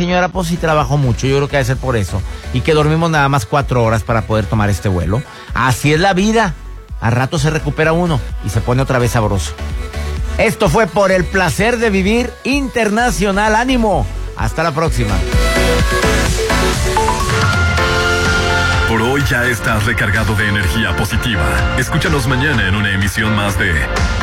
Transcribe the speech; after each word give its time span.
señora, 0.00 0.28
pues 0.28 0.48
sí 0.48 0.56
trabajó 0.56 0.96
mucho, 0.96 1.26
yo 1.26 1.36
creo 1.36 1.48
que 1.48 1.56
debe 1.58 1.66
ser 1.66 1.76
por 1.76 1.94
eso. 1.94 2.22
Y 2.54 2.62
que 2.62 2.72
dormimos 2.72 3.10
nada 3.10 3.28
más 3.28 3.44
cuatro 3.44 3.84
horas 3.84 4.02
para 4.02 4.22
poder 4.22 4.46
tomar 4.46 4.70
este 4.70 4.88
vuelo. 4.88 5.22
Así 5.52 5.92
es 5.92 6.00
la 6.00 6.14
vida. 6.14 6.54
A 7.02 7.10
rato 7.10 7.38
se 7.38 7.50
recupera 7.50 7.92
uno 7.92 8.18
y 8.44 8.48
se 8.48 8.62
pone 8.62 8.80
otra 8.80 8.98
vez 8.98 9.10
sabroso. 9.10 9.52
Esto 10.38 10.70
fue 10.70 10.86
por 10.86 11.12
el 11.12 11.24
placer 11.24 11.76
de 11.76 11.90
vivir 11.90 12.32
internacional. 12.44 13.54
Ánimo. 13.54 14.06
Hasta 14.38 14.62
la 14.62 14.72
próxima. 14.72 15.14
Por 18.88 19.02
hoy 19.02 19.22
ya 19.28 19.44
estás 19.44 19.84
recargado 19.84 20.34
de 20.34 20.48
energía 20.48 20.96
positiva. 20.96 21.76
Escúchanos 21.78 22.26
mañana 22.26 22.66
en 22.66 22.74
una 22.74 22.90
emisión 22.92 23.36
más 23.36 23.58
de 23.58 23.72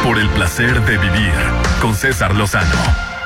Por 0.03 0.17
el 0.17 0.27
placer 0.29 0.83
de 0.85 0.97
vivir 0.97 1.33
con 1.81 1.93
César 1.93 2.33
Lozano. 2.35 3.16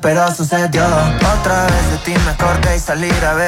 Pero 0.00 0.32
sucedió. 0.32 0.84
Otra 0.84 1.66
vez 1.66 1.90
de 1.90 1.98
ti 2.04 2.14
me 2.24 2.30
acordé 2.30 2.76
y 2.76 2.78
salir 2.78 3.12
a 3.24 3.34
beber 3.34 3.43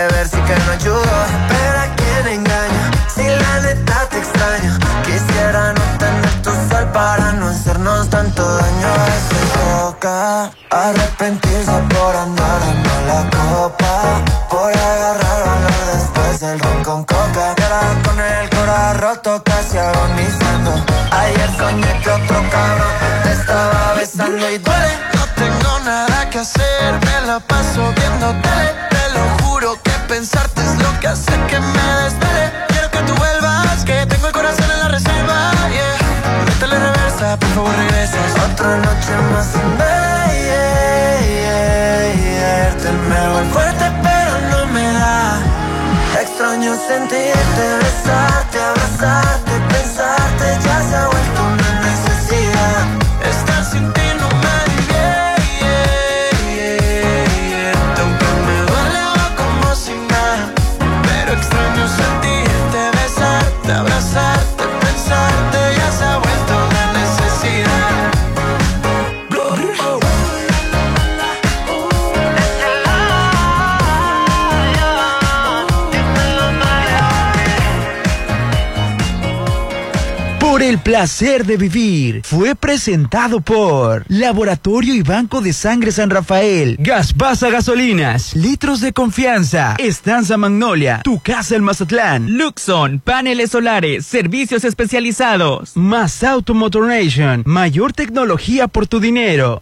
placer 80.96 81.44
de 81.44 81.58
vivir 81.58 82.22
fue 82.24 82.54
presentado 82.54 83.42
por 83.42 84.06
Laboratorio 84.08 84.94
y 84.94 85.02
Banco 85.02 85.42
de 85.42 85.52
Sangre 85.52 85.92
San 85.92 86.08
Rafael, 86.08 86.76
Gaspasa 86.78 87.50
Gasolinas, 87.50 88.34
Litros 88.34 88.80
de 88.80 88.94
Confianza, 88.94 89.74
Estanza 89.76 90.38
Magnolia, 90.38 91.02
Tu 91.04 91.20
Casa 91.20 91.54
el 91.54 91.60
Mazatlán, 91.60 92.38
Luxon, 92.38 93.00
Paneles 93.00 93.50
Solares, 93.50 94.06
Servicios 94.06 94.64
Especializados, 94.64 95.76
Más 95.76 96.24
Automotoration, 96.24 97.42
Mayor 97.44 97.92
Tecnología 97.92 98.66
por 98.66 98.86
tu 98.86 98.98
dinero. 98.98 99.60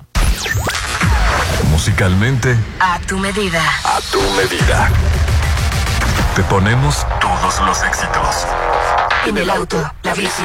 Musicalmente, 1.68 2.56
a 2.78 3.00
tu 3.00 3.18
medida. 3.18 3.60
A 3.82 4.00
tu 4.12 4.20
medida. 4.36 4.88
Te 6.36 6.44
ponemos 6.44 7.04
todos 7.20 7.60
los 7.66 7.82
éxitos. 7.82 8.46
En 9.26 9.36
el 9.36 9.50
auto, 9.50 9.82
la 10.04 10.14
bici 10.14 10.44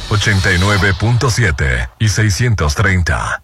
89.7 0.11 1.89
y 1.99 2.09
630. 2.09 3.43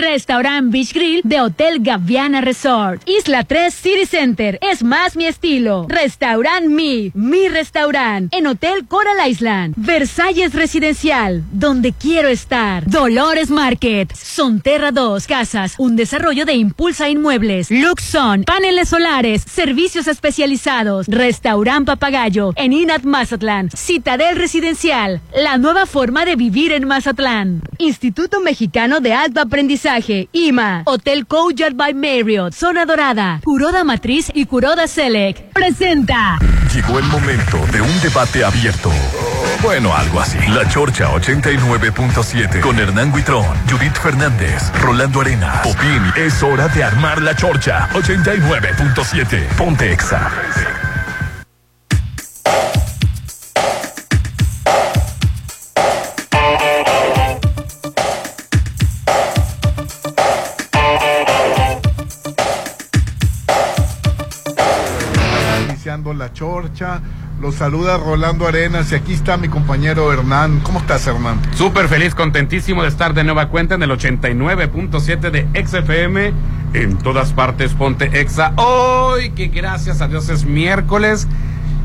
Restaurant 0.01 0.71
Beach 0.71 0.93
Grill 0.93 1.21
de 1.23 1.39
Hotel 1.39 1.77
Gaviana 1.79 2.41
Resort. 2.41 3.03
Isla 3.07 3.43
3 3.43 3.71
City 3.71 4.07
Center. 4.07 4.57
Es 4.59 4.81
más 4.81 5.15
mi 5.15 5.27
estilo. 5.27 5.85
Restaurant 5.87 6.65
Mi. 6.65 7.11
Mi 7.13 7.47
restaurant. 7.47 8.33
En 8.33 8.47
Hotel 8.47 8.87
Coral 8.87 9.29
Island. 9.29 9.75
Versalles 9.77 10.55
Residencial. 10.55 11.43
Donde 11.51 11.93
quiero 11.93 12.29
estar. 12.29 12.89
Dolores 12.89 13.51
Market. 13.51 14.11
Sonterra 14.15 14.91
2 14.91 15.27
Casas. 15.27 15.75
Un 15.77 15.95
desarrollo 15.95 16.45
de 16.45 16.53
Impulsa 16.53 17.07
Inmuebles. 17.07 17.69
Luxon. 17.69 18.45
Paneles 18.45 18.89
solares. 18.89 19.43
Servicios 19.43 20.07
especializados. 20.07 21.05
Restaurant 21.09 21.85
Papagayo. 21.85 22.53
En 22.55 22.73
Inat 22.73 23.03
Mazatlán. 23.03 23.69
Citadel 23.69 24.35
Residencial. 24.35 25.21
La 25.35 25.59
nueva 25.59 25.85
forma 25.85 26.25
de 26.25 26.35
vivir 26.35 26.71
en 26.71 26.87
Mazatlán. 26.87 27.61
Instituto 27.77 28.39
Mexicano 28.39 28.99
de 28.99 29.13
Alto 29.13 29.41
Aprendizaje. 29.41 29.90
IMA. 30.31 30.83
Hotel 30.85 31.25
Courtyard 31.25 31.75
by 31.75 31.93
Marriott. 31.93 32.53
Zona 32.53 32.85
Dorada. 32.85 33.41
Curoda 33.43 33.83
Matriz 33.83 34.31
y 34.33 34.45
Curoda 34.45 34.87
Select. 34.87 35.53
Presenta. 35.53 36.39
Llegó 36.73 36.99
el 36.99 37.05
momento 37.05 37.57
de 37.73 37.81
un 37.81 38.01
debate 38.01 38.45
abierto. 38.45 38.89
Bueno, 39.61 39.93
algo 39.93 40.21
así. 40.21 40.37
La 40.47 40.67
Chorcha 40.69 41.11
89.7 41.11 42.61
con 42.61 42.79
Hernán 42.79 43.13
Guitrón, 43.13 43.45
Judith 43.69 43.95
Fernández, 43.95 44.71
Rolando 44.81 45.21
Arenas, 45.21 45.67
Popín. 45.67 46.01
Es 46.15 46.41
hora 46.41 46.67
de 46.69 46.83
armar 46.83 47.21
la 47.21 47.35
Chorcha 47.35 47.89
89.7. 47.93 49.47
Ponte 49.57 49.91
Exa. 49.91 50.31
La 66.13 66.33
chorcha, 66.33 67.01
los 67.39 67.55
saluda 67.55 67.97
Rolando 67.97 68.47
Arenas 68.47 68.91
y 68.91 68.95
aquí 68.95 69.13
está 69.13 69.37
mi 69.37 69.47
compañero 69.47 70.11
Hernán. 70.11 70.59
¿Cómo 70.59 70.79
estás, 70.79 71.07
Hernán? 71.07 71.39
Súper 71.55 71.87
feliz, 71.87 72.13
contentísimo 72.13 72.81
de 72.83 72.89
estar 72.89 73.13
de 73.13 73.23
nueva 73.23 73.47
cuenta 73.49 73.75
en 73.75 73.83
el 73.83 73.91
89.7 73.91 75.31
de 75.31 75.65
XFM. 75.65 76.33
En 76.73 76.97
todas 76.97 77.33
partes, 77.33 77.73
ponte 77.73 78.19
Exa. 78.19 78.53
Hoy, 78.57 79.31
que 79.31 79.47
gracias 79.47 80.01
a 80.01 80.07
Dios 80.07 80.29
es 80.29 80.45
miércoles. 80.45 81.27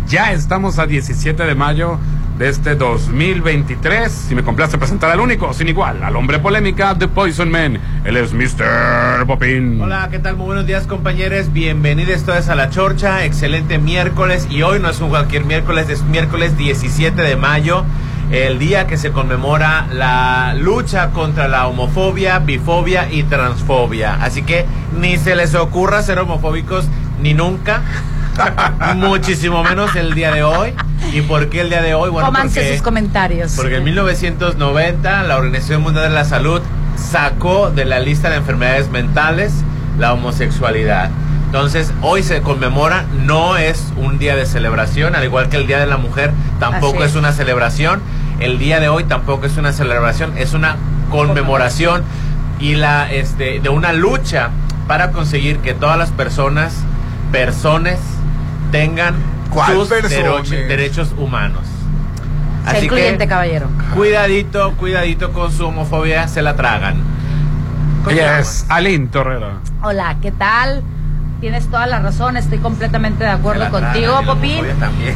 Ya 0.09 0.33
estamos 0.33 0.79
a 0.79 0.87
17 0.87 1.43
de 1.43 1.55
mayo 1.57 1.99
de 2.39 2.49
este 2.49 2.77
2023. 2.77 4.13
Si 4.13 4.37
me 4.37 4.45
complace 4.45 4.79
presentar 4.79 5.11
al 5.11 5.19
único, 5.19 5.53
sin 5.53 5.69
igual, 5.69 6.01
al 6.05 6.15
hombre 6.15 6.39
polémica, 6.39 6.97
The 6.97 7.09
Poison 7.09 7.51
Man. 7.51 7.81
Él 8.05 8.17
es 8.17 8.33
Mr. 8.33 9.27
Popin. 9.27 9.81
Hola, 9.81 10.07
¿qué 10.09 10.21
tal? 10.21 10.37
Muy 10.37 10.47
buenos 10.47 10.65
días, 10.65 10.87
compañeros. 10.87 11.53
Bienvenidos 11.53 12.23
todos 12.23 12.49
a 12.49 12.55
la 12.55 12.71
Chorcha. 12.71 13.25
Excelente 13.25 13.79
miércoles. 13.79 14.47
Y 14.49 14.63
hoy 14.63 14.79
no 14.79 14.91
es 14.91 15.01
un 15.01 15.09
cualquier 15.09 15.45
miércoles, 15.45 15.89
es 15.89 16.05
miércoles 16.05 16.57
17 16.57 17.21
de 17.21 17.35
mayo. 17.35 17.85
El 18.31 18.61
día 18.61 18.87
que 18.87 18.99
se 18.99 19.11
conmemora 19.11 19.89
la 19.93 20.55
lucha 20.55 21.11
contra 21.11 21.49
la 21.49 21.67
homofobia, 21.67 22.39
bifobia 22.39 23.11
y 23.11 23.25
transfobia. 23.25 24.23
Así 24.23 24.43
que 24.43 24.67
ni 25.01 25.17
se 25.17 25.35
les 25.35 25.57
ocurra 25.57 26.01
ser 26.05 26.21
homofóbicos 26.21 26.87
ni 27.21 27.35
nunca. 27.35 27.83
Muchísimo 28.97 29.63
menos 29.63 29.95
el 29.97 30.15
día 30.15 30.33
de 30.33 30.43
hoy. 30.43 30.75
¿Y 31.13 31.23
por 31.23 31.49
qué 31.49 31.61
el 31.61 31.71
día 31.71 31.83
de 31.83 31.95
hoy? 31.95 32.11
Bueno, 32.11 32.33
porque, 32.33 32.73
sus 32.73 32.83
comentarios. 32.83 33.53
porque 33.57 33.77
en 33.77 33.85
1990 33.85 35.23
la 35.23 35.37
Organización 35.37 35.83
Mundial 35.83 36.09
de 36.09 36.15
la 36.15 36.25
Salud 36.25 36.61
sacó 36.97 37.71
de 37.71 37.85
la 37.85 38.01
lista 38.01 38.31
de 38.31 38.37
enfermedades 38.37 38.91
mentales 38.91 39.53
la 39.99 40.13
homosexualidad. 40.13 41.11
Entonces, 41.47 41.93
hoy 42.03 42.23
se 42.23 42.43
conmemora, 42.43 43.07
no 43.25 43.57
es 43.57 43.93
un 43.97 44.19
día 44.19 44.37
de 44.37 44.47
celebración, 44.47 45.15
al 45.15 45.25
igual 45.25 45.49
que 45.49 45.57
el 45.57 45.67
Día 45.67 45.79
de 45.79 45.87
la 45.87 45.97
Mujer 45.97 46.33
tampoco 46.59 47.05
es 47.05 47.13
es. 47.13 47.17
una 47.17 47.33
celebración. 47.33 48.01
El 48.41 48.59
día 48.59 48.81
de 48.81 48.89
hoy 48.89 49.05
tampoco 49.05 49.47
es 49.47 49.57
una 49.57 49.73
celebración, 49.73 50.37
es 50.37 50.53
una 50.53 50.77
conmemoración 51.11 52.03
y 52.59 52.75
la 52.75 53.11
este 53.11 53.61
de 53.61 53.69
una 53.69 53.93
lucha 53.93 54.51
para 54.87 55.13
conseguir 55.13 55.59
que 55.59 55.73
todas 55.73 55.97
las 55.97 56.11
personas, 56.11 56.75
personas 57.33 57.99
tengan 58.71 59.15
¿Cuál 59.51 59.73
sus 59.73 59.89
derechos 59.89 61.15
humanos. 61.19 61.63
Sea 62.69 62.83
incluyente, 62.83 63.29
caballero. 63.29 63.69
Cuidadito, 63.95 64.73
cuidadito 64.73 65.33
con 65.33 65.53
su 65.53 65.67
homofobia, 65.67 66.27
se 66.27 66.43
la 66.43 66.57
tragan. 66.57 66.97
Ella 68.09 68.41
es 68.41 68.67
Aline 68.69 69.07
Torrero. 69.09 69.61
Hola, 69.83 70.17
¿qué 70.21 70.33
tal? 70.33 70.83
Tienes 71.41 71.67
toda 71.69 71.87
la 71.87 71.99
razón, 72.01 72.37
estoy 72.37 72.59
completamente 72.59 73.25
de 73.25 73.31
acuerdo 73.31 73.71
contigo, 73.71 74.15
tragan, 74.21 74.27
Popín. 74.27 74.65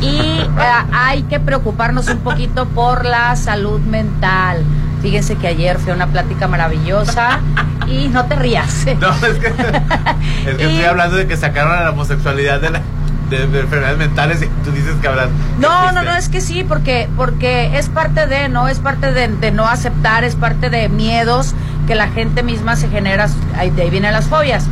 Y 0.01 0.41
eh, 0.41 0.49
hay 0.93 1.23
que 1.23 1.41
preocuparnos 1.41 2.09
un 2.09 2.19
poquito 2.19 2.67
por 2.69 3.05
la 3.05 3.35
salud 3.37 3.81
mental. 3.81 4.63
Fíjense 5.03 5.37
que 5.37 5.49
ayer 5.49 5.79
fue 5.79 5.95
una 5.95 6.09
plática 6.09 6.47
maravillosa 6.47 7.41
y 7.89 8.09
no 8.09 8.27
te 8.27 8.37
rías. 8.37 8.87
No, 9.01 9.11
es 9.27 9.39
que, 9.39 9.47
es 9.47 10.57
que 10.57 10.63
Y- 10.63 10.67
estoy 10.67 10.85
hablando 10.85 11.17
de 11.17 11.27
que 11.27 11.37
sacaron 11.37 11.73
a 11.73 11.81
la 11.83 11.91
homosexualidad 11.91 12.61
de, 12.61 12.71
la, 12.71 12.83
de, 13.31 13.47
de 13.47 13.61
enfermedades 13.61 13.99
mentales 13.99 14.43
y 14.43 14.47
tú 14.65 14.73
dices 14.73 14.95
que 15.01 15.09
hablan. 15.09 15.31
No, 15.59 15.93
no, 15.93 16.03
no, 16.03 16.15
es 16.17 16.29
que 16.29 16.41
sí, 16.41 16.65
porque, 16.65 17.09
porque 17.17 17.79
es 17.79 17.89
parte 17.89 18.27
de, 18.27 18.49
¿no? 18.49 18.69
Es 18.69 18.79
parte 18.81 19.13
de, 19.13 19.29
de 19.29 19.51
no 19.53 19.67
aceptar, 19.69 20.25
es 20.25 20.35
parte 20.35 20.69
de 20.69 20.89
miedos 20.89 21.55
que 21.87 21.95
la 21.95 22.09
gente 22.09 22.43
misma 22.43 22.77
se 22.77 22.89
genera, 22.89 23.29
ahí- 23.57 23.71
de 23.71 23.83
ahí 23.83 23.91
vienen 23.91 24.13
las 24.13 24.27
fobias. 24.27 24.67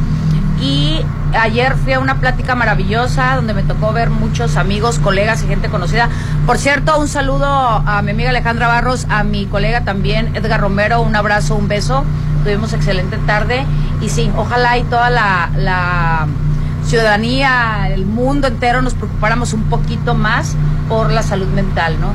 Y 0.61 1.01
ayer 1.41 1.77
fui 1.77 1.93
a 1.93 2.01
una 2.01 2.17
plática 2.17 2.55
maravillosa 2.57 3.37
donde 3.37 3.55
me 3.55 3.63
tocó 3.63 3.93
ver 3.93 4.11
muchos 4.11 4.57
amigos, 4.57 4.99
colegas 4.99 5.43
y 5.45 5.47
gente 5.47 5.69
conocida. 5.69 6.09
Por 6.47 6.59
cierto, 6.59 6.99
un 6.99 7.07
saludo 7.07 7.47
a 7.47 8.03
mi 8.03 8.11
amiga 8.11 8.31
Alejandra 8.31 8.67
Barros, 8.67 9.07
a 9.09 9.23
mi 9.23 9.47
colega 9.47 9.83
también, 9.85 10.35
Edgar 10.35 10.61
Romero, 10.61 11.01
un 11.01 11.15
abrazo, 11.15 11.55
un 11.55 11.69
beso. 11.69 12.05
Tuvimos 12.43 12.73
excelente 12.73 13.19
tarde 13.19 13.65
y 14.01 14.09
sí, 14.09 14.31
ojalá 14.37 14.79
y 14.79 14.83
toda 14.85 15.11
la, 15.11 15.51
la 15.57 16.27
ciudadanía, 16.89 17.89
el 17.91 18.07
mundo 18.07 18.49
entero 18.49 18.81
nos 18.81 18.95
preocupáramos 18.95 19.53
un 19.53 19.65
poquito 19.65 20.15
más 20.15 20.57
por 20.89 21.13
la 21.13 21.23
salud 21.23 21.49
mental, 21.49 22.01
¿no? 22.01 22.13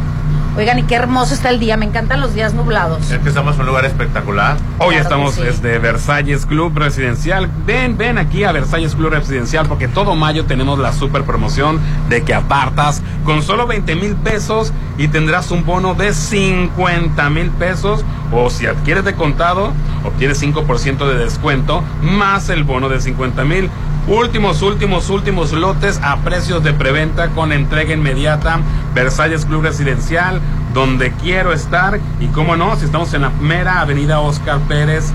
Oigan, 0.55 0.77
y 0.77 0.83
qué 0.83 0.95
hermoso 0.95 1.33
está 1.33 1.49
el 1.49 1.59
día, 1.59 1.77
me 1.77 1.85
encantan 1.85 2.21
los 2.21 2.35
días 2.35 2.53
nublados. 2.53 3.09
Es 3.09 3.19
que 3.19 3.29
estamos 3.29 3.55
en 3.55 3.61
un 3.61 3.67
lugar 3.67 3.85
espectacular. 3.85 4.57
Hoy 4.77 4.89
Claro 4.89 5.01
estamos 5.01 5.33
sí. 5.33 5.41
desde 5.41 5.79
Versalles 5.79 6.45
Club 6.45 6.77
Residencial. 6.77 7.49
Ven, 7.65 7.97
ven 7.97 8.19
aquí 8.19 8.43
a 8.43 8.51
Versalles 8.51 8.93
Club 8.93 9.11
Residencial 9.11 9.67
porque 9.67 9.87
todo 9.87 10.15
mayo 10.15 10.45
tenemos 10.45 10.77
la 10.77 10.93
super 10.93 11.23
promoción 11.23 11.79
de 12.07 12.23
que 12.23 12.35
apartas 12.35 13.01
con 13.25 13.41
solo 13.41 13.65
20 13.65 13.95
mil 13.95 14.15
pesos 14.15 14.73
y 14.99 15.07
tendrás 15.07 15.49
un 15.49 15.65
bono 15.65 15.95
de 15.95 16.13
50 16.13 17.29
mil 17.31 17.49
pesos. 17.51 18.05
O 18.31 18.51
si 18.51 18.67
adquieres 18.67 19.05
de 19.05 19.15
contado, 19.15 19.71
obtienes 20.03 20.41
5% 20.41 21.07
de 21.07 21.15
descuento 21.15 21.83
más 22.01 22.49
el 22.49 22.63
bono 22.63 22.89
de 22.89 23.01
50 23.01 23.43
mil. 23.43 23.71
Últimos, 24.07 24.61
últimos, 24.61 25.09
últimos 25.09 25.53
lotes 25.53 25.99
a 26.03 26.17
precios 26.17 26.61
de 26.61 26.73
preventa 26.73 27.29
con 27.29 27.53
entrega 27.53 27.93
inmediata. 27.93 28.59
Versalles 28.93 29.45
Club 29.45 29.63
Residencial, 29.63 30.41
donde 30.73 31.11
quiero 31.13 31.53
estar. 31.53 31.99
Y 32.19 32.27
cómo 32.27 32.57
no, 32.57 32.75
si 32.75 32.85
estamos 32.85 33.13
en 33.13 33.21
la 33.21 33.29
mera 33.29 33.79
avenida 33.79 34.19
Oscar 34.19 34.59
Pérez 34.67 35.13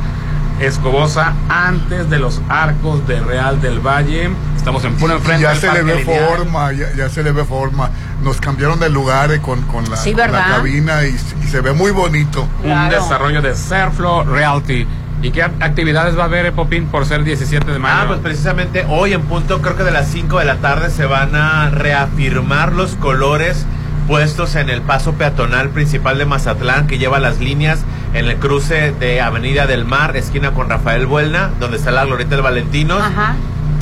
Escobosa, 0.61 1.35
antes 1.49 2.11
de 2.11 2.19
los 2.19 2.41
arcos 2.49 3.07
de 3.07 3.21
Real 3.21 3.61
del 3.61 3.79
Valle. 3.79 4.31
Estamos 4.57 4.83
en 4.85 4.97
puro 4.97 5.15
enfrente 5.15 5.43
ya 5.43 5.51
del 5.51 5.61
se 5.61 5.73
le 5.73 5.83
ve 5.83 5.95
Lineal. 5.97 6.27
forma, 6.27 6.73
ya, 6.73 6.93
ya 6.97 7.09
se 7.09 7.23
le 7.23 7.31
ve 7.31 7.45
forma. 7.45 7.91
Nos 8.25 8.41
cambiaron 8.41 8.81
de 8.81 8.89
lugar 8.91 9.31
eh, 9.31 9.41
con, 9.41 9.63
con 9.63 9.89
la, 9.89 9.97
Sí, 9.97 10.13
con 10.13 10.33
la 10.33 10.47
cabina 10.47 11.05
y, 11.05 11.15
y 11.45 11.47
se 11.49 11.61
ve 11.61 11.73
muy 11.73 11.93
bonito. 11.93 12.49
Un 12.65 12.89
desarrollo 12.89 13.41
de 13.41 13.55
Serflo 13.55 14.25
Realty. 14.25 14.87
¿Y 15.21 15.31
qué 15.33 15.43
actividades 15.43 16.17
va 16.17 16.23
a 16.23 16.27
haber, 16.27 16.53
Popín, 16.53 16.87
por 16.87 17.05
ser 17.05 17.25
17 17.25 17.73
de 17.73 17.79
mayo? 17.79 17.95
Ah, 17.99 18.05
pues 18.07 18.21
precisamente 18.21 18.87
hoy 18.89 19.13
en 19.15 19.23
punto, 19.23 19.61
creo 19.61 19.77
que 19.77 19.83
de 19.83 19.91
las 19.91 20.09
5 20.09 20.39
de 20.39 20.45
la 20.45 20.57
tarde 20.57 20.91
se 20.91 21.07
van 21.07 21.35
a 21.35 21.71
reafirmar 21.71 22.73
los 22.73 22.95
colores 22.95 23.67
puestos 24.07 24.55
en 24.55 24.71
el 24.71 24.81
paso 24.81 25.15
peatonal 25.15 25.71
principal 25.71 26.19
de 26.19 26.25
Mazatlán 26.25 26.87
que 26.87 26.99
lleva 26.99 27.19
las 27.19 27.41
líneas 27.41 27.81
en 28.15 28.27
el 28.27 28.37
cruce 28.37 28.93
de 28.93 29.21
Avenida 29.21 29.67
del 29.67 29.85
Mar, 29.85 30.17
esquina 30.17 30.53
con 30.53 30.69
Rafael 30.71 31.05
Buelna, 31.07 31.51
donde 31.61 31.77
está 31.79 31.91
la 31.91 32.05
Glorieta 32.05 32.37
del 32.37 32.43
Valentinos. 32.43 33.03
Ajá. 33.03 33.35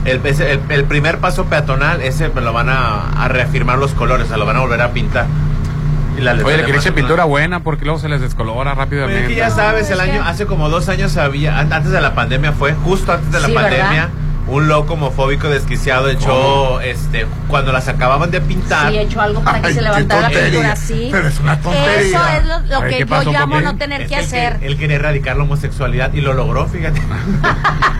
El, 0.05 0.21
el- 0.25 0.61
el 0.69 0.85
primer 0.85 1.19
paso 1.19 1.45
peatonal, 1.45 2.01
ese 2.01 2.29
me 2.31 2.41
lo 2.41 2.53
van 2.53 2.69
a, 2.71 3.11
a 3.25 3.29
reafirmar 3.29 3.79
los 3.79 3.93
colores, 3.93 4.29
se 4.29 4.37
lo 4.37 4.47
van 4.47 4.57
a 4.57 4.61
volver 4.61 4.81
a 4.83 4.91
pintar. 4.93 5.27
Y 6.17 6.21
la 6.23 6.33
Oye, 6.33 6.43
le 6.43 6.45
de 6.45 6.47
quería 6.47 6.63
echar 6.63 6.75
Mazatlán. 6.77 6.95
pintura 6.95 7.25
buena 7.25 7.61
porque 7.61 7.85
luego 7.85 8.01
se 8.01 8.09
les 8.09 8.21
descolora 8.21 8.75
rápidamente. 8.75 9.23
es 9.23 9.29
que 9.29 9.35
ya 9.35 9.51
sabes, 9.51 9.91
el 9.91 10.01
año, 10.01 10.23
hace 10.25 10.47
como 10.47 10.69
dos 10.69 10.89
años 10.89 11.17
había, 11.17 11.59
an- 11.59 11.73
antes 11.73 11.93
de 11.93 12.01
la 12.01 12.15
pandemia 12.15 12.53
fue, 12.53 12.73
justo 12.75 13.13
antes 13.13 13.31
de 13.33 13.41
la 13.41 13.47
Sí, 13.49 13.53
pandemia, 13.53 13.83
¿verdad? 13.91 14.09
Un 14.49 14.69
loco 14.69 14.95
homofóbico 14.95 15.49
desquiciado 15.49 16.09
echó, 16.09 16.29
¿Cómo? 16.29 16.81
este, 16.81 17.27
cuando 17.49 17.73
las 17.73 17.89
acababan 17.89 18.31
de 18.31 18.41
pintar. 18.41 18.93
Sí, 18.93 18.99
hecho 18.99 19.21
algo 19.21 19.43
para 19.43 19.61
que 19.61 19.69
Ay, 19.69 19.75
se 19.75 19.83
levantara 19.83 20.29
la 20.29 20.31
pintura 20.31 20.73
así. 20.73 21.09
Pero 21.11 21.29
es 21.29 21.41
una 21.41 21.59
tontería. 21.61 22.01
Eso 22.01 22.19
es 22.29 22.45
lo, 22.71 22.81
que 22.83 22.89
¿qué 22.99 23.07
yo 23.25 23.33
llamo 23.33 23.61
no 23.61 23.77
tener 23.77 24.03
Es 24.03 24.09
que 24.09 24.17
hacer. 24.17 24.59
Él 24.63 24.79
quería 24.79 24.97
erradicar 24.97 25.37
la 25.37 25.43
homosexualidad 25.43 26.13
y 26.13 26.21
lo 26.21 26.33
logró, 26.33 26.67
fíjate. 26.67 27.01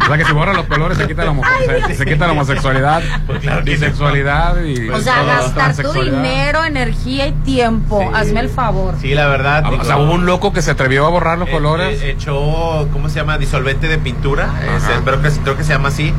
O 0.05 0.07
sea 0.09 0.19
que 0.19 0.25
si 0.25 0.33
borra 0.33 0.53
los 0.53 0.67
colores 0.67 0.97
se 0.99 1.07
quita 1.09 1.25
la, 1.25 1.31
homo- 1.33 1.43
se, 1.89 1.95
se 1.97 2.05
quita 2.07 2.27
la 2.27 2.33
homosexualidad, 2.33 3.03
Pues 3.27 3.41
claro 3.41 3.63
bisexualidad 3.65 4.63
y 4.63 4.89
O 4.89 5.01
sea, 5.01 5.17
todo, 5.17 5.27
gastar 5.27 5.77
tu 5.77 5.93
dinero, 6.01 6.65
energía 6.65 7.27
y 7.27 7.33
tiempo. 7.33 8.01
Sí. 8.01 8.09
Hazme 8.15 8.41
el 8.41 8.49
favor. 8.51 8.95
Sí, 9.01 9.15
la 9.15 9.27
verdad. 9.27 9.63
Ah, 9.67 9.71
O 9.81 9.85
sea, 9.85 9.97
hubo 9.99 10.13
un 10.13 10.27
loco 10.27 10.53
que 10.53 10.63
se 10.63 10.71
atrevió 10.71 11.07
a 11.07 11.11
borrar 11.11 11.39
los 11.39 11.49
eh, 11.49 11.53
colores. 11.53 12.01
eh, 12.03 12.11
echó, 12.11 12.89
¿cómo 12.93 13.09
se 13.09 13.17
llama? 13.17 13.37
Disolvente 13.39 13.89
de 13.89 13.99
pintura. 13.99 14.49
eh, 14.63 14.79
creo, 15.05 15.21
que, 15.23 15.31
creo 15.31 15.57
que 15.57 15.65
se 15.65 15.73
llama 15.73 15.89
así. 15.89 16.15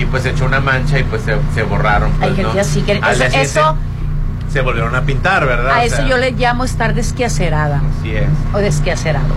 Y 0.00 0.06
pues 0.06 0.24
echó 0.26 0.44
una 0.46 0.60
mancha 0.60 0.98
y 0.98 1.02
pues 1.04 1.22
se, 1.22 1.36
se 1.54 1.62
borraron. 1.62 2.10
Hay 2.20 2.30
pues, 2.30 2.36
gente 2.36 2.54
¿no? 2.54 2.60
así 2.60 2.82
que 2.82 2.92
Al 2.92 2.98
eso, 2.98 3.06
día 3.18 3.26
siguiente 3.30 3.42
eso 3.60 3.76
Se 4.52 4.60
volvieron 4.62 4.94
a 4.94 5.02
pintar, 5.02 5.46
¿verdad? 5.46 5.72
a 5.76 5.78
O 5.80 5.82
eso 5.82 5.96
sea, 5.96 6.06
yo 6.08 6.16
le 6.16 6.32
llamo 6.32 6.64
estar 6.64 6.94
desquacerada 6.94 7.82
Así 8.00 8.16
es. 8.16 8.28
o 8.54 8.58
desquacerado. 8.58 9.34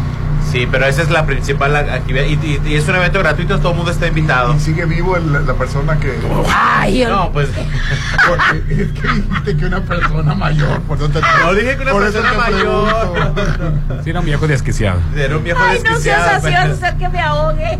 Sí, 0.52 0.68
pero 0.70 0.86
esa 0.86 1.02
es 1.02 1.10
la 1.10 1.26
principal 1.26 1.76
actividad. 1.76 2.26
Y, 2.26 2.34
y- 2.34 2.62
y 2.66 2.76
es 2.76 2.88
un 2.88 2.96
evento 2.96 3.18
gratuito, 3.20 3.58
todo 3.60 3.72
el 3.72 3.78
mundo 3.78 3.92
está 3.92 4.08
invitado. 4.08 4.54
Y 4.54 4.60
sigue 4.60 4.86
vivo 4.86 5.16
el- 5.18 5.46
la 5.48 5.54
persona 5.54 5.98
que. 6.00 6.14
Ay, 6.54 7.04
el- 7.04 7.10
No, 7.12 7.32
pues. 7.32 7.50
Porque 8.28 8.74
es 8.84 8.92
que 8.92 9.08
dijiste 9.08 9.58
que 9.58 9.66
una 9.66 9.82
persona 9.82 10.36
mayor. 10.36 10.82
Por 10.82 10.98
eso 10.98 11.10
te, 11.10 11.22
No 11.22 11.54
dije 11.54 11.76
que 11.78 11.82
una 11.84 11.92
por 11.94 12.04
eso 12.04 12.14
persona 12.22 12.38
mayor. 12.38 13.12
pregunto. 13.34 14.04
Sí, 14.04 14.10
era 14.12 14.20
un 14.20 14.26
viejo 14.26 14.48
desquiciado. 14.48 15.00
Era 15.16 15.38
un 15.38 15.44
viejo 15.44 15.60
Ay, 15.62 15.78
no 15.78 15.90
desquiciado. 15.90 16.24
seas 16.24 16.34
así, 16.36 16.46
pero- 16.46 16.58
a 16.58 16.76
hacer 16.76 16.98
que 16.98 17.10
me 17.10 17.20
ahogue. 17.22 17.80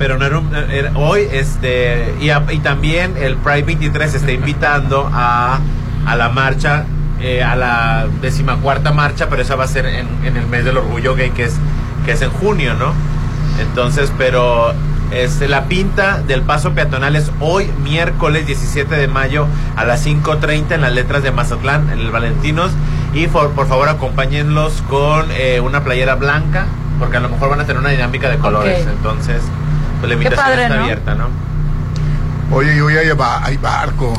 Pero 0.00 0.18
no 0.18 0.24
era, 0.24 0.38
un- 0.38 0.52
era- 0.54 0.90
hoy 0.96 1.28
este 1.30 2.14
y, 2.20 2.30
a- 2.30 2.42
y 2.50 2.58
también 2.58 3.14
el 3.16 3.36
Pride 3.36 3.62
23 3.62 4.14
está 4.14 4.32
invitando 4.32 5.08
a, 5.12 5.60
a 6.06 6.16
la 6.16 6.28
marcha 6.30 6.84
eh, 7.20 7.42
a 7.44 7.54
la 7.54 8.06
decimacuarta 8.22 8.92
marcha 8.92 9.28
pero 9.28 9.42
esa 9.42 9.54
va 9.56 9.64
a 9.64 9.68
ser 9.68 9.84
en, 9.86 10.08
en 10.24 10.36
el 10.38 10.46
mes 10.46 10.64
del 10.64 10.78
orgullo 10.78 11.14
gay 11.14 11.30
que 11.30 11.44
es 11.44 11.54
que 12.06 12.12
es 12.12 12.22
en 12.22 12.30
junio 12.30 12.72
no 12.74 12.94
entonces 13.60 14.10
pero 14.16 14.72
este, 15.12 15.48
la 15.48 15.64
pinta 15.64 16.22
del 16.22 16.42
paso 16.42 16.72
peatonal 16.72 17.16
es 17.16 17.30
hoy 17.40 17.70
miércoles 17.82 18.46
17 18.46 18.94
de 18.94 19.08
mayo 19.08 19.46
a 19.76 19.84
las 19.84 20.06
5.30 20.06 20.72
en 20.76 20.80
las 20.82 20.92
letras 20.92 21.22
de 21.24 21.32
Mazatlán 21.32 21.90
en 21.90 21.98
el 21.98 22.12
Valentinos. 22.12 22.70
Y 23.12 23.26
por, 23.26 23.50
por 23.50 23.66
favor 23.66 23.88
acompáñenlos 23.88 24.84
con 24.88 25.26
eh, 25.32 25.58
una 25.60 25.82
playera 25.82 26.14
blanca 26.14 26.66
porque 27.00 27.16
a 27.16 27.20
lo 27.20 27.28
mejor 27.28 27.50
van 27.50 27.58
a 27.60 27.64
tener 27.64 27.80
una 27.80 27.90
dinámica 27.90 28.30
de 28.30 28.38
colores. 28.38 28.86
Entonces 28.92 29.42
la 30.08 30.14
invitación 30.14 30.46
padre, 30.46 30.62
está 30.64 30.76
¿no? 30.76 30.82
abierta, 30.82 31.14
¿no? 31.14 31.28
Oye, 32.52 32.76
y 32.76 32.80
hoy 32.80 32.96
hay, 32.96 33.10
ba- 33.12 33.44
hay 33.44 33.56
barco. 33.56 34.12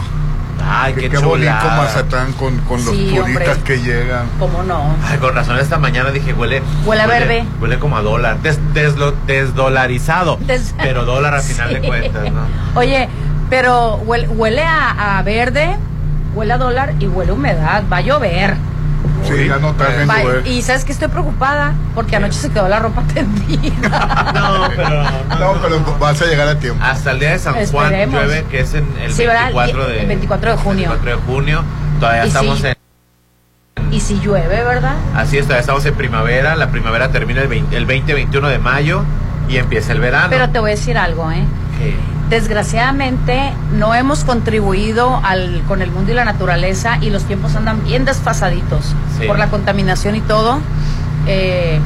Ay, 0.63 0.93
qué, 0.93 1.01
Qué, 1.01 1.09
qué 1.09 1.17
bonito. 1.17 1.51
Mazatlán 1.51 2.33
con, 2.33 2.55
con 2.59 2.85
los 2.85 2.95
Sí, 2.95 3.13
turistas 3.15 3.57
hombre. 3.57 3.63
que 3.65 3.79
llegan. 3.81 4.27
¿Cómo 4.39 4.61
no? 4.63 4.95
Ay, 5.09 5.17
con 5.17 5.33
razón 5.33 5.57
esta 5.57 5.79
mañana 5.79 6.11
dije, 6.11 6.33
huele... 6.33 6.61
Huele 6.85 7.01
a 7.01 7.07
verde. 7.07 7.43
Huele 7.59 7.79
como 7.79 7.97
a 7.97 8.01
dólar, 8.01 8.37
des- 8.41 8.59
deslo- 8.73 9.15
desdolarizado, 9.25 10.37
Des- 10.41 10.75
pero 10.77 11.03
dólar 11.03 11.33
a 11.35 11.41
final 11.41 11.69
Sí. 11.73 11.73
de 11.75 11.87
cuentas, 11.87 12.23
¿no? 12.31 12.79
Oye, 12.79 13.09
pero 13.49 13.95
huele, 14.05 14.27
huele 14.27 14.63
a, 14.63 15.17
a 15.17 15.23
verde, 15.23 15.75
huele 16.35 16.53
a 16.53 16.57
dólar 16.59 16.93
y 16.99 17.07
huele 17.07 17.31
a 17.31 17.33
humedad. 17.33 17.83
Va 17.91 17.97
a 17.97 18.01
llover. 18.01 18.55
Sí, 19.37 19.47
ya 19.47 19.57
no 19.57 19.73
llover. 19.77 20.47
y 20.47 20.61
sabes 20.61 20.85
que 20.85 20.91
estoy 20.91 21.07
preocupada 21.07 21.73
porque 21.95 22.15
anoche 22.15 22.33
se 22.39 22.49
quedó 22.49 22.67
la 22.67 22.79
ropa 22.79 23.01
tendida. 23.13 24.31
No, 24.33 24.69
pero... 24.75 25.03
No, 25.39 25.61
pero 25.61 25.97
vas 25.99 26.21
a 26.21 26.25
llegar 26.25 26.47
a 26.47 26.59
tiempo. 26.59 26.83
Hasta 26.83 27.11
el 27.11 27.19
día 27.19 27.31
de 27.31 27.39
San 27.39 27.53
Juan 27.53 27.85
Esperemos. 27.85 28.15
llueve, 28.21 28.43
que 28.49 28.59
es 28.61 28.73
en 28.73 28.87
el 29.01 29.11
Sí, 29.13 29.25
¿verdad? 29.25 29.51
24 29.53 29.87
de... 29.87 30.01
El 30.01 30.07
24 30.07 30.51
de 30.51 30.57
junio. 30.57 30.89
24 30.89 31.09
de 31.27 31.33
junio. 31.33 31.63
Todavía 31.99 32.25
Y 32.25 32.27
estamos 32.27 32.59
sí. 32.59 32.67
en... 32.67 33.93
y 33.93 33.99
si 33.99 34.19
llueve, 34.19 34.63
¿verdad? 34.63 34.95
Así 35.15 35.37
es, 35.37 35.43
todavía 35.45 35.61
estamos 35.61 35.85
en 35.85 35.95
primavera. 35.95 36.55
La 36.55 36.69
primavera 36.71 37.09
termina 37.11 37.41
el 37.41 37.47
20, 37.47 37.75
el 37.77 37.87
20-21 37.87 38.47
de 38.47 38.59
mayo 38.59 39.03
y 39.49 39.57
empieza 39.57 39.91
el 39.93 39.99
verano. 39.99 40.27
Pero 40.29 40.49
te 40.49 40.59
voy 40.59 40.71
a 40.71 40.75
decir 40.75 40.97
algo, 40.97 41.31
¿eh? 41.31 41.43
¿Qué? 41.77 41.95
Desgraciadamente 42.31 43.51
no 43.77 43.93
hemos 43.93 44.23
contribuido 44.23 45.19
al, 45.21 45.61
con 45.67 45.81
el 45.81 45.91
mundo 45.91 46.11
y 46.13 46.15
la 46.15 46.23
naturaleza 46.23 46.97
y 47.01 47.09
los 47.09 47.25
tiempos 47.25 47.55
andan 47.57 47.83
bien 47.83 48.05
desfasaditos 48.05 48.95
Sí. 49.19 49.27
por 49.27 49.37
la 49.37 49.49
contaminación 49.49 50.15
y 50.15 50.21
todo. 50.21 50.59
Eh, 51.27 51.79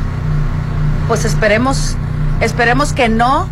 pues 1.08 1.26
esperemos, 1.26 1.98
esperemos 2.42 2.94
que 2.94 3.10
no, 3.10 3.50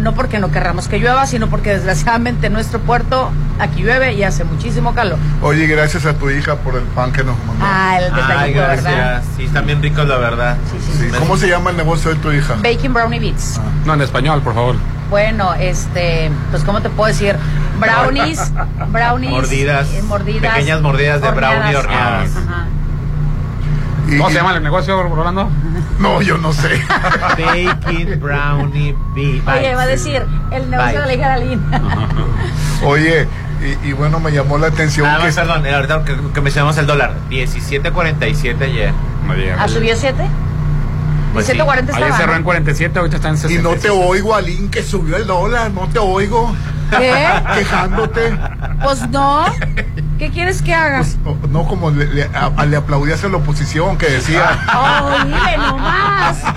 no 0.00 0.14
porque 0.14 0.38
no 0.38 0.52
querramos 0.52 0.86
que 0.86 0.98
llueva, 1.00 1.26
sino 1.26 1.48
porque 1.48 1.70
desgraciadamente 1.70 2.46
en 2.46 2.52
nuestro 2.52 2.78
puerto 2.78 3.30
aquí 3.58 3.82
llueve 3.82 4.14
y 4.14 4.22
hace 4.22 4.44
muchísimo 4.44 4.94
calor. 4.94 5.18
Oye, 5.42 5.66
gracias 5.66 6.06
a 6.06 6.14
tu 6.14 6.30
hija 6.30 6.54
por 6.54 6.76
el 6.76 6.84
pan 6.84 7.10
que 7.12 7.24
nos 7.24 7.36
mandó. 7.46 7.64
Ah, 7.66 7.98
el 7.98 8.04
Ay, 8.14 8.20
detallito, 8.22 8.60
gracias. 8.60 8.84
¿verdad? 8.84 9.22
Sí, 9.36 9.42
están 9.42 9.66
bien 9.66 9.82
ricos, 9.82 10.06
la 10.06 10.16
verdad. 10.18 10.56
Sí, 10.70 10.78
sí, 10.86 10.98
sí. 10.98 11.10
Sí, 11.10 11.16
¿Cómo 11.18 11.36
se 11.36 11.48
llama 11.48 11.70
el 11.70 11.76
negocio 11.76 12.10
de 12.14 12.16
tu 12.20 12.30
hija? 12.30 12.54
Baking 12.62 12.94
Brownie 12.94 13.18
Beats. 13.18 13.60
No, 13.84 13.94
en 13.94 14.02
español, 14.02 14.40
por 14.42 14.54
favor. 14.54 14.76
Bueno, 15.10 15.54
este, 15.54 16.30
pues 16.50 16.64
cómo 16.64 16.82
te 16.82 16.90
puedo 16.90 17.08
decir, 17.08 17.36
brownies, 17.80 18.52
brownies, 18.92 19.30
Mordidas, 19.30 19.88
eh, 19.94 20.02
mordidas, 20.02 20.54
pequeñas 20.54 20.80
mordidas 20.82 21.22
de 21.22 21.30
brownie 21.30 21.76
horneadas. 21.76 22.30
¿Cómo 24.16 24.30
se 24.30 24.36
llama 24.36 24.56
el 24.56 24.62
negocio, 24.62 25.02
Rolando? 25.02 25.50
No, 25.98 26.22
yo 26.22 26.38
no 26.38 26.52
sé. 26.52 26.82
Baking 27.38 28.18
Brownie 28.18 28.96
Bee. 29.14 29.42
Oye, 29.46 29.74
va 29.74 29.82
a 29.82 29.86
decir 29.86 30.24
el 30.50 30.70
negocio 30.70 31.00
Bye. 31.00 31.00
de 31.00 31.06
la 31.06 31.14
hija 31.14 31.34
de 31.34 31.38
la 31.40 31.44
linda. 31.44 31.82
Oye, 32.84 33.28
y, 33.84 33.88
y 33.88 33.92
bueno, 33.92 34.18
me 34.20 34.30
llamó 34.30 34.56
la 34.56 34.68
atención 34.68 35.06
Nada 35.06 35.26
que 35.26 35.32
perdón, 35.34 35.66
ahorita 35.66 36.04
que, 36.04 36.16
que 36.32 36.40
mencionamos 36.40 36.78
el 36.78 36.86
dólar. 36.86 37.14
17.47 37.28 38.62
ayer. 38.62 38.92
Digas. 39.36 39.58
¿Ah, 39.60 39.68
subió 39.68 39.94
7? 39.94 40.24
Pues 41.32 41.46
sí. 41.46 41.52
140 41.52 41.96
Ayer 41.96 42.12
cerró 42.14 42.32
en 42.32 42.38
¿no? 42.40 42.44
47, 42.44 42.98
ahorita 42.98 43.16
está 43.16 43.28
en 43.28 43.34
y 43.34 43.38
60. 43.38 43.62
no 43.62 43.74
te 43.76 43.90
oigo, 43.90 44.34
Alín, 44.34 44.70
que 44.70 44.82
subió 44.82 45.16
el 45.16 45.26
dólar, 45.26 45.70
no 45.70 45.86
te 45.88 45.98
oigo 45.98 46.54
¿Qué? 46.90 47.14
quejándote. 47.54 48.36
Pues 48.82 49.08
no. 49.10 49.44
¿Qué 50.18 50.30
quieres 50.30 50.62
que 50.62 50.74
haga? 50.74 50.98
Pues, 50.98 51.18
no, 51.24 51.36
no 51.48 51.68
como 51.68 51.90
le, 51.90 52.06
le- 52.06 52.24
a- 52.34 52.64
le 52.66 52.76
aplaudías 52.76 53.22
a 53.24 53.28
la 53.28 53.36
oposición 53.36 53.96
que 53.98 54.06
decía, 54.08 54.58
Oye, 55.22 55.56
nomás. 55.58 56.38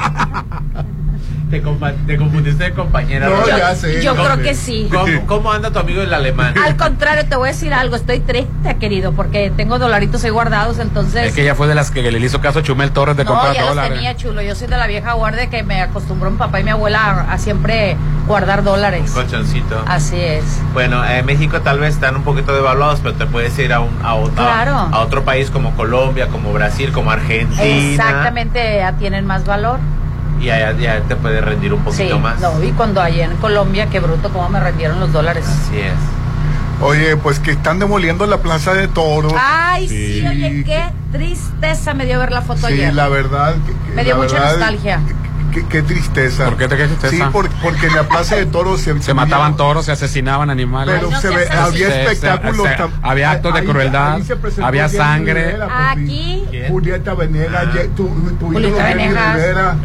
Te, 1.52 1.62
te 2.08 2.18
confundiste 2.18 2.64
de 2.64 2.74
compañera. 2.74 3.28
No, 3.30 3.36
Rosa. 3.36 3.58
ya 3.58 3.76
sé. 3.76 4.02
Yo 4.02 4.16
creo 4.16 4.38
que 4.42 4.56
sí. 4.56 4.88
¿Cómo, 4.92 5.06
cómo 5.28 5.52
anda 5.52 5.70
tu 5.70 5.80
amigo 5.80 6.02
el 6.02 6.14
alemán? 6.14 6.56
Al 6.58 6.78
contrario, 6.78 7.26
te 7.28 7.36
voy 7.36 7.50
a 7.50 7.52
decir 7.52 7.74
algo. 7.74 7.96
Estoy 7.98 8.22
triste, 8.22 8.78
querido, 8.80 9.12
porque 9.12 9.52
tengo 9.56 9.78
dolaritos 9.78 10.24
ahí 10.24 10.30
guardados, 10.32 10.80
entonces. 10.80 11.28
Es 11.28 11.34
que 11.34 11.42
ella 11.44 11.54
fue 11.56 11.68
de 11.68 11.76
las 11.76 11.92
que 11.92 12.10
le 12.10 12.20
hizo 12.20 12.40
caso 12.42 12.60
a 12.60 12.64
Chumel 12.64 12.92
Torres 12.92 13.18
de 13.18 13.26
no, 13.26 13.32
comprar 13.32 13.54
ya 13.54 13.62
los 13.62 13.70
dólares. 13.72 13.94
tenía 13.94 14.16
chulo. 14.16 14.42
Yo 14.42 14.56
soy 14.56 14.68
de 14.68 14.78
la 14.78 14.88
vieja 14.88 15.14
guardia 15.14 15.50
que 15.50 15.62
me 15.64 15.82
acostumbró 15.82 16.32
mi 16.32 16.38
papá 16.38 16.60
y 16.62 16.64
mi 16.64 16.70
abuela 16.72 17.02
a, 17.28 17.34
a 17.34 17.38
siempre 17.38 17.98
guardar 18.28 18.64
dólares. 18.64 19.12
Colchoncito. 19.12 19.84
Así 19.88 20.16
es. 20.18 20.44
Bueno, 20.74 21.04
en 21.06 21.26
México 21.26 21.60
tal 21.62 21.80
vez 21.80 21.96
están 21.96 22.16
un 22.16 22.24
poquito 22.24 22.54
devaluados, 22.56 23.00
pero 23.02 23.16
te 23.16 23.26
puedes 23.26 23.58
ir 23.60 23.74
a, 23.74 23.82
un, 23.82 24.00
a, 24.04 24.16
otro, 24.16 24.36
Claro. 24.36 24.72
a 24.76 25.00
otro 25.02 25.24
país 25.26 25.50
como 25.52 25.76
Colombia, 25.76 26.28
como 26.28 26.54
Brasil, 26.54 26.92
como 26.94 27.12
Argentina. 27.12 27.62
Exactamente, 27.64 28.78
ya 28.78 28.94
tienen 28.94 29.26
más 29.26 29.46
valor. 29.46 29.80
Y 30.42 30.50
allá, 30.50 30.72
ya 30.78 31.02
te 31.02 31.16
puede 31.16 31.40
rendir 31.42 31.72
un 31.74 31.84
poquito 31.84 32.16
sí, 32.16 32.20
más. 32.22 32.40
no, 32.40 32.64
y 32.64 32.72
cuando 32.72 33.00
allá 33.02 33.26
en 33.26 33.38
Colombia, 33.38 33.88
qué 33.92 34.00
bruto 34.00 34.30
cómo 34.34 34.50
me 34.50 34.60
rendieron 34.60 35.00
los 35.00 35.12
dólares. 35.14 35.46
Así 35.48 35.80
es. 35.80 35.94
oye, 36.82 37.16
pues 37.16 37.38
que 37.40 37.52
están 37.52 37.78
demoliendo 37.78 38.26
la 38.26 38.38
plaza 38.40 38.74
de 38.74 38.88
toros. 38.88 39.34
Ay, 39.38 39.88
sí, 39.88 40.22
Sí. 40.22 40.28
oye, 40.28 40.64
qué 40.66 40.84
tristeza 41.12 41.94
me 41.94 42.06
dio 42.08 42.18
ver 42.18 42.32
la 42.32 42.42
foto 42.42 42.66
sí, 42.68 42.74
ayer. 42.74 42.94
la 42.96 43.08
verdad. 43.08 43.54
que- 43.68 43.74
que 43.90 43.96
Me 43.96 44.04
dio 44.04 44.16
mucha 44.18 44.34
verdad, 44.34 44.50
nostalgia. 44.54 45.00
Qué, 45.52 45.66
qué 45.68 45.82
tristeza. 45.82 46.46
¿Por 46.46 46.58
qué 46.58 46.68
te 46.68 46.78
qué 46.78 46.86
tristeza? 46.88 47.16
Sí, 47.16 47.22
por- 47.32 47.50
porque 47.62 47.88
en 47.88 47.96
la 47.96 48.04
plaza 48.04 48.36
de 48.38 48.46
toros 48.46 48.82
se, 48.82 49.00
Se 49.02 49.14
mataban 49.14 49.56
toros, 49.58 49.86
se 49.86 49.92
asesinaban 49.92 50.50
animales. 50.50 50.96
Pero 50.98 51.12
no 51.12 51.20
se 51.22 51.30
ve, 51.30 51.48
había 51.50 51.88
Se- 51.88 51.92
se- 51.94 52.02
espectáculos. 52.04 52.68
se- 52.68 52.78
había 53.02 53.32
actos 53.32 53.54
de 53.54 53.60
ahí- 53.60 53.66
crueldad, 53.68 54.14
ahí 54.16 54.24
se 54.24 54.36
presentó 54.38 54.66
había 54.68 54.88
sangre. 54.90 55.46
Rivera, 55.48 55.68
pues. 55.68 56.06
Aquí, 56.06 56.46
¿Quién? 56.50 56.68
Julieta 56.72 57.14
Venegas, 57.14 57.68
Ah. 57.74 57.80
Tu, 57.96 58.08
tu 58.40 58.46
Julieta. 58.52 58.96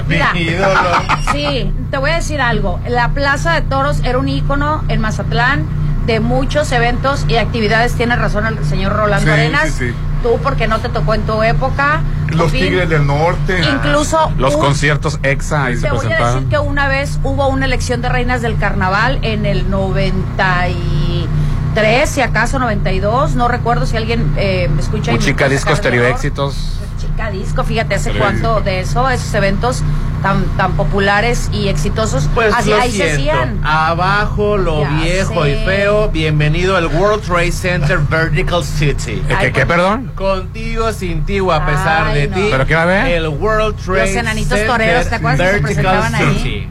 Mira. 0.08 0.32
Mi 0.32 0.40
ídolo. 0.40 0.90
sí, 1.32 1.73
te 1.90 1.99
voy 1.99 2.11
a 2.11 2.14
decir 2.16 2.40
algo. 2.40 2.80
La 2.88 3.11
Plaza 3.11 3.54
de 3.54 3.62
Toros 3.62 4.00
era 4.04 4.18
un 4.18 4.28
ícono 4.28 4.85
en 4.88 5.00
Mazatlán 5.00 5.64
de 6.06 6.20
muchos 6.20 6.70
eventos 6.73 7.25
y 7.28 7.37
actividades. 7.37 7.94
Tiene 7.94 8.14
razón 8.16 8.46
el 8.46 8.64
señor 8.64 8.92
Rolando 8.92 9.26
Sí, 9.26 9.32
Arenas. 9.32 9.68
sí, 9.70 9.88
sí. 9.88 9.94
Tú, 10.23 10.38
porque 10.42 10.66
no 10.66 10.78
te 10.80 10.88
tocó 10.88 11.14
en 11.14 11.23
tu 11.23 11.40
época. 11.42 12.00
Los 12.30 12.50
fin, 12.50 12.64
Tigres 12.64 12.88
del 12.88 13.06
Norte. 13.06 13.61
Incluso 13.62 14.32
Los 14.38 14.54
un- 14.56 14.61
conciertos 14.61 15.20
EXA 15.23 15.66
ahí 15.66 15.76
se 15.76 15.82
Te 15.82 15.90
voy 15.92 16.11
a 16.12 16.26
decir 16.32 16.49
que 16.49 16.58
una 16.58 16.88
vez 16.88 17.20
hubo 17.23 17.46
una 17.49 17.66
elección 17.66 18.02
de 18.02 18.08
reinas 18.08 18.42
del 18.42 18.56
carnaval 18.58 19.18
en 19.23 19.46
el 19.46 19.70
93, 19.70 22.11
si 22.11 22.20
acaso 22.23 22.58
92, 22.58 23.37
no 23.37 23.46
recuerdo 23.49 23.87
si 23.87 23.96
alguien 23.96 24.32
eh, 24.37 24.68
me 24.75 24.80
escucha. 24.80 25.12
puede 25.46 25.50
Discos 25.50 25.76
sacar 25.78 25.92
Jalisco, 27.16 27.64
fíjate, 27.64 27.94
hace 27.94 28.12
Sí. 28.12 28.18
cuánto 28.18 28.61
de 28.61 28.80
eso, 28.80 29.08
esos 29.08 29.32
eventos 29.35 29.82
tan 30.23 30.44
tan 30.56 30.73
populares 30.73 31.49
y 31.52 31.68
exitosos, 31.68 32.28
Pues 32.35 32.52
así 32.54 32.70
lo 32.70 32.76
ahí 32.80 32.90
se 32.92 33.12
hacían. 33.12 33.61
Abajo 33.64 34.56
lo 34.56 34.82
Ya 34.82 34.90
viejo 35.02 35.44
sé. 35.44 35.50
y 35.50 35.64
feo. 35.64 36.08
Bienvenido 36.08 36.76
al 36.76 36.87
World 36.87 37.23
Trade 37.25 37.52
Center 37.52 37.99
Vertical 37.99 38.62
City. 38.64 39.23
¿Eh, 39.28 39.37
¿Qué, 39.40 39.52
qué, 39.52 39.66
perdón? 39.66 40.12
Contigo, 40.14 40.92
sin 40.92 41.25
ti 41.25 41.40
o 41.40 41.52
a 41.52 41.64
pesar 41.64 42.08
Ay, 42.08 42.23
de 42.23 42.28
no. 42.28 42.35
ti. 42.37 42.49
¿Pero 42.50 42.66
qué 42.66 42.75
va 42.75 42.80
a 42.80 42.85
haber? 42.85 43.06
El 43.08 43.28
World 43.28 43.76
Trade 43.76 44.00
Los 44.06 44.11
enanitos 44.16 44.49
Center 44.58 44.66
toreros, 44.66 45.08
¿te 45.08 45.14
acuerdas 45.14 45.40
que 45.40 45.46
se 45.56 45.61
Vertical 45.62 46.00
presentaban 46.00 46.14
ahí? 46.14 46.70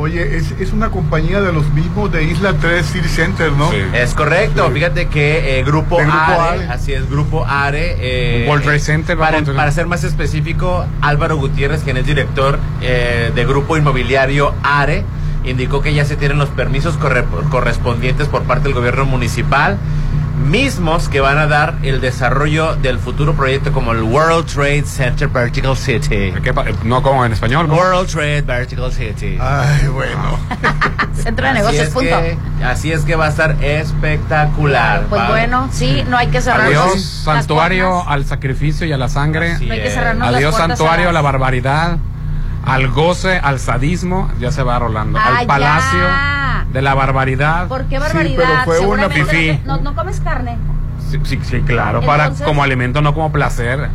Oye, 0.00 0.36
es, 0.36 0.52
es 0.60 0.72
una 0.72 0.90
compañía 0.90 1.40
de 1.42 1.52
los 1.52 1.68
mismos 1.70 2.12
de 2.12 2.22
Isla 2.22 2.54
3 2.60 2.86
City 2.86 3.08
Center, 3.08 3.50
¿no? 3.50 3.68
Sí. 3.72 3.78
Es 3.92 4.14
correcto, 4.14 4.68
Sí. 4.68 4.74
fíjate 4.74 5.06
que 5.08 5.58
eh, 5.58 5.64
Grupo, 5.64 5.96
Grupo 5.96 6.12
Are, 6.12 6.60
Are. 6.62 6.64
así 6.68 6.92
es, 6.92 7.10
Grupo 7.10 7.44
Are. 7.44 7.96
eh, 7.98 8.46
World 8.48 8.62
Trade 8.62 8.78
Center, 8.78 9.18
para 9.18 9.72
ser 9.72 9.86
más 9.86 10.04
específico, 10.04 10.86
Álvaro 11.00 11.36
Gutiérrez, 11.36 11.82
quien 11.82 11.96
es 11.96 12.06
director 12.06 12.60
eh, 12.80 13.32
de 13.34 13.44
Grupo 13.44 13.76
Inmobiliario 13.76 14.54
Are, 14.62 15.04
indicó 15.44 15.82
que 15.82 15.92
ya 15.92 16.04
se 16.04 16.14
tienen 16.16 16.38
los 16.38 16.48
permisos 16.50 16.96
corre- 16.96 17.24
correspondientes 17.50 18.28
por 18.28 18.42
parte 18.44 18.64
del 18.64 18.74
gobierno 18.74 19.04
municipal, 19.04 19.78
mismos 20.38 21.08
que 21.08 21.20
van 21.20 21.38
a 21.38 21.46
dar 21.46 21.74
el 21.82 22.00
desarrollo 22.00 22.74
del 22.76 22.98
futuro 22.98 23.34
proyecto 23.34 23.72
como 23.72 23.92
el 23.92 24.02
World 24.02 24.46
Trade 24.46 24.84
Center 24.84 25.28
Vertical 25.28 25.76
City. 25.76 26.32
¿Qué 26.42 26.54
pa- 26.54 26.64
no 26.84 27.02
como 27.02 27.24
en 27.24 27.32
español. 27.32 27.66
¿cómo? 27.68 27.80
World 27.80 28.08
Trade 28.10 28.42
Vertical 28.42 28.92
City. 28.92 29.36
Ay, 29.40 29.88
bueno. 29.88 30.38
Centro 31.14 31.44
de 31.46 31.50
Así 31.50 31.58
negocios, 31.60 31.86
es 31.88 31.92
punto. 31.94 32.10
que- 32.20 32.38
así 32.64 32.92
es 32.92 33.00
que 33.04 33.16
va 33.16 33.26
a 33.26 33.28
estar 33.30 33.56
espectacular. 33.62 35.02
Pues 35.10 35.28
bueno, 35.28 35.68
sí, 35.72 36.04
no 36.08 36.16
hay 36.16 36.28
que 36.28 36.40
cerrar 36.40 36.62
Adiós, 36.66 36.94
las 36.94 37.02
santuario 37.04 37.90
puertas. 37.90 38.12
al 38.12 38.24
sacrificio 38.24 38.86
y 38.86 38.92
a 38.92 38.96
la 38.98 39.08
sangre. 39.08 39.52
Así 39.52 39.66
No 39.66 39.74
hay 39.74 39.82
que 39.82 39.90
cerrarnos 39.90 40.28
Adiós, 40.34 40.54
santuario 40.56 41.08
a 41.08 41.12
la 41.12 41.20
barbaridad. 41.20 41.96
Al 42.64 42.88
goce, 42.88 43.38
al 43.38 43.58
sadismo. 43.58 44.30
Ya 44.40 44.50
se 44.50 44.62
va 44.62 44.78
rolando. 44.78 45.18
Ah, 45.18 45.38
al 45.38 45.46
palacio 45.46 46.00
ya. 46.00 46.66
de 46.72 46.82
la 46.82 46.94
barbaridad. 46.94 47.68
¿Por 47.68 47.84
qué 47.84 47.96
Sí, 47.96 48.02
barbaridad? 48.02 48.44
pero 48.46 48.62
fue 48.64 48.80
una 48.86 49.08
no, 49.64 49.78
no 49.78 49.94
comes 49.94 50.20
carne. 50.20 50.56
Sí, 51.10 51.18
sí, 51.24 51.38
sí, 51.42 51.60
claro. 51.62 52.02
para 52.02 52.30
como 52.30 52.62
alimento, 52.62 53.00
no 53.00 53.14
como 53.14 53.32
placer. 53.32 53.88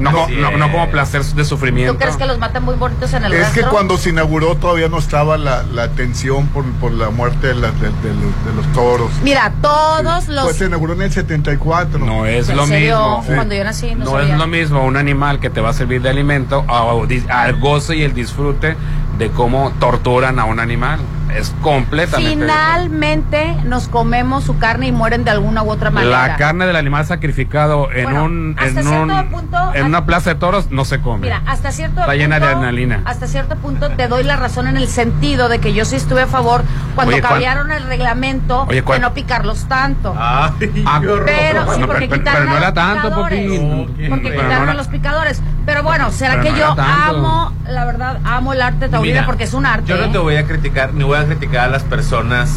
No, 0.00 0.26
No, 0.28 0.56
no, 0.56 0.72
como 0.72 0.90
placer 0.90 1.22
de 1.22 1.44
sufrimiento. 1.44 1.92
¿Tú 1.92 1.98
crees 1.98 2.16
que 2.16 2.26
los 2.26 2.38
matan 2.38 2.64
muy 2.64 2.74
bonitos 2.76 3.12
en 3.12 3.24
el 3.24 3.32
Es 3.34 3.48
que 3.50 3.62
cuando 3.62 3.96
se 3.98 4.10
inauguró 4.10 4.56
todavía 4.56 4.88
no 4.88 4.98
estaba 4.98 5.36
la, 5.36 5.62
la 5.64 5.88
tensión 5.90 6.46
por, 6.48 6.64
por 6.74 6.92
la 6.92 7.10
muerte 7.10 7.48
de, 7.48 7.54
la- 7.54 7.70
de- 7.72 7.88
de 7.90 8.14
los, 8.14 8.44
de 8.46 8.52
los 8.56 8.66
toros. 8.72 9.10
Mira, 9.22 9.52
todos 9.60 10.28
los... 10.28 10.44
Pues 10.44 10.56
se 10.56 10.66
inauguró 10.66 10.94
en 10.94 11.02
el 11.02 11.12
74. 11.12 11.98
No 11.98 12.26
es 12.26 12.48
¿En 12.48 12.56
lo 12.56 12.66
serio? 12.66 13.18
mismo. 13.18 13.34
Cuando 13.36 13.54
yo 13.54 13.64
nací 13.64 13.94
no, 13.94 14.06
sabía. 14.06 14.32
es 14.32 14.38
lo 14.38 14.46
mismo 14.46 14.84
un 14.84 14.96
animal 14.96 15.38
que 15.40 15.50
te 15.50 15.60
va 15.60 15.70
a 15.70 15.72
servir 15.74 16.00
de 16.02 16.10
alimento 16.10 16.64
al 16.68 17.56
goce 17.60 17.96
y 17.96 18.02
el 18.02 18.14
disfrute 18.14 18.76
de 19.18 19.30
cómo 19.30 19.72
torturan 19.78 20.38
a 20.38 20.44
un 20.46 20.60
animal. 20.60 20.98
Es 21.36 21.54
completamente. 21.62 22.30
Finalmente 22.32 23.56
nos 23.64 23.88
comemos 23.88 24.44
su 24.44 24.58
carne 24.58 24.86
y 24.88 24.92
mueren 24.92 25.24
de 25.24 25.30
alguna 25.30 25.62
u 25.62 25.70
otra 25.70 25.90
manera. 25.90 26.26
La 26.28 26.36
carne 26.36 26.66
del 26.66 26.76
animal 26.76 27.06
sacrificado 27.06 27.90
en 27.92 28.04
Bueno, 28.04 28.24
un 28.24 28.56
hasta 28.58 28.80
en 28.80 28.86
cierto 28.86 29.14
un 29.14 29.28
punto- 29.30 29.74
en 29.74 29.86
una 29.86 30.04
plaza 30.06 30.30
de 30.30 30.36
toros 30.40 30.70
no 30.70 30.84
se 30.84 31.00
come. 31.00 31.20
Mira, 31.22 31.42
hasta 31.46 31.72
cierto 31.72 32.00
Está 32.00 32.06
punto, 32.12 32.18
llena 32.18 32.40
de 32.40 32.46
adrenalina. 32.46 33.02
Hasta 33.04 33.26
cierto 33.26 33.56
punto 33.56 33.90
te 33.90 34.08
doy 34.08 34.24
la 34.24 34.36
razón 34.36 34.66
en 34.66 34.76
el 34.76 34.88
sentido 34.88 35.48
de 35.48 35.58
que 35.60 35.72
yo 35.72 35.84
sí 35.84 35.96
estuve 35.96 36.22
a 36.22 36.26
favor 36.26 36.62
cuando 36.94 37.12
Oye, 37.14 37.20
¿cuál- 37.20 37.32
cambiaron 37.34 37.70
el 37.72 37.84
reglamento 37.84 38.64
Oye, 38.68 38.82
¿cuál- 38.82 39.00
de 39.00 39.06
no 39.06 39.14
picarlos 39.14 39.66
tanto. 39.68 40.14
Ay, 40.18 40.50
Ah. 40.86 41.00
Pero, 41.00 41.74
sí, 41.74 41.80
No, 41.80 41.86
porque 41.86 42.08
pero- 42.08 42.22
pero- 42.24 42.44
no 42.44 42.56
era 42.56 42.72
tanto, 42.74 43.08
picadores. 43.08 43.40
Popín. 43.50 43.68
No, 43.70 43.84
Porque 43.86 44.28
pero 44.30 44.42
quitaron 44.42 44.66
no 44.66 44.72
a 44.72 44.74
los 44.74 44.88
picadores. 44.88 45.42
Pero 45.66 45.82
bueno, 45.82 46.10
será 46.10 46.32
Pero 46.32 46.44
que 46.44 46.50
no 46.52 46.56
yo 46.58 46.74
amo, 46.78 47.52
la 47.68 47.84
verdad, 47.84 48.18
amo 48.24 48.52
el 48.52 48.62
arte 48.62 48.88
taurino 48.88 49.14
Mira, 49.14 49.26
porque 49.26 49.44
es 49.44 49.54
un 49.54 49.66
arte. 49.66 49.86
Yo 49.86 49.96
no 49.98 50.10
te 50.10 50.18
voy 50.18 50.36
a 50.36 50.46
criticar, 50.46 50.94
ni 50.94 51.04
voy 51.04 51.18
a 51.18 51.24
criticar 51.26 51.66
a 51.66 51.68
las 51.68 51.82
personas 51.84 52.50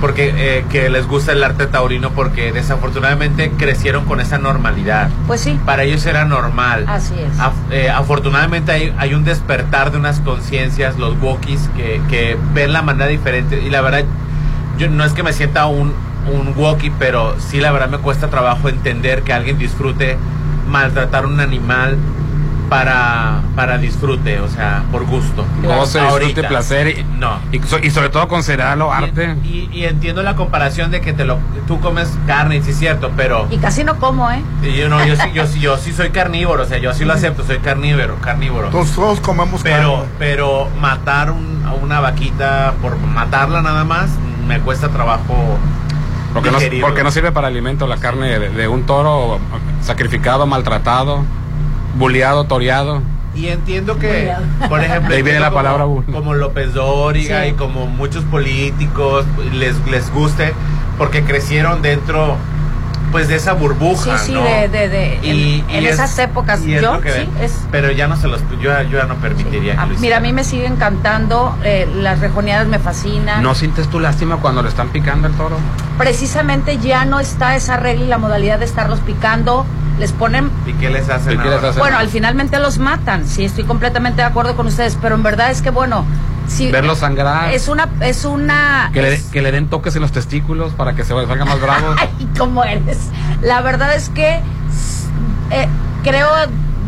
porque 0.00 0.34
eh, 0.36 0.64
que 0.68 0.90
les 0.90 1.06
gusta 1.06 1.30
el 1.30 1.44
arte 1.44 1.66
taurino 1.68 2.10
porque 2.10 2.50
desafortunadamente 2.52 3.52
crecieron 3.52 4.04
con 4.04 4.20
esa 4.20 4.36
normalidad. 4.36 5.08
Pues 5.28 5.40
sí, 5.42 5.58
Para 5.64 5.84
ellos 5.84 6.04
era 6.06 6.24
normal. 6.24 6.84
así 6.88 7.14
es. 7.18 7.38
Af- 7.38 7.52
eh, 7.70 7.88
afortunadamente 7.88 8.72
hay, 8.72 8.92
hay 8.98 9.14
un 9.14 9.24
despertar 9.24 9.92
de 9.92 9.98
unas 9.98 10.18
conciencias, 10.20 10.98
los 10.98 11.16
wokis, 11.20 11.68
que, 11.76 12.00
que 12.10 12.36
ven 12.52 12.72
la 12.72 12.82
manera 12.82 13.06
diferente. 13.06 13.62
Y 13.62 13.70
la 13.70 13.80
verdad, 13.80 14.02
yo 14.76 14.88
no 14.90 15.04
es 15.04 15.12
que 15.12 15.22
me 15.22 15.32
sienta 15.32 15.66
un, 15.66 15.94
un 16.30 16.54
woki, 16.56 16.90
pero 16.98 17.34
sí 17.40 17.60
la 17.60 17.72
verdad 17.72 17.88
me 17.88 17.98
cuesta 17.98 18.28
trabajo 18.28 18.68
entender 18.68 19.22
que 19.22 19.32
alguien 19.32 19.58
disfrute 19.58 20.16
maltratar 20.68 21.26
un 21.26 21.40
animal 21.40 21.96
para, 22.68 23.42
para 23.54 23.76
disfrute, 23.76 24.40
o 24.40 24.48
sea, 24.48 24.82
por 24.90 25.04
gusto. 25.04 25.44
Goce, 25.62 26.00
Ahorita. 26.00 26.26
disfrute, 26.28 26.48
placer 26.48 26.88
y, 26.88 27.04
No. 27.18 27.38
y, 27.50 27.58
so- 27.60 27.78
y 27.78 27.90
sobre 27.90 28.08
todo 28.08 28.28
considerarlo 28.28 28.90
arte. 28.90 29.36
Y, 29.44 29.68
y- 29.70 29.80
y 29.80 29.84
entiendo 29.84 30.22
la 30.22 30.36
comparación 30.36 30.90
de 30.90 31.02
que 31.02 31.12
te 31.12 31.26
lo, 31.26 31.36
tú 31.66 31.80
comes 31.80 32.10
carne, 32.26 32.56
y 32.56 32.62
sí 32.62 32.70
es 32.70 32.78
cierto, 32.78 33.10
pero 33.14 33.46
Y 33.50 33.58
casi 33.58 33.84
no 33.84 33.98
como, 33.98 34.30
¿eh? 34.30 34.42
y 34.62 34.72
yo 34.74 34.88
no, 34.88 35.04
yo 35.04 35.16
sí, 35.16 35.32
yo 35.34 35.46
sí, 35.46 35.60
yo 35.60 35.76
sí 35.76 35.92
soy 35.92 36.10
carnívoro, 36.10 36.62
o 36.62 36.66
sea, 36.66 36.78
yo 36.78 36.94
sí 36.94 37.04
lo 37.04 37.12
acepto, 37.12 37.44
soy 37.44 37.58
carnívoro, 37.58 38.16
carnívoro. 38.22 38.68
Todos, 38.68 38.92
todos 38.92 39.20
comemos 39.20 39.60
Pero, 39.62 39.94
carne. 39.96 40.08
pero 40.18 40.68
matar 40.80 41.30
un- 41.30 41.62
a 41.66 41.74
una 41.74 42.00
vaquita 42.00 42.72
por 42.80 42.96
matarla 42.96 43.60
nada 43.60 43.84
más 43.84 44.08
me 44.48 44.60
cuesta 44.60 44.88
trabajo. 44.88 45.58
Porque 46.32 46.50
no, 46.50 46.58
porque 46.80 47.02
no 47.02 47.10
sirve 47.10 47.30
para 47.32 47.48
alimento 47.48 47.86
la 47.86 47.96
carne 47.98 48.38
de, 48.38 48.48
de 48.50 48.68
un 48.68 48.84
toro 48.84 49.38
sacrificado, 49.82 50.46
maltratado, 50.46 51.24
bulleado, 51.98 52.44
toreado. 52.44 53.02
Y 53.34 53.48
entiendo 53.48 53.98
que, 53.98 54.30
por 54.68 54.80
ejemplo, 54.80 55.10
De 55.10 55.16
ahí 55.16 55.22
viene 55.22 55.40
la 55.40 55.48
como- 55.50 55.56
palabra 55.62 55.84
como 56.12 56.34
López 56.34 56.74
Dóriga 56.74 57.42
Sí. 57.44 57.48
y 57.50 57.52
como 57.52 57.86
muchos 57.86 58.24
políticos 58.24 59.24
les, 59.54 59.76
les 59.86 60.12
guste 60.12 60.52
porque 60.98 61.22
crecieron 61.24 61.80
dentro 61.82 62.36
pues 63.12 63.28
de 63.28 63.36
esa 63.36 63.52
burbuja, 63.52 64.18
Sí, 64.18 64.26
sí, 64.28 64.32
¿no? 64.32 64.42
de, 64.42 64.68
de, 64.68 64.88
de- 64.88 65.14
en, 65.22 65.70
en 65.70 65.84
es- 65.86 65.92
esas 65.94 66.18
épocas. 66.18 66.62
y 66.66 66.74
es 66.74 66.82
Yo, 66.82 66.98
sí, 67.04 67.28
es... 67.40 67.52
Pero 67.70 67.92
ya 67.92 68.08
no 68.08 68.16
se 68.16 68.26
los, 68.26 68.40
yo, 68.60 68.72
yo 68.82 68.98
ya 68.98 69.04
no 69.04 69.14
permitiría. 69.16 69.76
Ah, 69.78 69.86
que 69.86 69.94
lo 69.94 70.00
Mira, 70.00 70.16
a 70.16 70.20
mí 70.20 70.32
me 70.32 70.42
siguen 70.42 70.76
cantando, 70.76 71.56
eh, 71.62 71.88
las 71.94 72.18
rejoneadas 72.20 72.66
me 72.66 72.78
fascinan. 72.80 73.42
¿No 73.42 73.54
sientes 73.54 73.86
tu 73.88 74.00
lástima 74.00 74.38
cuando 74.38 74.62
le 74.62 74.70
están 74.70 74.88
picando 74.88 75.28
el 75.28 75.34
toro? 75.34 75.56
Precisamente 75.98 76.78
ya 76.78 77.04
no 77.04 77.20
está 77.20 77.54
esa 77.54 77.76
regla 77.76 78.04
y 78.04 78.08
la 78.08 78.18
modalidad 78.18 78.58
de 78.58 78.64
estarlos 78.64 79.00
picando. 79.00 79.64
Les 79.98 80.10
ponen 80.10 80.50
¿Y 80.66 80.72
qué 80.72 80.88
les 80.88 81.08
hacen 81.10 81.34
¿Y 81.34 81.36
qué 81.36 81.48
les 81.50 81.62
hacen? 81.62 81.78
Bueno, 81.78 81.98
al 81.98 82.08
finalmente 82.08 82.58
los 82.58 82.78
matan, 82.78 83.26
sí, 83.28 83.44
estoy 83.44 83.64
completamente 83.64 84.22
de 84.22 84.26
acuerdo 84.26 84.56
con 84.56 84.66
ustedes, 84.66 84.96
pero 85.00 85.14
en 85.14 85.22
verdad 85.22 85.50
es 85.50 85.60
que, 85.60 85.68
bueno, 85.70 86.06
si 86.48 86.70
Verlos 86.70 86.98
sangrar. 86.98 87.52
es 87.52 87.68
una, 87.68 87.88
es 88.00 88.24
una... 88.24 88.90
Que 88.92 89.02
le, 89.02 89.14
es- 89.14 89.24
que 89.24 89.42
le 89.42 89.52
den 89.52 89.68
toques 89.68 89.94
en 89.96 90.02
los 90.02 90.12
testículos 90.12 90.72
para 90.74 90.94
que 90.94 91.02
se 91.04 91.08
salgan 91.14 91.48
más 91.48 91.60
bravos. 91.60 91.96
Ay, 92.00 92.28
¿cómo 92.38 92.62
eres? 92.64 92.98
La 93.42 93.60
verdad 93.62 93.94
es 93.94 94.08
que 94.10 94.40
eh, 95.50 95.68
creo 96.02 96.28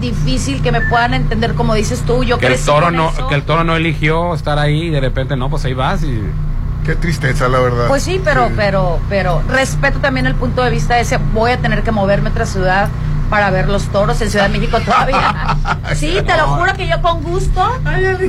difícil 0.00 0.60
que 0.62 0.72
me 0.72 0.80
puedan 0.82 1.14
entender 1.14 1.54
como 1.54 1.72
dices 1.74 2.02
tú, 2.06 2.24
yo 2.24 2.38
que 2.38 2.46
el 2.48 2.58
toro 2.60 2.90
no 2.90 3.10
eso. 3.10 3.28
que 3.28 3.34
el 3.36 3.42
toro 3.44 3.64
no 3.64 3.74
eligió 3.76 4.34
estar 4.34 4.58
ahí 4.58 4.84
y 4.88 4.90
de 4.90 5.00
repente 5.00 5.36
no 5.36 5.48
pues 5.48 5.64
ahí 5.64 5.72
vas 5.72 6.02
y 6.02 6.20
Qué 6.84 6.94
tristeza, 6.96 7.48
la 7.48 7.58
verdad. 7.60 7.86
Pues 7.88 8.02
sí, 8.02 8.20
pero, 8.24 8.50
pero, 8.56 9.00
pero 9.08 9.42
respeto 9.48 9.98
también 10.00 10.26
el 10.26 10.34
punto 10.34 10.62
de 10.62 10.70
vista 10.70 10.98
ese. 11.00 11.16
Voy 11.32 11.50
a 11.52 11.58
tener 11.58 11.82
que 11.82 11.90
moverme 11.90 12.28
a 12.28 12.32
otra 12.32 12.46
ciudad 12.46 12.88
para 13.30 13.50
ver 13.50 13.68
los 13.68 13.84
toros 13.88 14.20
en 14.20 14.30
Ciudad 14.30 14.48
de 14.50 14.58
México 14.58 14.78
todavía. 14.80 15.56
Sí, 15.94 16.18
te 16.26 16.36
lo 16.36 16.46
juro 16.48 16.72
que 16.74 16.88
yo 16.88 17.00
con 17.02 17.22
gusto 17.22 17.62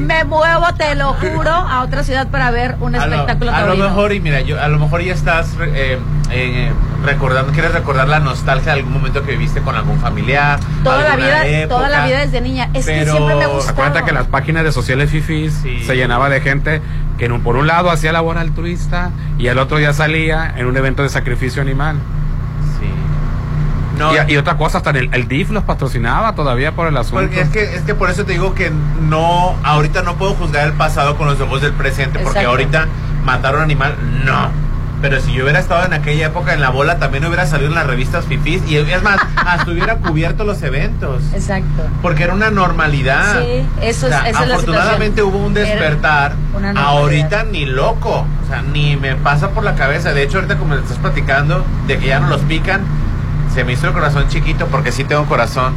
me 0.01 0.23
muevo, 0.25 0.65
te 0.77 0.93
lo 0.95 1.13
juro, 1.21 1.49
a 1.51 1.83
otra 1.83 2.03
ciudad 2.03 2.27
para 2.27 2.51
ver 2.51 2.75
un 2.81 2.95
A 2.95 3.05
lo- 3.05 3.13
espectáculo 3.13 3.51
a 3.51 3.61
lo, 3.61 3.75
mejor 3.77 4.11
y 4.13 4.19
mira 4.19 4.41
yo 4.41 4.61
a 4.61 4.67
lo 4.67 4.77
mejor 4.77 5.01
ya 5.01 5.13
estás 5.13 5.49
eh, 5.61 5.97
eh, 6.31 6.71
recordando 7.05 7.53
quieres 7.53 7.71
recordar 7.73 8.09
la 8.09 8.19
nostalgia 8.19 8.73
de 8.73 8.79
algún 8.79 8.93
momento 8.93 9.23
que 9.23 9.31
viviste 9.31 9.61
con 9.61 9.75
algún 9.75 9.99
familiar 9.99 10.59
toda 10.83 11.01
la 11.03 11.15
vida, 11.15 11.67
toda 11.69 11.87
la 11.89 12.05
vida 12.05 12.19
desde 12.19 12.41
niña. 12.41 12.69
Es 12.73 12.85
pero- 12.85 13.05
que 13.05 13.11
siempre 13.11 13.35
me 13.35 13.45
gustado. 13.47 13.71
acuérdate 13.71 14.03
que 14.05 14.11
las 14.11 14.27
páginas 14.27 14.63
de 14.65 14.71
sociales 14.71 15.09
fifis 15.09 15.53
Sí. 15.63 15.83
se 15.85 15.95
llenaba 15.95 16.29
de 16.29 16.41
gente 16.41 16.81
que 17.17 17.25
en 17.25 17.31
un- 17.31 17.41
por 17.41 17.55
un 17.55 17.67
lado 17.67 17.89
hacía 17.91 18.11
labor 18.11 18.37
altruista 18.37 19.11
y 19.37 19.47
el 19.47 19.57
otro 19.59 19.79
ya 19.79 19.93
salía 19.93 20.53
en 20.57 20.65
un 20.65 20.75
evento 20.77 21.03
de 21.03 21.09
sacrificio 21.09 21.61
animal. 21.61 21.97
Sí. 22.79 22.87
No 23.99 24.11
y, 24.13 24.33
y 24.33 24.37
otra 24.37 24.57
cosa 24.57 24.79
hasta 24.79 24.89
el, 24.91 25.09
el 25.13 25.27
DIF 25.27 25.51
los 25.51 25.63
patrocinaba 25.63 26.35
todavía 26.35 26.73
por 26.73 26.87
el 26.87 26.97
asunto. 26.97 27.21
Porque 27.21 27.41
es 27.41 27.49
que 27.49 27.75
es 27.75 27.81
que 27.83 27.95
por 27.95 28.09
eso 28.09 28.25
te 28.25 28.33
digo 28.33 28.53
que 28.53 28.71
no 29.01 29.55
ahorita 29.63 30.01
no 30.01 30.15
puedo 30.15 30.33
juzgar 30.33 30.67
el 30.67 30.73
pasado 30.73 31.17
con 31.17 31.27
los 31.27 31.39
ojos 31.39 31.61
del 31.61 31.71
presente 31.73 32.19
porque 32.19 32.43
ahorita 32.45 32.87
matar 33.23 33.53
a 33.55 33.57
un 33.57 33.63
animal 33.63 33.95
no 34.25 34.49
pero 35.01 35.19
si 35.21 35.33
yo 35.33 35.43
hubiera 35.43 35.59
estado 35.59 35.85
en 35.85 35.93
aquella 35.93 36.27
época 36.27 36.53
en 36.53 36.61
la 36.61 36.69
bola 36.69 36.97
también 36.97 37.25
hubiera 37.25 37.45
salido 37.45 37.69
en 37.69 37.75
las 37.75 37.85
revistas 37.85 38.25
fifís 38.25 38.61
y 38.67 38.77
es 38.77 39.03
más 39.03 39.17
hasta 39.35 39.69
hubiera 39.71 39.97
cubierto 39.97 40.43
los 40.45 40.61
eventos 40.63 41.21
Exacto. 41.33 41.83
porque 42.01 42.23
era 42.23 42.33
una 42.33 42.49
normalidad. 42.51 43.41
Sí, 43.41 43.65
eso 43.81 44.07
es- 44.07 44.13
O 44.13 44.17
sea, 44.17 44.29
esa 44.29 44.41
es 44.43 44.47
la 44.47 44.55
afortunadamente 44.55 45.21
hubo 45.23 45.37
un 45.37 45.53
despertar. 45.53 46.33
Ahorita 46.75 47.43
ni 47.43 47.65
loco. 47.65 48.25
O 48.43 48.47
sea, 48.47 48.61
ni 48.61 48.95
me 48.95 49.15
pasa 49.15 49.49
por 49.49 49.63
la 49.63 49.75
cabeza. 49.75 50.13
De 50.13 50.23
hecho, 50.23 50.37
ahorita 50.37 50.57
como 50.57 50.75
me 50.75 50.81
estás 50.81 50.97
platicando 50.97 51.65
de 51.87 51.97
que 51.97 52.07
ya 52.07 52.19
no 52.19 52.27
los 52.27 52.41
pican, 52.41 52.81
se 53.53 53.63
me 53.63 53.73
hizo 53.73 53.87
el 53.87 53.93
corazón 53.93 54.27
chiquito 54.27 54.67
porque 54.67 54.91
sí 54.91 55.03
tengo 55.03 55.25
corazón. 55.25 55.73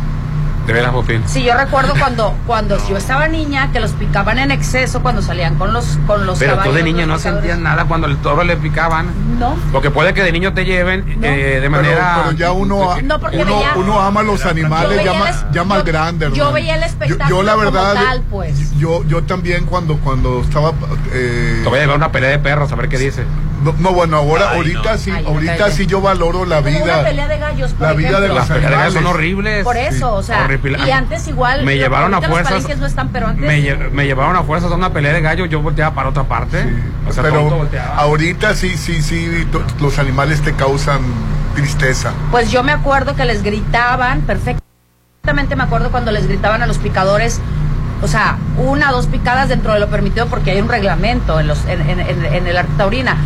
De 0.69 0.75
veras, 0.75 0.93
Popín. 0.93 1.23
Sí, 1.27 1.43
yo 1.43 1.55
recuerdo 1.57 1.95
cuando 1.99 2.35
cuando 2.47 2.77
yo 2.89 2.99
estaba 2.99 3.27
niña 3.27 3.73
que 3.73 3.81
los 3.81 3.93
picaban 3.93 4.39
en 4.39 4.51
exceso 4.51 5.01
cuando 5.01 5.23
salían 5.23 5.55
con 5.55 5.73
los 5.73 5.99
con 6.07 6.27
los 6.27 6.39
Pero 6.39 6.59
tú 6.59 6.73
de 6.73 6.83
niña 6.83 7.07
no 7.07 7.19
sentías 7.19 7.59
nada 7.59 7.87
cuando 7.87 8.07
el 8.07 8.19
toro 8.19 8.45
le 8.45 8.55
picaban. 8.59 9.07
No. 9.39 9.57
Porque 9.73 9.91
puede 9.91 10.13
que 10.13 10.23
de 10.23 10.31
niño 10.31 10.53
te 10.53 10.67
lleven 10.67 11.19
eh, 11.23 11.59
de 11.63 11.69
manera. 11.71 12.19
pero 12.23 12.33
ya 12.37 12.53
uno, 12.53 12.97
No, 13.03 13.19
porque 13.19 13.39
uno, 13.39 13.57
veía- 13.57 13.73
uno 13.77 13.99
ama 14.01 14.21
a 14.21 14.25
los 14.25 14.45
animales 14.45 14.91
Yo 14.91 14.97
ya, 15.05 15.11
veía 15.13 15.19
ma- 15.19 15.31
el- 15.31 15.53
ya 15.53 15.65
más 15.65 15.79
yo- 15.79 15.85
grande. 15.85 16.31
yo 16.35 16.53
veía 16.53 16.75
el 16.75 16.81
Yo, 16.83 16.87
espectáculo 16.87 17.43
la 17.43 17.53
como 17.55 17.65
verdad, 17.65 17.95
tal, 17.95 18.23
pues. 18.31 18.77
yo, 18.79 19.03
yo 19.05 19.23
también 19.23 19.65
cuando, 19.65 19.97
cuando 19.97 20.43
estaba... 20.43 20.73
eh, 21.15 21.61
Te 21.63 21.69
voy 21.71 21.79
a 21.79 21.83
llevar 21.83 21.97
una 21.97 22.13
pelea 22.13 22.29
de 22.29 22.39
perros 22.41 22.71
a 22.71 22.77
ver 22.77 22.91
qué 22.91 22.99
dice. 22.99 23.25
No, 23.63 23.75
no, 23.79 23.93
bueno, 23.93 24.17
ahora, 24.17 24.51
Ay, 24.51 24.57
ahorita 24.57 24.93
no. 24.93 24.99
sí, 24.99 25.11
Ay, 25.11 25.25
ahorita 25.27 25.71
sí 25.71 25.87
yo 25.87 26.01
valoro 26.01 26.45
la 26.45 26.61
vida. 26.61 26.83
una 26.83 27.03
pelea 27.03 27.29
de 27.29 27.39
gallos, 27.39 27.73
por 27.73 27.87
la 27.89 27.93
vida 27.95 28.09
de 28.21 28.27
ejemplo. 28.27 28.29
los 28.35 28.37
Las 28.37 28.49
peleas 28.49 28.71
de 28.71 28.77
gallos 28.77 28.95
son 28.95 29.07
horribles. 29.07 29.65
Por 29.65 29.77
eso, 29.77 30.15
o 30.15 30.23
sea, 30.23 30.45
Horrible. 30.45 30.79
y 30.87 30.91
antes 30.91 31.27
igual 31.29 31.65
Me 31.65 31.77
llevaron 31.77 32.15
a 32.15 32.21
fuerzas. 32.23 32.77
no 32.79 32.87
están, 32.87 33.09
pero 33.11 33.29
antes 33.29 33.47
Me, 33.47 33.59
lle- 33.63 33.91
me 33.91 34.07
llevaron 34.07 34.37
a 34.37 34.43
fuerzas 34.43 34.71
a 34.71 34.75
una 34.75 34.93
pelea 34.93 35.13
de 35.13 35.21
gallos. 35.21 35.49
Yo 35.49 35.61
volteaba 35.61 35.95
para 35.95 36.09
otra 36.11 36.25
parte. 36.25 36.65
O 37.09 37.13
sea, 37.13 37.23
Pero 37.23 37.69
ahorita 37.97 38.55
sí, 38.55 38.77
sí, 38.77 39.03
sí, 39.03 39.47
los 39.81 39.99
animales 39.99 40.41
te 40.43 40.53
causan 40.55 41.01
tristeza. 41.55 42.13
Pues 42.31 42.51
yo 42.51 42.63
me 42.63 42.73
acuerdo 42.73 43.15
que 43.17 43.25
les 43.25 43.43
gritaban, 43.43 44.21
perfectamente 44.23 45.57
me 45.57 45.63
acuerdo 45.65 45.91
cuando 45.91 46.11
les 46.13 46.27
gritaban 46.29 46.63
a 46.63 46.67
los 46.67 46.79
picadores, 46.79 47.41
o 48.03 48.07
sea, 48.09 48.37
una 48.57 48.91
o 48.91 48.95
dos 48.95 49.07
picadas 49.07 49.49
dentro 49.49 49.73
de 49.73 49.81
lo 49.81 49.89
permitido 49.89 50.27
porque 50.29 50.53
hay 50.53 50.61
un 50.61 50.69
reglamento 50.69 51.41
en, 51.41 51.49
los, 51.49 51.65
en, 51.67 51.81
en- 51.89 52.01
en- 52.01 52.25
en 52.25 52.47
el 52.47 52.57
arte 52.57 52.71
taurina. 52.79 53.17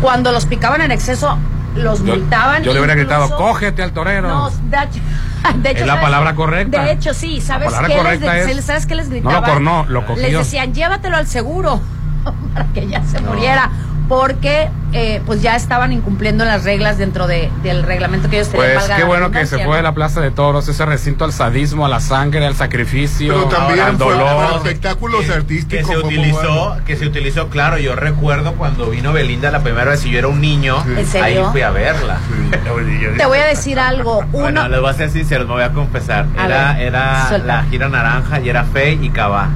Cuando 0.00 0.32
los 0.32 0.46
picaban 0.46 0.80
en 0.82 0.90
exceso, 0.92 1.38
los 1.76 2.00
Yo, 2.04 2.14
multaban. 2.16 2.62
yo 2.62 2.72
le 2.72 2.78
hubiera 2.80 2.94
gritado, 2.94 3.34
cógete 3.36 3.82
al 3.82 3.92
torero. 3.92 4.28
No, 4.28 4.50
de, 4.50 4.78
de 5.62 5.70
hecho, 5.70 5.80
Es 5.80 5.86
la 5.86 5.94
¿sabes? 5.94 6.02
palabra 6.04 6.34
correcta. 6.34 6.82
De 6.84 6.92
hecho, 6.92 7.14
sí, 7.14 7.40
¿sabes 7.40 7.72
qué? 7.86 8.02
Les 8.20 8.56
es- 8.58 8.64
¿Sabes 8.64 8.86
qué 8.86 8.94
les 8.94 9.08
No 9.08 9.14
lo 9.14 9.20
gritaban? 9.22 9.50
cornó, 9.50 9.84
lo 9.88 10.06
cogió. 10.06 10.22
Les 10.22 10.32
decían, 10.38 10.72
llévatelo 10.74 11.16
al 11.16 11.26
seguro 11.26 11.80
para 12.54 12.66
que 12.72 12.86
ya 12.88 13.02
se 13.04 13.20
muriera. 13.20 13.70
Porque 14.08 14.68
eh, 14.92 15.22
pues 15.24 15.40
ya 15.40 15.56
estaban 15.56 15.90
incumpliendo 15.92 16.44
las 16.44 16.64
reglas 16.64 16.98
dentro 16.98 17.26
de, 17.26 17.50
del 17.62 17.82
reglamento 17.84 18.28
que 18.28 18.36
ellos 18.36 18.50
tenían. 18.50 18.74
Pues 18.74 18.90
qué 18.90 19.02
bueno 19.04 19.30
que 19.30 19.46
se 19.46 19.64
fue 19.64 19.76
de 19.78 19.82
la 19.82 19.92
Plaza 19.94 20.20
de 20.20 20.30
Toros, 20.30 20.68
ese 20.68 20.84
recinto 20.84 21.24
al 21.24 21.32
sadismo, 21.32 21.86
a 21.86 21.88
la 21.88 22.00
sangre, 22.00 22.44
al 22.46 22.54
sacrificio, 22.54 23.32
Pero 23.32 23.48
también 23.48 23.80
al 23.80 23.96
fue 23.96 24.12
dolor. 24.12 24.56
espectáculos 24.56 25.24
que 25.24 25.32
artísticos. 25.32 25.86
se 25.88 25.94
fue 25.94 26.02
muy 26.04 26.18
utilizó, 26.18 26.66
bueno. 26.68 26.84
que 26.84 26.96
se 26.96 27.06
utilizó, 27.06 27.48
claro, 27.48 27.78
yo 27.78 27.96
recuerdo 27.96 28.52
cuando 28.56 28.90
vino 28.90 29.12
Belinda 29.14 29.50
la 29.50 29.60
primera 29.62 29.90
vez 29.92 30.04
y 30.04 30.10
yo 30.10 30.18
era 30.18 30.28
un 30.28 30.40
niño, 30.40 30.76
¿En 30.86 31.22
ahí 31.22 31.38
fui 31.50 31.62
a 31.62 31.70
verla. 31.70 32.18
Te 33.16 33.24
voy 33.26 33.38
a 33.38 33.46
decir 33.46 33.78
algo. 33.80 34.18
Uno, 34.32 34.42
Bueno, 34.42 34.68
les 34.68 34.80
voy 34.80 34.90
a 34.90 34.94
ser 34.94 35.10
sincero, 35.10 35.46
me 35.46 35.54
voy 35.54 35.62
a 35.62 35.72
confesar. 35.72 36.26
A 36.36 36.44
Era, 36.44 36.72
ver, 36.74 36.82
era 36.88 37.28
suelta. 37.28 37.46
la 37.46 37.62
gira 37.64 37.88
naranja 37.88 38.38
y 38.40 38.50
era 38.50 38.64
Fe 38.64 38.98
y 39.00 39.08
Cabá. 39.08 39.48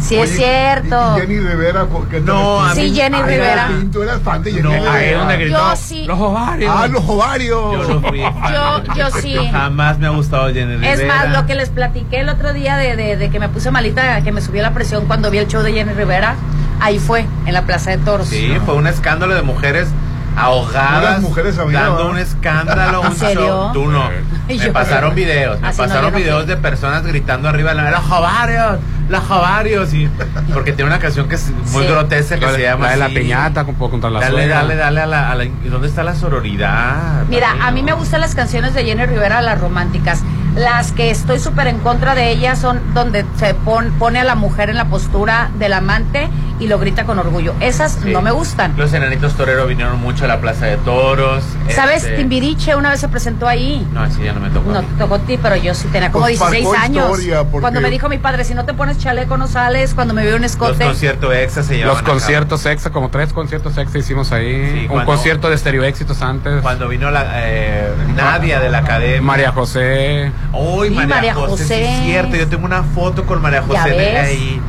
Sí 0.00 0.16
es 0.16 0.36
cierto. 0.36 1.16
y 1.16 1.20
Jenny 1.20 1.38
Rivera, 1.40 1.86
¿qué 2.10 2.16
tal? 2.18 2.26
No, 2.26 2.64
a 2.64 2.74
Sí, 2.74 2.82
mí- 2.82 2.94
Jenny 2.94 3.16
Ay, 3.18 3.22
Rivera. 3.34 3.68
sí, 3.68 3.88
Tú 3.92 4.02
eras 4.02 4.20
fan 4.22 4.42
de 4.42 4.50
Jenny 4.52 4.62
No, 4.62 4.70
Rivera. 4.72 5.28
Ahí 5.28 5.38
gritó, 5.40 5.58
Yo 5.70 5.76
sí. 5.76 6.04
los 6.06 6.18
ovarios. 6.20 6.74
Ah, 6.76 6.86
los 6.88 7.04
ovarios. 7.08 7.72
Yo 7.88 7.94
no 8.00 8.08
fui. 8.08 8.20
Yo- 8.20 8.94
yo 8.94 9.10
sí. 9.20 9.36
Jamás 9.50 9.98
me 9.98 10.06
ha 10.06 10.10
gustado 10.10 10.46
Jenny 10.52 10.74
Rivera. 10.76 10.92
Es 10.94 11.06
más, 11.06 11.28
lo 11.30 11.46
que 11.46 11.54
les 11.54 11.70
platiqué 11.70 12.20
el 12.20 12.28
otro 12.28 12.52
día 12.52 12.76
de, 12.76 12.96
de- 12.96 13.16
de 13.16 13.30
que 13.30 13.38
me 13.40 13.48
puse 13.48 13.70
malita, 13.70 14.20
que 14.22 14.32
me 14.32 14.40
subió 14.40 14.62
la 14.62 14.72
presión 14.72 15.06
cuando 15.06 15.30
vi 15.30 15.38
el 15.38 15.46
show 15.48 15.62
de 15.62 15.72
Jenny 15.72 15.92
Rivera, 15.92 16.34
ahí 16.80 16.98
fue, 16.98 17.26
en 17.46 17.52
la 17.52 17.62
Plaza 17.62 17.90
de 17.90 17.98
Toros. 17.98 18.28
Sí, 18.28 18.52
fue 18.64 18.74
un 18.74 18.86
escándalo 18.86 19.34
de 19.34 19.42
mujeres 19.42 19.88
ahogadas. 20.36 21.20
Mujeres 21.20 21.58
había, 21.58 21.82
dando 21.82 22.10
un 22.10 22.18
escándalo, 22.18 23.00
¿En 23.02 23.06
un 23.08 23.16
serio? 23.16 23.46
show. 23.46 23.72
Tú 23.72 23.86
no. 23.90 24.04
Me 24.48 24.72
pasaron 24.72 25.14
videos, 25.14 25.60
me 25.60 25.68
Así 25.68 25.78
pasaron 25.78 26.12
no 26.12 26.18
videos 26.18 26.46
de 26.46 26.56
personas 26.56 27.02
gritando 27.04 27.48
arriba 27.48 27.70
de 27.74 27.76
la 27.82 27.90
los 27.90 28.00
javarios, 28.00 28.78
los 29.12 29.22
javarios 29.24 29.92
y 29.94 30.08
porque 30.52 30.72
tiene 30.72 30.90
una 30.90 30.98
canción 30.98 31.28
que 31.28 31.36
es 31.36 31.50
muy 31.72 31.84
Sí. 31.84 31.88
grotesca 31.90 32.36
que 32.38 32.46
La, 32.46 32.52
se 32.52 32.58
de- 32.58 32.62
llama 32.64 32.86
la 32.86 32.90
de 32.92 32.96
la 32.98 33.04
así. 33.06 33.14
piñata 33.14 33.64
con- 33.64 33.74
contra 33.76 34.10
la 34.10 34.20
Dale, 34.20 34.32
suegra. 34.32 34.56
dale, 34.56 34.74
dale 34.76 35.00
a 35.02 35.06
la, 35.06 35.30
a 35.30 35.34
la- 35.36 35.44
¿Dónde 35.64 35.86
está 35.88 36.02
la 36.02 36.14
sororidad? 36.14 37.24
Mira, 37.28 37.54
a 37.60 37.70
mí 37.70 37.80
no. 37.82 37.86
me 37.86 37.92
gustan 37.92 38.20
las 38.20 38.34
canciones 38.34 38.74
de 38.74 38.84
Jenny 38.84 39.06
Rivera, 39.06 39.40
las 39.42 39.60
románticas. 39.60 40.22
Las 40.56 40.92
que 40.92 41.10
estoy 41.10 41.38
súper 41.38 41.66
en 41.66 41.78
contra 41.78 42.14
de 42.14 42.30
ellas 42.30 42.58
son 42.58 42.80
donde 42.94 43.24
se 43.38 43.54
pon- 43.54 43.90
pone 43.98 44.20
a 44.20 44.24
la 44.24 44.34
mujer 44.34 44.68
en 44.70 44.76
la 44.76 44.84
postura 44.86 45.50
del 45.58 45.72
amante 45.72 46.28
y 46.60 46.66
lo 46.68 46.78
grita 46.78 47.04
con 47.04 47.18
orgullo. 47.18 47.54
Esas 47.60 47.98
Sí. 48.02 48.10
no 48.12 48.20
me 48.22 48.30
gustan. 48.30 48.74
Los 48.76 48.92
enanitos 48.92 49.34
toreros 49.34 49.66
vinieron 49.66 49.98
mucho 50.00 50.26
a 50.26 50.28
la 50.28 50.40
Plaza 50.40 50.66
de 50.66 50.76
Toros. 50.76 51.42
¿Sabes? 51.70 52.04
este- 52.04 52.16
Timbiriche 52.18 52.76
una 52.76 52.90
vez 52.90 53.00
se 53.00 53.08
presentó 53.08 53.48
ahí. 53.48 53.86
No, 53.92 54.02
así 54.02 54.22
ya 54.22 54.32
no 54.34 54.40
me 54.40 54.50
tocó. 54.50 54.70
No 54.70 54.82
te 54.82 54.94
tocó 54.98 55.14
a 55.16 55.18
ti, 55.20 55.38
pero 55.42 55.56
yo 55.56 55.74
sí 55.74 55.88
tenía 55.90 56.12
como 56.12 56.26
Pues 56.26 56.38
16 56.38 56.64
marcó 56.68 56.82
años. 56.84 57.18
historia, 57.18 57.44
porque- 57.44 57.60
Cuando 57.62 57.80
me 57.80 57.90
dijo 57.90 58.08
mi 58.10 58.18
padre, 58.18 58.44
si 58.44 58.54
no 58.54 58.64
te 58.66 58.74
pones 58.74 58.98
chaleco 58.98 59.36
no 59.38 59.48
sales, 59.48 59.94
cuando 59.94 60.12
me 60.14 60.22
vio 60.24 60.36
un 60.36 60.42
Los 60.42 60.52
escote. 60.52 60.84
conciertos 60.84 61.34
exa 61.34 61.62
se 61.62 61.76
llevaban 61.78 61.96
Los 62.04 62.08
conciertos 62.08 62.66
exa, 62.66 62.90
como 62.90 63.08
tres 63.08 63.32
conciertos 63.32 63.76
exa 63.78 63.98
hicimos 63.98 64.30
ahí. 64.32 64.70
Sí, 64.72 64.80
un 64.82 64.88
cuando- 64.88 65.06
concierto 65.06 65.48
de 65.50 65.56
Stereo 65.58 65.82
Éxitos 65.84 66.20
antes. 66.22 66.60
Cuando 66.62 66.88
vino 66.88 67.10
la 67.10 67.24
eh, 67.46 67.88
Nadia 68.14 68.60
de 68.60 68.68
la 68.70 68.78
academia. 68.78 69.22
María 69.22 69.50
José. 69.52 70.30
Uy, 70.52 70.88
Sí, 70.88 70.94
María, 70.94 71.14
María 71.14 71.34
José, 71.34 71.50
José. 71.50 71.64
sí 71.76 71.82
es 71.82 72.00
cierto. 72.04 72.36
Yo 72.36 72.48
tengo 72.48 72.64
una 72.66 72.82
foto 72.82 73.24
con 73.24 73.40
María 73.42 73.60
¿Ya 73.60 73.66
José 73.82 73.90
ves? 73.96 74.18
ahí. 74.28 74.60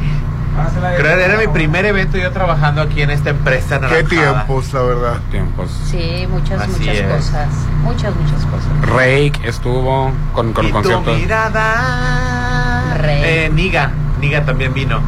Creo 0.98 1.18
que 1.18 1.24
era 1.24 1.36
mi 1.38 1.48
primer 1.48 1.84
evento 1.86 2.16
yo 2.18 2.32
trabajando 2.32 2.82
aquí 2.84 3.02
en 3.02 3.10
esta 3.10 3.32
empresa 3.32 3.80
Qué 3.80 3.88
naranjada. 3.88 4.06
tiempos, 4.46 4.72
la 4.72 4.82
verdad. 4.84 5.18
Tiempos. 5.32 5.72
Sí, 5.90 6.28
muchas, 6.30 6.62
Así 6.62 6.72
muchas 6.80 6.96
es. 6.96 7.04
cosas. 7.08 7.48
Muchas, 7.82 8.16
muchas 8.16 8.46
cosas. 8.46 8.70
Rake 8.88 9.34
estuvo 9.46 10.12
con, 10.34 10.54
con 10.54 10.68
Y 10.68 10.72
tu 10.72 11.00
mirada. 11.02 12.94
Rey. 12.98 13.22
Eh, 13.26 13.50
Niga. 13.52 13.92
Niga 14.22 14.46
también 14.46 14.74
vino. 14.76 15.02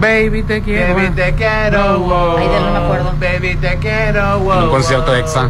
Baby, 0.00 0.42
te 0.42 0.60
quiero. 0.62 0.94
Baby, 0.94 1.10
te 1.10 1.34
quiero. 1.34 1.98
wow. 2.00 2.36
Ay, 2.38 2.48
de 2.48 2.60
no 2.60 2.72
me 2.72 2.78
acuerdo. 2.78 3.12
Baby, 3.20 3.56
te 3.56 3.76
quiero. 3.78 4.38
wow, 4.40 4.52
En 4.58 4.62
un 4.64 4.70
concierto 4.70 5.12
wow. 5.12 5.20
exa. 5.20 5.48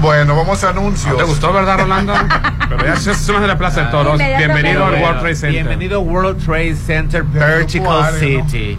Bueno, 0.00 0.36
vamos 0.36 0.62
a 0.64 0.70
anuncios. 0.70 1.10
¿No 1.12 1.16
te 1.18 1.24
gustó, 1.24 1.52
verdad, 1.52 1.78
Rolando? 1.78 2.12
Pero 2.68 2.84
ya 2.84 2.96
más 3.32 3.42
de 3.42 3.46
la 3.46 3.58
Plaza 3.58 3.84
de 3.84 3.90
Toros. 3.90 4.18
Bienvenido 4.18 4.84
al 4.86 4.94
World 4.94 5.20
Trade 5.20 5.34
Center. 5.34 5.50
Bienvenido 5.64 5.96
a 5.98 6.02
World 6.02 6.44
Trade 6.44 6.74
Center, 6.76 7.22
Vertical. 7.22 8.14
City. 8.18 8.78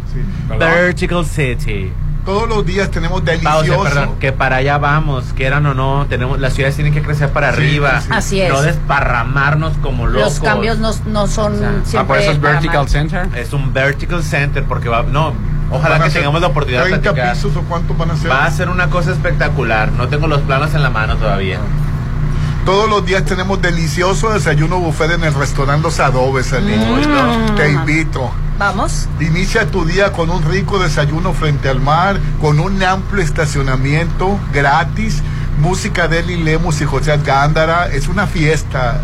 Vertical 0.57 1.25
City. 1.25 1.91
Todos 2.25 2.49
los 2.49 2.65
días 2.65 2.91
tenemos 2.91 3.21
Pausa, 3.21 3.61
delicioso. 3.61 3.83
perdón, 3.83 4.15
que 4.19 4.33
para 4.33 4.57
allá 4.57 4.77
vamos, 4.77 5.31
quieran 5.33 5.65
o 5.65 5.73
no, 5.73 6.07
tenemos, 6.09 6.37
las 6.41 6.55
ciudades 6.55 6.75
tienen 6.75 6.93
que 6.93 7.01
crecer 7.01 7.29
para 7.29 7.51
Sí, 7.53 7.57
arriba. 7.57 8.01
sí. 8.01 8.07
Así 8.11 8.41
es. 8.41 8.49
No 8.51 8.61
desparramarnos 8.61 9.77
como 9.77 10.07
locos. 10.07 10.33
Los 10.33 10.39
cambios 10.41 10.77
no, 10.79 10.91
no 11.05 11.27
son 11.27 11.53
O 11.55 11.57
sea, 11.57 11.71
siempre 11.85 11.99
Ah, 11.99 12.03
por 12.05 12.17
eso 12.17 12.31
es 12.31 12.41
Vertical. 12.41 12.89
Center. 12.89 13.29
Es 13.33 13.53
un 13.53 13.71
vertical 13.71 14.21
center 14.23 14.65
porque 14.65 14.89
va, 14.89 15.03
no, 15.03 15.33
ojalá 15.71 15.99
que 15.99 16.09
tengamos 16.09 16.41
la 16.41 16.47
oportunidad 16.47 16.83
de 16.83 16.89
30 16.89 17.11
platicar. 17.13 17.35
pisos 17.35 17.55
o 17.55 17.61
cuántos 17.63 17.97
van 17.97 18.11
a 18.11 18.15
ser. 18.17 18.31
Va 18.31 18.45
a 18.45 18.51
ser 18.51 18.69
una 18.69 18.89
cosa 18.89 19.11
espectacular. 19.11 19.91
No 19.91 20.07
tengo 20.07 20.27
los 20.27 20.41
planos 20.41 20.73
en 20.73 20.83
la 20.83 20.89
mano 20.89 21.15
todavía. 21.17 21.59
Todos 22.65 22.89
los 22.89 23.05
días 23.05 23.23
tenemos 23.23 23.61
delicioso 23.61 24.33
desayuno 24.33 24.79
buffet 24.79 25.11
en 25.11 25.23
el 25.23 25.33
restaurante 25.33 25.83
Los 25.83 25.99
Adobes. 26.01 26.51
Mm. 26.51 27.55
Te 27.55 27.71
invito. 27.71 28.29
Vamos. 28.57 29.07
Inicia 29.21 29.67
tu 29.67 29.85
día 29.85 30.11
con 30.11 30.29
un 30.29 30.43
rico 30.43 30.77
desayuno 30.79 31.31
frente 31.33 31.69
al 31.69 31.79
mar, 31.79 32.19
con 32.41 32.59
un 32.59 32.81
amplio 32.83 33.23
estacionamiento 33.23 34.37
gratis, 34.51 35.21
música 35.61 36.07
de 36.09 36.19
Eli 36.19 36.43
Lemus 36.43 36.81
y 36.81 36.85
José 36.85 37.17
Gándara. 37.23 37.87
Es 37.87 38.07
una 38.09 38.27
fiesta, 38.27 38.99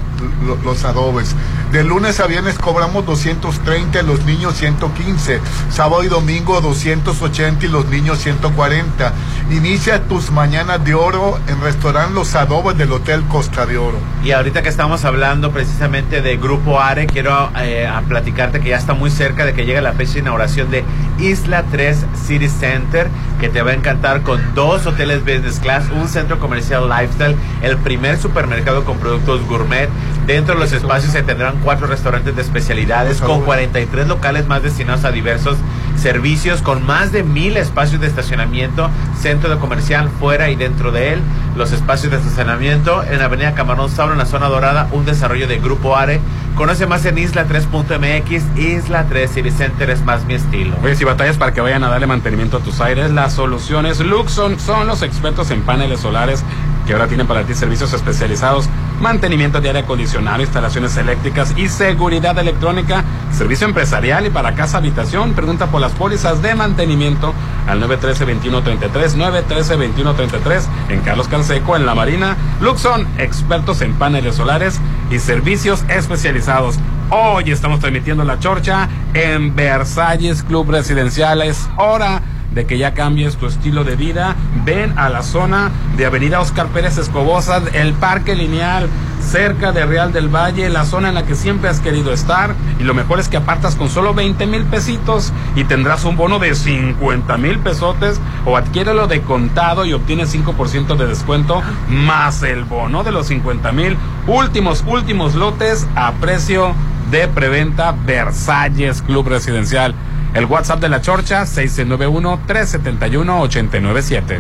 lo- 0.45 0.58
los 0.58 0.84
adobes. 0.84 1.34
De 1.74 1.84
lunes 1.84 2.20
a 2.20 2.28
viernes 2.28 2.60
cobramos 2.60 3.04
230 3.04 4.00
y 4.00 4.06
los 4.06 4.24
niños 4.26 4.54
115. 4.60 5.42
Sábado 5.72 6.04
y 6.04 6.08
domingo 6.08 6.62
280 6.62 7.66
y 7.66 7.68
los 7.68 7.88
niños 7.88 8.20
140. 8.20 9.12
Inicia 9.50 10.04
tus 10.04 10.30
mañanas 10.30 10.86
de 10.86 10.94
oro 10.94 11.40
en 11.48 11.60
restaurante 11.62 12.14
Los 12.14 12.36
Adobes 12.36 12.78
del 12.78 12.92
Hotel 12.92 13.24
Costa 13.24 13.66
de 13.66 13.80
Oro. 13.80 13.98
Y 14.24 14.30
ahorita 14.30 14.62
que 14.62 14.70
estamos 14.70 15.04
hablando 15.04 15.52
precisamente 15.52 16.22
de 16.22 16.38
Grupo 16.38 16.80
Are, 16.80 17.08
quiero 17.08 17.50
eh, 17.60 17.88
a 17.88 18.02
platicarte 18.02 18.60
que 18.60 18.70
ya 18.70 18.78
está 18.78 18.94
muy 18.94 19.10
cerca 19.10 19.44
de 19.44 19.56
que 19.56 19.66
llegue 19.66 19.82
la 19.82 19.94
fecha 19.94 20.14
de 20.14 20.20
inauguración 20.20 20.70
de 20.70 20.84
Isla 21.19 21.63
3 21.71 22.06
City 22.26 22.49
Center, 22.49 23.08
que 23.39 23.49
te 23.49 23.62
va 23.62 23.71
a 23.71 23.73
encantar 23.73 24.21
con 24.21 24.39
dos 24.56 24.86
hoteles 24.86 25.21
business 25.21 25.60
class, 25.60 25.86
un 25.89 26.08
centro 26.08 26.39
comercial 26.39 26.89
lifestyle, 26.89 27.36
el 27.62 27.78
primer 27.78 28.17
supermercado 28.17 28.86
con 28.86 28.97
productos 28.97 29.45
gourmet. 29.47 29.89
Dentro 30.26 30.56
de 30.56 30.62
los 30.62 30.71
espacios 30.71 31.12
se 31.12 31.23
tendrán 31.23 31.60
cuatro 31.63 31.88
restaurantes 31.88 32.36
de 32.36 32.41
especialidades 32.41 33.19
con 33.19 33.41
43 33.41 34.08
locales 34.08 34.47
más 34.47 34.63
destinados 34.63 35.04
a 35.04 35.12
diversos 35.12 35.58
servicios, 35.97 36.62
con 36.62 36.86
más 36.86 37.12
de 37.12 37.23
mil 37.23 37.58
espacios 37.58 38.02
de 38.02 38.08
estacionamiento, 38.08 38.89
centro 39.19 39.49
de 39.49 39.58
comercial 39.58 40.10
fuera 40.19 40.49
y 40.49 40.56
dentro 40.56 40.91
de 40.91 41.13
él, 41.13 41.21
los 41.56 41.71
espacios 41.71 42.12
de 42.12 42.17
estacionamiento 42.17 43.04
en 43.04 43.21
Avenida 43.21 43.54
Camarón 43.54 43.89
Sauro, 43.89 44.13
en 44.13 44.19
la 44.19 44.26
zona 44.26 44.47
dorada, 44.47 44.88
un 44.91 45.06
desarrollo 45.06 45.47
de 45.47 45.60
Grupo 45.60 45.95
Are. 45.95 46.19
Conoce 46.56 46.86
más 46.86 47.04
en 47.06 47.18
isla3.mx, 47.18 48.58
Isla 48.60 49.06
3 49.10 49.32
City 49.32 49.50
Center 49.50 49.89
es 49.89 50.04
más 50.04 50.24
mi 50.26 50.36
estilo. 50.36 50.76
Oye, 50.84 50.96
si 50.96 51.04
batallas 51.04 51.38
para 51.38 51.52
que 51.52 51.62
vayan 51.62 51.84
a 51.84 51.89
darle 51.89 52.06
mantenimiento 52.06 52.58
a 52.58 52.60
tus 52.60 52.80
aires, 52.80 53.10
las 53.12 53.34
soluciones 53.34 54.00
Luxon 54.00 54.60
son 54.60 54.86
los 54.86 55.02
expertos 55.02 55.50
en 55.50 55.63
paneles 55.63 56.02
solares 56.02 56.44
que 56.86 56.93
ahora 56.93 57.08
tienen 57.08 57.28
para 57.28 57.43
ti 57.43 57.54
servicios 57.54 57.93
especializados, 57.93 58.69
mantenimiento 59.00 59.62
de 59.62 59.69
aire 59.69 59.80
acondicionado, 59.80 60.41
instalaciones 60.41 60.96
eléctricas 60.98 61.54
y 61.58 61.67
seguridad 61.67 62.38
electrónica, 62.38 63.04
servicio 63.32 63.67
empresarial 63.67 64.26
y 64.26 64.30
para 64.30 64.56
casa 64.56 64.78
habitación. 64.78 65.34
Pregunta 65.34 65.67
por 65.67 65.82
las 65.82 65.93
pólizas 65.93 66.41
de 66.41 66.56
mantenimiento 66.56 67.34
al 67.67 67.82
913-2133, 67.84 69.15
913-2133 69.48 70.63
en 70.89 71.02
Carlos 71.02 71.28
Canseco, 71.28 71.76
en 71.76 71.86
La 71.86 71.96
Marina. 71.96 72.38
Luxon, 72.62 73.08
expertos 73.17 73.82
en 73.82 73.93
paneles 73.93 74.36
solares 74.36 74.80
y 75.10 75.19
servicios 75.19 75.84
especializados. 75.89 76.80
Hoy 77.10 77.52
estamos 77.52 77.80
transmitiendo 77.80 78.24
la 78.24 78.39
chorcha 78.39 78.89
en 79.13 79.56
Versalles 79.56 80.43
Club 80.43 80.72
Residencial. 80.72 81.41
Es 81.41 81.69
hora 81.78 82.22
de 82.54 82.66
que 82.66 82.78
ya 82.78 82.94
cambies 82.94 83.38
tu 83.38 83.48
estilo 83.48 83.84
de 83.84 83.96
vida. 83.96 84.36
Ven 84.66 84.98
a 84.98 85.10
la 85.10 85.24
zona 85.24 85.72
de 85.98 86.06
Avenida 86.06 86.39
Oscar 86.39 86.68
Pérez 86.68 86.98
Escobosa, 86.98 87.62
el 87.74 87.94
Parque 87.94 88.36
Lineal, 88.36 88.88
cerca 89.22 89.72
de 89.72 89.86
Real 89.86 90.13
del 90.13 90.28
Valle, 90.28 90.70
la 90.70 90.86
zona 90.86 91.10
en 91.10 91.16
la 91.16 91.26
que 91.26 91.36
siempre 91.36 91.70
has 91.70 91.80
querido 91.80 92.13
estar. 92.13 92.56
Y 92.80 92.84
lo 92.84 92.94
mejor 92.94 93.20
es 93.20 93.28
que 93.30 93.38
apartas 93.38 93.76
con 93.76 93.89
solo 93.89 94.13
20 94.13 94.46
mil 94.46 94.63
pesitos 94.66 95.34
y 95.56 95.63
tendrás 95.63 96.04
un 96.04 96.18
bono 96.18 96.39
de 96.39 96.56
50 96.56 97.38
mil 97.38 97.60
pesotes 97.60 98.20
o 98.46 98.58
adquiérelo 98.58 99.08
de 99.08 99.22
contado 99.22 99.86
y 99.86 99.94
obtienes 99.94 100.34
5% 100.34 100.96
de 100.96 101.08
descuento 101.08 101.62
más 101.88 102.44
el 102.44 102.63
bono 102.63 103.04
de 103.04 103.12
los 103.12 103.28
50 103.28 103.72
mil. 103.72 103.98
Últimos, 104.28 104.84
últimos 104.88 105.36
lotes 105.36 105.88
a 105.96 106.12
precio 106.13 106.76
de 107.12 107.28
preventa 107.28 107.92
Versalles 107.92 109.02
Club 109.02 109.28
Residencial. 109.28 109.94
El 110.34 110.46
WhatsApp 110.46 110.80
de 110.80 110.89
la 110.89 111.02
Chorcha 111.02 111.43
691-371-897. 111.43 114.39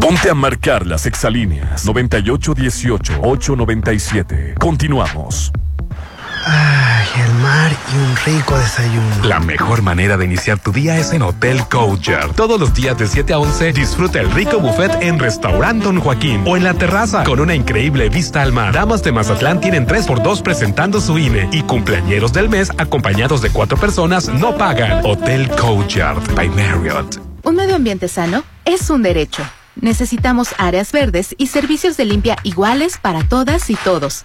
Ponte 0.00 0.30
a 0.30 0.34
marcar 0.34 0.86
las 0.86 1.04
exalíneas 1.06 1.86
9818-897. 1.86 4.58
Continuamos. 4.58 5.52
Ay, 7.16 7.22
el 7.22 7.34
mar 7.34 7.72
y 7.92 7.96
un 7.96 8.16
rico 8.24 8.58
desayuno. 8.58 9.24
La 9.24 9.40
mejor 9.40 9.82
manera 9.82 10.16
de 10.16 10.24
iniciar 10.24 10.58
tu 10.58 10.72
día 10.72 10.98
es 10.98 11.12
en 11.12 11.22
Hotel 11.22 11.62
Courtyard. 11.68 12.32
Todos 12.34 12.60
los 12.60 12.74
días 12.74 12.98
de 12.98 13.06
7 13.06 13.32
a 13.32 13.38
11 13.38 13.72
disfruta 13.72 14.20
el 14.20 14.30
rico 14.30 14.58
buffet 14.58 14.92
en 15.00 15.18
Restaurant 15.18 15.82
Don 15.82 16.00
Joaquín 16.00 16.42
o 16.46 16.56
en 16.56 16.64
la 16.64 16.74
terraza 16.74 17.24
con 17.24 17.40
una 17.40 17.54
increíble 17.54 18.08
vista 18.08 18.42
al 18.42 18.52
mar. 18.52 18.72
Damas 18.72 19.02
de 19.02 19.12
Mazatlán 19.12 19.60
tienen 19.60 19.86
3x2 19.86 20.42
presentando 20.42 21.00
su 21.00 21.18
INE 21.18 21.48
y 21.52 21.62
cumpleañeros 21.62 22.32
del 22.32 22.48
mes 22.48 22.70
acompañados 22.76 23.40
de 23.40 23.50
cuatro 23.50 23.78
personas 23.78 24.28
no 24.28 24.56
pagan. 24.56 25.04
Hotel 25.04 25.48
Courtyard 25.50 26.34
by 26.34 26.48
Marriott. 26.50 27.20
Un 27.42 27.56
medio 27.56 27.76
ambiente 27.76 28.08
sano 28.08 28.44
es 28.64 28.90
un 28.90 29.02
derecho. 29.02 29.42
Necesitamos 29.80 30.54
áreas 30.58 30.92
verdes 30.92 31.34
y 31.38 31.46
servicios 31.46 31.96
de 31.96 32.06
limpia 32.06 32.36
iguales 32.42 32.98
para 32.98 33.22
todas 33.28 33.70
y 33.70 33.76
todos. 33.76 34.24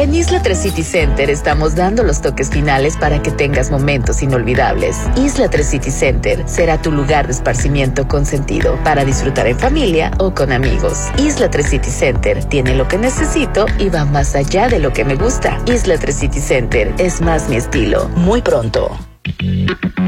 En 0.00 0.14
Isla 0.14 0.40
3 0.40 0.58
City 0.58 0.82
Center 0.82 1.28
estamos 1.28 1.74
dando 1.74 2.02
los 2.02 2.22
toques 2.22 2.48
finales 2.48 2.96
para 2.96 3.20
que 3.20 3.30
tengas 3.30 3.70
momentos 3.70 4.22
inolvidables. 4.22 4.96
Isla 5.14 5.50
3 5.50 5.66
City 5.66 5.90
Center 5.90 6.42
será 6.48 6.80
tu 6.80 6.90
lugar 6.90 7.26
de 7.26 7.34
esparcimiento 7.34 8.08
consentido 8.08 8.78
para 8.82 9.04
disfrutar 9.04 9.46
en 9.46 9.58
familia 9.58 10.10
o 10.18 10.34
con 10.34 10.52
amigos. 10.52 11.08
Isla 11.18 11.50
3 11.50 11.68
City 11.68 11.90
Center 11.90 12.42
tiene 12.46 12.74
lo 12.76 12.88
que 12.88 12.96
necesito 12.96 13.66
y 13.78 13.90
va 13.90 14.06
más 14.06 14.34
allá 14.34 14.68
de 14.68 14.78
lo 14.78 14.90
que 14.90 15.04
me 15.04 15.16
gusta. 15.16 15.58
Isla 15.66 15.98
3 15.98 16.16
City 16.16 16.40
Center 16.40 16.94
es 16.96 17.20
más 17.20 17.50
mi 17.50 17.56
estilo. 17.56 18.08
Muy 18.16 18.40
pronto. 18.40 18.98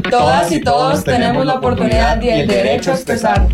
Todas 0.09 0.51
y 0.51 0.61
todos 0.61 1.03
tenemos 1.03 1.45
la 1.45 1.53
oportunidad 1.53 2.19
y 2.19 2.29
el 2.29 2.47
derecho 2.47 2.93
a 2.93 2.95
expresar. 2.95 3.47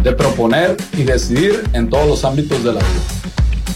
de 0.00 0.12
proponer 0.12 0.76
y 0.92 1.02
decidir 1.02 1.64
en 1.72 1.90
todos 1.90 2.06
los 2.06 2.24
ámbitos 2.24 2.62
de 2.62 2.74
la 2.74 2.78
vida. 2.78 3.23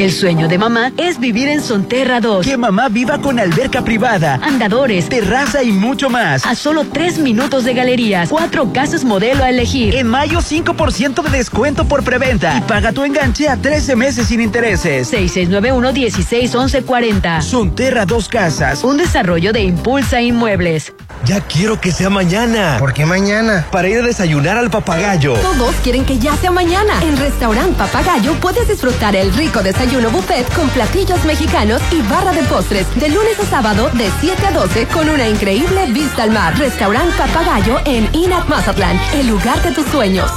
El 0.00 0.10
sueño 0.12 0.48
de 0.48 0.56
mamá 0.56 0.92
es 0.96 1.20
vivir 1.20 1.48
en 1.48 1.60
Sonterra 1.60 2.22
2. 2.22 2.46
Que 2.46 2.56
mamá 2.56 2.88
viva 2.88 3.20
con 3.20 3.38
alberca 3.38 3.84
privada, 3.84 4.40
andadores, 4.42 5.10
terraza 5.10 5.62
y 5.62 5.72
mucho 5.72 6.08
más. 6.08 6.46
A 6.46 6.54
solo 6.54 6.86
tres 6.86 7.18
minutos 7.18 7.64
de 7.64 7.74
galerías. 7.74 8.30
Cuatro 8.30 8.72
casas 8.72 9.04
modelo 9.04 9.44
a 9.44 9.50
elegir. 9.50 9.94
En 9.94 10.06
mayo 10.06 10.38
5% 10.38 11.22
de 11.22 11.30
descuento 11.36 11.84
por 11.84 12.02
preventa. 12.02 12.56
Y 12.56 12.62
paga 12.62 12.92
tu 12.92 13.04
enganche 13.04 13.46
a 13.46 13.58
13 13.58 13.94
meses 13.94 14.28
sin 14.28 14.40
intereses. 14.40 15.12
6691-161140. 15.12 17.42
Sonterra 17.42 18.06
2 18.06 18.28
Casas. 18.30 18.82
Un 18.82 18.96
desarrollo 18.96 19.52
de 19.52 19.64
Impulsa 19.64 20.22
Inmuebles. 20.22 20.94
Ya 21.24 21.40
quiero 21.40 21.80
que 21.80 21.92
sea 21.92 22.08
mañana. 22.10 22.76
¿Por 22.78 22.92
qué 22.92 23.04
mañana? 23.04 23.66
Para 23.70 23.88
ir 23.88 23.98
a 23.98 24.02
desayunar 24.02 24.56
al 24.56 24.70
papagayo. 24.70 25.34
Todos 25.34 25.74
quieren 25.82 26.04
que 26.04 26.18
ya 26.18 26.36
sea 26.36 26.50
mañana. 26.50 27.02
En 27.02 27.16
Restaurant 27.16 27.76
Papagayo 27.76 28.34
puedes 28.40 28.66
disfrutar 28.66 29.14
el 29.14 29.32
rico 29.34 29.62
desayuno 29.62 30.10
buffet 30.10 30.50
con 30.54 30.68
platillos 30.70 31.22
mexicanos 31.24 31.82
y 31.92 32.00
barra 32.02 32.32
de 32.32 32.42
postres 32.44 32.86
de 32.98 33.08
lunes 33.10 33.38
a 33.38 33.44
sábado 33.44 33.90
de 33.94 34.10
7 34.20 34.46
a 34.46 34.52
12 34.52 34.86
con 34.86 35.08
una 35.08 35.28
increíble 35.28 35.86
vista 35.92 36.22
al 36.22 36.30
mar. 36.30 36.58
Restaurant 36.58 37.14
Papagayo 37.16 37.78
en 37.84 38.08
Inat 38.14 38.48
Mazatlán, 38.48 38.98
el 39.14 39.28
lugar 39.28 39.62
de 39.62 39.72
tus 39.72 39.86
sueños. 39.86 40.30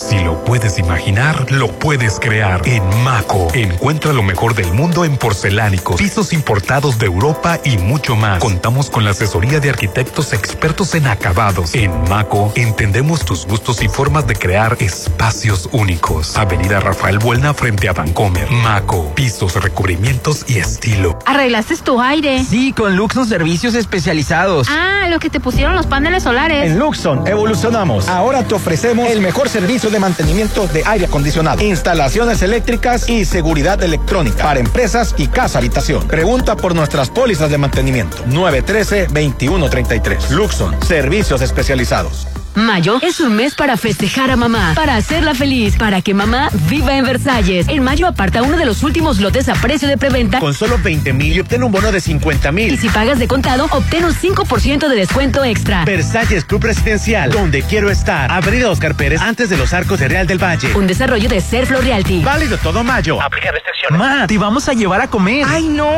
Si 0.00 0.16
lo 0.20 0.44
puedes 0.44 0.78
imaginar, 0.78 1.50
lo 1.50 1.72
puedes 1.72 2.20
crear. 2.20 2.62
En 2.68 2.84
Maco, 3.02 3.48
encuentra 3.52 4.12
lo 4.12 4.22
mejor 4.22 4.54
del 4.54 4.72
mundo 4.72 5.04
en 5.04 5.16
porcelánicos, 5.16 5.96
pisos 5.96 6.32
importados 6.32 7.00
de 7.00 7.06
Europa 7.06 7.58
y 7.64 7.78
mucho 7.78 8.14
más. 8.14 8.38
Contamos 8.38 8.90
con 8.90 9.04
la 9.04 9.10
asesoría 9.10 9.58
de 9.58 9.70
arquitectos 9.70 10.32
expertos 10.32 10.94
en 10.94 11.08
acabados. 11.08 11.74
En 11.74 11.90
Maco, 12.08 12.52
entendemos 12.54 13.24
tus 13.24 13.44
gustos 13.44 13.82
y 13.82 13.88
formas 13.88 14.28
de 14.28 14.36
crear 14.36 14.76
espacios 14.78 15.68
únicos. 15.72 16.36
Avenida 16.36 16.78
Rafael 16.78 17.18
Buelna 17.18 17.52
frente 17.52 17.88
a 17.88 17.92
Vancomer. 17.92 18.48
Maco, 18.52 19.12
pisos, 19.16 19.60
recubrimientos 19.60 20.44
y 20.46 20.58
estilo. 20.58 21.18
¿Arreglaste 21.26 21.76
tu 21.78 22.00
aire? 22.00 22.44
Sí, 22.44 22.72
con 22.72 22.94
Luxon 22.94 23.26
Servicios 23.26 23.74
Especializados. 23.74 24.68
Ah, 24.70 25.08
lo 25.08 25.18
que 25.18 25.28
te 25.28 25.40
pusieron 25.40 25.74
los 25.74 25.86
paneles 25.86 26.22
solares. 26.22 26.70
En 26.70 26.78
Luxon 26.78 27.26
evolucionamos. 27.26 28.08
Ahora 28.08 28.44
te 28.44 28.54
ofrecemos 28.54 29.10
el 29.10 29.20
mejor 29.20 29.48
servicio 29.48 29.87
de 29.90 29.98
mantenimiento 29.98 30.66
de 30.68 30.84
aire 30.84 31.06
acondicionado, 31.06 31.62
instalaciones 31.62 32.42
eléctricas 32.42 33.08
y 33.08 33.24
seguridad 33.24 33.82
electrónica 33.82 34.44
para 34.44 34.60
empresas 34.60 35.14
y 35.16 35.28
casa 35.28 35.58
habitación. 35.58 36.06
Pregunta 36.06 36.56
por 36.56 36.74
nuestras 36.74 37.08
pólizas 37.10 37.50
de 37.50 37.58
mantenimiento. 37.58 38.18
913-2133. 38.26 40.30
Luxon, 40.30 40.80
servicios 40.82 41.42
especializados. 41.42 42.26
Mayo 42.54 42.98
es 43.02 43.20
un 43.20 43.34
mes 43.34 43.54
para 43.54 43.76
festejar 43.76 44.30
a 44.30 44.36
mamá, 44.36 44.72
para 44.74 44.96
hacerla 44.96 45.34
feliz, 45.34 45.76
para 45.76 46.02
que 46.02 46.14
mamá 46.14 46.48
viva 46.68 46.96
en 46.96 47.04
Versalles. 47.04 47.68
En 47.68 47.82
mayo 47.82 48.06
aparta 48.06 48.42
uno 48.42 48.56
de 48.56 48.64
los 48.64 48.82
últimos 48.82 49.20
lotes 49.20 49.48
a 49.48 49.54
precio 49.54 49.86
de 49.86 49.96
preventa. 49.96 50.40
Con 50.40 50.54
solo 50.54 50.78
20 50.82 51.12
mil 51.12 51.36
y 51.36 51.40
obtén 51.40 51.62
un 51.62 51.70
bono 51.70 51.92
de 51.92 52.00
50 52.00 52.50
mil. 52.52 52.74
Y 52.74 52.76
si 52.76 52.88
pagas 52.88 53.18
de 53.18 53.28
contado, 53.28 53.66
obtén 53.70 54.04
un 54.04 54.14
5% 54.14 54.88
de 54.88 54.96
descuento 54.96 55.44
extra. 55.44 55.84
Versalles 55.84 56.44
Club 56.44 56.64
Residencial, 56.64 57.30
donde 57.30 57.62
quiero 57.62 57.90
estar. 57.90 58.30
Avenida 58.30 58.70
Oscar 58.70 58.96
Pérez, 58.96 59.20
antes 59.20 59.50
de 59.50 59.56
los 59.56 59.72
arcos 59.72 60.00
de 60.00 60.08
Real 60.08 60.26
del 60.26 60.42
Valle. 60.42 60.74
Un 60.74 60.86
desarrollo 60.86 61.28
de 61.28 61.40
Serflo 61.40 61.80
Realty. 61.80 62.22
Válido 62.22 62.58
todo 62.58 62.82
mayo. 62.82 63.22
Aplica 63.22 63.52
restricciones. 63.52 63.98
Ma, 63.98 64.26
te 64.26 64.36
vamos 64.36 64.68
a 64.68 64.72
llevar 64.72 65.00
a 65.00 65.08
comer. 65.08 65.46
¡Ay, 65.48 65.68
no! 65.68 65.88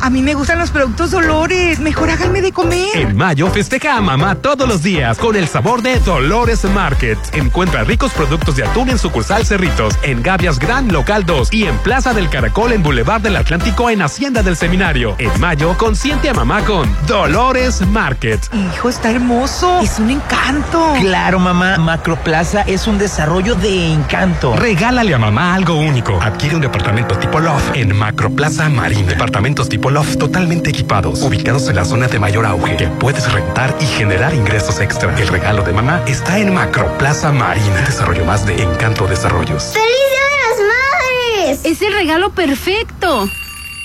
A 0.00 0.10
mí 0.10 0.22
me 0.22 0.34
gustan 0.34 0.58
los 0.58 0.70
productos 0.70 1.10
Dolores. 1.10 1.78
Mejor 1.78 2.10
háganme 2.10 2.40
de 2.40 2.52
comer. 2.52 2.88
En 2.94 3.16
mayo 3.16 3.50
festeja 3.50 3.96
a 3.96 4.00
mamá 4.00 4.36
todos 4.36 4.66
los 4.66 4.82
días 4.82 5.18
con 5.18 5.36
el 5.36 5.46
sabor 5.46 5.82
de 5.82 5.89
Dolores 5.98 6.64
Market. 6.64 7.18
Encuentra 7.34 7.84
ricos 7.84 8.12
productos 8.12 8.56
de 8.56 8.64
atún 8.64 8.90
en 8.90 8.98
sucursal 8.98 9.44
Cerritos, 9.44 9.94
en 10.02 10.22
Gavias 10.22 10.58
Gran 10.58 10.92
Local 10.92 11.26
2 11.26 11.52
y 11.52 11.64
en 11.64 11.76
Plaza 11.78 12.14
del 12.14 12.28
Caracol 12.28 12.72
en 12.72 12.82
Boulevard 12.82 13.20
del 13.20 13.36
Atlántico 13.36 13.90
en 13.90 14.02
Hacienda 14.02 14.42
del 14.42 14.56
Seminario. 14.56 15.16
En 15.18 15.38
mayo, 15.40 15.76
consiente 15.76 16.28
a 16.28 16.34
mamá 16.34 16.64
con 16.64 16.88
Dolores 17.06 17.80
Market. 17.86 18.40
Hijo, 18.54 18.88
está 18.88 19.10
hermoso. 19.10 19.80
Es 19.80 19.98
un 19.98 20.10
encanto. 20.10 20.94
Claro, 21.00 21.38
mamá. 21.38 21.78
Macroplaza 21.78 22.62
es 22.62 22.86
un 22.86 22.98
desarrollo 22.98 23.54
de 23.54 23.92
encanto. 23.92 24.56
Regálale 24.56 25.14
a 25.14 25.18
mamá 25.18 25.54
algo 25.54 25.74
único. 25.74 26.20
Adquiere 26.22 26.54
un 26.56 26.62
departamento 26.62 27.16
tipo 27.18 27.40
Loft 27.40 27.74
en 27.74 27.96
Macroplaza 27.96 28.68
Marina. 28.68 29.08
Departamentos 29.08 29.68
tipo 29.68 29.90
Loft 29.90 30.18
totalmente 30.18 30.70
equipados, 30.70 31.22
ubicados 31.22 31.68
en 31.68 31.76
la 31.76 31.84
zona 31.84 32.08
de 32.08 32.18
mayor 32.18 32.46
auge, 32.46 32.76
que 32.76 32.86
puedes 32.88 33.30
rentar 33.32 33.74
y 33.80 33.86
generar 33.86 34.34
ingresos 34.34 34.80
extra. 34.80 35.16
El 35.18 35.28
regalo 35.28 35.62
de 35.62 35.69
mamá 35.72 36.02
está 36.06 36.38
en 36.38 36.54
Macroplaza 36.54 37.32
Marina. 37.32 37.80
Desarrollo 37.86 38.24
más 38.24 38.46
de 38.46 38.62
Encanto 38.62 39.06
Desarrollos. 39.06 39.72
¡Feliz 39.72 39.88
Día 40.10 40.24
de 40.24 40.30
las 40.46 40.58
Madres! 41.54 41.60
Es 41.64 41.82
el 41.82 41.92
regalo 41.92 42.30
perfecto. 42.30 43.28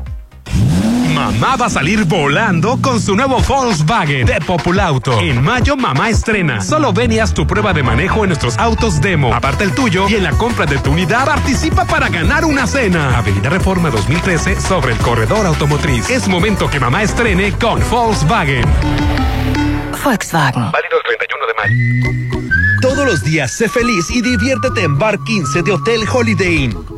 Mamá 1.18 1.56
va 1.56 1.66
a 1.66 1.68
salir 1.68 2.04
volando 2.04 2.78
con 2.80 3.00
su 3.00 3.16
nuevo 3.16 3.40
Volkswagen 3.40 4.24
de 4.24 4.40
Populauto. 4.40 5.18
En 5.18 5.42
mayo, 5.42 5.76
mamá 5.76 6.10
estrena. 6.10 6.60
Solo 6.60 6.92
ven 6.92 7.10
y 7.10 7.18
haz 7.18 7.34
tu 7.34 7.44
prueba 7.44 7.72
de 7.72 7.82
manejo 7.82 8.22
en 8.22 8.28
nuestros 8.28 8.56
autos 8.56 9.00
demo. 9.00 9.34
Aparte 9.34 9.64
el 9.64 9.74
tuyo 9.74 10.08
y 10.08 10.14
en 10.14 10.22
la 10.22 10.30
compra 10.30 10.64
de 10.64 10.78
tu 10.78 10.92
unidad 10.92 11.26
participa 11.26 11.84
para 11.86 12.08
ganar 12.08 12.44
una 12.44 12.68
cena. 12.68 13.18
Avenida 13.18 13.50
Reforma 13.50 13.90
2013 13.90 14.60
sobre 14.60 14.92
el 14.92 14.98
corredor 14.98 15.44
automotriz. 15.44 16.08
Es 16.08 16.28
momento 16.28 16.70
que 16.70 16.78
mamá 16.78 17.02
estrene 17.02 17.50
con 17.50 17.80
Volkswagen. 17.90 18.64
Volkswagen. 20.04 20.70
Válido 20.70 20.98
el 20.98 21.16
31 21.18 21.46
de 21.46 21.54
mayo. 21.54 22.78
Todos 22.80 23.04
los 23.04 23.24
días 23.24 23.50
sé 23.50 23.68
feliz 23.68 24.08
y 24.12 24.22
diviértete 24.22 24.84
en 24.84 24.96
Bar 24.96 25.18
15 25.18 25.62
de 25.64 25.72
Hotel 25.72 26.04
Holiday 26.08 26.64
Inn. 26.66 26.97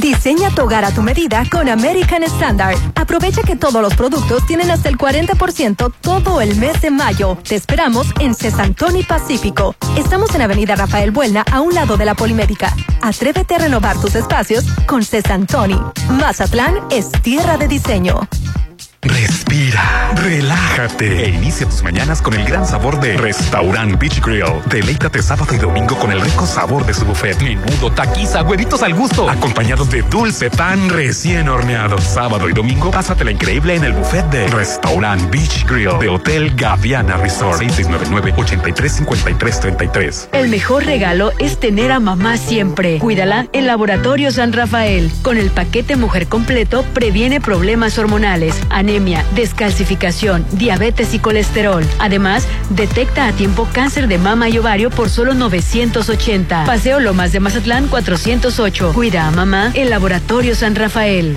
Diseña 0.00 0.48
tu 0.50 0.62
hogar 0.62 0.86
a 0.86 0.92
tu 0.92 1.02
medida 1.02 1.44
con 1.50 1.68
American 1.68 2.22
Standard. 2.22 2.74
Aprovecha 2.94 3.42
que 3.42 3.54
todos 3.54 3.82
los 3.82 3.94
productos 3.94 4.46
tienen 4.46 4.70
hasta 4.70 4.88
el 4.88 4.96
40% 4.96 5.92
todo 6.00 6.40
el 6.40 6.56
mes 6.56 6.80
de 6.80 6.90
mayo. 6.90 7.36
Te 7.46 7.54
esperamos 7.54 8.06
en 8.18 8.34
Cesantoni 8.34 9.02
Pacífico. 9.02 9.74
Estamos 9.98 10.34
en 10.34 10.40
Avenida 10.40 10.74
Rafael 10.74 11.10
Buelna, 11.10 11.44
a 11.52 11.60
un 11.60 11.74
lado 11.74 11.98
de 11.98 12.06
la 12.06 12.14
Polimédica. 12.14 12.74
Atrévete 13.02 13.56
a 13.56 13.58
renovar 13.58 14.00
tus 14.00 14.14
espacios 14.14 14.64
con 14.86 15.04
Cesantoni. 15.04 15.78
Mazatlán 16.08 16.78
es 16.90 17.12
tierra 17.22 17.58
de 17.58 17.68
diseño. 17.68 18.26
Respira, 19.02 20.12
relájate 20.14 21.24
e 21.24 21.30
inicia 21.30 21.66
tus 21.66 21.82
mañanas 21.82 22.20
con 22.20 22.34
el 22.34 22.44
gran 22.44 22.66
sabor 22.66 23.00
de 23.00 23.16
Restaurant 23.16 23.98
Beach 23.98 24.20
Grill. 24.20 24.44
Deleítate 24.66 25.22
sábado 25.22 25.54
y 25.54 25.56
domingo 25.56 25.96
con 25.96 26.12
el 26.12 26.20
rico 26.20 26.44
sabor 26.44 26.84
de 26.84 26.92
su 26.92 27.06
buffet. 27.06 27.40
Menudo, 27.40 27.90
taquiza, 27.90 28.42
huevitos 28.42 28.82
al 28.82 28.92
gusto, 28.92 29.30
acompañados 29.30 29.90
de 29.90 30.02
dulce 30.02 30.50
pan 30.50 30.90
recién 30.90 31.48
horneado. 31.48 31.96
Sábado 31.96 32.50
y 32.50 32.52
domingo, 32.52 32.90
pásatela 32.90 33.30
increíble 33.30 33.74
en 33.74 33.84
el 33.84 33.94
buffet 33.94 34.26
de 34.26 34.46
Restaurant 34.48 35.30
Beach 35.30 35.64
Grill 35.64 35.98
de 35.98 36.10
Hotel 36.10 36.54
Gaviana 36.54 37.16
Resort. 37.16 37.62
6699-835333. 37.62 40.28
El 40.32 40.50
mejor 40.50 40.84
regalo 40.84 41.32
es 41.38 41.58
tener 41.58 41.90
a 41.90 42.00
mamá 42.00 42.36
siempre. 42.36 42.98
Cuídala 42.98 43.46
en 43.54 43.66
Laboratorio 43.66 44.30
San 44.30 44.52
Rafael. 44.52 45.10
Con 45.22 45.38
el 45.38 45.50
paquete 45.50 45.96
Mujer 45.96 46.26
Completo 46.26 46.84
previene 46.92 47.40
problemas 47.40 47.96
hormonales, 47.96 48.54
descalcificación, 49.34 50.44
diabetes 50.52 51.14
y 51.14 51.20
colesterol. 51.20 51.84
Además, 51.98 52.46
detecta 52.70 53.26
a 53.26 53.32
tiempo 53.32 53.68
cáncer 53.72 54.08
de 54.08 54.18
mama 54.18 54.48
y 54.48 54.58
ovario 54.58 54.90
por 54.90 55.08
solo 55.10 55.34
980. 55.34 56.64
Paseo 56.64 56.98
Lomas 56.98 57.32
de 57.32 57.40
Mazatlán 57.40 57.86
408. 57.88 58.92
Cuida 58.92 59.28
a 59.28 59.30
mamá 59.30 59.70
en 59.74 59.90
Laboratorio 59.90 60.54
San 60.54 60.74
Rafael. 60.74 61.36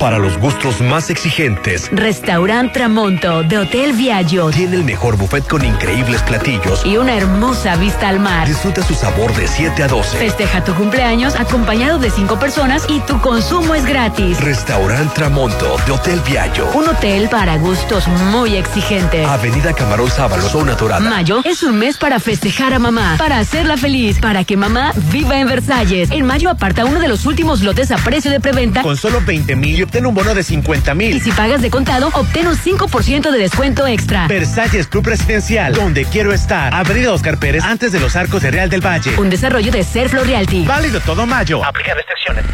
Para 0.00 0.18
los 0.18 0.38
gustos 0.38 0.80
más 0.80 1.10
exigentes, 1.10 1.90
Restaurant 1.92 2.72
Tramonto 2.72 3.42
de 3.42 3.58
Hotel 3.58 3.92
Viaggio. 3.92 4.48
Tiene 4.48 4.76
el 4.76 4.84
mejor 4.84 5.18
buffet 5.18 5.46
con 5.46 5.62
increíbles 5.62 6.22
platillos 6.22 6.86
y 6.86 6.96
una 6.96 7.14
hermosa 7.14 7.76
vista 7.76 8.08
al 8.08 8.18
mar. 8.18 8.48
Disfruta 8.48 8.82
su 8.82 8.94
sabor 8.94 9.34
de 9.36 9.46
7 9.46 9.82
a 9.82 9.88
12. 9.88 10.16
Festeja 10.16 10.64
tu 10.64 10.74
cumpleaños 10.74 11.38
acompañado 11.38 11.98
de 11.98 12.08
5 12.08 12.38
personas 12.38 12.86
y 12.88 13.00
tu 13.00 13.20
consumo 13.20 13.74
es 13.74 13.84
gratis. 13.84 14.40
Restaurant 14.40 15.12
Tramonto 15.12 15.76
de 15.84 15.92
Hotel 15.92 16.18
Viaggio. 16.26 16.66
Un 16.72 16.88
hotel 16.88 17.28
para 17.28 17.58
gustos 17.58 18.08
muy 18.32 18.56
exigentes. 18.56 19.28
Avenida 19.28 19.74
Camarón 19.74 20.10
Sábalo, 20.10 20.48
zona 20.48 20.76
dorada. 20.76 21.10
Mayo 21.10 21.42
es 21.44 21.62
un 21.62 21.78
mes 21.78 21.98
para 21.98 22.20
festejar 22.20 22.72
a 22.72 22.78
mamá, 22.78 23.16
para 23.18 23.38
hacerla 23.38 23.76
feliz, 23.76 24.18
para 24.18 24.44
que 24.44 24.56
mamá 24.56 24.94
viva 25.12 25.38
en 25.38 25.46
Versalles. 25.46 26.10
En 26.10 26.24
mayo 26.24 26.48
aparta 26.48 26.86
uno 26.86 27.00
de 27.00 27.08
los 27.08 27.26
últimos 27.26 27.60
lotes 27.60 27.90
a 27.90 27.98
precio 27.98 28.30
de 28.30 28.40
preventa 28.40 28.80
con 28.80 28.96
solo 28.96 29.20
20 29.26 29.56
mil 29.56 29.89
obtén 29.90 30.06
un 30.06 30.14
bono 30.14 30.34
de 30.34 30.44
50 30.44 30.94
mil. 30.94 31.16
Y 31.16 31.20
si 31.20 31.32
pagas 31.32 31.62
de 31.62 31.68
contado, 31.68 32.10
obtén 32.14 32.46
un 32.46 32.56
5% 32.56 33.32
de 33.32 33.38
descuento 33.38 33.88
extra. 33.88 34.28
Versalles 34.28 34.86
Club 34.86 35.06
Residencial, 35.06 35.74
donde 35.74 36.04
quiero 36.04 36.32
estar. 36.32 36.72
Avenida 36.72 37.12
Oscar 37.12 37.40
Pérez, 37.40 37.64
antes 37.64 37.90
de 37.90 37.98
los 37.98 38.14
arcos 38.14 38.42
de 38.42 38.52
Real 38.52 38.70
del 38.70 38.80
Valle. 38.80 39.18
Un 39.18 39.28
desarrollo 39.28 39.72
de 39.72 39.82
Serflo 39.82 40.22
Realty. 40.22 40.64
Válido 40.64 41.00
todo 41.00 41.26
mayo. 41.26 41.64
Aplica 41.64 41.92
restricciones. 41.94 42.44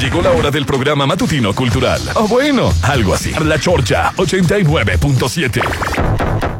Llegó 0.00 0.20
la 0.20 0.32
hora 0.32 0.50
del 0.50 0.66
programa 0.66 1.06
matutino 1.06 1.54
cultural. 1.54 2.02
O 2.14 2.28
bueno, 2.28 2.70
algo 2.82 3.14
así. 3.14 3.32
La 3.42 3.58
Chorcha 3.58 4.12
89.7. 4.16 6.59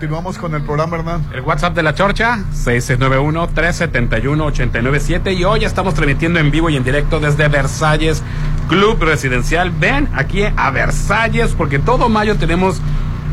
Continuamos 0.00 0.38
con 0.38 0.54
el 0.54 0.62
programa, 0.62 0.96
Hernán. 0.96 1.26
El 1.30 1.42
WhatsApp 1.42 1.74
de 1.74 1.82
la 1.82 1.94
Chorcha, 1.94 2.38
6691-371-897. 2.54 5.36
Y 5.36 5.44
hoy 5.44 5.66
estamos 5.66 5.92
transmitiendo 5.92 6.40
en 6.40 6.50
vivo 6.50 6.70
y 6.70 6.76
en 6.76 6.84
directo 6.84 7.20
desde 7.20 7.48
Versalles 7.48 8.22
Club 8.66 9.02
Residencial. 9.02 9.70
Ven 9.72 10.08
aquí 10.14 10.44
a 10.56 10.70
Versalles, 10.70 11.52
porque 11.52 11.78
todo 11.78 12.08
mayo 12.08 12.36
tenemos 12.36 12.80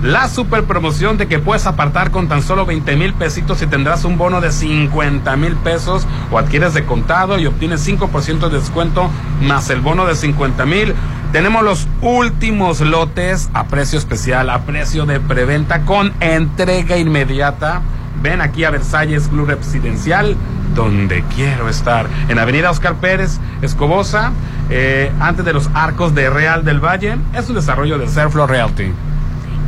la 0.03 0.27
super 0.27 0.65
promoción 0.65 1.17
de 1.17 1.27
que 1.27 1.39
puedes 1.39 1.65
apartar 1.67 2.12
con 2.12 2.27
tan 2.27 2.43
solo 2.43 2.65
20 2.65 2.97
mil 2.97 3.13
pesitos 3.13 3.62
y 3.62 3.67
tendrás 3.67 4.03
un 4.03 4.17
bono 4.17 4.41
de 4.41 4.51
50 4.51 5.38
mil 5.38 5.56
pesos 5.56 6.06
o 6.32 6.38
adquieres 6.38 6.73
de 6.73 6.84
contado 6.86 7.39
y 7.39 7.47
obtienes 7.47 7.88
5% 7.88 8.49
de 8.49 8.60
descuento 8.60 9.10
más 9.41 9.69
el 9.69 9.80
bono 9.80 10.06
de 10.06 10.15
50 10.15 10.65
mil. 10.65 10.93
Tenemos 11.31 11.61
los 11.61 11.87
últimos 12.01 12.79
lotes 12.79 13.49
a 13.53 13.65
precio 13.65 13.99
especial, 13.99 14.49
a 14.49 14.61
precio 14.61 15.05
de 15.05 15.19
preventa 15.19 15.81
con 15.81 16.13
entrega 16.21 16.97
inmediata. 16.97 17.81
Ven 18.21 18.39
aquí 18.39 18.63
a 18.63 18.71
Versalles 18.71 19.27
Club 19.27 19.47
Residencial, 19.47 20.37
donde 20.73 21.25
quiero 21.35 21.67
estar. 21.67 22.07
En 22.29 22.39
Avenida 22.39 22.71
Oscar 22.71 22.95
Pérez, 22.95 23.39
Escobosa, 23.61 24.31
eh, 24.69 25.11
antes 25.19 25.43
de 25.43 25.51
los 25.51 25.69
arcos 25.73 26.15
de 26.15 26.29
Real 26.29 26.63
del 26.63 26.79
Valle. 26.79 27.17
Es 27.33 27.49
un 27.49 27.56
desarrollo 27.56 27.97
de 27.97 28.08
Serflo 28.08 28.47
Realty. 28.47 28.93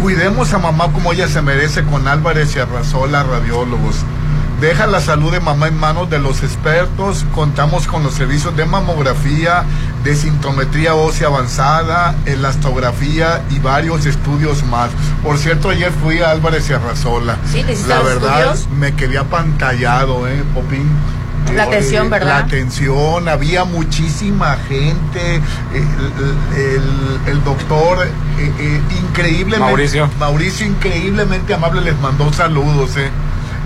Cuidemos 0.00 0.52
a 0.52 0.58
mamá 0.58 0.92
como 0.92 1.12
ella 1.12 1.28
se 1.28 1.40
merece 1.40 1.84
con 1.84 2.08
Álvarez 2.08 2.56
y 2.56 2.58
Arrazola 2.58 3.22
Radiólogos. 3.22 4.04
Deja 4.64 4.86
la 4.86 4.98
salud 5.02 5.30
de 5.30 5.40
mamá 5.40 5.68
en 5.68 5.76
manos 5.78 6.08
de 6.08 6.18
los 6.18 6.42
expertos. 6.42 7.26
Contamos 7.34 7.86
con 7.86 8.02
los 8.02 8.14
servicios 8.14 8.56
de 8.56 8.64
mamografía, 8.64 9.62
de 10.02 10.16
sintometría 10.16 10.94
ósea 10.94 11.26
avanzada, 11.26 12.14
elastografía 12.24 13.42
y 13.50 13.58
varios 13.58 14.06
estudios 14.06 14.64
más. 14.64 14.88
Por 15.22 15.36
cierto, 15.36 15.68
ayer 15.68 15.92
fui 16.02 16.20
a 16.22 16.30
Álvarez 16.30 16.70
y 16.70 16.72
Arrazola. 16.72 17.36
Sí, 17.52 17.62
¿te 17.62 17.74
hiciste 17.74 17.90
La 17.90 18.00
verdad, 18.00 18.54
estudios? 18.54 18.68
me 18.78 18.94
quedé 18.94 19.18
apantallado, 19.18 20.26
¿eh, 20.26 20.42
Popín? 20.54 20.88
La 21.54 21.64
atención, 21.64 22.08
¿verdad? 22.08 22.26
La 22.28 22.38
atención, 22.38 23.28
había 23.28 23.66
muchísima 23.66 24.56
gente. 24.66 25.42
El, 25.74 26.56
el- 26.58 27.20
el 27.26 27.44
doctor, 27.44 28.06
eh, 28.06 28.50
eh, 28.58 28.80
increíblemente. 29.08 29.58
Mauricio. 29.58 30.08
Mauricio, 30.18 30.64
increíblemente 30.66 31.52
amable, 31.52 31.82
les 31.82 32.00
mandó 32.00 32.32
saludos, 32.32 32.96
¿eh? 32.96 33.10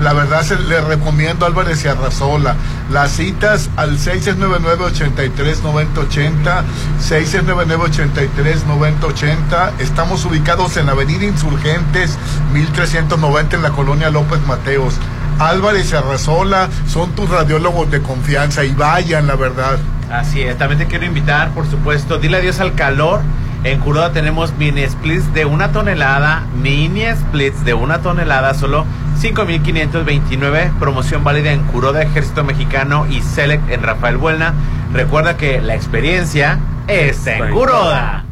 La 0.01 0.13
verdad 0.13 0.43
se 0.43 0.57
le 0.57 0.81
recomiendo 0.81 1.45
a 1.45 1.49
Álvarez 1.49 1.85
y 1.85 1.89
Arrazola. 1.89 2.55
Las 2.91 3.11
citas 3.13 3.69
al 3.77 3.99
699-83-9080, 3.99 6.63
699-83-9080. 7.01 9.73
Estamos 9.81 10.25
ubicados 10.25 10.77
en 10.77 10.87
la 10.87 10.93
Avenida 10.93 11.25
Insurgentes, 11.25 12.17
1390 12.53 13.57
en 13.57 13.63
la 13.63 13.71
colonia 13.71 14.11
López 14.11 14.41
Mateos. 14.47 14.95
Álvarez 15.41 15.91
y 15.93 15.97
Arrazola 15.97 16.69
son 16.87 17.11
tus 17.13 17.29
radiólogos 17.29 17.91
de 17.91 18.01
confianza 18.01 18.65
y 18.65 18.71
vayan, 18.73 19.27
la 19.27 19.35
verdad. 19.35 19.79
Así 20.11 20.43
es, 20.43 20.57
también 20.57 20.79
te 20.79 20.87
quiero 20.87 21.05
invitar, 21.05 21.51
por 21.51 21.69
supuesto, 21.69 22.19
dile 22.19 22.39
adiós 22.39 22.61
al 22.61 22.75
calor. 22.75 23.21
En 23.65 23.81
Curoda 23.81 24.13
tenemos 24.13 24.53
mini 24.57 24.87
splits 24.87 25.33
de 25.35 25.45
una 25.45 25.73
tonelada, 25.73 26.47
mini 26.63 27.05
splits 27.15 27.65
de 27.65 27.75
una 27.75 27.99
tonelada, 27.99 28.55
solo 28.55 28.87
5.529, 29.21 30.79
promoción 30.79 31.25
válida 31.25 31.53
en 31.53 31.65
Curoda 31.65 32.03
Ejército 32.03 32.45
Mexicano 32.45 33.07
y 33.11 33.21
Select 33.21 33.69
en 33.71 33.83
Rafael 33.83 34.17
Buelna. 34.17 34.55
Recuerda 34.93 35.37
que 35.37 35.61
la 35.61 35.75
experiencia 35.75 36.61
es 36.87 37.27
en 37.27 37.51
Curoda. 37.51 38.28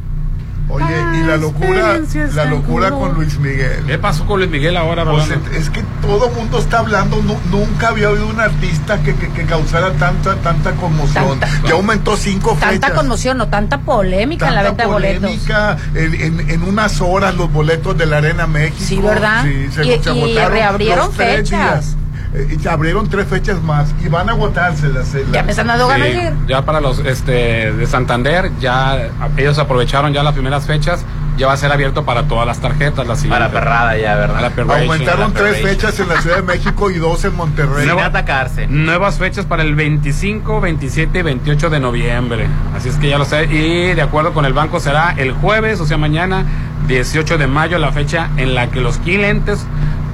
Oye, 0.69 0.85
y 1.15 1.23
la 1.23 1.37
locura, 1.37 2.01
la 2.35 2.45
locura 2.47 2.91
con 2.91 3.15
Luis 3.15 3.39
Miguel. 3.39 3.85
¿Qué 3.87 3.99
pasó 3.99 4.27
con 4.27 4.41
Luis 4.41 4.51
Miguel 4.51 4.77
ahora, 4.77 5.05
Pues, 5.05 5.29
es 5.57 5.71
que 5.71 5.83
todo 6.03 6.29
mundo 6.31 6.59
está 6.59 6.81
hablando, 6.81 7.23
nu- 7.23 7.39
nunca 7.51 7.89
había 7.89 8.11
oído 8.11 8.27
un 8.27 8.41
artista 8.41 9.01
que, 9.03 9.15
que- 9.15 9.29
que 9.31 9.45
causara 9.45 9.93
tanta 9.93 10.35
tanta 10.37 10.73
conmoción. 10.73 11.39
Tanta- 11.39 11.49
ya 11.69 11.73
aumentó 11.75 12.17
cinco 12.17 12.57
Tanta 12.61 12.69
fechas. 12.89 12.91
conmoción, 12.93 13.39
no 13.39 13.49
tanta 13.49 13.79
polémica 13.79 14.49
en 14.49 14.55
la 14.57 14.63
Tanta 14.65 14.71
venta 14.71 14.83
de 14.83 14.93
boletos. 14.93 15.23
polémica, 15.31 15.77
en, 15.95 16.15
en- 16.41 16.51
en 16.51 16.63
unas 16.65 17.01
horas 17.01 17.35
los 17.37 17.53
boletos 17.53 17.97
de 17.97 18.07
la 18.07 18.17
Arena 18.19 18.47
México. 18.49 18.85
Sí, 18.85 18.99
¿verdad? 19.01 19.45
Sí, 19.45 19.69
se, 19.73 19.85
Y- 19.87 20.03
se 20.03 20.15
y 20.15 20.35
reabrieron 20.37 21.07
los 21.07 21.17
tres 21.17 21.49
fechas. 21.49 21.51
días. 21.61 21.97
Eh, 22.37 22.55
y 22.55 22.59
se 22.59 22.69
abrieron 22.69 23.09
tres 23.09 23.27
fechas 23.27 23.63
más 23.63 23.95
y 24.05 24.09
van 24.09 24.29
a 24.29 24.33
agotarse 24.33 24.89
las. 24.89 25.17
Ya 25.33 25.43
me 25.43 25.51
están 25.51 25.69
dando 25.69 25.89
ganas 25.89 26.09
Sí, 26.09 26.21
ya 26.47 26.65
para 26.65 26.81
los 26.81 26.99
este 26.99 27.73
de 27.73 27.87
Santander, 27.87 28.51
ya 28.61 29.09
ellos 29.37 29.59
aprovecharon 29.59 30.13
ya 30.13 30.23
las 30.23 30.35
primeras 30.35 30.67
fechas, 30.67 31.03
ya 31.39 31.47
va 31.47 31.55
a 31.55 31.57
ser 31.57 31.73
abierto 31.73 32.05
para 32.05 32.25
todas 32.25 32.47
las 32.47 32.61
tarjetas, 32.61 33.07
la 33.07 33.15
Para 33.15 33.47
la 33.47 33.53
perrada 33.53 33.97
ya, 33.97 34.17
¿verdad? 34.17 34.53
La. 34.55 34.75
Aumentaron 34.75 35.33
la 35.33 35.39
tres 35.39 35.63
fechas 35.63 35.99
en 35.99 36.09
la 36.09 36.21
Ciudad 36.21 36.37
de 36.37 36.43
México 36.43 36.91
y 36.91 36.99
dos 36.99 37.25
en 37.25 37.35
Monterrey. 37.35 37.89
Sin 37.89 37.99
atacarse. 37.99 38.67
Nuevas 38.67 39.17
fechas 39.17 39.47
para 39.47 39.63
el 39.63 39.75
25, 39.75 40.61
27 40.61 41.19
y 41.19 41.23
28 41.23 41.71
de 41.71 41.81
noviembre. 41.81 42.47
Así 42.77 42.91
es 42.91 42.97
que 42.97 43.09
ya 43.09 43.17
lo 43.17 43.25
sé. 43.25 43.45
Y 43.45 43.95
de 43.95 44.03
acuerdo 44.03 44.35
con 44.35 44.45
el 44.45 44.53
banco 44.53 44.79
será 44.79 45.15
el 45.17 45.33
jueves, 45.33 45.81
o 45.81 45.87
sea, 45.87 45.97
mañana, 45.97 46.45
18 46.87 47.39
de 47.39 47.47
mayo, 47.47 47.79
la 47.79 47.93
fecha 47.93 48.29
en 48.37 48.55
la 48.55 48.71
que 48.71 48.81
los 48.81 48.99
clientes 48.99 49.67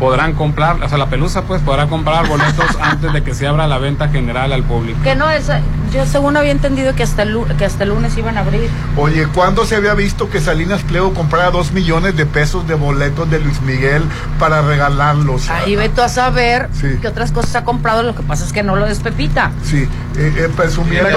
podrán 0.02 0.32
comprar, 0.32 0.82
o 0.82 0.88
sea, 0.88 0.98
la 0.98 1.06
pelusa 1.06 1.42
pues 1.42 1.62
podrá 1.62 1.86
comprar 1.86 2.26
boletos 2.26 2.66
antes 2.82 3.12
de 3.12 3.22
que 3.22 3.34
se 3.34 3.46
abra 3.46 3.68
la 3.68 3.78
venta 3.78 4.08
general 4.08 4.52
al 4.52 4.64
público. 4.64 4.98
Que 5.04 5.14
no 5.14 5.30
es, 5.30 5.46
yo 5.94 6.04
según 6.06 6.36
había 6.36 6.50
entendido 6.50 6.92
que 6.96 7.04
hasta 7.04 7.22
el, 7.22 7.38
que 7.56 7.64
hasta 7.64 7.84
el 7.84 7.90
lunes 7.90 8.16
iban 8.18 8.36
a 8.36 8.40
abrir. 8.40 8.68
Oye, 8.96 9.28
¿cuándo 9.32 9.64
se 9.64 9.76
había 9.76 9.94
visto 9.94 10.28
que 10.28 10.40
Salinas 10.40 10.82
Pliego 10.82 11.14
comprara 11.14 11.52
dos 11.52 11.70
millones 11.70 12.16
de 12.16 12.26
pesos 12.26 12.66
de 12.66 12.74
boletos 12.74 13.30
de 13.30 13.38
Luis 13.38 13.60
Miguel 13.62 14.02
para 14.40 14.60
regalarlos? 14.62 15.48
Ahí 15.48 15.76
ve 15.76 15.88
tú 15.88 16.02
a 16.02 16.08
saber 16.08 16.68
Sí. 16.72 16.98
qué 17.00 17.06
otras 17.06 17.30
cosas 17.30 17.54
ha 17.54 17.64
comprado, 17.64 18.02
lo 18.02 18.16
que 18.16 18.24
pasa 18.24 18.44
es 18.44 18.52
que 18.52 18.64
no 18.64 18.74
lo 18.74 18.86
despepita. 18.86 19.52
Sí, 19.62 19.86
eh, 20.16 20.34
eh, 20.36 20.50
presumiendo, 20.56 21.16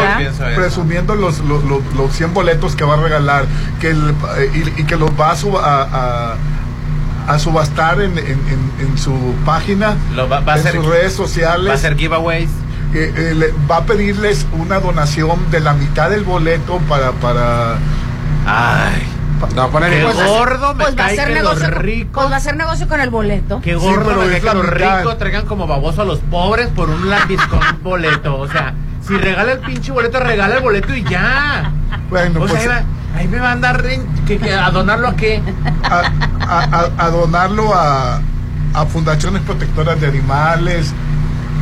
presumiendo 0.55 1.15
los, 1.15 1.39
los, 1.39 1.63
los, 1.63 1.81
los 1.95 2.11
100 2.13 2.33
boletos 2.36 2.75
que 2.75 2.83
va 2.83 2.93
a 2.93 2.97
regalar 2.97 3.45
que 3.81 3.89
el- 3.89 4.13
eh, 4.38 4.51
y, 4.77 4.81
y 4.81 4.83
que 4.86 4.95
los 4.95 5.09
va 5.19 5.31
a, 5.31 5.81
a, 5.81 6.36
a- 7.28 7.34
a 7.34 7.39
subastar 7.39 8.01
en, 8.01 8.17
en, 8.17 8.28
en- 8.28 8.71
en 8.88 8.97
su 8.97 9.13
página, 9.45 9.95
Lo 10.15 10.28
va- 10.30 10.39
va 10.41 10.53
a 10.53 10.57
en 10.57 10.63
ser- 10.63 10.76
sus 10.76 10.86
redes 10.86 11.13
sociales. 11.13 11.69
Va 11.69 11.73
a 11.73 11.78
ser 11.78 11.95
giveaways. 11.97 12.49
Eh, 12.93 13.13
eh, 13.15 13.34
le- 13.36 13.53
va 13.69 13.78
a 13.78 13.86
pedirles 13.86 14.45
una 14.53 14.80
donación 14.80 15.51
de 15.51 15.59
la 15.59 15.73
mitad 15.73 16.09
del 16.09 16.23
boleto 16.23 16.80
para... 16.88 17.11
para 17.13 17.78
Ay. 18.45 19.03
A 19.57 19.67
poner 19.67 19.89
Qué 19.91 20.01
Pues 20.03 20.15
gordo 20.27 20.73
me 20.73 20.83
pues 20.86 20.95
va 20.97 21.03
a 21.03 21.07
cae 21.07 21.13
hacer 21.19 21.27
que 21.27 21.33
negocio, 21.36 21.59
los 21.67 21.69
con- 21.73 21.81
ricos. 21.83 22.11
pues 22.13 22.29
va 22.31 22.33
a 22.36 22.38
hacer 22.38 22.55
negocio 22.57 22.88
con 22.88 22.99
el 23.01 23.09
boleto. 23.09 23.61
Qué 23.61 23.71
Sí, 23.73 23.77
gordo 23.79 24.05
pero 24.05 24.21
me 24.21 24.25
cae 24.27 24.33
es 24.36 24.39
que 24.41 24.45
la 24.47 24.53
los 24.53 24.63
mitad. 24.71 24.97
ricos 24.99 25.17
traigan 25.17 25.45
como 25.45 25.67
baboso 25.67 26.01
a 26.01 26.05
los 26.05 26.19
pobres 26.19 26.67
por 26.69 26.89
un 26.89 27.03
disco 27.27 27.59
boleto. 27.83 28.38
O 28.39 28.47
sea, 28.47 28.73
si 29.05 29.15
regala 29.17 29.53
el 29.53 29.59
pinche 29.59 29.91
boleto, 29.91 30.19
regala 30.19 30.55
el 30.55 30.61
boleto 30.63 30.93
y 30.95 31.03
ya. 31.03 31.71
Bueno, 32.09 32.41
o 32.41 32.47
sea, 32.47 32.55
pues- 32.57 32.61
ahí, 32.61 32.67
va- 32.67 33.19
ahí 33.19 33.27
me 33.27 33.39
va 33.39 33.49
a 33.49 33.51
andar 33.51 33.83
que- 34.25 34.38
que 34.38 34.53
a 34.53 34.69
donarlo 34.71 35.07
a 35.09 35.15
qué. 35.15 35.41
a, 35.83 36.01
a- 36.41 36.63
a- 36.63 37.05
a 37.05 37.09
donarlo 37.09 37.73
a, 37.73 38.19
a 38.73 38.86
fundaciones 38.86 39.41
protectoras 39.43 39.99
de 40.01 40.07
animales. 40.07 40.93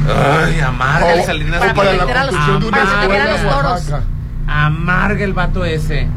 Ay, 0.07 0.59
amarga 0.59 1.13
el 1.13 1.19
O- 1.21 1.25
Salinas 1.25 1.61
o 1.71 1.73
para 1.75 1.93
la 1.93 2.01
meter 2.05 2.17
a 2.17 2.23
los- 2.25 2.35
construcción 2.35 2.59
de 2.61 2.67
una 2.67 2.77
para 2.77 3.07
meter 3.07 3.21
a 3.21 3.23
escuela 3.25 3.31
los 3.31 3.41
en 3.41 3.49
toros. 3.49 3.71
Oaxaca. 3.71 4.03
Amarga 4.47 5.23
el 5.23 5.33
vato 5.33 5.63
ese. 5.65 6.07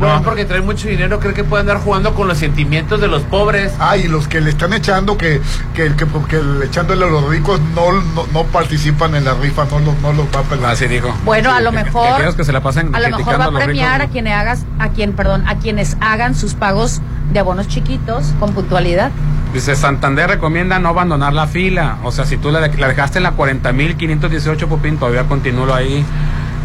No, 0.00 0.22
porque 0.22 0.44
trae 0.44 0.60
mucho 0.60 0.88
dinero, 0.88 1.18
creo 1.20 1.32
que 1.32 1.42
puede 1.42 1.62
andar 1.62 1.78
jugando 1.78 2.14
con 2.14 2.28
los 2.28 2.36
sentimientos 2.38 3.00
de 3.00 3.08
los 3.08 3.22
pobres. 3.22 3.72
Ah, 3.78 3.96
y 3.96 4.08
los 4.08 4.28
que 4.28 4.40
le 4.42 4.50
están 4.50 4.72
echando, 4.74 5.16
que, 5.16 5.40
que, 5.74 5.94
que, 5.94 6.06
que 6.28 6.42
le- 6.42 6.66
echándole 6.66 7.04
a 7.06 7.08
los 7.08 7.28
ricos 7.28 7.60
no, 7.74 7.92
no, 7.92 8.26
no 8.32 8.44
participan 8.44 9.14
en 9.14 9.24
la 9.24 9.34
rifa, 9.34 9.64
no 9.64 9.78
los, 9.78 9.98
no 10.00 10.12
los 10.12 10.26
va 10.26 10.40
a 10.40 10.42
pelar. 10.42 10.72
Así 10.72 10.86
dijo. 10.86 11.14
Bueno, 11.24 11.50
a 11.50 11.60
lo 11.60 11.72
mejor- 11.72 12.34
que 12.36 12.44
se 12.44 12.52
la 12.52 12.60
pasen 12.62 12.94
A 12.94 13.00
lo 13.00 13.16
mejor 13.16 13.40
va 13.40 13.44
a 13.46 13.50
los 13.50 13.62
premiar 13.62 13.94
ricos, 14.00 14.08
a 14.08 14.12
quienes 14.12 14.32
hagas, 14.34 14.66
a 14.78 14.88
quien, 14.90 15.12
perdón, 15.14 15.44
a 15.48 15.56
quienes 15.56 15.96
hagan 16.00 16.34
sus 16.34 16.54
pagos 16.54 17.00
de 17.32 17.38
abonos 17.40 17.66
chiquitos 17.68 18.32
con 18.38 18.52
puntualidad. 18.52 19.10
Dice, 19.54 19.74
Santander 19.76 20.28
recomienda 20.28 20.78
no 20.78 20.90
abandonar 20.90 21.32
la 21.32 21.46
fila. 21.46 21.96
O 22.04 22.12
sea, 22.12 22.26
si 22.26 22.36
tú 22.36 22.50
la, 22.50 22.60
de- 22.60 22.76
la 22.76 22.88
dejaste 22.88 23.18
en 23.18 23.22
la 23.22 23.34
40.518, 23.34 24.66
Popín, 24.66 24.98
todavía 24.98 25.24
continúo 25.24 25.72
ahí. 25.72 26.04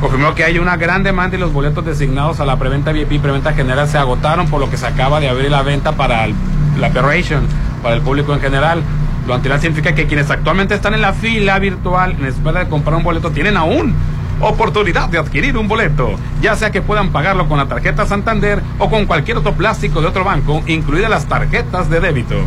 Confirmó 0.01 0.33
que 0.33 0.43
hay 0.43 0.57
una 0.57 0.77
gran 0.77 1.03
demanda 1.03 1.37
y 1.37 1.39
los 1.39 1.53
boletos 1.53 1.85
designados 1.85 2.39
a 2.39 2.45
la 2.45 2.57
preventa 2.57 2.91
VIP 2.91 3.13
y 3.13 3.19
preventa 3.19 3.53
general 3.53 3.87
se 3.87 3.97
agotaron, 3.99 4.47
por 4.49 4.59
lo 4.59 4.69
que 4.69 4.75
se 4.77 4.87
acaba 4.87 5.19
de 5.19 5.29
abrir 5.29 5.51
la 5.51 5.61
venta 5.61 5.91
para 5.91 6.25
el- 6.25 6.33
la 6.79 6.87
operation, 6.87 7.43
para 7.83 7.95
el 7.95 8.01
público 8.01 8.33
en 8.33 8.41
general. 8.41 8.81
Lo 9.27 9.35
anterior 9.35 9.59
significa 9.61 9.93
que 9.93 10.07
quienes 10.07 10.31
actualmente 10.31 10.73
están 10.73 10.95
en 10.95 11.01
la 11.01 11.13
fila 11.13 11.59
virtual 11.59 12.15
en 12.19 12.25
espera 12.25 12.61
de 12.61 12.69
comprar 12.69 12.95
un 12.95 13.03
boleto 13.03 13.29
tienen 13.29 13.55
aún 13.57 13.93
oportunidad 14.39 15.07
de 15.09 15.19
adquirir 15.19 15.55
un 15.55 15.67
boleto, 15.67 16.15
ya 16.41 16.55
sea 16.55 16.71
que 16.71 16.81
puedan 16.81 17.11
pagarlo 17.11 17.47
con 17.47 17.59
la 17.59 17.67
tarjeta 17.67 18.07
Santander 18.07 18.59
o 18.79 18.89
con 18.89 19.05
cualquier 19.05 19.37
otro 19.37 19.53
plástico 19.53 20.01
de 20.01 20.07
otro 20.07 20.23
banco, 20.23 20.63
incluidas 20.65 21.11
las 21.11 21.27
tarjetas 21.27 21.91
de 21.91 21.99
débito. 21.99 22.37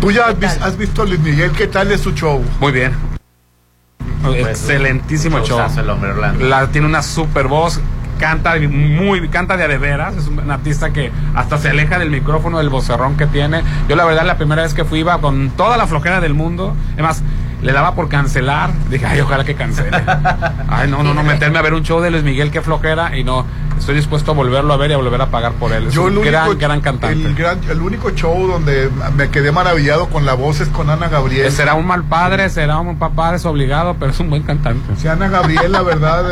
Tú 0.00 0.12
ya 0.12 0.26
has, 0.26 0.38
vis- 0.38 0.60
has 0.62 0.76
visto 0.78 1.02
a 1.02 1.04
Luis 1.06 1.18
Miguel, 1.18 1.50
¿qué 1.50 1.66
tal 1.66 1.90
es 1.90 2.00
su 2.00 2.12
show? 2.12 2.44
Muy 2.60 2.70
bien. 2.70 2.92
Excelentísimo 4.34 5.40
show. 5.44 5.60
el 5.78 5.90
hombre, 5.90 6.10
Orlando. 6.10 6.44
La, 6.46 6.66
tiene 6.68 6.86
una 6.86 7.02
super 7.02 7.48
voz. 7.48 7.80
canta 8.18 8.54
de- 8.54 8.66
muy, 8.66 9.28
canta 9.28 9.58
de 9.58 9.64
a 9.64 9.68
de 9.68 9.76
veras, 9.76 10.16
es 10.16 10.26
un 10.28 10.50
artista 10.50 10.90
que 10.90 11.12
hasta 11.34 11.58
se 11.58 11.68
aleja 11.68 11.98
del 11.98 12.08
micrófono, 12.10 12.56
del 12.58 12.70
vocerrón 12.70 13.18
que 13.18 13.26
tiene. 13.26 13.62
Yo 13.90 13.96
la 13.96 14.06
verdad 14.06 14.24
la 14.24 14.38
primera 14.38 14.62
vez 14.62 14.72
que 14.72 14.86
fui 14.86 15.00
iba 15.00 15.20
con 15.20 15.50
toda 15.50 15.76
la 15.76 15.86
flojera 15.86 16.18
del 16.22 16.32
mundo, 16.32 16.74
además 16.94 17.22
le 17.66 17.72
daba 17.72 17.94
por 17.94 18.08
cancelar, 18.08 18.70
dije, 18.88 19.04
ay, 19.04 19.20
ojalá 19.20 19.44
que 19.44 19.54
cancele. 19.54 19.90
Ay, 20.68 20.88
no, 20.88 21.02
no, 21.02 21.12
no, 21.14 21.22
meterme 21.22 21.58
a 21.58 21.62
ver 21.62 21.74
un 21.74 21.82
show 21.82 22.00
de 22.00 22.10
Luis 22.10 22.22
Miguel, 22.22 22.50
qué 22.50 22.62
flojera, 22.62 23.16
y 23.16 23.24
no, 23.24 23.44
estoy 23.78 23.96
dispuesto 23.96 24.30
a 24.30 24.34
volverlo 24.34 24.72
a 24.72 24.76
ver 24.76 24.90
y 24.92 24.94
a 24.94 24.96
volver 24.96 25.20
a 25.20 25.26
pagar 25.26 25.52
por 25.54 25.72
él. 25.72 25.88
Es 25.88 25.94
Yo 25.94 26.04
un 26.04 26.18
el 26.18 26.24
gran, 26.24 26.48
único, 26.48 26.60
gran 26.60 26.80
cantante. 26.80 27.26
El, 27.26 27.34
gran- 27.34 27.60
el 27.68 27.80
único 27.82 28.10
show 28.10 28.46
donde 28.46 28.88
me 29.16 29.28
quedé 29.30 29.50
maravillado 29.52 30.06
con 30.08 30.24
la 30.24 30.34
voz 30.34 30.60
es 30.60 30.68
con 30.68 30.88
Ana 30.90 31.08
Gabriel. 31.08 31.50
Será 31.50 31.74
un 31.74 31.86
mal 31.86 32.04
padre, 32.04 32.48
será 32.50 32.78
un 32.78 32.96
papá 32.98 33.32
desobligado, 33.32 33.96
pero 33.98 34.12
es 34.12 34.20
un 34.20 34.30
buen 34.30 34.42
cantante. 34.42 34.94
Sí, 34.96 35.08
Ana 35.08 35.28
Gabriel, 35.28 35.72
la 35.72 35.82
verdad, 35.82 36.24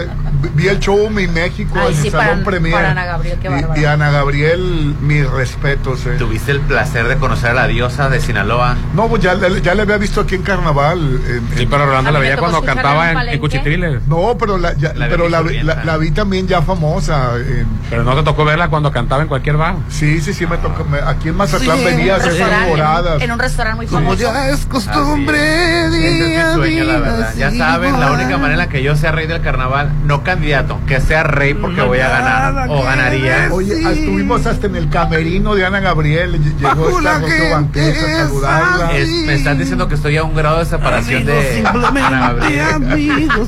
vi 0.55 0.69
el 0.69 0.79
show 0.81 0.99
en 1.19 1.33
México 1.33 1.79
Ay, 1.81 1.95
en 1.95 2.01
sí, 2.01 2.07
el 2.09 2.13
Salón 2.13 2.27
para- 2.29 2.45
Premier. 2.45 2.75
para 2.75 2.91
Ana 2.91 3.05
Gabriel, 3.05 3.39
qué 3.41 3.81
Y- 3.81 3.85
Ana 3.85 4.11
Gabriel, 4.11 4.95
mis 5.01 5.29
respetos. 5.29 6.07
eh. 6.07 6.17
¿Tuviste 6.19 6.53
el 6.53 6.61
placer 6.61 7.09
de 7.09 7.17
conocer 7.17 7.51
a 7.51 7.55
la 7.55 7.67
diosa 7.67 8.09
de 8.09 8.21
Sinaloa? 8.21 8.77
No, 8.95 9.09
pues 9.09 9.23
ya, 9.23 9.35
le- 9.35 9.61
ya 9.63 9.75
le 9.75 9.83
había 9.83 9.97
visto 9.99 10.21
aquí 10.23 10.35
en 10.35 10.43
Carnaval. 10.43 10.99
en- 11.29 11.49
Sí, 11.57 11.63
en- 11.63 11.71
pero 11.71 11.87
Rolando 11.87 12.11
la 12.11 12.19
veía 12.19 12.37
cuando 12.37 12.63
cantaba 12.63 13.11
en 13.13 13.19
en. 13.19 13.39
Cuchitriles. 13.39 14.07
No, 14.07 14.37
pero 14.39 14.59
la, 14.59 14.75
ya- 14.75 14.93
La 14.95 15.09
pero 15.09 15.29
la, 15.29 15.43
la- 15.43 15.85
la 15.85 15.97
vi 15.97 16.11
también 16.11 16.47
ya 16.47 16.63
famosa. 16.63 17.37
en- 17.37 17.67
Pero 17.91 18.05
no 18.05 18.15
te 18.17 18.23
tocó 18.23 18.45
verla 18.45 18.69
cuando 18.69 18.91
cantaba 18.91 19.23
en 19.23 19.29
cualquier 19.29 19.57
bar. 19.57 19.77
sí, 19.89 20.21
sí, 20.21 20.33
sí, 20.35 20.47
me 20.47 20.57
tocó. 20.59 20.85
me- 20.85 20.99
aquí 20.99 21.29
en 21.29 21.37
Mazatlán 21.37 21.79
Sí, 21.79 21.85
venía 21.85 22.15
a 22.15 22.17
en 22.19 22.23
un 22.25 22.29
hacer 22.29 22.49
temporadas. 22.49 23.23
En 23.23 23.33
un 23.33 23.39
restaurante 23.39 23.77
muy 23.77 23.87
Como 23.87 24.01
famoso. 24.01 24.23
ya 24.23 24.49
es 24.51 24.67
costumbre, 24.67 25.91
día 25.91 26.49
mi 26.49 26.55
sueño, 26.55 26.85
la 26.85 26.93
a 26.95 26.97
día, 26.97 26.99
verdad. 27.01 27.35
Ya 27.37 27.51
saben, 27.53 28.01
la 28.01 28.13
única 28.13 28.37
manera 28.37 28.53
en 28.55 28.59
la 28.59 28.69
que 28.69 28.83
yo 28.83 28.97
sea 28.97 29.13
rey 29.13 29.27
del 29.27 29.41
carnaval, 29.41 29.91
no 30.05 30.23
candidato, 30.35 30.79
que 30.87 31.01
sea 31.01 31.23
rey 31.23 31.55
porque 31.55 31.81
voy 31.83 31.99
a 32.01 32.09
ganar 32.09 32.69
o 32.69 32.83
ganaría. 32.83 33.49
Oye, 33.53 33.75
estuvimos 33.93 34.45
hasta 34.47 34.67
en 34.67 34.77
el 34.77 34.89
camerino 34.91 35.55
de 35.55 35.65
Ana 35.65 35.81
Gabriel. 35.81 36.35
ll- 36.41 36.57
Llegó 36.59 36.99
esta 36.99 37.17
a 37.17 38.19
saludarla. 38.29 38.93
Es- 38.93 39.09
me 39.27 39.35
están 39.35 39.59
diciendo 39.59 39.89
que 39.89 39.95
estoy 39.95 40.17
a 40.17 40.25
un 40.25 40.35
grado 40.35 40.59
de 40.59 40.65
separación 40.65 41.25
de 41.25 41.65
Ana 41.67 42.33
Gabriel. 42.33 42.67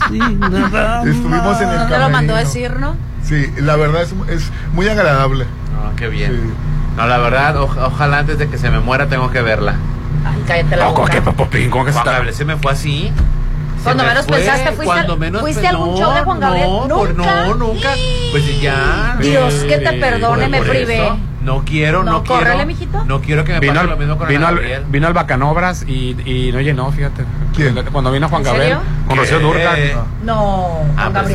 Estuvimos 1.06 1.60
en 1.60 1.68
el 1.68 1.78
¿Dónde 1.78 1.98
lo 1.98 2.08
mandó 2.10 2.32
camerino. 2.32 2.36
decir, 2.36 2.76
no? 2.78 2.96
Sí, 3.22 3.50
la 3.58 3.76
verdad 3.76 4.02
es, 4.02 4.14
es 4.28 4.50
muy 4.72 4.88
agradable. 4.88 5.44
No, 5.74 5.96
qué 5.96 6.08
bien. 6.08 6.52
No, 6.96 7.06
la 7.06 7.18
verdad, 7.18 7.56
o- 7.56 7.64
ojalá 7.86 8.18
antes 8.20 8.38
de 8.38 8.48
que 8.48 8.58
se 8.58 8.70
me 8.70 8.80
muera 8.80 9.08
tengo 9.08 9.30
que 9.30 9.42
verla. 9.42 9.74
Ay, 10.24 10.42
cállate 10.46 10.76
la 10.76 10.86
boca. 10.88 11.20
Popín? 11.36 11.70
¿Cómo 11.70 11.84
que 11.84 11.92
se 11.92 11.98
está? 11.98 12.32
Se 12.32 12.44
me 12.44 12.56
fue 12.56 12.72
así. 12.72 13.12
Cuando 13.84 14.02
me 14.02 14.08
menos 14.10 14.26
fue, 14.26 14.36
pensaste, 14.38 14.66
fuiste, 14.72 14.84
cuando 14.84 15.16
menos 15.16 15.40
fuiste 15.42 15.60
pe- 15.62 15.66
algún 15.68 15.90
no, 15.90 15.96
show 15.98 16.12
de 16.14 16.20
Juan 16.22 16.40
Gabriel. 16.40 16.68
No, 16.88 16.96
por- 16.96 17.14
¿Nunca? 17.14 17.44
no, 17.46 17.54
nunca. 17.54 17.94
Pues 18.32 18.60
ya. 18.60 19.16
Dios, 19.20 19.54
que 19.68 19.78
te 19.78 19.92
perdone, 19.94 20.42
Por- 20.42 20.50
me 20.50 20.58
por 20.58 20.68
privé. 20.68 21.04
eso, 21.04 21.18
No 21.46 21.64
quiero, 21.64 22.02
no, 22.02 22.12
No, 22.12 22.22
quiero. 22.24 22.40
córrele, 22.42 22.66
mijito. 22.66 23.04
No 23.04 23.20
quiero 23.20 23.44
que 23.44 23.52
me 23.54 23.60
Vino 23.60 23.72
pase 23.74 23.84
al, 23.84 23.90
lo 23.90 23.96
mismo 23.96 24.18
con 24.18 24.28
vino, 24.28 24.40
Ana 24.40 24.48
al, 24.48 24.54
Gabriel. 24.56 24.84
vino 24.88 25.06
al 25.06 25.12
Bacanobras 25.14 25.84
y, 25.86 26.16
y 26.28 26.50
no 26.52 26.60
llenó, 26.60 26.90
fíjate. 26.92 27.24
Cuando 27.92 28.10
vino 28.12 28.28
Juan 28.28 28.42
¿En 28.42 28.46
Gabriel, 28.46 28.78
con 29.08 29.16
Rocío 29.16 29.38
Juan 29.40 29.52
pues, 29.52 29.64
Gabriel. 29.64 29.88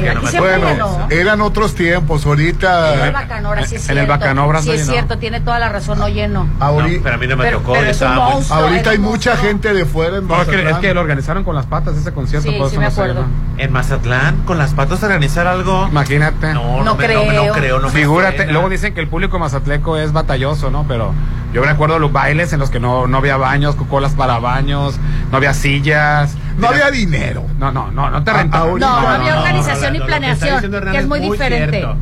que 0.04 0.14
no 0.22 0.28
siempre 0.28 0.40
Bueno, 0.58 0.70
llenó. 0.70 1.08
eran 1.10 1.42
otros 1.42 1.74
tiempos. 1.76 2.26
En 2.26 2.32
el 2.32 2.38
Ahorita, 2.40 3.12
Bacanora, 3.12 3.66
sí 3.66 3.76
es 3.76 3.90
en 3.90 3.98
el 3.98 4.06
cierto. 4.06 4.20
Bacanobras 4.20 4.62
Sí 4.64 4.68
no 4.70 4.74
es 4.76 4.82
llenó. 4.82 4.92
cierto, 4.94 5.18
tiene 5.18 5.42
toda 5.42 5.60
la 5.60 5.70
razón, 5.70 5.98
no 6.00 6.08
lleno. 6.10 6.48
ahorita, 6.60 6.98
No, 6.98 7.04
pero 7.04 7.16
a 7.16 7.18
mí 7.18 7.28
no 7.28 7.38
me 7.38 7.44
Pero- 7.46 7.58
tocó. 7.60 7.74
pero 7.74 7.88
es 7.90 8.02
un 8.02 8.16
monstruo. 8.16 8.60
ahorita 8.60 8.90
hay 8.92 8.98
mucha 8.98 9.38
gente 9.38 9.74
de 9.74 9.86
fuera 9.86 10.18
en 10.18 10.28
No, 10.28 10.36
es 10.42 10.48
que, 10.48 10.52
Mazatlán. 10.58 10.74
es 10.76 10.80
que 10.80 10.94
lo 10.94 11.02
organizaron 11.02 11.44
con 11.44 11.56
las 11.56 11.66
patas 11.66 11.96
ese 11.98 12.14
concierto. 12.14 12.50
Sí, 12.50 12.60
sí 12.70 12.78
me 12.78 12.86
acuerdo. 12.88 13.26
En 13.58 13.72
Mazatlán, 13.72 14.38
con 14.46 14.58
las 14.58 14.74
patas 14.74 15.02
organizar 15.04 15.48
algo. 15.48 15.88
Imagínate. 15.90 16.54
No, 16.54 16.78
no, 16.78 16.84
No 16.84 16.96
me- 16.96 17.08
no, 17.08 17.22
creo. 17.22 17.54
creo. 17.54 17.80
No 17.80 17.90
Figúrate, 17.90 18.52
luego 18.52 18.70
dicen 18.70 18.94
que 18.94 19.02
el 19.02 19.08
público 19.08 19.38
mazatleco 19.40 19.98
es 19.98 20.01
batalloso, 20.12 20.72
¿no? 20.72 20.86
Pero 20.88 21.14
yo 21.54 21.64
recuerdo 21.64 22.00
los 22.00 22.12
bailes 22.12 22.52
en 22.54 22.60
los 22.60 22.70
que 22.70 22.80
no, 22.80 23.08
no 23.08 23.18
había 23.18 23.38
baños, 23.38 23.76
colas 23.90 24.14
para 24.14 24.40
baños, 24.40 25.00
no 25.32 25.38
había 25.38 25.54
sillas. 25.54 26.36
No 26.58 26.68
había 26.68 26.92
dinero. 26.92 27.46
No, 27.60 27.72
no, 27.72 27.92
no, 27.92 28.10
no 28.10 28.24
te 28.24 28.32
Ah, 28.32 28.40
ahorita- 28.42 28.58
No, 28.60 28.78
no, 28.78 29.02
No, 29.02 29.08
había 29.08 29.34
no, 29.36 29.42
organización 29.42 29.94
no, 29.94 29.98
y 29.98 30.02
que 30.02 30.06
planeación, 30.06 30.60
que 30.60 30.68
es 30.68 30.96
es 30.96 31.08
muy 31.08 31.20
muy 31.20 31.30
diferente. 31.32 31.78
cierto. 31.78 31.96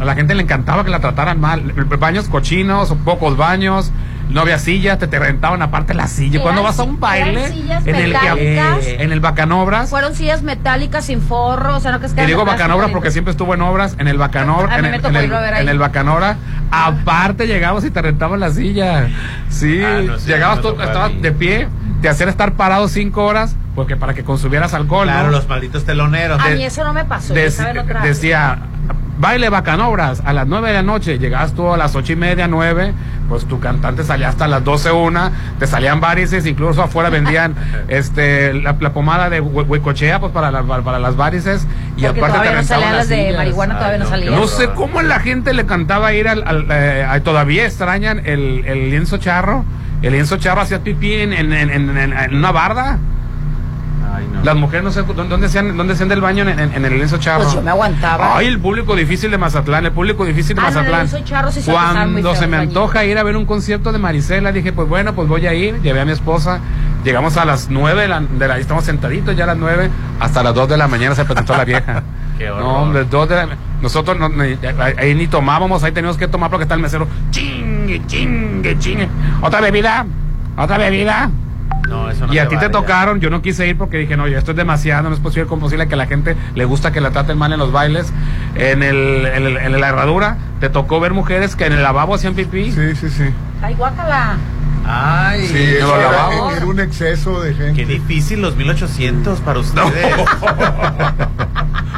A 0.00 0.04
la 0.04 0.14
gente 0.14 0.34
le 0.34 0.42
encantaba 0.42 0.84
que 0.84 0.90
la 0.90 1.00
trataran 1.00 1.40
mal. 1.40 1.72
Baños 1.98 2.28
cochinos, 2.28 2.94
pocos 3.04 3.36
baños, 3.36 3.90
no 4.28 4.40
había 4.40 4.58
sillas, 4.58 4.98
te, 4.98 5.06
te 5.06 5.18
rentaban 5.18 5.62
aparte 5.62 5.94
la 5.94 6.08
silla. 6.08 6.42
Cuando 6.42 6.62
vas 6.62 6.78
a 6.78 6.82
un 6.82 6.98
baile 6.98 7.46
en 7.46 7.94
el 7.96 8.12
que 8.12 8.34
metálicas. 8.34 8.86
en 8.86 9.12
el 9.12 9.20
Bacanobras, 9.20 9.88
Fueron 9.90 10.14
sillas 10.14 10.42
metálicas 10.42 11.04
sin 11.06 11.20
forro, 11.22 11.76
o 11.76 11.80
sea, 11.80 11.92
no 11.92 11.98
que 11.98 12.06
te 12.06 12.10
estaban 12.10 12.26
digo 12.28 12.44
Bacanobras 12.44 12.90
porque 12.90 13.10
siempre 13.10 13.30
estuvo 13.30 13.54
en 13.54 13.62
obras, 13.62 13.94
en 13.98 14.08
el 14.08 14.18
Bacanobra, 14.18 14.76
en 14.78 14.84
el, 14.84 14.94
en 15.04 15.16
el- 15.16 15.24
irlo 15.24 15.36
a 15.36 15.40
ver 15.40 15.54
ahí. 15.54 15.62
en 15.62 15.68
el 15.68 15.78
Bacanobra, 15.78 16.36
aparte 16.70 17.46
llegabas 17.46 17.84
y 17.84 17.90
te 17.90 18.02
rentaban 18.02 18.40
la 18.40 18.50
silla. 18.50 19.08
Sí, 19.48 19.80
Ah, 19.82 20.00
no 20.04 20.16
llegabas 20.16 20.56
me 20.56 20.62
tú, 20.62 20.80
estabas 20.80 21.12
de 21.22 21.32
pie, 21.32 21.68
te 22.02 22.08
hacían 22.08 22.28
estar 22.28 22.52
parado 22.54 22.88
cinco 22.88 23.24
horas 23.24 23.56
porque 23.74 23.96
para 23.96 24.14
que 24.14 24.24
consumieras 24.24 24.74
alcohol. 24.74 25.04
Claro, 25.06 25.26
¿no? 25.26 25.32
los 25.32 25.48
malditos 25.48 25.84
teloneros. 25.84 26.40
A 26.42 26.48
De- 26.48 26.56
mí 26.56 26.64
eso 26.64 26.82
no 26.84 26.92
me 26.92 27.04
pasó, 27.04 27.32
decía 28.02 28.58
baile 29.18 29.48
bacanobras 29.48 30.20
a 30.26 30.34
las 30.34 30.46
9 30.46 30.68
de 30.68 30.74
la 30.74 30.82
noche 30.82 31.18
llegabas 31.18 31.54
tú 31.54 31.72
a 31.72 31.78
las 31.78 31.94
ocho 31.96 32.12
y 32.12 32.16
media 32.16 32.48
9 32.48 32.92
pues 33.28 33.44
tu 33.46 33.60
cantante 33.60 34.04
salía 34.04 34.28
hasta 34.28 34.46
las 34.48 34.62
12 34.64 34.90
una 34.92 35.32
te 35.58 35.66
salían 35.66 36.00
varices 36.00 36.46
incluso 36.46 36.82
afuera 36.82 37.10
vendían 37.10 37.54
este 37.88 38.54
la, 38.54 38.76
la 38.78 38.92
pomada 38.92 39.28
de 39.30 39.42
hue- 39.42 39.66
huecochea 39.66 40.20
pues 40.20 40.32
para, 40.32 40.50
la- 40.50 40.62
para 40.62 40.98
las 40.98 41.16
varices 41.16 41.66
y 41.96 42.02
Porque 42.04 42.20
aparte 42.20 42.38
todavía 42.38 42.50
te 42.52 42.56
no 42.56 42.62
salían 42.64 42.96
las 42.96 43.08
de 43.08 43.16
sillas. 43.16 43.36
marihuana, 43.36 43.78
todavía 43.78 43.98
no 43.98 44.06
salían. 44.06 44.34
no 44.34 44.46
sé 44.46 44.68
cómo 44.70 45.02
la 45.02 45.20
gente 45.20 45.52
le 45.54 45.66
cantaba 45.66 46.12
ir 46.12 46.28
al, 46.28 46.42
al, 46.46 46.66
eh, 46.70 47.06
a- 47.08 47.20
todavía 47.20 47.64
extrañan 47.66 48.20
el, 48.24 48.64
el 48.66 48.90
lienzo 48.90 49.16
charro 49.18 49.64
el 50.02 50.12
lienzo 50.12 50.36
charro 50.36 50.60
hacía 50.60 50.80
pipí 50.80 51.14
en, 51.14 51.32
en, 51.32 51.52
en, 51.52 51.70
en- 51.70 52.12
en 52.12 52.34
una 52.36 52.52
barda 52.52 52.98
Ay, 54.16 54.26
no. 54.32 54.42
las 54.42 54.56
mujeres 54.56 54.84
no 54.84 54.90
sé 54.92 55.02
dónde 55.02 55.46
hacían 55.46 55.76
dónde 55.76 55.92
hacían 55.94 56.08
del 56.08 56.20
baño 56.20 56.42
en, 56.48 56.58
en- 56.58 56.72
en 56.74 56.84
el 56.84 56.94
lienzo 56.96 57.18
charro 57.18 57.42
Pues 57.44 57.54
yo 57.54 57.62
me 57.62 57.70
aguantaba. 57.70 58.36
Ay, 58.36 58.46
el 58.46 58.58
público 58.58 58.94
difícil 58.96 59.30
de 59.30 59.38
Mazatlán, 59.38 59.84
el 59.86 59.92
público 59.92 60.24
difícil 60.24 60.56
de 60.56 60.62
Ah, 60.62 60.70
no, 60.70 60.76
Mazatlán. 60.76 61.08
sí 61.08 61.70
Cuando 61.70 62.34
se 62.34 62.46
me 62.46 62.56
antoja 62.56 63.04
ir 63.04 63.18
a 63.18 63.22
ver 63.22 63.36
un 63.36 63.44
concierto 63.46 63.92
de 63.92 63.98
Marisela, 63.98 64.52
dije, 64.52 64.72
pues 64.72 64.88
bueno, 64.88 65.14
pues 65.14 65.28
voy 65.28 65.46
a 65.46 65.54
ir. 65.54 65.80
Llevé 65.82 66.00
a 66.00 66.04
mi 66.04 66.12
esposa. 66.12 66.60
Llegamos 67.04 67.36
a 67.36 67.44
las 67.44 67.68
nueve 67.70 68.02
de 68.02 68.08
la, 68.08 68.20
de 68.20 68.48
la- 68.48 68.58
estamos 68.58 68.84
sentaditos 68.84 69.36
ya 69.36 69.44
a 69.44 69.48
las 69.48 69.56
nueve, 69.56 69.90
hasta 70.18 70.42
las 70.42 70.54
dos 70.54 70.68
de 70.68 70.76
la 70.76 70.88
mañana 70.88 71.14
se 71.14 71.24
presentó 71.24 71.56
la 71.56 71.64
vieja. 71.64 72.02
Qué 72.38 72.48
no, 72.48 72.82
hombre, 72.82 73.04
dos 73.04 73.28
de 73.28 73.36
la, 73.36 73.48
nosotros 73.80 74.18
no- 74.18 74.28
ni- 74.28 74.58
ahí 74.98 75.14
ni 75.14 75.26
tomábamos, 75.26 75.82
ahí 75.84 75.92
teníamos 75.92 76.16
que 76.18 76.26
tomar 76.28 76.50
porque 76.50 76.64
está 76.64 76.74
el 76.74 76.80
mesero. 76.80 77.06
Chingue, 77.30 78.02
chingue, 78.06 78.78
chingue. 78.78 79.08
Otra 79.40 79.60
bebida, 79.60 80.04
otra 80.56 80.78
bebida. 80.78 81.30
No, 81.86 82.10
eso 82.10 82.26
no 82.26 82.34
y 82.34 82.38
a 82.38 82.48
ti 82.48 82.56
te 82.56 82.68
tocaron, 82.68 83.20
yo 83.20 83.30
no 83.30 83.40
quise 83.42 83.66
ir 83.66 83.78
porque 83.78 83.98
dije, 83.98 84.16
no, 84.16 84.26
ya 84.28 84.38
esto 84.38 84.50
es 84.50 84.56
demasiado, 84.56 85.08
no 85.08 85.14
es 85.14 85.20
posible, 85.20 85.46
como 85.46 85.62
posible 85.62 85.86
que 85.88 85.94
a 85.94 85.98
la 85.98 86.06
gente 86.06 86.36
le 86.54 86.64
gusta 86.64 86.90
que 86.92 87.00
la 87.00 87.10
traten 87.10 87.38
mal 87.38 87.52
en 87.52 87.58
los 87.58 87.72
bailes. 87.72 88.12
En, 88.56 88.82
el, 88.82 89.24
en, 89.26 89.46
el- 89.46 89.56
en 89.56 89.80
la 89.80 89.88
herradura, 89.88 90.36
te 90.60 90.68
tocó 90.68 90.98
ver 91.00 91.12
mujeres 91.14 91.54
que 91.56 91.66
en 91.66 91.72
el 91.74 91.82
lavabo 91.82 92.14
hacían 92.14 92.34
pipí. 92.34 92.72
Sí, 92.72 92.94
sí, 92.96 93.08
sí. 93.10 93.24
Ay, 93.62 93.74
guácala. 93.74 94.36
Ay, 94.88 95.46
Sí, 95.48 95.74
no 95.80 95.86
lo 95.88 95.96
era, 96.00 96.10
lavamos. 96.12 96.56
era 96.56 96.66
un 96.66 96.80
exceso 96.80 97.40
de 97.40 97.54
gente. 97.54 97.72
qué 97.74 97.86
difícil 97.86 98.40
los 98.40 98.54
1800 98.56 99.40
para 99.40 99.58
ustedes. 99.58 100.14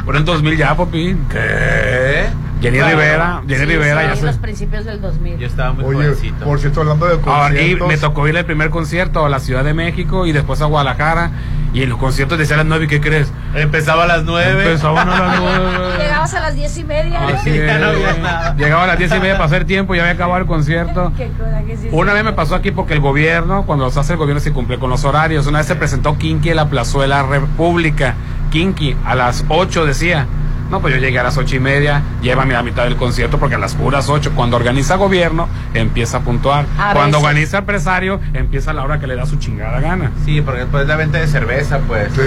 Por 0.05 0.15
el 0.15 0.25
2000 0.25 0.57
ya, 0.57 0.75
Popín. 0.75 1.19
¿Qué? 1.29 2.25
Jenny 2.61 2.77
Claro. 2.79 2.91
Rivera, 2.99 3.41
Jenny 3.47 3.59
Sí, 3.59 3.65
Rivera 3.65 4.01
sí, 4.01 4.05
ya 4.07 4.11
en 4.13 4.17
se... 4.19 4.25
los 4.25 4.37
principios 4.37 4.85
del 4.85 4.99
2000. 5.01 5.37
Yo 5.37 5.47
estaba 5.47 5.71
muy 5.73 5.85
Oye, 5.85 6.07
jovencito. 6.09 6.43
por 6.45 6.59
cierto, 6.59 6.81
hablando 6.81 7.05
de 7.05 7.13
Ah, 7.25 7.49
y 7.51 7.53
conciertos. 7.53 7.87
me 7.87 7.97
tocó 7.97 8.27
ir 8.27 8.37
al 8.37 8.45
primer 8.45 8.69
concierto 8.69 9.25
a 9.25 9.29
la 9.29 9.39
Ciudad 9.39 9.63
de 9.63 9.73
México 9.73 10.25
y 10.25 10.31
después 10.33 10.61
a 10.61 10.65
Guadalajara. 10.65 11.31
Y 11.71 11.83
en 11.83 11.89
los 11.89 11.99
conciertos 11.99 12.37
decía 12.39 12.55
a 12.55 12.57
las 12.57 12.65
9, 12.65 12.85
¿y 12.85 12.87
qué 12.87 12.99
crees? 12.99 13.31
Empezaba 13.53 14.03
a 14.03 14.07
las 14.07 14.23
9. 14.23 14.63
Empezaban 14.65 15.07
a 15.07 15.19
las 15.27 15.39
9. 15.39 15.97
Llegabas 15.99 16.33
a 16.33 16.39
las 16.39 16.55
diez 16.55 16.77
y 16.77 16.83
media. 16.83 17.27
Así 17.27 17.51
Ya 17.55 17.77
no 17.77 17.91
es. 17.91 17.95
había 17.95 18.13
nada. 18.21 18.55
Llegaba 18.55 18.83
a 18.85 18.87
las 18.87 18.97
10 18.97 19.11
y 19.11 19.19
media 19.19 19.33
para 19.33 19.45
hacer 19.45 19.65
tiempo, 19.65 19.93
ya 19.93 20.01
había 20.01 20.13
acabado 20.13 20.41
el 20.41 20.47
concierto. 20.47 21.13
Qué 21.17 21.29
coraje, 21.37 21.77
sí, 21.79 21.89
Una 21.91 22.11
sí. 22.11 22.15
vez 22.15 22.23
me 22.25 22.33
pasó 22.33 22.55
aquí 22.55 22.71
porque 22.71 22.93
el 22.93 22.99
gobierno, 23.01 23.65
cuando 23.65 23.85
los 23.85 23.95
hace 23.97 24.13
el 24.13 24.17
gobierno, 24.19 24.39
se 24.41 24.51
cumple 24.51 24.79
con 24.79 24.89
los 24.89 25.03
horarios. 25.05 25.45
Una 25.47 25.59
vez 25.59 25.67
se 25.67 25.75
presentó 25.75 26.17
Kinky 26.17 26.49
en 26.49 26.55
la 26.55 26.69
plazuela 26.69 27.21
República. 27.23 28.15
Kinky, 28.51 28.95
a 29.05 29.13
las 29.15 29.45
8 29.47 29.85
decía. 29.85 30.25
No, 30.69 30.81
pues 30.81 30.93
yo 30.93 30.99
llegué 30.99 31.17
a 31.19 31.23
las 31.23 31.37
ocho 31.37 31.55
y 31.55 31.59
media, 31.59 32.01
llévame 32.21 32.53
a 32.53 32.57
la 32.57 32.63
mitad 32.63 32.83
del 32.83 32.95
concierto 32.95 33.39
porque 33.39 33.55
a 33.55 33.57
las 33.57 33.73
puras 33.75 34.07
8, 34.09 34.33
cuando 34.35 34.55
organiza 34.57 34.95
gobierno, 34.95 35.47
empieza 35.73 36.17
a 36.17 36.21
puntuar. 36.21 36.65
A 36.77 36.93
cuando 36.93 37.17
veces. 37.17 37.23
organiza 37.23 37.57
empresario, 37.59 38.19
empieza 38.33 38.71
a 38.71 38.73
la 38.75 38.83
hora 38.83 38.99
que 38.99 39.07
le 39.07 39.15
da 39.15 39.25
su 39.25 39.37
chingada 39.37 39.79
gana. 39.79 40.11
Sí, 40.25 40.41
porque 40.41 40.61
después 40.61 40.87
la 40.87 40.95
venta 40.95 41.17
de 41.17 41.27
cerveza, 41.27 41.79
pues. 41.87 42.09
Sí. 42.13 42.21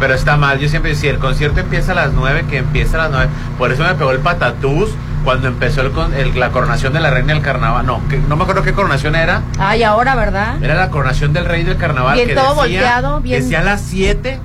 Pero 0.00 0.14
está 0.14 0.36
mal. 0.36 0.58
Yo 0.58 0.68
siempre 0.68 0.90
decía, 0.90 1.10
el 1.12 1.18
concierto 1.18 1.60
empieza 1.60 1.92
a 1.92 1.94
las 1.94 2.12
9, 2.12 2.44
que 2.50 2.58
empieza 2.58 2.96
a 2.96 3.02
las 3.04 3.10
9. 3.10 3.28
Por 3.56 3.72
eso 3.72 3.84
me 3.84 3.94
pegó 3.94 4.10
el 4.10 4.18
patatús 4.18 4.90
cuando 5.24 5.46
empezó 5.46 5.80
el, 5.82 5.92
con- 5.92 6.12
el- 6.14 6.38
la 6.38 6.50
coronación 6.50 6.92
de 6.92 6.98
la 7.00 7.10
reina 7.10 7.32
del 7.34 7.42
carnaval. 7.42 7.86
No, 7.86 8.00
que, 8.08 8.18
no 8.18 8.34
me 8.36 8.42
acuerdo 8.42 8.62
qué 8.64 8.72
coronación 8.72 9.14
era. 9.14 9.42
Ay, 9.60 9.84
ahora, 9.84 10.14
¿verdad? 10.16 10.60
Era 10.62 10.74
la 10.74 10.90
coronación 10.90 11.32
del 11.32 11.44
rey 11.44 11.62
del 11.62 11.76
carnaval. 11.76 12.16
Bien 12.16 12.26
que 12.28 12.34
todo 12.34 12.48
decía, 12.64 12.80
volteado, 12.80 13.20
bien- 13.20 13.40
Decía 13.42 13.60
a 13.60 13.62
las 13.62 13.80
7 13.82 14.40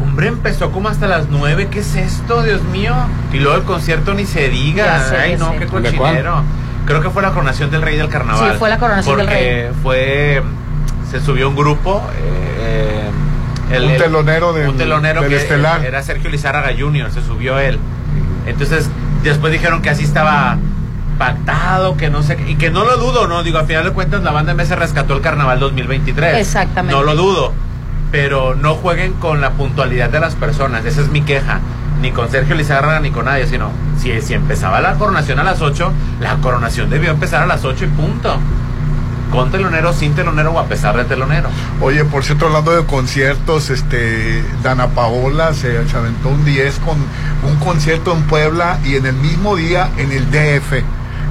Hombre, 0.00 0.28
empezó 0.28 0.70
como 0.72 0.88
hasta 0.88 1.06
las 1.06 1.28
9. 1.28 1.68
¿Qué 1.70 1.80
es 1.80 1.94
esto, 1.96 2.42
Dios 2.42 2.62
mío? 2.64 2.94
Y 3.32 3.38
luego 3.38 3.56
el 3.58 3.62
concierto 3.64 4.14
ni 4.14 4.26
se 4.26 4.48
diga. 4.48 4.84
Ya 4.84 5.00
sé, 5.04 5.16
Ay, 5.16 5.30
ya 5.32 5.38
no, 5.38 5.50
sé. 5.52 5.58
qué 5.58 5.64
¿De 5.66 5.70
cochinero. 5.70 6.42
Creo 6.86 7.00
que 7.00 7.10
fue 7.10 7.22
la 7.22 7.30
coronación 7.30 7.70
del 7.70 7.82
rey 7.82 7.96
del 7.96 8.08
carnaval. 8.08 8.52
Sí, 8.52 8.58
fue 8.58 8.68
la 8.70 8.78
coronación 8.78 9.16
del 9.16 9.26
porque 9.26 9.70
fue. 9.82 10.42
Se 11.10 11.20
subió 11.20 11.48
un 11.48 11.56
grupo. 11.56 12.02
eh, 12.18 13.10
el- 13.72 13.84
Un 13.84 13.90
el- 13.92 13.96
telonero 13.98 14.52
del- 14.52 14.68
un 14.68 14.76
telonero 14.76 15.20
del 15.22 15.30
que 15.30 15.36
Estelar. 15.36 15.84
era 15.84 16.02
Sergio 16.02 16.28
Lizárraga 16.28 16.70
Jr., 16.78 17.10
se 17.12 17.22
subió 17.22 17.58
él. 17.58 17.78
Entonces, 18.46 18.90
después 19.22 19.52
dijeron 19.52 19.80
que 19.80 19.90
así 19.90 20.04
estaba 20.04 20.58
pactado, 21.18 21.96
que 21.96 22.10
no 22.10 22.22
sé, 22.22 22.36
qué, 22.36 22.50
y 22.50 22.54
que 22.56 22.70
no 22.70 22.84
lo 22.84 22.96
dudo, 22.98 23.26
¿no? 23.28 23.42
Digo, 23.42 23.58
a 23.58 23.64
final 23.64 23.84
de 23.84 23.90
cuentas 23.92 24.22
la 24.22 24.32
banda 24.32 24.52
MS 24.52 24.74
rescató 24.76 25.14
el 25.14 25.20
carnaval 25.20 25.60
2023. 25.60 26.36
Exactamente. 26.36 26.94
No 26.94 27.02
lo 27.04 27.14
dudo, 27.14 27.52
pero 28.14 28.54
no 28.54 28.76
jueguen 28.76 29.14
con 29.14 29.40
la 29.40 29.54
puntualidad 29.54 30.08
de 30.08 30.20
las 30.20 30.36
personas, 30.36 30.84
esa 30.84 31.00
es 31.00 31.08
mi 31.08 31.22
queja. 31.22 31.58
Ni 32.00 32.12
con 32.12 32.30
Sergio 32.30 32.54
Lizárraga 32.54 33.00
ni 33.00 33.10
con 33.10 33.24
nadie, 33.24 33.48
sino 33.48 33.72
si, 33.98 34.22
si 34.22 34.34
empezaba 34.34 34.80
la 34.80 34.94
coronación 34.94 35.40
a 35.40 35.42
las 35.42 35.60
8, 35.60 35.92
la 36.20 36.36
coronación 36.36 36.90
debió 36.90 37.10
empezar 37.10 37.42
a 37.42 37.46
las 37.46 37.64
8 37.64 37.86
y 37.86 37.88
punto. 37.88 38.36
Con 39.32 39.50
telonero, 39.50 39.92
sin 39.92 40.14
telonero 40.14 40.52
o 40.52 40.60
a 40.60 40.66
pesar 40.66 40.96
de 40.96 41.02
telonero. 41.06 41.48
Oye, 41.80 42.04
por 42.04 42.22
cierto, 42.22 42.46
hablando 42.46 42.70
de 42.70 42.86
conciertos, 42.86 43.70
este, 43.70 44.44
Dana 44.62 44.90
Paola 44.90 45.52
se, 45.52 45.84
se 45.88 45.96
aventó 45.96 46.28
un 46.28 46.44
10 46.44 46.78
con 46.78 46.96
un 47.42 47.56
concierto 47.56 48.12
en 48.12 48.22
Puebla 48.22 48.78
y 48.84 48.94
en 48.94 49.06
el 49.06 49.14
mismo 49.14 49.56
día 49.56 49.90
en 49.96 50.12
el 50.12 50.30
DF. 50.30 50.84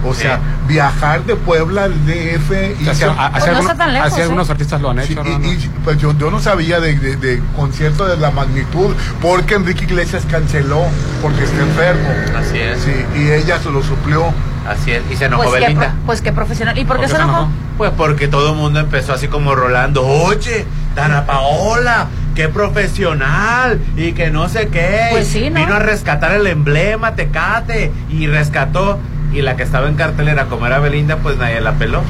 O 0.06 0.14
sea, 0.14 0.40
viajar 0.68 1.24
de 1.24 1.36
Puebla 1.36 1.86
al 1.86 2.06
DF 2.06 2.76
y 2.82 2.88
Hacia- 2.90 3.12
hacia 3.12 3.30
Pues 3.32 3.46
no 3.46 3.52
algunos- 3.52 3.62
está 3.62 3.76
tan 3.76 3.94
lejos, 3.94 4.08
hacia 4.08 4.20
¿eh? 4.20 4.24
algunos 4.24 4.50
artistas 4.50 4.82
lo 4.82 4.90
han 4.90 5.04
Sí, 5.06 5.14
hecho, 5.14 5.24
y- 5.26 5.38
¿no? 5.38 5.52
y, 5.54 5.70
pues 5.84 5.98
yo, 5.98 6.14
yo 6.18 6.30
no 6.32 6.40
sabía 6.40 6.80
de, 6.80 6.96
de, 6.98 7.16
de 7.16 7.42
concierto 7.56 8.06
de 8.06 8.18
la 8.18 8.32
magnitud, 8.32 8.94
porque 9.22 9.56
Enrique 9.56 9.86
Iglesias 9.86 10.24
canceló, 10.30 10.84
porque 11.22 11.44
está 11.44 11.62
enfermo. 11.62 12.10
Así 12.38 12.58
es. 12.60 12.80
Sí, 12.82 13.06
y 13.18 13.32
ella 13.32 13.60
se 13.60 13.70
lo 13.72 13.82
suplió. 13.82 14.26
Así 14.68 14.92
es, 14.92 15.02
y 15.12 15.16
se 15.18 15.26
enojó 15.26 15.44
Pues 15.44 15.62
Belinda. 15.62 15.94
pues 16.06 16.22
qué 16.22 16.32
profesional. 16.32 16.78
¿Y 16.78 16.86
por 16.86 17.00
qué 17.00 17.08
se 17.08 17.16
enojó? 17.16 17.50
Pues 17.78 17.92
porque 17.98 18.28
todo 18.28 18.52
el 18.52 18.56
mundo 18.58 18.80
empezó 18.80 19.14
así 19.14 19.28
como 19.28 19.56
rolando, 19.56 20.06
oye, 20.08 20.66
Dana 20.96 21.26
Paola, 21.26 22.08
qué 22.36 22.48
profesional, 22.50 23.80
y 23.98 24.14
que 24.14 24.30
no 24.30 24.48
sé 24.50 24.68
qué. 24.68 25.08
Pues 25.12 25.28
sí, 25.28 25.50
¿no? 25.50 25.60
Vino 25.60 25.76
a 25.76 25.80
rescatar 25.80 26.32
el 26.34 26.48
emblema, 26.48 27.16
Tecate, 27.16 27.92
y 28.10 28.28
rescató. 28.28 29.00
Y 29.34 29.42
la 29.42 29.56
que 29.56 29.64
estaba 29.64 29.88
en 29.88 29.96
cartelera, 29.96 30.46
como 30.46 30.68
era 30.68 30.80
Belinda, 30.80 31.18
pues 31.18 31.38
nadie 31.38 31.60
la 31.60 31.74
peló. 31.74 32.04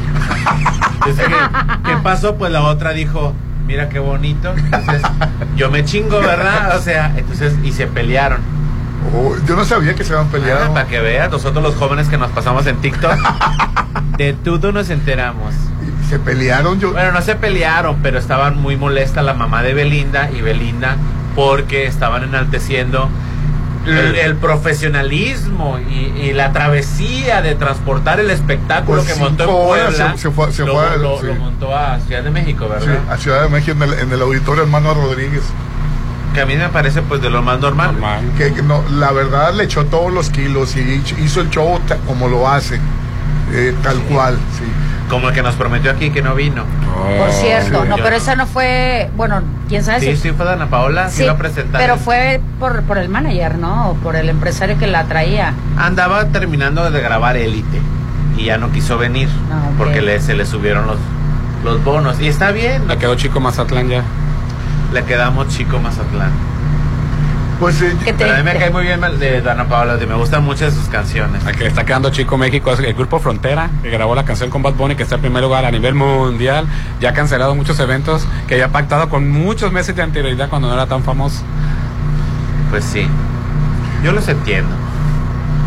Entonces, 0.96 1.26
¿qué, 1.28 1.36
qué 1.86 1.98
pasó? 2.04 2.36
Pues 2.36 2.52
la 2.52 2.64
otra 2.64 2.92
dijo, 2.92 3.34
mira 3.66 3.90
qué 3.90 4.00
bonito. 4.00 4.54
Entonces, 4.56 5.02
yo 5.56 5.70
me 5.72 5.86
chingo, 5.86 6.20
¿verdad? 6.20 6.78
O 6.78 6.82
sea, 6.82 7.14
entonces, 7.16 7.56
y 7.64 7.72
se 7.72 7.88
pelearon. 7.88 8.42
Oh, 9.16 9.36
yo 9.46 9.56
no 9.56 9.66
sabía 9.66 9.96
que 9.96 10.04
se 10.04 10.14
habían 10.14 10.30
peleado. 10.32 10.66
Ah, 10.66 10.74
para 10.74 10.88
que 10.88 11.00
veas, 11.00 11.30
nosotros 11.30 11.64
los 11.64 11.76
jóvenes 11.76 12.08
que 12.08 12.18
nos 12.18 12.32
pasamos 12.32 12.66
en 12.68 12.78
TikTok, 12.78 13.16
de 14.18 14.34
todo 14.34 14.72
nos 14.72 14.90
enteramos. 14.90 15.54
Se 16.10 16.20
pelearon 16.20 16.80
yo. 16.80 16.92
Bueno, 16.92 17.12
no 17.12 17.22
se 17.22 17.36
pelearon, 17.36 17.98
pero 18.02 18.20
estaban 18.20 18.58
muy 18.62 18.76
molesta 18.76 19.22
la 19.22 19.34
mamá 19.34 19.64
de 19.64 19.74
Belinda 19.74 20.30
y 20.32 20.42
Belinda 20.42 20.98
porque 21.36 21.86
estaban 21.86 22.24
enalteciendo 22.24 23.10
el, 23.86 24.16
el 24.16 24.36
profesionalismo 24.36 25.80
y, 25.90 26.20
y 26.20 26.34
la 26.34 26.52
travesía 26.54 27.42
de 27.42 27.56
transportar 27.56 28.20
el 28.20 28.30
espectáculo 28.32 29.02
Pues 29.02 29.14
que 29.14 29.20
montó 29.20 29.44
en 29.44 29.50
Puebla. 29.68 30.12
se- 30.14 30.18
se 30.18 30.32
fue- 30.32 30.52
se 30.52 30.66
lo, 30.66 30.74
fue, 30.74 30.98
lo- 30.98 31.20
sí. 31.20 31.26
lo 31.28 31.36
montó 31.36 31.76
a 31.76 32.00
Ciudad 32.00 32.24
de 32.24 32.32
México, 32.32 32.66
Sí, 32.80 32.88
¿verdad? 32.88 33.12
a 33.12 33.18
Ciudad 33.18 33.44
de 33.44 33.50
México 33.50 33.72
en 33.72 33.84
el, 33.84 34.00
en 34.00 34.12
el 34.12 34.22
auditorio 34.22 34.64
hermano 34.64 34.94
Rodríguez. 34.94 35.44
Que 36.34 36.42
a 36.42 36.46
mí 36.46 36.56
me 36.56 36.70
parece 36.70 37.02
pues 37.04 37.22
de 37.22 37.30
lo 37.30 37.42
más 37.44 37.60
normal. 37.60 37.96
Que, 38.38 38.54
que 38.54 38.64
no, 38.64 38.84
la 38.90 39.12
verdad 39.12 39.54
le 39.54 39.66
echó 39.66 39.86
todos 39.86 40.12
los 40.12 40.30
kilos 40.30 40.76
y 40.76 41.04
hizo 41.22 41.42
el 41.42 41.50
show 41.50 41.80
como 42.08 42.28
lo 42.28 42.50
hace, 42.50 42.80
eh, 43.54 43.76
tal 43.84 43.98
cual, 44.04 44.38
sí. 44.58 44.64
Como 45.10 45.30
el 45.30 45.36
que 45.36 45.44
nos 45.44 45.56
prometió 45.56 45.92
aquí 45.92 46.10
que 46.10 46.22
no 46.22 46.34
vino. 46.34 46.64
Por 47.20 47.32
cierto, 47.32 47.84
Sí, 47.84 47.90
no, 47.90 47.96
pero 47.98 48.16
esa 48.16 48.36
no 48.36 48.48
fue, 48.48 49.10
bueno, 49.16 49.42
quién 49.68 49.84
sabe 49.84 50.00
Sí, 50.00 50.16
si 50.16 50.18
sí, 50.18 50.32
fue 50.32 50.46
Dana 50.46 50.68
Paola, 50.70 51.10
sí, 51.10 51.18
Sí, 51.18 51.24
iba 51.24 51.34
a 51.34 51.38
presentar. 51.38 51.80
pero 51.82 51.98
fue 51.98 52.40
por, 52.60 52.82
por 52.84 52.98
el 52.98 53.10
manager, 53.10 53.58
¿no? 53.58 53.90
O 53.90 53.94
por 53.96 54.16
el 54.16 54.30
empresario 54.30 54.78
que 54.80 54.88
la 54.88 55.04
traía. 55.04 55.54
Andaba 55.78 56.26
terminando 56.30 56.90
de 56.90 57.02
grabar 57.02 57.38
Élite 57.38 57.82
y 58.38 58.46
ya 58.46 58.58
no 58.58 58.72
quiso 58.72 58.98
venir 58.98 59.30
Ah, 59.52 59.70
porque 59.78 60.02
le, 60.02 60.20
se 60.22 60.34
le 60.34 60.46
subieron 60.46 60.88
los, 60.88 60.98
los 61.64 61.84
bonos. 61.84 62.20
Y 62.20 62.28
está 62.28 62.52
bien. 62.52 62.88
Le 62.88 62.98
quedó 62.98 63.16
chico 63.16 63.40
Mazatlán 63.40 63.90
ya. 63.90 64.04
Le 64.94 65.04
quedamos 65.04 65.50
chico 65.50 65.80
Mazatlán. 65.80 66.32
Pues 67.60 67.82
eh, 67.82 67.96
Pero 68.18 68.34
a 68.34 68.38
mí 68.38 68.44
me 68.44 68.58
cae 68.58 68.70
muy 68.70 68.84
bien 68.84 69.00
de 69.20 69.42
Dana 69.42 69.68
Paola, 69.68 69.96
me 69.96 70.16
gustan 70.16 70.44
mucho 70.44 70.70
sus 70.72 70.88
canciones. 70.90 71.44
Que 71.44 71.68
está 71.68 71.86
quedando 71.86 72.10
chico 72.10 72.38
México 72.38 72.72
es 72.74 72.80
el 72.80 72.94
grupo 72.94 73.20
Frontera, 73.20 73.70
que 73.82 73.90
grabó 73.90 74.16
la 74.16 74.26
canción 74.26 74.50
con 74.50 74.62
Bad 74.62 74.74
Bunny, 74.74 74.96
que 74.96 75.04
está 75.04 75.16
en 75.16 75.22
primer 75.22 75.44
lugar 75.44 75.66
a 75.66 75.72
nivel 75.72 75.94
mundial. 75.94 76.68
Ya 77.00 77.10
ha 77.10 77.14
cancelado 77.14 77.56
muchos 77.56 77.80
eventos 77.80 78.28
que 78.48 78.56
había 78.56 78.70
pactado 78.70 79.10
con 79.10 79.30
muchos 79.30 79.72
meses 79.72 79.96
de 79.96 80.02
anterioridad 80.02 80.50
cuando 80.50 80.68
no 80.68 80.74
era 80.74 80.88
tan 80.88 81.04
famoso. 81.04 81.44
Pues 82.70 82.84
sí. 82.84 83.08
Yo 84.04 84.12
los 84.12 84.28
entiendo. 84.28 84.76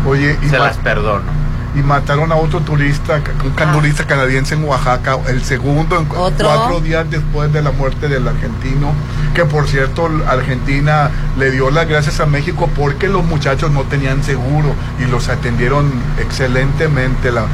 Oye, 0.05 0.37
y 0.41 0.49
Se 0.49 0.59
las 0.59 0.77
perdono. 0.77 1.46
Y 1.75 1.79
mataron 1.79 2.31
a 2.31 2.35
otro 2.35 2.59
turista, 2.61 3.15
un 3.43 3.53
Ah. 3.57 3.71
turista 3.71 4.05
canadiense 4.05 4.55
en 4.55 4.63
Oaxaca, 4.63 5.17
el 5.27 5.43
segundo 5.43 5.97
en 5.99 6.05
cuatro 6.05 6.79
días 6.81 7.05
después 7.09 7.51
de 7.53 7.61
la 7.61 7.71
muerte 7.71 8.07
del 8.07 8.27
argentino, 8.27 8.93
que 9.33 9.45
por 9.45 9.67
cierto 9.67 10.09
Argentina 10.27 11.11
le 11.37 11.51
dio 11.51 11.69
las 11.69 11.87
gracias 11.87 12.19
a 12.19 12.25
México 12.25 12.69
porque 12.75 13.07
los 13.07 13.23
muchachos 13.23 13.71
no 13.71 13.83
tenían 13.83 14.23
seguro 14.23 14.73
y 14.99 15.05
los 15.09 15.29
atendieron 15.29 15.91
excelentemente, 16.19 17.31
la- 17.31 17.45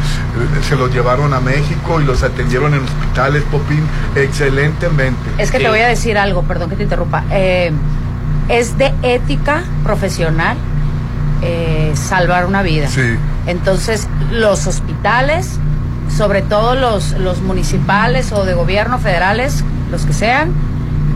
se 0.68 0.76
los 0.76 0.94
llevaron 0.94 1.34
a 1.34 1.40
México 1.42 2.00
y 2.00 2.06
los 2.06 2.24
atendieron 2.24 2.74
en 2.74 2.84
hospitales, 2.84 3.44
Popín, 3.52 3.84
excelentemente. 4.16 5.20
Es 5.38 5.52
que 5.52 5.60
te 5.60 5.70
voy 5.70 5.80
a 5.80 5.88
decir 5.88 6.18
algo, 6.18 6.44
perdón 6.44 6.70
que 6.70 6.76
te 6.76 6.84
interrumpa. 6.84 7.24
Eh, 7.32 7.72
es 8.50 8.78
de 8.78 8.94
ética 9.04 9.64
profesional 9.84 10.58
eh, 11.44 11.92
salvar 11.96 12.46
una 12.46 12.62
vida. 12.64 12.88
Sí. 12.88 13.16
Entonces, 13.48 14.08
los 14.32 14.66
hospitales, 14.68 15.60
sobre 16.16 16.42
todo 16.42 16.76
los, 16.76 17.12
los 17.12 17.42
municipales 17.42 18.32
o 18.32 18.46
de 18.46 18.54
gobierno 18.54 18.98
federales, 19.00 19.64
los 19.92 20.06
que 20.06 20.14
sean, 20.14 20.52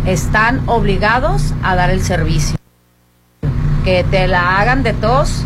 están 0.05 0.61
obligados 0.67 1.53
a 1.63 1.75
dar 1.75 1.89
el 1.89 2.01
servicio. 2.01 2.57
Que 3.84 4.03
te 4.03 4.28
la 4.28 4.59
hagan 4.59 4.84
de 4.84 4.93
tos, 4.93 5.43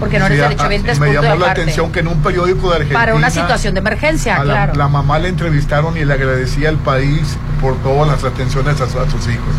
porque 0.00 0.18
no 0.18 0.26
eres 0.26 0.38
Sí, 0.38 0.42
a- 0.42 0.48
derechohabientes, 0.48 0.98
me 0.98 1.12
llamó 1.12 1.34
la 1.36 1.50
atención 1.52 1.92
que 1.92 2.00
en 2.00 2.08
un 2.08 2.22
periódico 2.22 2.68
de 2.70 2.76
Argentina 2.76 2.98
Para 2.98 3.14
una 3.14 3.30
situación 3.30 3.74
de 3.74 3.80
emergencia, 3.80 4.40
a 4.40 4.42
claro. 4.44 4.74
la 4.74 4.88
mamá 4.88 5.18
le 5.18 5.28
entrevistaron 5.28 5.96
y 5.96 6.04
le 6.04 6.14
agradecía 6.14 6.70
al 6.70 6.78
país 6.78 7.36
por 7.60 7.76
todas 7.82 8.08
las 8.08 8.24
atenciones 8.24 8.80
a, 8.80 8.84
a 8.84 8.88
sus 9.10 9.28
hijos. 9.28 9.54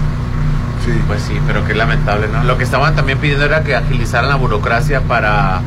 Sí. 0.86 0.92
Pues 1.08 1.22
sí, 1.22 1.40
pero 1.48 1.66
qué 1.66 1.74
lamentable, 1.76 2.28
¿no? 2.28 2.44
Lo 2.44 2.58
que 2.58 2.64
estaban 2.64 2.96
también 2.96 3.18
pidiendo 3.20 3.46
era 3.46 3.64
que 3.64 3.76
agilizaran 3.76 4.30
la 4.30 4.36
burocracia 4.36 5.02
para 5.02 5.62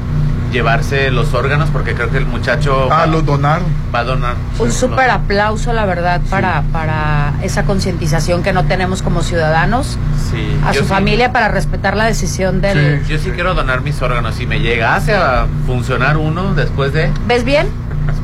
llevarse 0.52 1.10
los 1.10 1.34
órganos, 1.34 1.70
porque 1.70 1.94
creo 1.94 2.08
que 2.10 2.18
el 2.18 2.26
muchacho 2.26 2.88
Ah, 2.90 2.98
va, 3.00 3.06
los 3.06 3.24
donaron. 3.26 3.66
va 3.94 3.98
a 4.00 4.04
donar. 4.04 4.34
Un 4.58 4.70
súper 4.72 5.10
aplauso, 5.10 5.72
la 5.72 5.84
verdad, 5.86 6.20
para, 6.30 6.62
para 6.72 7.32
esa 7.42 7.64
concientización 7.64 8.42
que 8.42 8.52
no 8.52 8.64
tenemos 8.64 9.02
como 9.02 9.22
ciudadanos, 9.22 9.98
Sí, 10.30 10.56
a 10.64 10.72
yo 10.72 10.80
su 10.80 10.84
sí- 10.84 10.90
familia 10.90 11.32
para 11.32 11.48
respetar 11.48 11.96
la 11.96 12.04
decisión 12.04 12.60
del... 12.60 13.04
Yo 13.06 13.18
sí 13.18 13.30
quiero 13.30 13.54
donar 13.54 13.80
mis 13.82 14.00
órganos. 14.02 14.34
Si 14.36 14.46
me 14.46 14.60
llegase 14.60 15.14
a 15.14 15.46
funcionar 15.66 16.16
uno 16.16 16.54
después 16.54 16.92
de... 16.92 17.10
¿Ves 17.26 17.44
bien? 17.44 17.66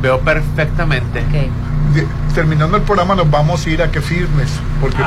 Veo 0.01 0.21
perfectamente. 0.21 1.23
De- 1.95 2.07
terminando 2.35 2.77
el 2.77 2.83
programa 2.83 3.15
nos 3.15 3.31
vamos 3.31 3.67
a 3.67 3.71
ir 3.71 3.83
a 3.83 3.91
que 3.91 4.01
firmes, 4.01 4.51
porque 4.81 4.97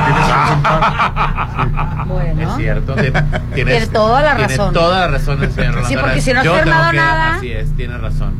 Bueno. 2.06 2.50
Es 2.50 2.56
cierto. 2.56 2.94
Tienes, 2.94 3.22
Tiene 3.54 3.86
toda 3.88 4.22
la 4.22 4.34
razón. 4.34 4.72
toda 4.72 5.00
la 5.00 5.08
razón 5.08 5.42
el 5.42 5.52
señor 5.52 5.84
Sí, 5.86 5.96
porque 6.00 6.20
si 6.20 6.32
no 6.32 6.40
has 6.40 6.48
firmado 6.48 6.90
que- 6.90 6.96
nada- 6.96 7.34
Así 7.36 7.50
es, 7.52 7.74
tiene 7.76 7.98
razón. 7.98 8.34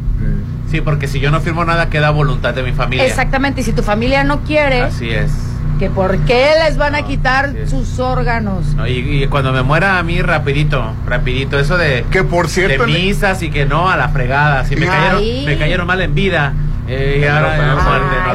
Sí, 0.70 0.80
porque 0.80 1.06
si 1.06 1.20
yo 1.20 1.30
no 1.30 1.40
firmo 1.40 1.64
nada, 1.64 1.88
queda 1.90 2.10
voluntad 2.10 2.52
de 2.54 2.62
mi 2.62 2.72
familia. 2.72 3.06
Exactamente, 3.06 3.60
y 3.60 3.64
si 3.64 3.72
tu 3.72 3.82
familia 3.84 4.24
no 4.24 4.40
quiere, 4.40 4.82
Así 4.82 5.10
es. 5.10 5.30
que 5.78 5.90
por 5.90 6.18
qué 6.24 6.50
les 6.64 6.76
van 6.76 6.96
a 6.96 7.02
quitar 7.02 7.52
sus 7.68 8.00
órganos. 8.00 8.74
¿no? 8.74 8.84
Y, 8.86 9.22
y 9.22 9.26
cuando 9.28 9.52
me 9.52 9.62
muera 9.62 9.98
a 9.98 10.02
mí, 10.02 10.20
rapidito, 10.22 10.92
rapidito, 11.06 11.58
eso 11.60 11.76
de, 11.76 12.04
que 12.10 12.24
por 12.24 12.48
cierto, 12.48 12.84
de 12.84 12.92
misas 12.92 13.42
y 13.42 13.50
que 13.50 13.64
no, 13.64 13.88
a 13.88 13.96
la 13.96 14.08
fregada. 14.08 14.64
Si 14.64 14.74
me 14.74 14.88
Ay. 14.88 14.98
cayeron, 14.98 15.44
me 15.46 15.58
cayeron 15.58 15.86
mal 15.86 16.00
en 16.00 16.14
vida. 16.16 16.52
Eh, 16.88 17.18
y 17.20 17.24
ahora 17.24 17.56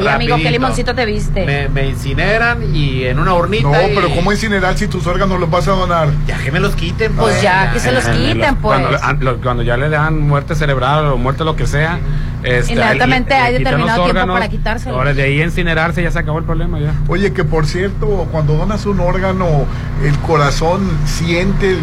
no, 0.00 0.10
amigo, 0.10 0.36
qué 0.36 0.50
limoncito 0.50 0.94
te 0.94 1.04
viste. 1.06 1.44
Me, 1.46 1.68
me 1.68 1.88
incineran 1.88 2.74
y 2.74 3.04
en 3.04 3.18
una 3.18 3.34
urnita. 3.34 3.68
No, 3.68 3.88
y- 3.88 3.94
pero 3.94 4.10
¿cómo 4.14 4.32
incinerar 4.32 4.76
si 4.76 4.88
tus 4.88 5.06
órganos 5.06 5.38
los 5.40 5.50
vas 5.50 5.66
a 5.68 5.72
donar? 5.72 6.08
Ya 6.26 6.38
que 6.38 6.50
me 6.52 6.60
los 6.60 6.74
quiten. 6.74 7.12
Pues 7.14 7.40
ya, 7.42 7.72
que 7.72 7.80
se 7.80 7.92
los 7.92 8.04
En- 8.06 8.12
en 8.14 8.18
quiten, 8.20 8.38
los- 8.40 8.58
pues. 8.60 8.80
Cuando, 8.80 8.98
an- 9.02 9.18
lo- 9.20 9.40
cuando 9.40 9.62
ya 9.62 9.76
le 9.76 9.88
dan 9.88 10.20
muerte 10.20 10.54
cerebral 10.54 11.06
o 11.06 11.16
muerte 11.18 11.44
lo 11.44 11.56
que 11.56 11.66
sea, 11.66 11.98
Este, 12.44 12.72
Inmediatamente 12.72 13.34
hay 13.34 13.52
determinado 13.52 14.02
tiempo 14.02 14.10
órganos, 14.18 14.34
para 14.34 14.48
quitárselo. 14.48 14.96
Ahora 14.96 15.14
de 15.14 15.22
ahí 15.22 15.40
a 15.40 15.44
incinerarse 15.44 16.02
ya 16.02 16.10
se 16.10 16.18
acabó 16.18 16.40
el 16.40 16.44
problema 16.44 16.80
ya. 16.80 16.92
Oye, 17.06 17.32
que 17.32 17.44
por 17.44 17.66
cierto, 17.66 18.26
cuando 18.32 18.54
donas 18.56 18.84
un 18.84 18.98
órgano, 18.98 19.64
el 20.04 20.18
corazón 20.18 20.90
siente, 21.06 21.70
eh, 21.74 21.76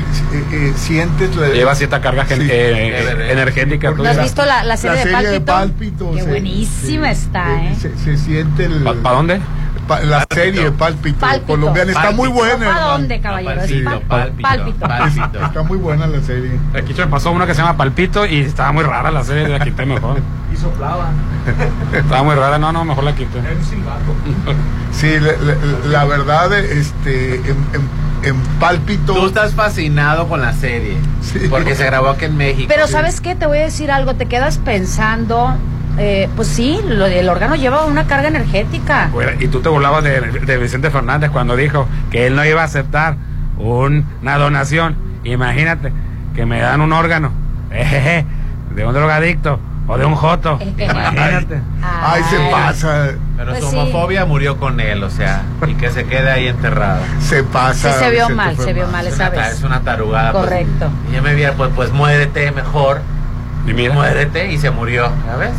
eh, 0.52 0.74
sientes 0.76 1.34
la- 1.38 1.48
Lleva 1.48 1.76
cierta 1.76 2.02
carga 2.02 2.26
Sí. 2.28 2.34
eh, 2.42 3.30
energética. 3.32 3.92
¿No 3.92 4.04
has 4.04 4.22
visto 4.22 4.44
la, 4.44 4.66
la 4.66 4.76
serie 4.76 5.06
de 5.06 5.12
Pálpito? 5.14 5.46
Pálpito, 5.46 6.12
Qué 6.16 6.24
se- 6.24 6.30
buenísima 6.66 7.06
se- 7.08 7.12
está, 7.12 7.64
¿eh? 7.64 7.76
Se, 7.80 7.98
se 7.98 8.18
siente 8.18 8.66
el... 8.66 8.84
¿Para 9.02 9.16
dónde? 9.16 9.42
pa- 9.88 10.02
la 10.02 10.26
serie 10.32 10.70
Pálpito, 10.72 11.20
Pálpito. 11.20 11.48
colombiana, 11.48 11.92
está 11.92 12.12
muy 12.12 12.30
buena. 12.30 12.66
¿Para 12.68 12.86
dónde, 12.92 13.20
caballero? 13.22 13.62
Sí. 13.68 13.82
pal- 13.84 14.32
pálpito. 14.40 14.86
Está 15.46 15.64
muy 15.64 15.78
buena 15.78 16.06
la 16.08 16.22
serie. 16.22 16.52
Aquí 16.76 16.94
se 16.94 17.02
me 17.06 17.12
pasó 17.12 17.32
una 17.32 17.46
que 17.48 17.54
se 17.56 17.62
llama 17.62 17.76
Palpito 17.76 18.26
y 18.26 18.42
estaba 18.42 18.72
muy 18.72 18.84
rara 18.84 19.10
la 19.12 19.24
serie, 19.24 19.48
la 19.48 19.60
quité 19.60 19.86
mejor. 19.86 20.20
Y 20.54 20.58
soplaba. 20.58 21.10
Estaba 21.94 22.24
muy 22.24 22.36
rara, 22.36 22.58
no, 22.60 22.72
no, 22.72 22.84
mejor 22.86 23.04
la 23.04 23.16
quité. 23.16 23.40
Era 23.40 23.52
un 23.52 23.64
silbato. 23.66 24.14
Sí, 24.92 25.20
la, 25.20 25.32
la- 25.34 25.88
la 25.88 26.06
verdad, 26.06 26.54
este, 26.54 27.36
en, 27.36 27.58
en- 27.74 28.10
en 28.30 28.36
Pálpito... 28.60 29.14
Tú 29.14 29.28
estás 29.28 29.54
fascinado 29.54 30.28
con 30.28 30.42
la 30.42 30.54
serie. 30.54 30.98
Porque 31.50 31.76
se 31.76 31.86
grabó 31.86 32.10
aquí 32.10 32.26
en 32.26 32.36
México. 32.38 32.68
Pero 32.68 32.88
¿sabes 32.88 33.22
qué? 33.22 33.34
Te 33.36 33.46
voy 33.48 33.60
a 33.60 33.62
decir 33.62 33.90
algo. 33.92 34.16
Te 34.16 34.26
quedas 34.26 34.58
pensando, 34.58 35.56
eh, 36.00 36.30
pues 36.36 36.48
sí, 36.48 36.80
lo 36.88 37.06
del 37.06 37.30
órgano 37.30 37.56
lleva 37.56 37.86
una 37.86 38.06
carga 38.08 38.28
energética. 38.30 39.10
Y 39.40 39.48
tú 39.48 39.60
te 39.62 39.70
burlabas 39.70 40.04
de, 40.04 40.22
de 40.22 40.58
Vicente 40.58 40.90
Fernández 40.90 41.30
cuando 41.32 41.56
dijo 41.56 41.88
que 42.12 42.26
él 42.28 42.36
no 42.36 42.46
iba 42.46 42.62
a 42.62 42.66
aceptar 42.66 43.16
un- 43.58 44.06
una 44.22 44.38
donación. 44.38 44.96
Imagínate 45.24 45.92
que 46.36 46.46
me 46.46 46.60
dan 46.62 46.82
un 46.82 46.94
órgano 46.94 47.32
ejeje, 47.72 48.26
de 48.76 48.86
un 48.86 48.94
drogadicto 48.94 49.60
o 49.88 49.98
de 49.98 50.06
un 50.06 50.16
joto. 50.16 50.60
Imagínate. 50.62 51.60
Ay, 51.84 52.22
se 52.30 52.38
pasa. 52.52 53.10
Pero 53.38 53.52
Pues 53.52 53.64
su 53.64 53.72
sí. 53.72 53.76
homofobia 53.78 54.26
murió 54.26 54.58
con 54.58 54.80
él, 54.80 55.04
o 55.04 55.10
sea, 55.10 55.42
y 55.68 55.74
que 55.74 55.90
se 55.90 56.06
quede 56.06 56.30
ahí 56.30 56.48
enterrado. 56.48 57.02
Se 57.20 57.44
pasa. 57.44 57.94
Sí, 57.94 58.00
se 58.00 58.12
vio 58.12 58.30
mal, 58.30 58.56
se 58.58 58.72
vio 58.74 58.88
mal 58.88 59.08
Es 59.08 59.14
esa 59.16 59.30
vez. 59.30 59.54
es 59.54 59.64
una 59.64 59.82
tarugada. 59.82 60.32
pues. 60.32 60.44
Correcto. 60.46 60.90
y 61.12 61.16
yo 61.16 61.22
me 61.24 61.34
vi, 61.34 61.44
pues, 61.58 61.72
pues 61.76 61.92
muérete 61.92 62.52
mejor. 62.52 63.02
Y 63.68 63.74
mira. 63.74 63.94
Muérete 63.94 64.52
y 64.52 64.58
se 64.58 64.70
murió, 64.72 65.10
¿sabes? 65.26 65.52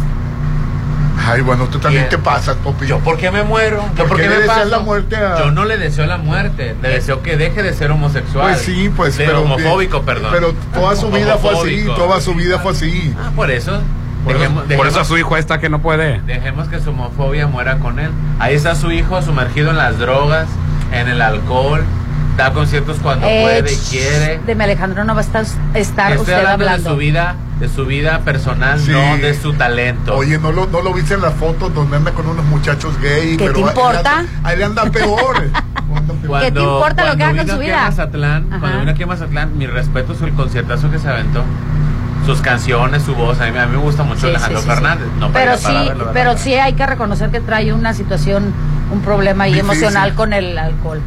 Ay, 1.26 1.42
bueno, 1.42 1.66
tú 1.68 1.78
también 1.78 2.08
te 2.08 2.18
pasas, 2.18 2.56
Popi. 2.56 2.86
¿Yo 2.86 2.98
por 3.00 3.16
qué 3.18 3.30
me 3.30 3.42
muero? 3.42 3.82
¿Yo 3.90 3.94
¿Por 4.04 4.08
por 4.08 4.16
qué 4.16 4.22
le 4.24 4.28
me 4.30 4.34
deseas 4.36 4.58
paso? 4.58 4.68
la 4.70 4.78
muerte 4.80 5.16
a- 5.16 5.38
Yo 5.38 5.50
no 5.50 5.64
le 5.64 5.76
deseo 5.78 6.06
la 6.06 6.16
muerte, 6.18 6.74
le 6.82 6.88
deseo 6.88 7.22
que 7.22 7.36
deje 7.36 7.62
de 7.62 7.72
ser 7.74 7.90
homosexual. 7.90 8.48
Pues 8.52 8.62
sí, 8.62 8.90
pues, 8.96 9.16
De 9.18 9.26
pero- 9.26 9.42
homofóbico, 9.42 10.02
perdón. 10.02 10.30
Pero 10.32 10.54
toda 10.74 10.96
su 10.96 11.10
vida 11.10 11.36
fue 11.38 11.52
así, 11.58 11.84
toda 11.96 12.20
su 12.20 12.34
vida 12.34 12.58
fue 12.58 12.72
así. 12.72 13.14
Ah, 13.18 13.30
por 13.36 13.50
eso. 13.50 13.80
Por, 14.24 14.32
eso, 14.34 14.40
Dejemos- 14.42 14.58
por 14.64 14.68
dejemos- 14.68 14.86
eso 14.92 15.00
a 15.00 15.04
su 15.04 15.16
hijo 15.18 15.36
está 15.36 15.60
que 15.60 15.68
no 15.70 15.80
puede. 15.80 16.20
Dejemos 16.26 16.68
que 16.68 16.78
su 16.80 16.90
homofobia 16.90 17.46
muera 17.46 17.78
con 17.78 17.98
él. 17.98 18.10
Ahí 18.38 18.54
está 18.54 18.74
su 18.74 18.90
hijo 18.92 19.20
sumergido 19.22 19.70
en 19.70 19.78
las 19.78 19.98
drogas, 19.98 20.46
en 20.92 21.08
el 21.08 21.22
alcohol, 21.22 21.82
da 22.40 22.52
conciertos 22.52 22.98
cuando 23.02 23.26
Eh, 23.26 23.42
puede 23.60 23.72
y 23.72 23.76
quiere. 23.76 24.38
De 24.46 24.54
mi 24.54 24.64
Alejandro 24.64 25.04
no 25.04 25.14
va 25.14 25.20
a 25.20 25.24
estar, 25.24 25.44
estar 25.74 26.10
Estoy 26.12 26.22
usted 26.22 26.34
hablando, 26.34 26.52
hablando. 26.64 26.88
de 26.90 26.94
su 26.94 26.96
vida, 26.98 27.36
de 27.60 27.68
su 27.68 27.86
vida 27.86 28.18
personal, 28.20 28.80
Sí. 28.80 28.90
no 28.92 29.16
de 29.18 29.34
su 29.34 29.52
talento. 29.54 30.16
Oye, 30.16 30.38
¿no 30.38 30.52
lo, 30.52 30.66
no 30.66 30.80
lo 30.82 30.92
viste 30.94 31.14
en 31.14 31.22
la 31.22 31.30
foto 31.30 31.68
donde 31.68 31.96
anda 31.96 32.12
con 32.12 32.26
unos 32.26 32.44
muchachos 32.46 32.98
gay? 33.00 33.36
¿Qué 33.36 33.44
pero 33.44 33.52
te 33.54 33.60
importa? 33.60 34.24
Ahí 34.42 34.56
le 34.58 34.64
anda 34.64 34.84
peor. 34.90 35.50
¿Qué 36.40 36.52
te 36.52 36.60
importa 36.60 37.04
lo 37.06 37.12
que 37.12 37.18
cuando 37.18 37.24
haga 37.24 37.26
con 37.26 37.32
vino 37.34 37.46
su 37.46 37.52
aquí 37.54 37.64
vida? 37.66 37.80
a 37.86 37.90
Mazatlán, 37.90 38.44
cuando 38.60 38.78
vino 38.80 38.90
aquí 38.92 39.02
a 39.02 39.06
Mazatlán, 39.06 39.58
mi 39.58 39.66
respeto 39.66 40.12
es 40.12 40.20
el 40.22 40.32
conciertazo 40.34 40.90
que 40.90 40.98
se 40.98 41.08
aventó. 41.08 41.42
Sus 42.26 42.40
canciones, 42.42 43.02
su 43.02 43.14
voz, 43.14 43.40
a 43.40 43.46
mí, 43.50 43.58
a 43.58 43.66
mí 43.66 43.72
me 43.76 43.82
gusta 43.82 44.02
mucho 44.02 44.20
Sí, 44.20 44.26
Alejandro 44.28 44.58
sí, 44.60 44.64
sí, 44.64 44.70
sí. 44.70 44.74
Fernández. 44.74 45.06
No 45.18 45.32
pero 45.32 45.56
sí, 45.56 45.74
pero 46.12 46.36
sí 46.38 46.54
hay 46.54 46.74
que 46.74 46.86
reconocer 46.86 47.30
que 47.30 47.40
trae 47.40 47.72
una 47.72 47.94
situación, 47.94 48.52
un 48.92 49.00
problema 49.00 49.44
ahí 49.44 49.54
Difícil. 49.54 49.70
emocional 49.72 50.14
con 50.14 50.32
el 50.34 50.56
alcohol. 50.58 51.00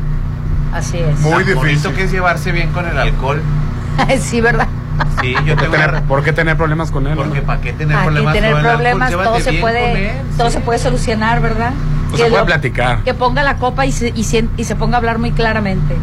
Así 0.74 0.98
es. 0.98 1.22
Tan 1.22 1.56
bonito 1.56 1.94
que 1.94 2.04
es 2.04 2.12
llevarse 2.12 2.52
bien 2.52 2.70
con 2.72 2.88
el 2.88 2.98
alcohol. 2.98 3.42
sí, 4.20 4.42
¿verdad? 4.42 4.68
Sí, 5.22 5.34
yo 5.46 5.56
tengo 5.56 5.72
Tener- 5.74 5.90
una- 5.90 6.02
¿Por 6.04 6.24
qué 6.24 6.34
tener 6.34 6.56
problemas 6.58 6.92
con 6.92 7.08
él? 7.08 7.16
Porque 7.16 7.42
para 7.42 7.62
qué 7.62 7.74
tener 7.74 7.96
Aquí 7.98 8.06
problemas 8.06 8.34
tener 8.34 8.52
con 8.52 8.60
el 8.66 8.72
problemas, 8.72 9.12
todo 9.12 9.40
se 9.40 9.54
puede, 9.54 10.10
él, 10.10 10.16
todo 10.38 10.48
sí. 10.48 10.54
se 10.54 10.60
puede 10.62 10.80
solucionar, 10.80 11.42
¿verdad? 11.42 11.72
Pues 12.10 12.20
se 12.20 12.26
Que 12.26 12.30
puede 12.32 12.42
lo- 12.44 12.46
platicar. 12.48 13.00
Que 13.04 13.14
ponga 13.14 13.44
la 13.44 13.58
copa 13.58 13.86
y 13.86 13.92
se, 13.92 14.10
y, 14.10 14.24
sien- 14.24 14.50
y 14.58 14.64
se 14.66 14.76
ponga 14.76 14.96
a 14.96 15.00
hablar 15.00 15.18
muy 15.20 15.32
claramente. 15.32 15.96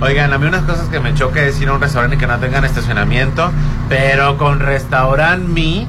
Oigan, 0.00 0.32
a 0.32 0.38
mí 0.38 0.46
unas 0.46 0.62
cosas 0.62 0.88
que 0.88 1.00
me 1.00 1.14
choca 1.14 1.42
es 1.42 1.60
ir 1.60 1.68
a 1.68 1.72
un 1.74 1.80
restaurante 1.80 2.16
y 2.16 2.18
que 2.18 2.26
no 2.26 2.36
tengan 2.38 2.64
estacionamiento, 2.64 3.50
pero 3.88 4.36
con 4.38 4.60
Restaurant 4.60 5.48
Mi 5.48 5.86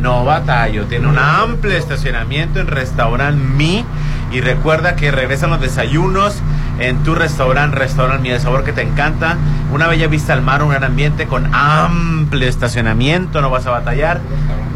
no 0.00 0.24
batallo. 0.24 0.86
Tiene 0.86 1.06
un 1.06 1.18
amplio 1.18 1.76
estacionamiento 1.76 2.60
en 2.60 2.66
Restaurant 2.66 3.36
Mi 3.36 3.84
y 4.32 4.40
recuerda 4.40 4.96
que 4.96 5.10
regresan 5.10 5.50
los 5.50 5.60
desayunos 5.60 6.42
en 6.78 7.02
tu 7.02 7.14
restaurante, 7.14 7.76
Restaurant 7.76 8.20
Mi, 8.20 8.30
el 8.30 8.40
sabor 8.40 8.64
que 8.64 8.72
te 8.72 8.82
encanta. 8.82 9.36
Una 9.72 9.86
bella 9.86 10.06
vista 10.06 10.32
al 10.32 10.42
mar, 10.42 10.62
un 10.62 10.70
gran 10.70 10.84
ambiente 10.84 11.26
con 11.26 11.52
amplio 11.54 12.48
estacionamiento, 12.48 13.40
no 13.40 13.50
vas 13.50 13.66
a 13.66 13.70
batallar. 13.70 14.20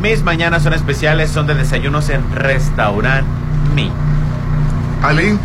Mis 0.01 0.23
mañanas 0.23 0.63
son 0.63 0.73
especiales, 0.73 1.31
son 1.31 1.47
de 1.47 1.55
desayunos 1.55 2.09
en 2.09 2.35
Restaurant 2.35 3.27
Mi. 3.75 3.91
Alin. 5.03 5.39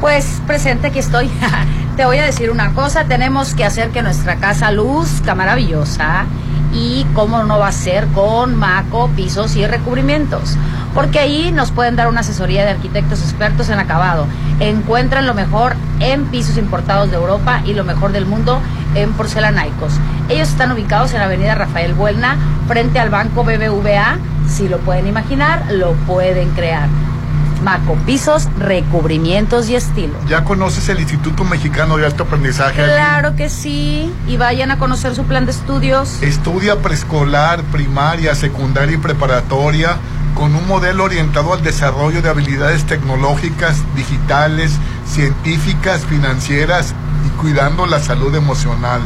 Pues 0.00 0.40
presente, 0.46 0.88
aquí 0.88 0.98
estoy. 0.98 1.30
Te 2.00 2.06
voy 2.06 2.16
a 2.16 2.24
decir 2.24 2.50
una 2.50 2.72
cosa, 2.72 3.04
tenemos 3.04 3.52
que 3.52 3.62
hacer 3.62 3.90
que 3.90 4.00
nuestra 4.00 4.36
casa 4.36 4.72
luzca 4.72 5.34
maravillosa 5.34 6.24
y 6.72 7.04
cómo 7.12 7.44
no 7.44 7.58
va 7.58 7.68
a 7.68 7.72
ser 7.72 8.06
con 8.14 8.56
maco, 8.56 9.10
pisos 9.14 9.54
y 9.54 9.66
recubrimientos. 9.66 10.56
Porque 10.94 11.18
ahí 11.18 11.52
nos 11.52 11.72
pueden 11.72 11.96
dar 11.96 12.08
una 12.08 12.20
asesoría 12.20 12.64
de 12.64 12.70
arquitectos 12.70 13.20
expertos 13.20 13.68
en 13.68 13.78
acabado. 13.78 14.26
Encuentran 14.60 15.26
lo 15.26 15.34
mejor 15.34 15.76
en 16.00 16.24
pisos 16.24 16.56
importados 16.56 17.10
de 17.10 17.18
Europa 17.18 17.60
y 17.66 17.74
lo 17.74 17.84
mejor 17.84 18.12
del 18.12 18.24
mundo 18.24 18.62
en 18.94 19.12
porcelanaicos. 19.12 19.92
Ellos 20.30 20.48
están 20.48 20.72
ubicados 20.72 21.12
en 21.12 21.18
la 21.18 21.26
avenida 21.26 21.54
Rafael 21.54 21.92
Buelna, 21.92 22.38
frente 22.66 22.98
al 22.98 23.10
banco 23.10 23.44
BBVA. 23.44 24.16
Si 24.48 24.70
lo 24.70 24.78
pueden 24.78 25.06
imaginar, 25.06 25.70
lo 25.70 25.92
pueden 26.06 26.48
crear. 26.52 26.88
Maco, 27.62 27.94
pisos, 28.06 28.48
recubrimientos 28.58 29.68
y 29.68 29.76
estilo. 29.76 30.14
¿Ya 30.28 30.44
conoces 30.44 30.88
el 30.88 31.00
Instituto 31.00 31.44
Mexicano 31.44 31.96
de 31.96 32.06
Alto 32.06 32.24
Aprendizaje? 32.24 32.82
Claro 32.82 33.36
que 33.36 33.48
sí. 33.48 34.12
Y 34.26 34.36
vayan 34.36 34.70
a 34.70 34.78
conocer 34.78 35.14
su 35.14 35.24
plan 35.24 35.44
de 35.44 35.52
estudios. 35.52 36.22
Estudia 36.22 36.78
preescolar, 36.80 37.62
primaria, 37.64 38.34
secundaria 38.34 38.94
y 38.94 38.98
preparatoria 38.98 39.96
con 40.34 40.54
un 40.54 40.66
modelo 40.66 41.04
orientado 41.04 41.52
al 41.52 41.62
desarrollo 41.62 42.22
de 42.22 42.30
habilidades 42.30 42.84
tecnológicas, 42.84 43.82
digitales, 43.94 44.72
científicas, 45.06 46.02
financieras 46.06 46.94
y 47.26 47.28
cuidando 47.40 47.86
la 47.86 48.00
salud 48.00 48.34
emocional. 48.34 49.02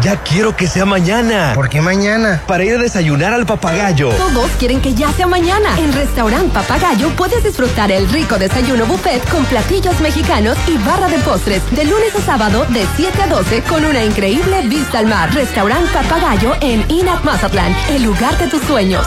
Ya 0.03 0.17
quiero 0.23 0.57
que 0.57 0.67
sea 0.67 0.85
mañana. 0.87 1.53
¿Por 1.55 1.69
qué 1.69 1.81
mañana? 1.81 2.43
Para 2.47 2.65
ir 2.65 2.75
a 2.75 2.79
desayunar 2.79 3.35
al 3.35 3.45
papagayo. 3.47 4.11
Todos 4.11 4.51
quieren 4.53 4.81
que 4.81 4.95
ya 4.95 5.13
sea 5.13 5.27
mañana. 5.27 5.79
En 5.79 5.93
Restaurant 5.93 6.53
Papagayo 6.53 7.11
puedes 7.17 7.45
disfrutar 7.45 7.93
el 7.93 8.09
rico 8.09 8.39
desayuno 8.39 8.87
buffet 8.87 9.29
con 9.31 9.45
platillos 9.45 10.01
mexicanos 10.01 10.57
y 10.67 10.79
barra 10.79 11.09
de 11.09 11.19
postres 11.19 11.63
de 11.73 11.85
lunes 11.85 12.15
a 12.17 12.21
sábado 12.21 12.65
de 12.71 12.87
7 12.97 13.23
a 13.23 13.27
12 13.27 13.63
con 13.63 13.85
una 13.85 14.03
increíble 14.03 14.63
vista 14.69 14.99
al 14.99 15.07
mar. 15.07 15.33
Restaurant 15.35 15.89
Papagayo 15.91 16.55
en 16.61 16.85
Inat 16.91 17.23
Mazatlán, 17.25 17.75
el 17.91 18.03
lugar 18.03 18.37
de 18.39 18.49
tus 18.49 18.63
sueños. 18.63 19.07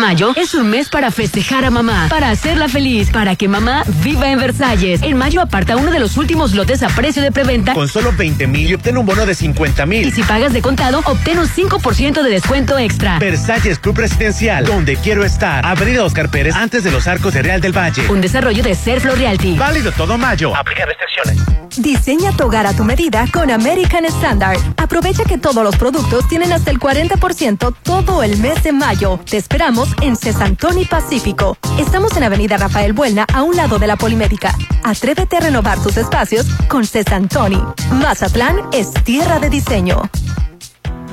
Mayo 0.00 0.32
es 0.34 0.54
un 0.54 0.70
mes 0.70 0.88
para 0.88 1.10
festejar 1.10 1.66
a 1.66 1.70
mamá, 1.70 2.06
para 2.08 2.30
hacerla 2.30 2.70
feliz, 2.70 3.10
para 3.10 3.36
que 3.36 3.48
mamá 3.48 3.84
viva 4.02 4.30
en 4.30 4.38
Versalles. 4.38 5.02
En 5.02 5.18
mayo 5.18 5.42
aparta 5.42 5.76
uno 5.76 5.90
de 5.90 6.00
los 6.00 6.16
últimos 6.16 6.54
lotes 6.54 6.82
a 6.82 6.88
precio 6.88 7.20
de 7.22 7.30
preventa. 7.30 7.74
Con 7.74 7.86
solo 7.86 8.10
20 8.16 8.46
mil 8.46 8.70
y 8.70 8.74
obtén 8.74 8.96
un 8.96 9.04
bono 9.04 9.26
de 9.26 9.34
50 9.34 9.84
mil. 9.84 10.08
Y 10.08 10.10
si 10.10 10.22
pagas 10.22 10.54
de 10.54 10.62
contado, 10.62 11.02
obtén 11.04 11.38
un 11.38 11.46
5% 11.46 12.22
de 12.22 12.30
descuento 12.30 12.78
extra. 12.78 13.18
Versalles 13.18 13.78
Club 13.78 13.98
Residencial, 13.98 14.64
donde 14.64 14.96
quiero 14.96 15.22
estar. 15.22 15.66
Avenida 15.66 16.02
Oscar 16.02 16.30
Pérez, 16.30 16.54
antes 16.54 16.82
de 16.82 16.90
los 16.90 17.06
arcos 17.06 17.34
de 17.34 17.42
Real 17.42 17.60
del 17.60 17.76
Valle. 17.76 18.08
Un 18.08 18.22
desarrollo 18.22 18.62
de 18.62 18.74
Serflo 18.74 19.14
Realty. 19.14 19.58
Válido 19.58 19.92
todo 19.92 20.16
mayo. 20.16 20.56
Aplica 20.56 20.86
restricciones. 20.86 21.60
Diseña 21.76 22.32
tu 22.32 22.44
hogar 22.44 22.66
a 22.66 22.74
tu 22.74 22.84
medida 22.84 23.26
con 23.32 23.50
American 23.50 24.04
Standard. 24.04 24.58
Aprovecha 24.76 25.24
que 25.24 25.38
todos 25.38 25.62
los 25.62 25.76
productos 25.76 26.26
tienen 26.28 26.52
hasta 26.52 26.70
el 26.70 26.80
40% 26.80 27.74
todo 27.82 28.22
el 28.24 28.38
mes 28.38 28.62
de 28.64 28.72
mayo. 28.72 29.20
Te 29.28 29.36
esperamos 29.36 29.89
en 30.02 30.16
Cesantoni 30.16 30.84
Pacífico. 30.84 31.56
Estamos 31.78 32.16
en 32.16 32.24
Avenida 32.24 32.56
Rafael 32.56 32.92
Buelna, 32.92 33.26
a 33.32 33.42
un 33.42 33.56
lado 33.56 33.78
de 33.78 33.86
la 33.86 33.96
Polimédica. 33.96 34.54
Atrévete 34.82 35.36
a 35.36 35.40
renovar 35.40 35.82
tus 35.82 35.96
espacios 35.96 36.46
con 36.68 36.84
Cesantoni. 36.84 37.62
Mazatlán 37.92 38.60
es 38.72 38.92
tierra 39.04 39.38
de 39.38 39.50
diseño. 39.50 40.02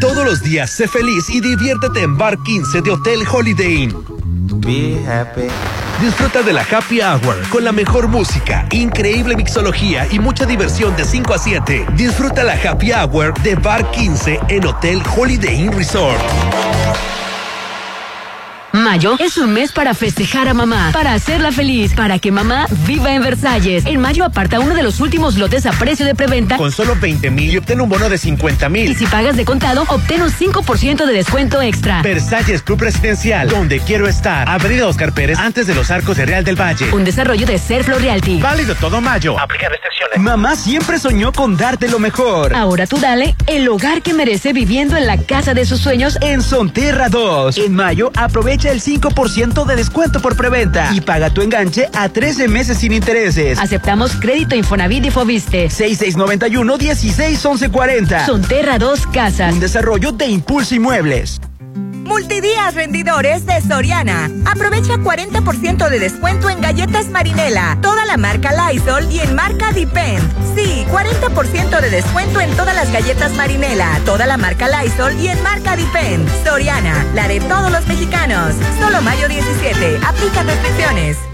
Todos 0.00 0.24
los 0.24 0.42
días 0.42 0.70
sé 0.70 0.88
feliz 0.88 1.30
y 1.30 1.40
diviértete 1.40 2.02
en 2.02 2.16
Bar 2.16 2.36
15 2.42 2.82
de 2.82 2.90
Hotel 2.90 3.20
Holiday 3.30 3.84
Inn. 3.84 3.94
Be 4.60 4.98
happy. 5.08 5.48
Disfruta 6.00 6.42
de 6.42 6.52
la 6.52 6.62
Happy 6.62 7.00
Hour 7.00 7.48
con 7.48 7.64
la 7.64 7.70
mejor 7.70 8.08
música, 8.08 8.66
increíble 8.72 9.36
mixología 9.36 10.06
y 10.10 10.18
mucha 10.18 10.44
diversión 10.44 10.96
de 10.96 11.04
5 11.04 11.34
a 11.34 11.38
7. 11.38 11.86
Disfruta 11.94 12.42
la 12.42 12.54
Happy 12.54 12.92
Hour 12.92 13.34
de 13.42 13.54
Bar 13.54 13.90
15 13.92 14.40
en 14.48 14.66
Hotel 14.66 15.00
Holiday 15.16 15.62
Inn 15.62 15.72
Resort. 15.72 16.20
Mayo 18.72 19.16
es 19.18 19.36
un 19.36 19.52
mes 19.52 19.70
para 19.70 19.92
festejar 19.92 20.48
a 20.48 20.54
mamá, 20.54 20.90
para 20.94 21.12
hacerla 21.12 21.52
feliz, 21.52 21.92
para 21.94 22.18
que 22.18 22.30
mamá 22.32 22.66
viva 22.86 23.14
en 23.14 23.22
Versalles. 23.22 23.84
En 23.84 24.00
mayo 24.00 24.24
aparta 24.24 24.60
uno 24.60 24.74
de 24.74 24.82
los 24.82 24.98
últimos 25.00 25.36
lotes 25.36 25.66
a 25.66 25.72
precio 25.72 26.06
de 26.06 26.14
preventa. 26.14 26.56
Con 26.56 26.72
solo 26.72 26.96
20 26.98 27.30
mil 27.30 27.52
y 27.52 27.58
obtén 27.58 27.82
un 27.82 27.88
bono 27.90 28.08
de 28.08 28.16
50 28.16 28.66
Y 28.66 28.70
mil. 28.70 28.96
si 28.96 29.06
pagas 29.06 29.36
de 29.36 29.44
contado, 29.44 29.84
obtén 29.88 30.22
un 30.22 30.30
5% 30.30 31.04
de 31.04 31.12
descuento 31.12 31.60
extra. 31.60 32.00
Versalles 32.02 32.62
Club 32.62 32.80
Residencial, 32.80 33.48
donde 33.48 33.78
quiero 33.80 34.08
estar. 34.08 34.48
Avenida 34.48 34.86
Oscar 34.86 35.12
Pérez, 35.12 35.38
antes 35.38 35.66
de 35.66 35.74
los 35.74 35.90
arcos 35.90 36.16
de 36.16 36.24
Real 36.24 36.42
del 36.42 36.56
Valle. 36.58 36.90
Un 36.94 37.04
desarrollo 37.04 37.46
de 37.46 37.58
Serflo 37.58 37.98
Realty. 37.98 38.40
Válido 38.40 38.74
todo 38.76 39.02
mayo. 39.02 39.38
Aplica 39.38 39.68
restricciones. 39.68 40.18
Mamá 40.18 40.56
siempre 40.56 40.98
soñó 40.98 41.32
con 41.32 41.56
darte 41.58 41.88
lo 41.88 41.98
mejor. 41.98 42.54
Ahora 42.54 42.86
tú 42.86 42.98
dale 42.98 43.34
el 43.46 43.68
hogar 43.68 44.00
que 44.02 44.14
merece 44.14 44.52
viviendo 44.54 44.96
en 44.96 45.06
la 45.06 45.18
casa 45.18 45.52
de 45.52 45.66
sus 45.66 45.80
sueños 45.80 46.16
En 46.22 46.42
Sonterra 46.42 47.08
2. 47.10 47.58
En 47.58 47.74
mayo, 47.74 48.10
aprovecha 48.16 48.61
el 48.70 48.80
5% 48.80 49.66
de 49.66 49.76
descuento 49.76 50.20
por 50.20 50.36
preventa 50.36 50.90
y 50.94 51.00
paga 51.00 51.30
tu 51.30 51.42
enganche 51.42 51.88
a 51.94 52.08
13 52.08 52.46
meses 52.48 52.78
sin 52.78 52.92
intereses. 52.92 53.58
Aceptamos 53.58 54.14
crédito 54.16 54.54
Infonavit 54.54 55.06
y 55.06 55.10
Fobiste. 55.10 55.68
6691-161140. 55.68 58.26
Sonterra 58.26 58.78
2 58.78 59.06
Casas. 59.08 59.52
Un 59.52 59.60
desarrollo 59.60 60.12
de 60.12 60.26
Impulso 60.26 60.74
Inmuebles. 60.74 61.40
Multidías 62.04 62.74
rendidores 62.74 63.46
de 63.46 63.60
Soriana. 63.60 64.30
Aprovecha 64.44 64.94
40% 64.96 65.88
de 65.88 65.98
descuento 65.98 66.48
en 66.50 66.60
galletas 66.60 67.08
Marinela, 67.08 67.78
toda 67.80 68.04
la 68.04 68.16
marca 68.16 68.52
Lysol 68.52 69.10
y 69.10 69.20
en 69.20 69.34
marca 69.34 69.72
Depend. 69.72 70.22
Sí, 70.54 70.84
40% 70.90 71.80
de 71.80 71.90
descuento 71.90 72.40
en 72.40 72.54
todas 72.56 72.74
las 72.74 72.92
galletas 72.92 73.32
Marinela, 73.34 74.00
toda 74.04 74.26
la 74.26 74.36
marca 74.36 74.68
Lysol 74.68 75.14
y 75.20 75.28
en 75.28 75.42
marca 75.42 75.76
Depend. 75.76 76.28
Soriana, 76.44 77.06
la 77.14 77.28
de 77.28 77.40
todos 77.40 77.70
los 77.70 77.86
mexicanos. 77.86 78.54
Solo 78.78 79.00
mayo 79.00 79.28
17. 79.28 80.00
Aplica 80.04 80.42
restricciones. 80.42 81.31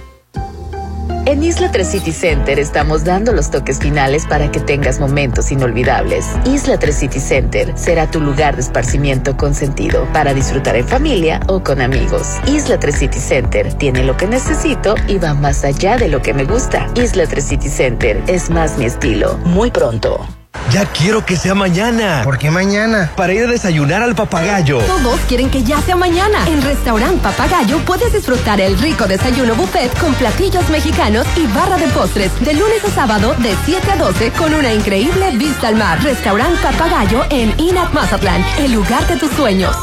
En 1.29 1.43
Isla 1.45 1.71
3 1.71 1.87
City 1.87 2.13
Center 2.13 2.59
estamos 2.59 3.05
dando 3.05 3.35
los 3.35 3.51
toques 3.51 3.79
finales 3.79 4.25
para 4.27 4.51
que 4.51 4.61
tengas 4.61 4.99
momentos 4.99 5.53
inolvidables. 5.53 6.25
Isla 6.47 6.79
3 6.79 6.97
City 6.97 7.21
Center 7.21 7.77
será 7.77 8.11
tu 8.11 8.19
lugar 8.19 8.55
de 8.55 8.63
esparcimiento 8.63 9.37
con 9.37 9.55
sentido 9.55 10.09
para 10.15 10.33
disfrutar 10.33 10.75
en 10.77 10.89
familia 10.89 11.41
o 11.47 11.63
con 11.63 11.83
amigos. 11.83 12.39
Isla 12.47 12.81
3 12.81 12.99
City 12.99 13.19
Center 13.19 13.75
tiene 13.75 14.05
lo 14.05 14.17
que 14.17 14.27
necesito 14.27 14.95
y 15.07 15.19
va 15.19 15.35
más 15.35 15.67
allá 15.67 15.99
de 15.99 16.09
lo 16.09 16.23
que 16.23 16.33
me 16.33 16.45
gusta. 16.45 16.91
Isla 16.95 17.27
3 17.27 17.45
City 17.45 17.69
Center 17.69 18.23
es 18.27 18.49
más 18.49 18.79
mi 18.79 18.87
estilo. 18.87 19.37
Muy 19.45 19.71
pronto. 19.71 20.27
Ya 20.73 20.85
quiero 20.85 21.25
que 21.25 21.37
sea 21.37 21.55
mañana. 21.55 22.23
¿Por 22.25 22.37
qué 22.39 22.51
mañana? 22.51 23.11
Para 23.17 23.33
ir 23.33 23.45
a 23.45 23.47
desayunar 23.47 24.03
al 24.03 24.15
papagayo. 24.15 24.79
Todos 24.81 25.19
quieren 25.21 25.51
que 25.51 25.63
ya 25.63 25.81
sea 25.81 25.97
mañana. 25.97 26.47
En 26.47 26.61
Restaurant 26.63 27.21
Papagayo 27.23 27.79
puedes 27.87 28.13
disfrutar 28.13 28.61
el 28.61 28.79
rico 28.79 29.07
desayuno 29.07 29.55
buffet 29.55 29.99
con 29.99 30.13
platillos 30.15 30.69
mexicanos 30.69 31.27
y 31.37 31.47
barra 31.47 31.79
de 31.79 31.87
postres 31.89 32.31
de 32.45 32.53
lunes 32.53 32.85
a 32.85 32.91
sábado 32.91 33.35
de 33.39 33.55
7 33.65 33.93
a 33.93 33.97
12 33.97 34.31
con 34.33 34.53
una 34.53 34.73
increíble 34.73 35.31
vista 35.37 35.69
al 35.69 35.77
mar. 35.77 36.03
Restaurant 36.03 36.61
Papagayo 36.61 37.25
en 37.31 37.59
Inat 37.59 37.93
Mazatlán, 37.95 38.45
el 38.59 38.73
lugar 38.73 39.07
de 39.07 39.17
tus 39.17 39.31
sueños. 39.33 39.75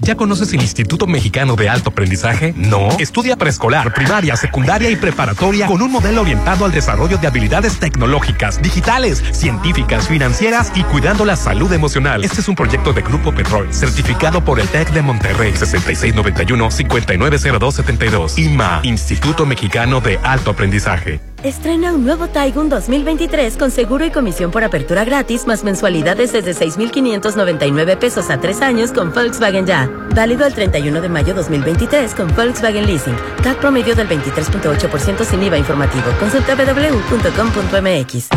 ¿Ya 0.00 0.16
conoces 0.16 0.52
el 0.52 0.62
Instituto 0.62 1.08
Mexicano 1.08 1.56
de 1.56 1.68
Alto 1.68 1.90
Aprendizaje? 1.90 2.54
No. 2.56 2.88
Estudia 2.98 3.36
preescolar, 3.36 3.92
primaria, 3.92 4.36
secundaria 4.36 4.88
y 4.90 4.96
preparatoria 4.96 5.66
con 5.66 5.82
un 5.82 5.90
modelo 5.90 6.20
orientado 6.22 6.64
al 6.64 6.70
desarrollo 6.70 7.18
de 7.18 7.26
habilidades 7.26 7.80
tecnológicas, 7.80 8.62
digitales, 8.62 9.24
científicas, 9.32 10.06
financieras 10.06 10.70
y 10.76 10.84
cuidando 10.84 11.24
la 11.24 11.34
salud 11.34 11.72
emocional. 11.72 12.24
Este 12.24 12.40
es 12.40 12.46
un 12.48 12.54
proyecto 12.54 12.92
de 12.92 13.02
Grupo 13.02 13.34
Petrol, 13.34 13.74
certificado 13.74 14.44
por 14.44 14.60
el 14.60 14.68
TEC 14.68 14.92
de 14.92 15.02
Monterrey 15.02 15.52
6691-590272. 15.54 18.38
IMA, 18.38 18.78
Instituto 18.84 19.46
Mexicano 19.46 20.00
de 20.00 20.20
Alto 20.22 20.52
Aprendizaje. 20.52 21.18
Estrena 21.44 21.92
un 21.92 22.04
nuevo 22.04 22.26
Taigun 22.26 22.68
2023 22.68 23.56
con 23.56 23.70
seguro 23.70 24.04
y 24.04 24.10
comisión 24.10 24.50
por 24.50 24.64
apertura 24.64 25.04
gratis 25.04 25.46
más 25.46 25.62
mensualidades 25.62 26.32
desde 26.32 26.52
6,599 26.52 27.96
pesos 27.96 28.28
a 28.30 28.40
tres 28.40 28.60
años 28.60 28.90
con 28.90 29.12
Volkswagen 29.12 29.64
Ya. 29.64 29.88
Válido 30.16 30.44
el 30.46 30.54
31 30.54 31.00
de 31.00 31.08
mayo 31.08 31.34
2023 31.34 32.12
con 32.16 32.34
Volkswagen 32.34 32.86
Leasing. 32.86 33.14
CAC 33.44 33.60
promedio 33.60 33.94
del 33.94 34.08
23.8% 34.08 35.24
sin 35.24 35.42
IVA 35.44 35.58
informativo. 35.58 36.06
Consulta 36.18 36.56
www.com.mx. 36.56 38.28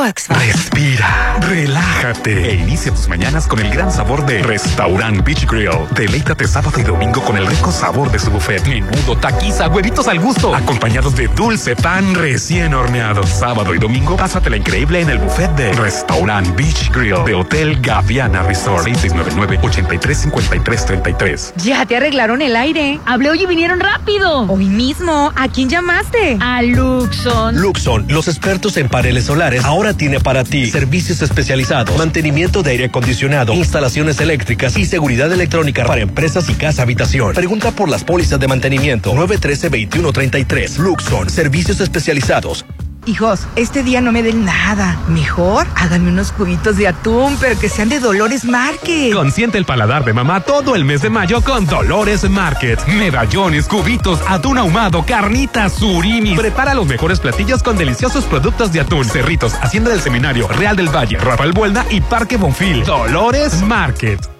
Respira, 0.00 1.36
relájate 1.42 2.48
e 2.48 2.54
inicia 2.54 2.90
tus 2.90 3.06
mañanas 3.06 3.46
con 3.46 3.58
el 3.58 3.70
gran 3.70 3.92
sabor 3.92 4.24
de 4.24 4.42
Restaurant 4.42 5.22
Beach 5.22 5.46
Grill. 5.46 5.68
Deleítate 5.94 6.48
sábado 6.48 6.80
y 6.80 6.84
domingo 6.84 7.22
con 7.22 7.36
el 7.36 7.46
rico 7.46 7.70
sabor 7.70 8.10
de 8.10 8.18
su 8.18 8.30
buffet. 8.30 8.66
Menudo, 8.66 9.18
taquiza, 9.18 9.68
huevitos 9.68 10.08
al 10.08 10.18
gusto, 10.18 10.54
acompañados 10.54 11.14
de 11.16 11.28
dulce 11.28 11.76
pan 11.76 12.14
recién 12.14 12.72
horneado. 12.72 13.26
Sábado 13.26 13.74
y 13.74 13.78
domingo, 13.78 14.16
pásatela 14.16 14.56
increíble 14.56 15.02
en 15.02 15.10
el 15.10 15.18
buffet 15.18 15.50
de 15.50 15.70
Restaurant 15.74 16.48
Beach 16.56 16.90
Grill 16.92 17.22
de 17.26 17.34
Hotel 17.34 17.78
Gaviana 17.82 18.42
Resort. 18.44 18.86
6699-835333. 18.86 21.52
Ya 21.56 21.84
te 21.84 21.98
arreglaron 21.98 22.40
el 22.40 22.56
aire. 22.56 22.98
Hablé 23.04 23.28
hoy 23.28 23.42
y 23.42 23.46
vinieron 23.46 23.80
rápido. 23.80 24.46
Hoy 24.48 24.64
mismo. 24.64 25.30
¿A 25.36 25.46
quién 25.48 25.68
llamaste? 25.68 26.38
A 26.40 26.62
Luxon. 26.62 27.60
Luxon, 27.60 28.06
los 28.08 28.28
expertos 28.28 28.78
en 28.78 28.88
paneles 28.88 29.26
solares, 29.26 29.62
ahora 29.62 29.89
tiene 29.94 30.20
para 30.20 30.44
ti 30.44 30.70
servicios 30.70 31.22
especializados, 31.22 31.96
mantenimiento 31.96 32.62
de 32.62 32.72
aire 32.72 32.84
acondicionado, 32.86 33.54
instalaciones 33.54 34.20
eléctricas 34.20 34.76
y 34.76 34.84
seguridad 34.84 35.32
electrónica 35.32 35.84
para 35.84 36.00
empresas 36.00 36.48
y 36.48 36.54
casa 36.54 36.82
habitación. 36.82 37.34
Pregunta 37.34 37.70
por 37.70 37.88
las 37.88 38.04
pólizas 38.04 38.40
de 38.40 38.48
mantenimiento 38.48 39.12
913-2133. 39.14 40.78
Luxon, 40.78 41.30
servicios 41.30 41.80
especializados. 41.80 42.64
Hijos, 43.06 43.46
este 43.56 43.82
día 43.82 44.00
no 44.00 44.12
me 44.12 44.22
den 44.22 44.44
nada. 44.44 44.98
Mejor 45.08 45.66
háganme 45.74 46.10
unos 46.10 46.32
cubitos 46.32 46.76
de 46.76 46.88
atún, 46.88 47.36
pero 47.40 47.58
que 47.58 47.68
sean 47.68 47.88
de 47.88 47.98
Dolores 47.98 48.44
Market. 48.44 49.12
Consiente 49.14 49.58
el 49.58 49.64
paladar 49.64 50.04
de 50.04 50.12
mamá 50.12 50.40
todo 50.40 50.74
el 50.74 50.84
mes 50.84 51.02
de 51.02 51.10
mayo 51.10 51.40
con 51.42 51.66
Dolores 51.66 52.28
Market. 52.28 52.86
Medallones, 52.86 53.66
cubitos, 53.68 54.20
atún 54.28 54.58
ahumado, 54.58 55.04
carnitas, 55.04 55.74
surimi. 55.74 56.36
Prepara 56.36 56.74
los 56.74 56.86
mejores 56.86 57.20
platillos 57.20 57.62
con 57.62 57.78
deliciosos 57.78 58.24
productos 58.24 58.72
de 58.72 58.80
atún, 58.80 59.04
cerritos, 59.04 59.54
Hacienda 59.54 59.90
del 59.90 60.00
Seminario, 60.00 60.48
Real 60.48 60.76
del 60.76 60.94
Valle, 60.94 61.18
Rafael 61.18 61.52
Buelna 61.52 61.86
y 61.90 62.00
Parque 62.00 62.36
Bonfil. 62.36 62.84
Dolores 62.84 63.62
Market. 63.62 64.39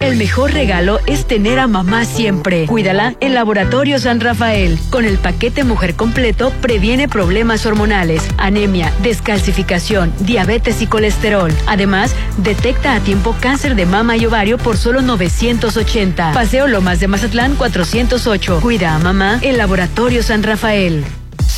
El 0.00 0.16
mejor 0.16 0.54
regalo 0.54 0.98
es 1.04 1.26
tener 1.26 1.58
a 1.58 1.66
mamá 1.66 2.06
siempre. 2.06 2.64
Cuídala 2.64 3.14
en 3.20 3.34
Laboratorio 3.34 3.98
San 3.98 4.18
Rafael. 4.18 4.78
Con 4.88 5.04
el 5.04 5.18
paquete 5.18 5.62
Mujer 5.62 5.94
Completo 5.94 6.54
previene 6.62 7.06
problemas 7.06 7.66
hormonales, 7.66 8.26
anemia, 8.38 8.94
descalcificación, 9.02 10.10
diabetes 10.20 10.80
y 10.80 10.86
colesterol. 10.86 11.52
Además, 11.66 12.16
detecta 12.38 12.94
a 12.94 13.00
tiempo 13.00 13.36
cáncer 13.42 13.74
de 13.74 13.84
mama 13.84 14.16
y 14.16 14.24
ovario 14.24 14.56
por 14.56 14.78
solo 14.78 15.02
980. 15.02 16.32
Paseo 16.32 16.66
Lomas 16.66 16.98
de 16.98 17.06
Mazatlán 17.06 17.54
408. 17.56 18.60
Cuida 18.62 18.94
a 18.94 18.98
mamá 18.98 19.38
en 19.42 19.58
Laboratorio 19.58 20.22
San 20.22 20.42
Rafael. 20.42 21.04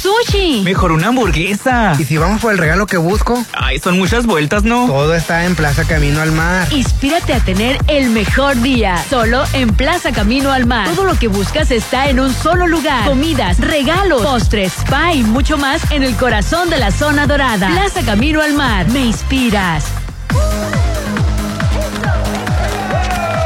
¡Sushi! 0.02 0.62
Mejor 0.64 0.90
una 0.90 1.08
hamburguesa. 1.08 1.92
¿Y 1.96 2.04
si 2.04 2.16
vamos 2.16 2.40
por 2.40 2.50
el 2.50 2.58
regalo 2.58 2.86
que 2.86 2.96
busco? 2.96 3.44
Ay, 3.52 3.78
son 3.78 3.96
muchas 3.98 4.26
vueltas, 4.26 4.64
¿no? 4.64 4.86
Todo 4.88 5.14
está 5.14 5.44
en 5.44 5.54
Plaza 5.54 5.84
Camino 5.84 6.20
al 6.20 6.32
Mar. 6.32 6.66
Inspírate 6.72 7.32
a 7.32 7.38
tener 7.38 7.78
el 7.86 8.10
mejor 8.10 8.60
día. 8.60 9.00
Solo 9.08 9.44
en 9.52 9.68
Plaza 9.68 10.10
Camino 10.10 10.50
al 10.50 10.66
Mar. 10.66 10.88
Todo 10.92 11.04
lo 11.04 11.16
que 11.16 11.28
buscas 11.28 11.70
está 11.70 12.08
en 12.10 12.18
un 12.18 12.34
solo 12.34 12.66
lugar. 12.66 13.04
Comidas, 13.06 13.58
regalos, 13.60 14.22
postres, 14.22 14.72
spa 14.72 15.12
y 15.12 15.22
mucho 15.22 15.56
más 15.56 15.88
en 15.92 16.02
el 16.02 16.16
corazón 16.16 16.68
de 16.68 16.78
la 16.78 16.90
zona 16.90 17.28
dorada. 17.28 17.68
Plaza 17.68 18.02
Camino 18.04 18.42
al 18.42 18.54
Mar. 18.54 18.88
Me 18.88 19.04
inspiras. 19.04 19.84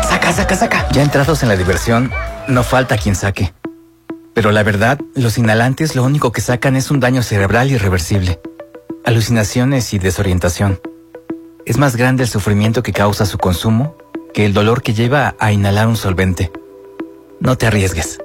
Saca, 0.08 0.32
saca, 0.32 0.56
saca. 0.56 0.88
Ya 0.92 1.02
entrados 1.02 1.42
en 1.42 1.50
la 1.50 1.56
diversión, 1.56 2.10
no 2.48 2.64
falta 2.64 2.96
quien 2.96 3.14
saque. 3.14 3.52
Pero 4.36 4.52
la 4.52 4.62
verdad, 4.62 5.00
los 5.14 5.38
inhalantes 5.38 5.96
lo 5.96 6.04
único 6.04 6.30
que 6.30 6.42
sacan 6.42 6.76
es 6.76 6.90
un 6.90 7.00
daño 7.00 7.22
cerebral 7.22 7.70
irreversible, 7.70 8.38
alucinaciones 9.02 9.94
y 9.94 9.98
desorientación. 9.98 10.78
Es 11.64 11.78
más 11.78 11.96
grande 11.96 12.24
el 12.24 12.28
sufrimiento 12.28 12.82
que 12.82 12.92
causa 12.92 13.24
su 13.24 13.38
consumo 13.38 13.96
que 14.34 14.44
el 14.44 14.52
dolor 14.52 14.82
que 14.82 14.92
lleva 14.92 15.36
a 15.38 15.52
inhalar 15.52 15.88
un 15.88 15.96
solvente. 15.96 16.52
No 17.40 17.56
te 17.56 17.66
arriesgues. 17.66 18.18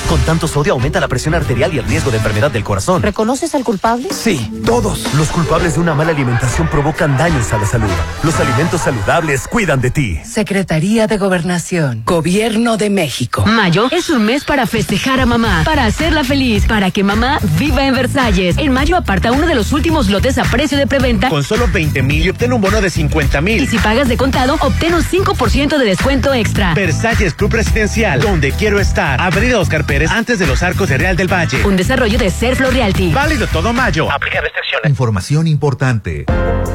Con 0.09 0.19
tanto 0.21 0.47
sodio 0.47 0.73
aumenta 0.73 0.99
la 0.99 1.07
presión 1.07 1.33
arterial 1.33 1.73
y 1.73 1.79
el 1.79 1.85
riesgo 1.85 2.11
de 2.11 2.17
enfermedad 2.17 2.51
del 2.51 2.65
corazón. 2.65 3.01
¿Reconoces 3.01 3.55
al 3.55 3.63
culpable? 3.63 4.09
Sí, 4.11 4.51
todos. 4.65 5.13
Los 5.15 5.29
culpables 5.29 5.75
de 5.75 5.79
una 5.79 5.95
mala 5.95 6.11
alimentación 6.11 6.67
provocan 6.67 7.17
daños 7.17 7.53
a 7.53 7.57
la 7.57 7.65
salud. 7.65 7.89
Los 8.23 8.39
alimentos 8.41 8.81
saludables 8.81 9.47
cuidan 9.47 9.79
de 9.79 9.89
ti. 9.89 10.19
Secretaría 10.25 11.07
de 11.07 11.17
Gobernación, 11.17 12.03
Gobierno 12.05 12.75
de 12.75 12.89
México. 12.89 13.45
Mayo 13.47 13.87
es 13.91 14.09
un 14.09 14.25
mes 14.25 14.43
para 14.43 14.67
festejar 14.67 15.21
a 15.21 15.25
mamá, 15.25 15.61
para 15.63 15.85
hacerla 15.85 16.25
feliz, 16.25 16.65
para 16.67 16.91
que 16.91 17.03
mamá 17.03 17.39
viva 17.57 17.87
en 17.87 17.95
Versalles. 17.95 18.57
En 18.57 18.73
mayo 18.73 18.97
aparta 18.97 19.31
uno 19.31 19.47
de 19.47 19.55
los 19.55 19.71
últimos 19.71 20.09
lotes 20.09 20.37
a 20.37 20.43
precio 20.43 20.77
de 20.77 20.87
preventa. 20.87 21.29
Con 21.29 21.43
solo 21.43 21.67
20 21.71 22.03
mil 22.03 22.25
y 22.25 22.29
obtén 22.29 22.51
un 22.53 22.61
bono 22.61 22.81
de 22.81 22.89
50 22.89 23.39
mil. 23.41 23.60
Y 23.61 23.67
si 23.67 23.77
pagas 23.77 24.07
de 24.07 24.17
contado, 24.17 24.55
obtén 24.59 24.95
un 24.95 25.03
5% 25.03 25.77
de 25.77 25.85
descuento 25.85 26.33
extra. 26.33 26.73
Versalles 26.73 27.35
Club 27.35 27.53
Residencial, 27.53 28.19
donde 28.19 28.53
quiero 28.53 28.79
estar. 28.79 29.21
Avenida 29.21 29.59
Oscar 29.59 29.85
Pérez, 29.85 30.09
antes 30.09 30.39
de 30.39 30.47
los 30.47 30.63
arcos 30.63 30.89
de 30.89 30.97
Real 30.97 31.15
del 31.15 31.31
Valle. 31.31 31.63
Un 31.63 31.77
desarrollo 31.77 32.17
de 32.17 32.31
Serflo 32.31 32.71
Realty. 32.71 33.13
Válido 33.13 33.45
todo 33.45 33.71
mayo. 33.71 34.11
Aplica 34.11 34.41
restricciones. 34.41 34.89
Información 34.89 35.45
importante. 35.45 36.25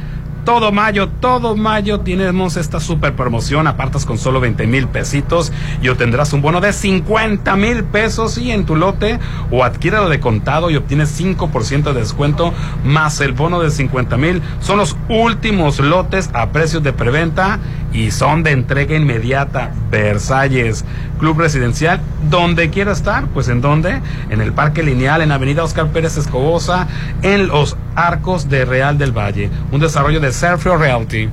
Todo 0.47 0.73
mayo, 0.73 1.09
todo 1.09 1.55
mayo 1.55 2.01
tenemos 2.01 2.57
esta 2.57 2.81
super 2.81 3.15
promoción. 3.15 3.67
Apartas 3.67 4.07
con 4.07 4.17
solo 4.17 4.41
20 4.41 4.67
mil 4.67 4.89
pesitos 4.89 5.53
y 5.83 5.89
obtendrás 5.89 6.33
un 6.33 6.41
bono 6.41 6.63
de 6.63 6.73
50 6.73 7.57
mil 7.57 7.85
pesos 7.85 8.39
y 8.39 8.53
en 8.53 8.65
tu 8.65 8.75
lote 8.75 9.19
o 9.51 9.65
adquiéralo 9.65 10.09
de 10.09 10.21
contado 10.21 10.71
y 10.71 10.77
obtienes 10.77 11.19
5% 11.21 11.93
de 11.93 12.01
descuento 12.01 12.55
más 12.85 13.21
el 13.21 13.33
bono 13.33 13.61
de 13.61 13.71
50 13.71 14.17
mil. 14.17 14.41
Son 14.61 14.79
los 14.79 14.97
últimos 15.11 15.81
lotes 15.81 16.31
a 16.33 16.53
precios 16.53 16.83
de 16.83 16.95
preventa 16.95 17.59
y 17.95 18.11
son 18.11 18.43
de 18.43 18.51
entrega 18.51 18.95
inmediata. 18.97 19.71
Versalles 19.91 20.85
Club 21.19 21.39
Residencial, 21.39 22.01
donde 22.29 22.69
quiera 22.69 22.93
estar, 22.93 23.25
pues 23.29 23.49
en 23.49 23.61
donde, 23.63 24.01
en 24.31 24.41
el 24.43 24.53
Parque 24.53 24.83
Lineal, 24.83 25.23
en 25.23 25.33
Avenida 25.33 25.63
Oscar 25.65 25.87
Pérez 25.89 26.17
Escobosa, 26.19 26.87
en 27.23 27.47
los 27.47 27.77
Arcos 27.95 28.51
de 28.51 28.65
Real 28.67 28.99
del 28.99 29.13
Valle, 29.17 29.49
un 29.73 29.81
desarrollo 29.81 30.21
de 30.21 30.33
Serfio 30.33 30.77
Realty. 30.77 31.31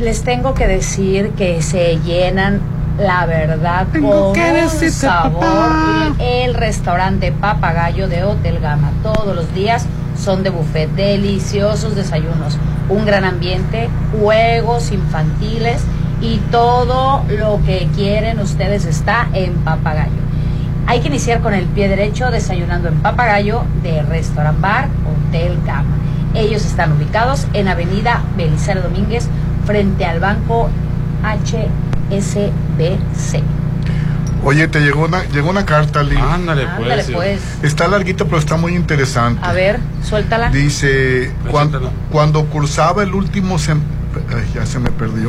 Les 0.00 0.22
tengo 0.22 0.54
que 0.54 0.66
decir 0.66 1.30
que 1.36 1.60
se 1.60 1.98
llenan, 2.04 2.60
la 2.98 3.26
verdad, 3.26 3.86
Tengo 3.92 4.26
con 4.26 4.32
que 4.32 4.48
un 4.48 4.54
decirte, 4.54 4.90
sabor. 4.90 5.40
papá. 5.40 6.12
El 6.20 6.54
restaurante 6.54 7.32
Papagayo 7.32 8.08
de 8.08 8.24
Hotel 8.24 8.58
Gama, 8.60 8.92
todos 9.02 9.34
los 9.36 9.52
días 9.54 9.86
son 10.18 10.42
de 10.42 10.50
buffet, 10.50 10.90
deliciosos 10.90 11.94
desayunos, 11.94 12.58
un 12.88 13.06
gran 13.06 13.24
ambiente, 13.24 13.88
juegos 14.18 14.90
infantiles 14.92 15.82
y 16.20 16.38
todo 16.50 17.24
lo 17.28 17.60
que 17.64 17.88
quieren 17.94 18.40
ustedes 18.40 18.84
está 18.84 19.28
en 19.32 19.54
Papagayo. 19.54 20.28
Hay 20.86 21.00
que 21.00 21.08
iniciar 21.08 21.40
con 21.40 21.54
el 21.54 21.66
pie 21.66 21.88
derecho 21.88 22.30
desayunando 22.30 22.88
en 22.88 22.96
Papagayo 23.00 23.62
de 23.82 24.02
Restaurant 24.02 24.60
Bar 24.60 24.88
Hotel 25.28 25.58
Gama. 25.66 25.96
Ellos 26.34 26.64
están 26.64 26.92
ubicados 26.92 27.46
en 27.52 27.68
Avenida 27.68 28.22
Belisario 28.36 28.82
Domínguez 28.82 29.28
frente 29.66 30.04
al 30.04 30.18
banco 30.20 30.68
HSBC. 31.22 32.08
Oye, 34.44 34.68
te 34.68 34.80
llegó 34.80 35.04
una, 35.06 35.24
llegó 35.24 35.50
una 35.50 35.66
carta, 35.66 36.02
Lee. 36.02 36.16
Ándale, 36.16 36.66
Ándale, 36.66 37.04
pues. 37.12 37.40
Está 37.62 37.88
larguito, 37.88 38.26
pero 38.26 38.38
está 38.38 38.56
muy 38.56 38.74
interesante. 38.74 39.40
A 39.44 39.52
ver, 39.52 39.78
suéltala. 40.02 40.50
Dice, 40.50 41.32
cuando, 41.50 41.90
cuando 42.10 42.44
cursaba 42.46 43.02
el 43.02 43.14
último 43.14 43.58
sem... 43.58 43.80
Ay, 44.34 44.48
ya 44.54 44.64
se 44.64 44.78
me 44.78 44.90
perdió. 44.90 45.28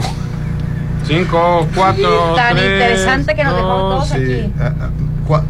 5, 1.08 1.68
4, 1.76 2.36
Tan 2.36 2.58
interesante 2.58 3.36
que 3.36 3.44
nos 3.44 3.56
dejó 3.56 3.68
todos 3.68 4.12
aquí. 4.12 4.26
Sí, 4.26 4.54
ah, 4.60 4.74
ah, 4.82 5.42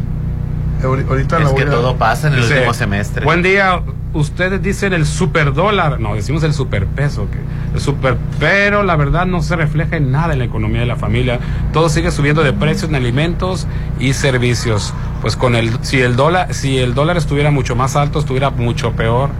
ahorita 0.84 1.36
Es 1.38 1.44
la 1.44 1.50
voy 1.50 1.56
que 1.62 1.68
a- 1.68 1.70
todo 1.70 1.96
pasa 1.96 2.28
en 2.28 2.34
el 2.34 2.40
Dice, 2.42 2.54
último 2.54 2.74
semestre. 2.74 3.24
Buen 3.24 3.42
día, 3.42 3.80
ustedes 4.12 4.62
dicen 4.62 4.92
el 4.92 5.06
super 5.06 5.52
dólar, 5.52 6.00
no, 6.00 6.14
decimos 6.14 6.42
el 6.42 6.52
superpeso, 6.52 7.26
el 7.74 7.80
super, 7.80 8.16
pero 8.38 8.82
la 8.82 8.96
verdad 8.96 9.26
no 9.26 9.42
se 9.42 9.56
refleja 9.56 9.96
en 9.96 10.10
nada 10.10 10.32
en 10.32 10.40
la 10.40 10.44
economía 10.44 10.80
de 10.80 10.86
la 10.86 10.96
familia. 10.96 11.38
Todo 11.72 11.88
sigue 11.88 12.10
subiendo 12.10 12.42
de 12.42 12.52
precios 12.52 12.88
en 12.90 12.96
alimentos 12.96 13.66
y 13.98 14.12
servicios. 14.12 14.92
Pues 15.20 15.36
con 15.36 15.54
el, 15.54 15.72
si 15.82 16.00
el 16.00 16.16
dólar, 16.16 16.54
si 16.54 16.78
el 16.78 16.94
dólar 16.94 17.16
estuviera 17.16 17.50
mucho 17.50 17.76
más 17.76 17.96
alto, 17.96 18.18
estuviera 18.18 18.50
mucho 18.50 18.92
peor 18.92 19.30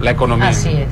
la 0.00 0.10
economía. 0.10 0.48
Así 0.48 0.70
es. 0.70 0.88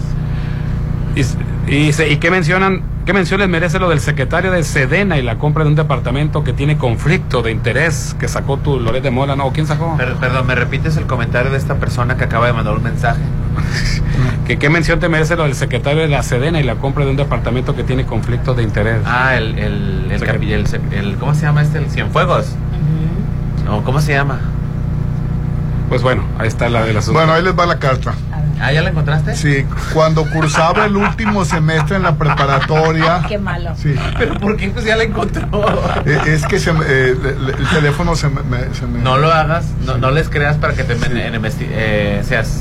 Y, 1.16 1.55
y, 1.66 1.92
se- 1.92 2.08
¿y 2.08 2.16
qué 2.18 2.30
mencionan? 2.30 2.82
¿Qué 3.04 3.12
menciones 3.12 3.48
merece 3.48 3.78
lo 3.78 3.88
del 3.88 4.00
secretario 4.00 4.50
de 4.50 4.64
Sedena 4.64 5.16
y 5.16 5.22
la 5.22 5.36
compra 5.38 5.62
de 5.62 5.70
un 5.70 5.76
departamento 5.76 6.42
que 6.42 6.52
tiene 6.52 6.76
conflicto 6.76 7.42
de 7.42 7.52
interés 7.52 8.16
que 8.18 8.26
sacó 8.26 8.56
tu 8.56 8.80
Loret 8.80 9.02
de 9.02 9.10
Mola? 9.12 9.36
No, 9.36 9.52
¿quién 9.52 9.66
sacó? 9.66 9.96
Per- 9.96 10.14
perdón, 10.14 10.46
¿me 10.48 10.54
repites 10.56 10.96
el 10.96 11.06
comentario 11.06 11.50
de 11.52 11.56
esta 11.58 11.76
persona 11.76 12.16
que 12.16 12.24
acaba 12.24 12.46
de 12.48 12.52
mandar 12.52 12.74
un 12.74 12.82
mensaje? 12.82 13.20
¿Qué, 14.46 14.58
¿Qué 14.58 14.68
mención 14.70 14.98
te 14.98 15.08
merece 15.08 15.36
lo 15.36 15.44
del 15.44 15.54
secretario 15.54 16.02
de 16.02 16.08
la 16.08 16.22
Sedena 16.24 16.58
y 16.60 16.64
la 16.64 16.74
compra 16.76 17.04
de 17.04 17.10
un 17.12 17.16
departamento 17.16 17.76
que 17.76 17.84
tiene 17.84 18.06
conflicto 18.06 18.54
de 18.54 18.64
interés? 18.64 18.98
Ah, 19.06 19.36
el, 19.36 19.56
el, 19.58 20.08
el, 20.10 20.20
capi- 20.22 20.50
el, 20.50 20.66
el- 20.98 21.16
¿cómo 21.16 21.34
se 21.34 21.42
llama 21.42 21.62
este? 21.62 21.78
El 21.78 21.90
Cienfuegos. 21.90 22.54
No, 23.64 23.82
¿cómo 23.84 24.00
se 24.00 24.12
llama? 24.14 24.40
Pues 25.88 26.02
bueno, 26.02 26.24
ahí 26.38 26.48
está 26.48 26.68
la 26.68 26.84
de 26.84 26.92
las 26.92 27.08
Bueno, 27.08 27.32
ahí 27.32 27.42
les 27.44 27.56
va 27.56 27.66
la 27.66 27.78
carta. 27.78 28.14
Ah, 28.60 28.72
¿ya 28.72 28.82
la 28.82 28.90
encontraste? 28.90 29.34
Sí, 29.36 29.66
cuando 29.92 30.24
cursaba 30.30 30.86
el 30.86 30.96
último 30.96 31.44
semestre 31.44 31.96
en 31.96 32.02
la 32.02 32.16
preparatoria. 32.16 33.22
Qué 33.28 33.38
malo. 33.38 33.72
Sí. 33.80 33.94
¿Pero 34.18 34.38
por 34.40 34.56
qué? 34.56 34.68
Pues 34.70 34.84
ya 34.84 34.96
la 34.96 35.04
encontró. 35.04 35.46
Eh, 36.06 36.20
Es 36.26 36.44
que 36.46 36.58
se 36.58 36.72
me- 36.72 36.84
eh, 36.86 37.10
el 37.58 37.68
teléfono 37.72 38.16
se 38.16 38.28
me, 38.28 38.42
me- 38.42 38.74
se 38.74 38.86
me- 38.86 39.00
No 39.00 39.18
lo 39.18 39.30
hagas, 39.32 39.66
no, 39.84 39.98
no 39.98 40.10
les 40.10 40.28
creas 40.28 40.56
para 40.56 40.74
que 40.74 40.84
te 40.84 40.94
en, 40.94 41.16
en 41.16 41.34
investi- 41.42 41.68
eh, 41.70 42.22
seas. 42.26 42.60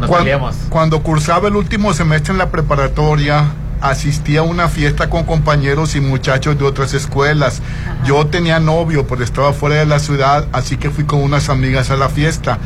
Nos 0.00 0.08
Cuan- 0.08 0.20
peleemos. 0.24 0.56
Cuando, 0.70 1.02
cursaba 1.02 1.48
el 1.48 1.56
último 1.56 1.92
semestre 1.94 2.32
en 2.32 2.38
la 2.38 2.48
preparatoria, 2.50 3.44
asistí 3.80 4.36
a 4.38 4.42
una 4.42 4.68
fiesta 4.68 5.10
con 5.10 5.24
compañeros 5.24 5.94
y 5.94 6.00
muchachos 6.00 6.58
de 6.58 6.64
otras 6.64 6.94
escuelas. 6.94 7.60
Yo 8.04 8.26
tenía 8.26 8.58
novio, 8.60 9.06
pero 9.06 9.22
estaba 9.22 9.52
fuera 9.52 9.76
de 9.76 9.86
la 9.86 9.98
ciudad, 9.98 10.46
así 10.52 10.78
que 10.78 10.90
fui 10.90 11.04
con 11.04 11.20
unas 11.22 11.48
amigas 11.50 11.90
a 11.90 11.96
la 11.96 12.08
fiesta. 12.08 12.58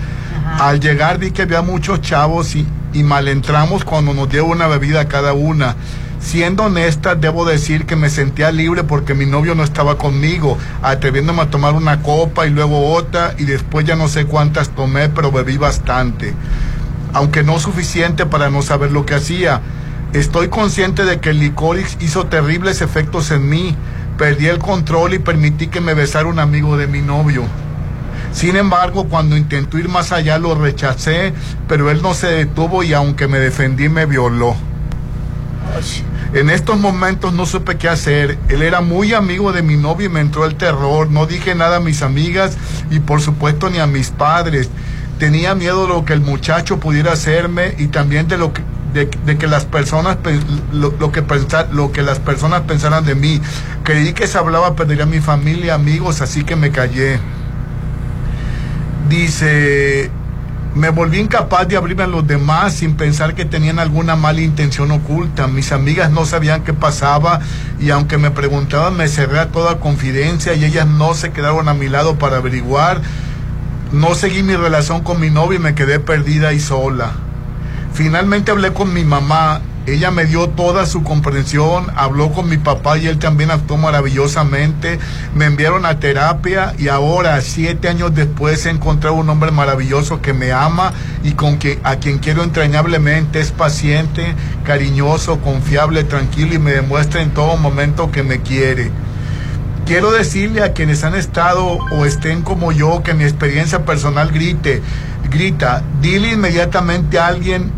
Al 0.61 0.81
llegar 0.81 1.19
vi 1.19 1.31
que 1.33 1.43
había 1.43 1.61
muchos 1.61 2.01
chavos 2.01 2.55
y, 2.55 2.67
y 2.93 3.03
mal 3.03 3.29
entramos 3.29 3.85
cuando 3.85 4.15
nos 4.15 4.29
dio 4.29 4.45
una 4.45 4.67
bebida 4.67 5.03
a 5.03 5.09
cada 5.09 5.33
una. 5.33 5.77
Siendo 6.21 6.65
honesta, 6.65 7.15
debo 7.15 7.45
decir 7.45 7.87
que 7.87 7.97
me 7.97 8.11
sentía 8.11 8.51
libre 8.51 8.85
porque 8.85 9.15
mi 9.15 9.25
novio 9.25 9.55
no 9.55 9.63
estaba 9.63 9.97
conmigo, 9.97 10.59
atreviéndome 10.83 11.43
a 11.43 11.51
tomar 11.51 11.75
una 11.75 12.03
copa 12.03 12.47
y 12.47 12.51
luego 12.51 12.93
otra 12.93 13.35
y 13.39 13.45
después 13.45 13.87
ya 13.87 13.95
no 13.95 14.09
sé 14.09 14.27
cuántas 14.27 14.71
tomé, 14.71 15.09
pero 15.09 15.31
bebí 15.31 15.57
bastante. 15.57 16.35
Aunque 17.13 17.43
no 17.43 17.59
suficiente 17.59 18.27
para 18.27 18.51
no 18.51 18.63
saber 18.63 18.91
lo 18.91 19.07
que 19.07 19.15
hacía. 19.15 19.63
Estoy 20.13 20.49
consciente 20.49 21.05
de 21.05 21.21
que 21.21 21.31
el 21.31 21.39
licor 21.39 21.79
hizo 22.01 22.27
terribles 22.27 22.83
efectos 22.83 23.31
en 23.31 23.49
mí. 23.49 23.77
Perdí 24.19 24.47
el 24.47 24.59
control 24.59 25.15
y 25.15 25.19
permití 25.19 25.69
que 25.69 25.81
me 25.81 25.95
besara 25.95 26.27
un 26.27 26.41
amigo 26.41 26.77
de 26.77 26.89
mi 26.89 27.01
novio. 27.01 27.45
Sin 28.33 28.57
embargo, 28.57 29.09
cuando 29.09 29.37
intentó 29.37 29.79
ir 29.79 29.89
más 29.89 30.13
allá 30.13 30.39
lo 30.39 30.55
rechacé, 30.55 31.33
pero 31.67 31.91
él 31.91 32.03
no 32.03 32.15
se 32.15 32.29
detuvo 32.29 32.83
y 32.83 32.93
aunque 32.93 33.27
me 33.27 33.39
defendí 33.39 33.89
me 33.89 34.07
violó. 34.07 34.55
En 36.35 36.51
estos 36.51 36.79
momentos 36.79 37.33
no 37.33 37.47
supe 37.47 37.77
qué 37.77 37.89
hacer. 37.89 38.39
Él 38.49 38.63
era 38.63 38.81
muy 38.81 39.15
amigo 39.15 39.53
de 39.53 39.63
mi 39.63 39.77
novio 39.77 40.07
y 40.07 40.11
me 40.11 40.21
entró 40.21 40.45
el 40.45 40.57
terror. 40.57 41.11
No 41.11 41.27
dije 41.27 41.55
nada 41.55 41.77
a 41.77 41.81
mis 41.81 42.03
amigas 42.03 42.57
y 42.91 43.01
por 43.01 43.21
supuesto 43.23 43.71
ni 43.71 43.79
a 43.79 43.87
mis 43.87 44.11
padres. 44.11 44.69
Tenía 45.19 45.55
miedo 45.55 45.83
de 45.83 45.89
lo 45.95 46.05
que 46.05 46.13
el 46.13 46.21
muchacho 46.21 46.79
pudiera 46.79 47.13
hacerme 47.13 47.75
y 47.79 47.87
también 47.89 48.29
de 48.29 48.39
lo 48.39 48.53
que 48.53 48.63
de, 48.93 49.07
de 49.27 49.37
que 49.37 49.47
las 49.47 49.65
personas 49.67 50.17
pe- 50.17 50.39
lo, 50.73 51.13
que 51.13 51.23
pensar, 51.23 51.69
lo 51.73 51.93
que 51.93 52.03
las 52.03 52.19
personas 52.19 52.63
pensaran 52.63 53.05
de 53.05 53.15
mí. 53.15 53.41
Creí 53.85 54.13
que 54.13 54.27
se 54.27 54.39
hablaba 54.39 54.77
perdería 54.77 55.07
mi 55.07 55.21
familia, 55.21 55.75
amigos, 55.75 56.21
así 56.21 56.45
que 56.45 56.57
me 56.57 56.71
callé. 56.71 57.19
Dice, 59.09 60.11
me 60.75 60.91
volví 60.91 61.19
incapaz 61.19 61.67
de 61.67 61.77
abrirme 61.77 62.03
a 62.03 62.07
los 62.07 62.27
demás 62.27 62.75
sin 62.75 62.95
pensar 62.95 63.35
que 63.35 63.47
tenían 63.47 63.79
alguna 63.79 64.17
mala 64.17 64.43
intención 64.43 64.91
oculta. 64.91 65.47
Mis 65.47 65.73
amigas 65.73 66.11
no 66.11 66.27
sabían 66.27 66.63
qué 66.63 66.75
pasaba 66.75 67.41
y 67.81 67.91
aunque 67.91 68.19
me 68.19 68.31
preguntaban 68.31 68.97
me 68.97 69.09
cerré 69.09 69.39
a 69.39 69.49
toda 69.49 69.81
confidencia 69.81 70.55
y 70.55 70.65
ellas 70.65 70.87
no 70.87 71.15
se 71.15 71.33
quedaron 71.33 71.69
a 71.69 71.75
mi 71.75 71.89
lado 71.89 72.17
para 72.19 72.37
averiguar. 72.37 73.01
No 73.93 74.15
seguí 74.15 74.43
mi 74.43 74.57
relación 74.57 75.03
con 75.03 75.21
mi 75.21 75.31
novio 75.31 75.59
y 75.59 75.63
me 75.63 75.75
quedé 75.75 76.01
perdida 76.01 76.53
y 76.53 76.61
sola. 76.61 77.13
Finalmente 77.95 78.51
hablé 78.51 78.73
con 78.75 78.93
mi 78.93 79.05
mamá. 79.05 79.63
Ella 79.89 80.11
me 80.11 80.27
dio 80.27 80.51
toda 80.51 80.85
su 80.85 81.03
comprensión, 81.03 81.87
habló 81.97 82.31
con 82.33 82.49
mi 82.49 82.59
papá 82.59 82.99
y 82.99 83.07
él 83.07 83.19
también 83.19 83.51
actuó 83.51 83.79
maravillosamente. 83.79 84.99
Me 85.35 85.47
enviaron 85.47 85.87
a 85.87 85.99
terapia 85.99 86.75
y 86.79 86.89
ahora, 86.89 87.41
siete 87.41 87.89
años 87.89 88.15
después, 88.15 88.67
he 88.67 88.71
encontrado 88.71 89.17
un 89.17 89.31
hombre 89.31 89.51
maravilloso 89.51 90.21
que 90.21 90.35
me 90.35 90.53
ama 90.53 90.93
y 91.25 91.33
con 91.33 91.59
que, 91.59 91.81
a 91.85 91.97
quien 91.97 92.19
quiero 92.19 92.43
entrañablemente. 92.43 93.41
Es 93.41 93.51
paciente, 93.51 94.35
cariñoso, 94.65 95.41
confiable, 95.41 96.05
tranquilo 96.05 96.55
y 96.55 96.59
me 96.59 96.73
demuestra 96.73 97.23
en 97.23 97.31
todo 97.31 97.57
momento 97.57 98.11
que 98.11 98.23
me 98.23 98.41
quiere. 98.43 98.91
Quiero 99.87 100.11
decirle 100.11 100.63
a 100.63 100.75
quienes 100.75 101.03
han 101.03 101.15
estado 101.15 101.65
o 101.67 102.05
estén 102.05 102.43
como 102.43 102.73
yo 102.73 103.03
que 103.03 103.15
mi 103.15 103.25
experiencia 103.25 103.87
personal 103.87 104.31
grite, 104.31 104.83
grita, 105.31 105.83
dile 106.03 106.33
inmediatamente 106.33 107.19
a 107.19 107.29
alguien, 107.29 107.73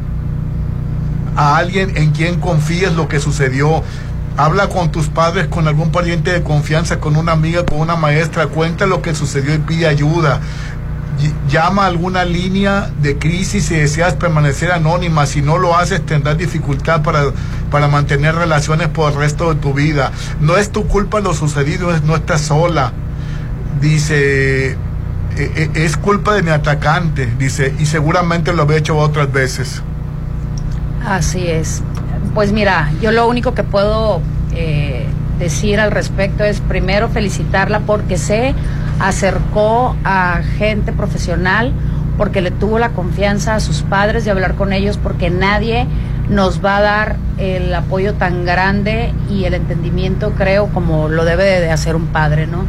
a 1.37 1.57
alguien 1.57 1.97
en 1.97 2.11
quien 2.13 2.41
confíes 2.41 2.95
lo 2.95 3.09
que 3.09 3.21
sucedió. 3.21 3.83
Habla 4.37 4.69
con 4.69 4.91
tus 4.91 5.09
padres, 5.09 5.49
con 5.49 5.69
algún 5.69 5.91
pariente 5.93 6.33
de 6.33 6.43
confianza, 6.43 6.99
con 7.01 7.17
una 7.17 7.33
amiga, 7.33 7.67
con 7.67 7.79
una 7.81 7.97
maestra, 7.97 8.47
cuenta 8.47 8.87
lo 8.87 9.03
que 9.03 9.15
sucedió 9.15 9.55
y 9.55 9.59
pide 9.59 9.87
ayuda. 9.87 10.41
Llama 11.51 11.85
a 11.85 11.87
alguna 11.89 12.25
línea 12.25 12.91
de 13.03 13.19
crisis 13.19 13.67
si 13.67 13.75
deseas 13.75 14.15
permanecer 14.15 14.73
anónima. 14.73 15.27
Si 15.27 15.43
no 15.43 15.59
lo 15.59 15.77
haces, 15.77 16.07
tendrás 16.07 16.39
dificultad 16.39 17.03
para, 17.03 17.25
para 17.71 17.89
mantener 17.89 18.35
relaciones 18.37 18.89
por 18.89 19.13
el 19.13 19.19
resto 19.19 19.53
de 19.53 19.61
tu 19.61 19.75
vida. 19.75 20.13
No 20.41 20.57
es 20.57 20.71
tu 20.73 20.87
culpa 20.87 21.21
lo 21.21 21.35
sucedido, 21.35 21.93
no 22.05 22.17
estás 22.17 22.41
sola. 22.41 22.93
Dice, 23.83 24.71
"E- 24.71 24.77
e- 25.37 25.71
es 25.75 25.97
culpa 25.99 26.35
de 26.35 26.43
mi 26.43 26.51
atacante, 26.51 27.27
dice, 27.39 27.75
y 27.79 27.85
seguramente 27.87 28.55
lo 28.55 28.63
había 28.63 28.79
hecho 28.79 28.97
otras 28.97 29.31
veces. 29.31 29.83
Así 31.05 31.47
es. 31.47 31.83
Pues 32.35 32.53
mira, 32.53 32.91
yo 33.01 33.11
lo 33.11 33.29
único 33.29 33.55
que 33.55 33.65
puedo 33.65 34.21
eh, 34.55 35.07
decir 35.39 35.81
al 35.81 35.91
respecto 35.91 36.45
es 36.45 36.61
primero 36.61 37.09
felicitarla 37.09 37.81
porque 37.81 38.19
se 38.19 38.55
acercó 39.01 39.97
a 40.05 40.43
gente 40.59 40.93
profesional, 40.93 41.73
porque 42.17 42.43
le 42.43 42.51
tuvo 42.51 42.79
la 42.79 42.91
confianza 42.91 43.55
a 43.55 43.61
sus 43.61 43.83
padres 43.83 44.25
de 44.25 44.31
hablar 44.31 44.55
con 44.55 44.73
ellos, 44.73 44.99
porque 44.99 45.31
nadie 45.31 45.87
nos 46.29 46.65
va 46.65 46.77
a 46.77 46.81
dar 46.81 47.17
el 47.39 47.75
apoyo 47.75 48.15
tan 48.15 48.45
grande 48.45 49.13
y 49.29 49.45
el 49.45 49.55
entendimiento, 49.55 50.33
creo, 50.37 50.69
como 50.69 51.09
lo 51.09 51.25
debe 51.25 51.45
de 51.45 51.71
hacer 51.71 51.97
un 51.97 52.09
padre, 52.09 52.47
¿no? 52.47 52.65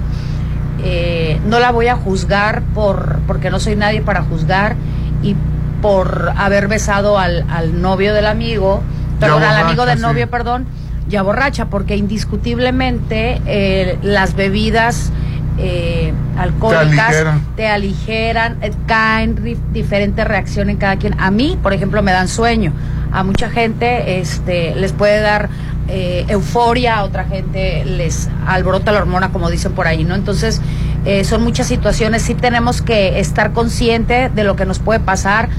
Eh, 0.83 1.39
no 1.45 1.59
la 1.59 1.71
voy 1.71 1.87
a 1.87 1.95
juzgar 1.95 2.63
por 2.73 3.19
porque 3.27 3.51
no 3.51 3.59
soy 3.59 3.75
nadie 3.75 4.01
para 4.01 4.23
juzgar 4.23 4.75
y 5.21 5.35
por 5.81 6.31
haber 6.35 6.67
besado 6.67 7.17
al, 7.17 7.45
al 7.49 7.81
novio 7.81 8.13
del 8.13 8.25
amigo, 8.25 8.81
perdón, 9.19 9.43
al 9.43 9.65
amigo 9.65 9.85
del 9.85 9.97
sí. 9.97 10.03
novio, 10.03 10.29
perdón, 10.29 10.65
ya 11.07 11.21
borracha, 11.23 11.65
porque 11.65 11.95
indiscutiblemente 11.95 13.41
eh, 13.45 13.97
las 14.01 14.35
bebidas 14.35 15.11
eh, 15.57 16.13
alcohólicas 16.37 17.07
aligeran. 17.07 17.45
te 17.55 17.67
aligeran, 17.67 18.57
eh, 18.61 18.71
caen 18.87 19.59
diferentes 19.71 20.25
reacciones 20.25 20.73
en 20.73 20.79
cada 20.79 20.95
quien. 20.95 21.19
A 21.19 21.31
mí, 21.31 21.57
por 21.61 21.73
ejemplo, 21.73 22.01
me 22.01 22.11
dan 22.11 22.27
sueño. 22.27 22.73
A 23.11 23.23
mucha 23.23 23.49
gente 23.49 24.19
este, 24.19 24.73
les 24.75 24.93
puede 24.93 25.19
dar 25.19 25.49
eh, 25.87 26.25
euforia, 26.29 26.99
a 26.99 27.03
otra 27.03 27.25
gente 27.25 27.83
les 27.85 28.29
alborota 28.47 28.91
la 28.91 28.99
hormona, 28.99 29.31
como 29.31 29.49
dicen 29.49 29.73
por 29.73 29.87
ahí, 29.87 30.03
¿no? 30.05 30.15
Entonces, 30.15 30.61
eh, 31.05 31.23
son 31.25 31.43
muchas 31.43 31.67
situaciones. 31.67 32.21
Sí 32.21 32.33
tenemos 32.33 32.81
que 32.81 33.19
estar 33.19 33.51
conscientes 33.51 34.33
de 34.33 34.43
lo 34.43 34.55
que 34.55 34.65
nos 34.65 34.79
puede 34.79 34.99
pasar. 34.99 35.49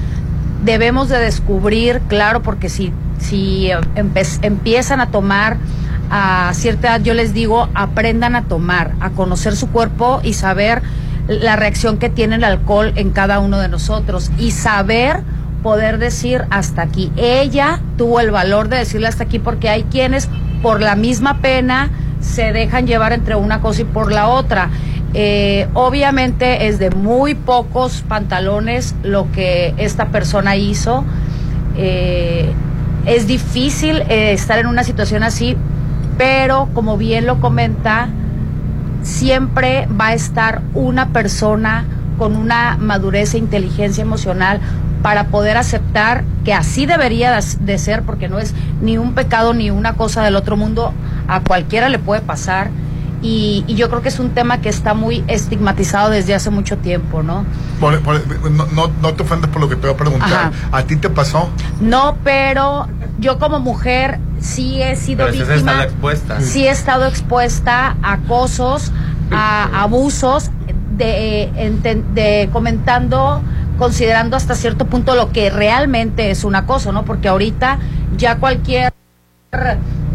Debemos 0.63 1.09
de 1.09 1.19
descubrir, 1.19 2.01
claro, 2.07 2.41
porque 2.41 2.69
si, 2.69 2.93
si 3.19 3.69
eh, 3.71 3.79
empiezan 4.41 5.01
a 5.01 5.07
tomar 5.11 5.57
a 6.09 6.51
cierta 6.53 6.89
edad, 6.89 7.01
yo 7.01 7.13
les 7.13 7.33
digo, 7.33 7.69
aprendan 7.73 8.35
a 8.35 8.43
tomar, 8.43 8.93
a 8.99 9.09
conocer 9.11 9.55
su 9.55 9.69
cuerpo 9.69 10.21
y 10.23 10.33
saber 10.33 10.81
la 11.27 11.55
reacción 11.55 11.97
que 11.97 12.09
tiene 12.09 12.35
el 12.35 12.43
alcohol 12.43 12.93
en 12.95 13.11
cada 13.11 13.39
uno 13.39 13.59
de 13.59 13.69
nosotros 13.69 14.31
y 14.37 14.51
saber 14.51 15.21
poder 15.63 15.97
decir 15.97 16.43
hasta 16.49 16.81
aquí. 16.81 17.11
Ella 17.15 17.79
tuvo 17.97 18.19
el 18.19 18.31
valor 18.31 18.67
de 18.67 18.77
decirle 18.77 19.07
hasta 19.07 19.23
aquí 19.23 19.39
porque 19.39 19.69
hay 19.69 19.83
quienes 19.83 20.29
por 20.61 20.81
la 20.81 20.95
misma 20.95 21.39
pena 21.39 21.89
se 22.19 22.53
dejan 22.53 22.87
llevar 22.87 23.13
entre 23.13 23.35
una 23.35 23.61
cosa 23.61 23.81
y 23.81 23.85
por 23.85 24.11
la 24.11 24.27
otra. 24.27 24.69
Eh, 25.13 25.67
obviamente 25.73 26.67
es 26.67 26.79
de 26.79 26.89
muy 26.89 27.35
pocos 27.35 28.03
pantalones 28.07 28.95
lo 29.03 29.31
que 29.31 29.73
esta 29.77 30.07
persona 30.07 30.55
hizo. 30.55 31.03
Eh, 31.77 32.51
es 33.05 33.27
difícil 33.27 34.01
eh, 34.09 34.33
estar 34.33 34.59
en 34.59 34.67
una 34.67 34.83
situación 34.83 35.23
así, 35.23 35.57
pero 36.17 36.69
como 36.73 36.97
bien 36.97 37.25
lo 37.25 37.39
comenta, 37.39 38.07
siempre 39.03 39.87
va 39.99 40.07
a 40.07 40.13
estar 40.13 40.61
una 40.73 41.09
persona 41.09 41.85
con 42.17 42.35
una 42.35 42.77
madurez 42.79 43.33
e 43.33 43.37
inteligencia 43.37 44.01
emocional 44.01 44.59
para 45.01 45.25
poder 45.25 45.57
aceptar 45.57 46.23
que 46.45 46.53
así 46.53 46.85
debería 46.85 47.37
de- 47.59 47.77
ser, 47.77 48.03
porque 48.03 48.29
no 48.29 48.39
es 48.39 48.53
ni 48.81 48.97
un 48.97 49.13
pecado 49.13 49.53
ni 49.53 49.69
una 49.69 49.93
cosa 49.93 50.23
del 50.23 50.35
otro 50.37 50.55
mundo, 50.55 50.93
a 51.27 51.41
cualquiera 51.41 51.89
le 51.89 51.99
puede 51.99 52.21
pasar. 52.21 52.69
Y, 53.23 53.63
y 53.67 53.75
yo 53.75 53.89
creo 53.89 54.01
que 54.01 54.09
es 54.09 54.19
un 54.19 54.31
tema 54.31 54.59
que 54.59 54.67
está 54.69 54.93
muy 54.93 55.23
estigmatizado 55.27 56.09
desde 56.09 56.35
hace 56.35 56.49
mucho 56.49 56.77
tiempo, 56.77 57.23
¿no? 57.23 57.45
Por- 57.79 58.01
por- 58.01 58.51
no, 58.51 58.65
no, 58.67 58.91
no 59.01 59.13
te 59.13 59.23
ofendes 59.23 59.49
por 59.49 59.61
lo 59.61 59.69
que 59.69 59.75
te 59.77 59.87
voy 59.87 59.91
a 59.93 59.97
preguntar. 59.97 60.29
Ajá. 60.33 60.51
¿A 60.73 60.83
ti 60.83 60.97
te 60.97 61.09
pasó? 61.09 61.49
No, 61.79 62.17
pero 62.23 62.87
yo 63.19 63.39
como 63.39 63.61
mujer 63.61 64.19
sí 64.41 64.81
he 64.81 64.97
sido 64.97 65.25
Pero 65.25 65.31
víctima. 65.37 65.55
estado 65.55 65.81
expuesta. 65.83 66.41
Sí 66.41 66.67
he 66.67 66.69
estado 66.69 67.05
expuesta 67.07 67.95
a 68.03 68.11
acosos, 68.13 68.91
a 69.31 69.63
abusos, 69.83 70.51
de, 70.97 71.49
de 72.13 72.49
comentando, 72.51 73.41
considerando 73.79 74.35
hasta 74.35 74.53
cierto 74.53 74.85
punto 74.85 75.15
lo 75.15 75.31
que 75.31 75.49
realmente 75.49 76.29
es 76.29 76.43
un 76.43 76.55
acoso, 76.55 76.91
¿no? 76.91 77.05
Porque 77.05 77.29
ahorita 77.29 77.79
ya 78.17 78.35
cualquier 78.37 78.91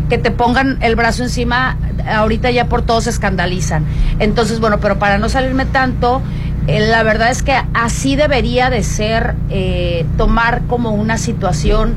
que 0.08 0.18
te 0.18 0.30
pongan 0.30 0.78
el 0.80 0.96
brazo 0.96 1.22
encima, 1.22 1.76
ahorita 2.06 2.50
ya 2.50 2.66
por 2.66 2.82
todos 2.82 3.04
se 3.04 3.10
escandalizan. 3.10 3.84
Entonces, 4.18 4.60
bueno, 4.60 4.78
pero 4.80 4.98
para 4.98 5.18
no 5.18 5.28
salirme 5.28 5.66
tanto, 5.66 6.22
eh, 6.66 6.80
la 6.80 7.02
verdad 7.02 7.30
es 7.30 7.42
que 7.42 7.54
así 7.74 8.16
debería 8.16 8.70
de 8.70 8.82
ser, 8.82 9.34
eh, 9.50 10.06
tomar 10.16 10.62
como 10.68 10.90
una 10.90 11.18
situación 11.18 11.94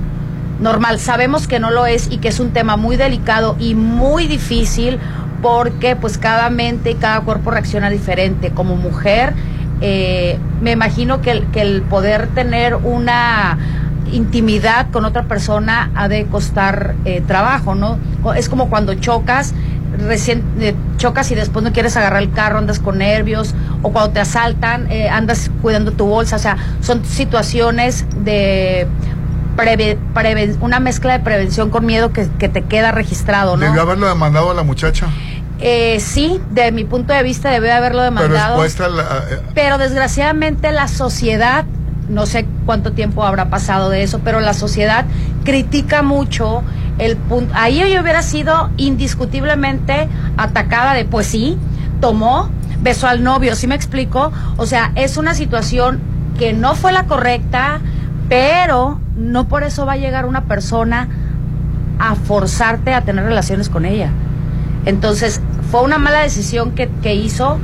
normal. 0.59 0.99
Sabemos 0.99 1.47
que 1.47 1.59
no 1.59 1.71
lo 1.71 1.85
es 1.85 2.09
y 2.11 2.17
que 2.17 2.29
es 2.29 2.39
un 2.39 2.51
tema 2.51 2.77
muy 2.77 2.95
delicado 2.95 3.55
y 3.59 3.75
muy 3.75 4.27
difícil 4.27 4.99
porque 5.41 5.95
pues 5.95 6.17
cada 6.17 6.49
mente 6.49 6.91
y 6.91 6.95
cada 6.95 7.21
cuerpo 7.21 7.51
reacciona 7.51 7.89
diferente. 7.89 8.51
Como 8.51 8.75
mujer, 8.75 9.33
eh, 9.81 10.38
me 10.61 10.71
imagino 10.71 11.21
que 11.21 11.31
el, 11.31 11.47
que 11.47 11.61
el 11.61 11.81
poder 11.81 12.27
tener 12.27 12.75
una 12.75 13.57
intimidad 14.11 14.89
con 14.91 15.05
otra 15.05 15.23
persona 15.23 15.89
ha 15.95 16.07
de 16.07 16.25
costar 16.27 16.95
eh, 17.05 17.21
trabajo, 17.25 17.75
¿no? 17.75 17.97
Es 18.35 18.49
como 18.49 18.69
cuando 18.69 18.93
chocas, 18.95 19.53
recién 19.97 20.43
eh, 20.59 20.73
chocas 20.97 21.31
y 21.31 21.35
después 21.35 21.63
no 21.63 21.71
quieres 21.73 21.97
agarrar 21.97 22.21
el 22.21 22.31
carro, 22.31 22.57
andas 22.59 22.79
con 22.79 22.97
nervios, 22.99 23.53
o 23.81 23.91
cuando 23.91 24.11
te 24.11 24.19
asaltan, 24.19 24.89
eh, 24.91 25.09
andas 25.09 25.49
cuidando 25.61 25.91
tu 25.91 26.05
bolsa, 26.05 26.35
o 26.35 26.39
sea, 26.39 26.57
son 26.81 27.03
situaciones 27.05 28.05
de 28.23 28.88
preve- 29.57 29.97
una 30.61 30.79
mezcla 30.79 31.13
de 31.13 31.19
prevención 31.19 31.69
con 31.69 31.85
miedo 31.85 32.13
que, 32.13 32.27
que 32.39 32.49
te 32.49 32.63
queda 32.63 32.91
registrado, 32.91 33.57
¿no? 33.57 33.65
Debió 33.65 33.81
haberlo 33.81 34.07
demandado 34.07 34.51
a 34.51 34.53
la 34.53 34.63
muchacha. 34.63 35.07
Eh, 35.59 35.99
sí, 35.99 36.41
de 36.49 36.71
mi 36.71 36.85
punto 36.85 37.13
de 37.13 37.21
vista 37.21 37.51
debe 37.51 37.71
haberlo 37.71 38.01
demandado. 38.01 38.57
la, 38.89 39.03
eh, 39.29 39.39
Pero 39.53 39.77
desgraciadamente 39.77 40.71
la 40.71 40.88
sociedad, 40.88 41.65
no 42.11 42.25
sé 42.25 42.45
cuánto 42.65 42.91
tiempo 42.91 43.23
habrá 43.23 43.49
pasado 43.49 43.89
de 43.89 44.03
eso, 44.03 44.19
pero 44.23 44.39
la 44.39 44.53
sociedad 44.53 45.05
critica 45.43 46.03
mucho 46.03 46.63
el 46.99 47.17
punto. 47.17 47.53
Ahí 47.55 47.79
yo 47.79 48.01
hubiera 48.01 48.21
sido 48.21 48.69
indiscutiblemente 48.77 50.07
atacada 50.38 50.93
de, 50.93 51.05
pues 51.05 51.25
sí, 51.27 51.57
tomó, 51.99 52.49
besó 52.81 53.07
al 53.07 53.23
novio, 53.23 53.55
¿sí 53.55 53.65
me 53.67 53.75
explico? 53.75 54.31
O 54.57 54.65
sea, 54.65 54.91
es 54.95 55.17
una 55.17 55.33
situación 55.33 55.99
que 56.38 56.53
no 56.53 56.75
fue 56.75 56.91
la 56.91 57.05
correcta, 57.05 57.79
pero 58.29 58.99
no 59.15 59.47
por 59.47 59.63
eso 59.63 59.85
va 59.85 59.93
a 59.93 59.97
llegar 59.97 60.25
una 60.25 60.45
persona 60.45 61.07
a 61.99 62.15
forzarte 62.15 62.93
a 62.93 63.01
tener 63.01 63.23
relaciones 63.25 63.69
con 63.69 63.85
ella. 63.85 64.09
Entonces, 64.85 65.41
fue 65.71 65.81
una 65.83 65.97
mala 65.97 66.19
decisión 66.21 66.71
que, 66.71 66.89
que 67.01 67.15
hizo. 67.15 67.57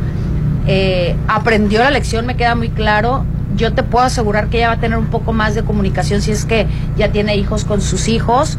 eh, 0.68 1.16
aprendió 1.28 1.80
la 1.80 1.90
lección, 1.92 2.26
me 2.26 2.36
queda 2.36 2.54
muy 2.56 2.70
claro. 2.70 3.26
Yo 3.58 3.74
te 3.74 3.84
puedo 3.84 4.06
asegurar 4.06 4.48
que 4.48 4.58
ella 4.58 4.68
va 4.70 4.74
a 4.76 4.80
tener 4.80 4.98
un 4.98 5.08
poco 5.08 5.34
más 5.34 5.56
de 5.56 5.64
comunicación 5.64 6.22
si 6.22 6.32
es 6.32 6.46
que 6.46 6.68
ya 6.96 7.12
tiene 7.12 7.36
hijos 7.36 7.66
con 7.66 7.82
sus 7.82 8.08
hijos 8.08 8.58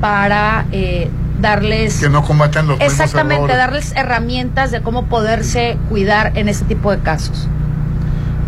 para 0.00 0.66
eh, 0.72 1.08
darles... 1.40 2.00
que 2.00 2.08
no 2.08 2.22
combatan 2.22 2.66
los 2.66 2.80
Exactamente, 2.80 3.56
darles 3.56 3.92
herramientas 3.96 4.70
de 4.70 4.80
cómo 4.82 5.06
poderse 5.06 5.78
cuidar 5.88 6.32
en 6.36 6.48
este 6.48 6.64
tipo 6.64 6.90
de 6.90 6.98
casos. 6.98 7.48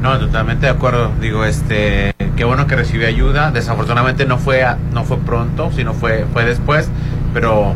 No, 0.03 0.19
totalmente 0.19 0.67
de 0.67 0.73
acuerdo. 0.73 1.13
Digo, 1.21 1.45
este, 1.45 2.13
qué 2.37 2.45
bueno 2.45 2.67
que 2.67 2.75
recibió 2.75 3.07
ayuda. 3.07 3.53
Desafortunadamente 3.53 4.27
no 4.27 4.39
fue, 4.39 4.65
a- 4.65 4.77
no 4.93 5.05
fue 5.05 5.19
pronto, 5.19 5.71
sino 5.77 5.95
fue, 5.95 6.27
fue 6.33 6.45
después. 6.45 6.89
Pero 7.33 7.75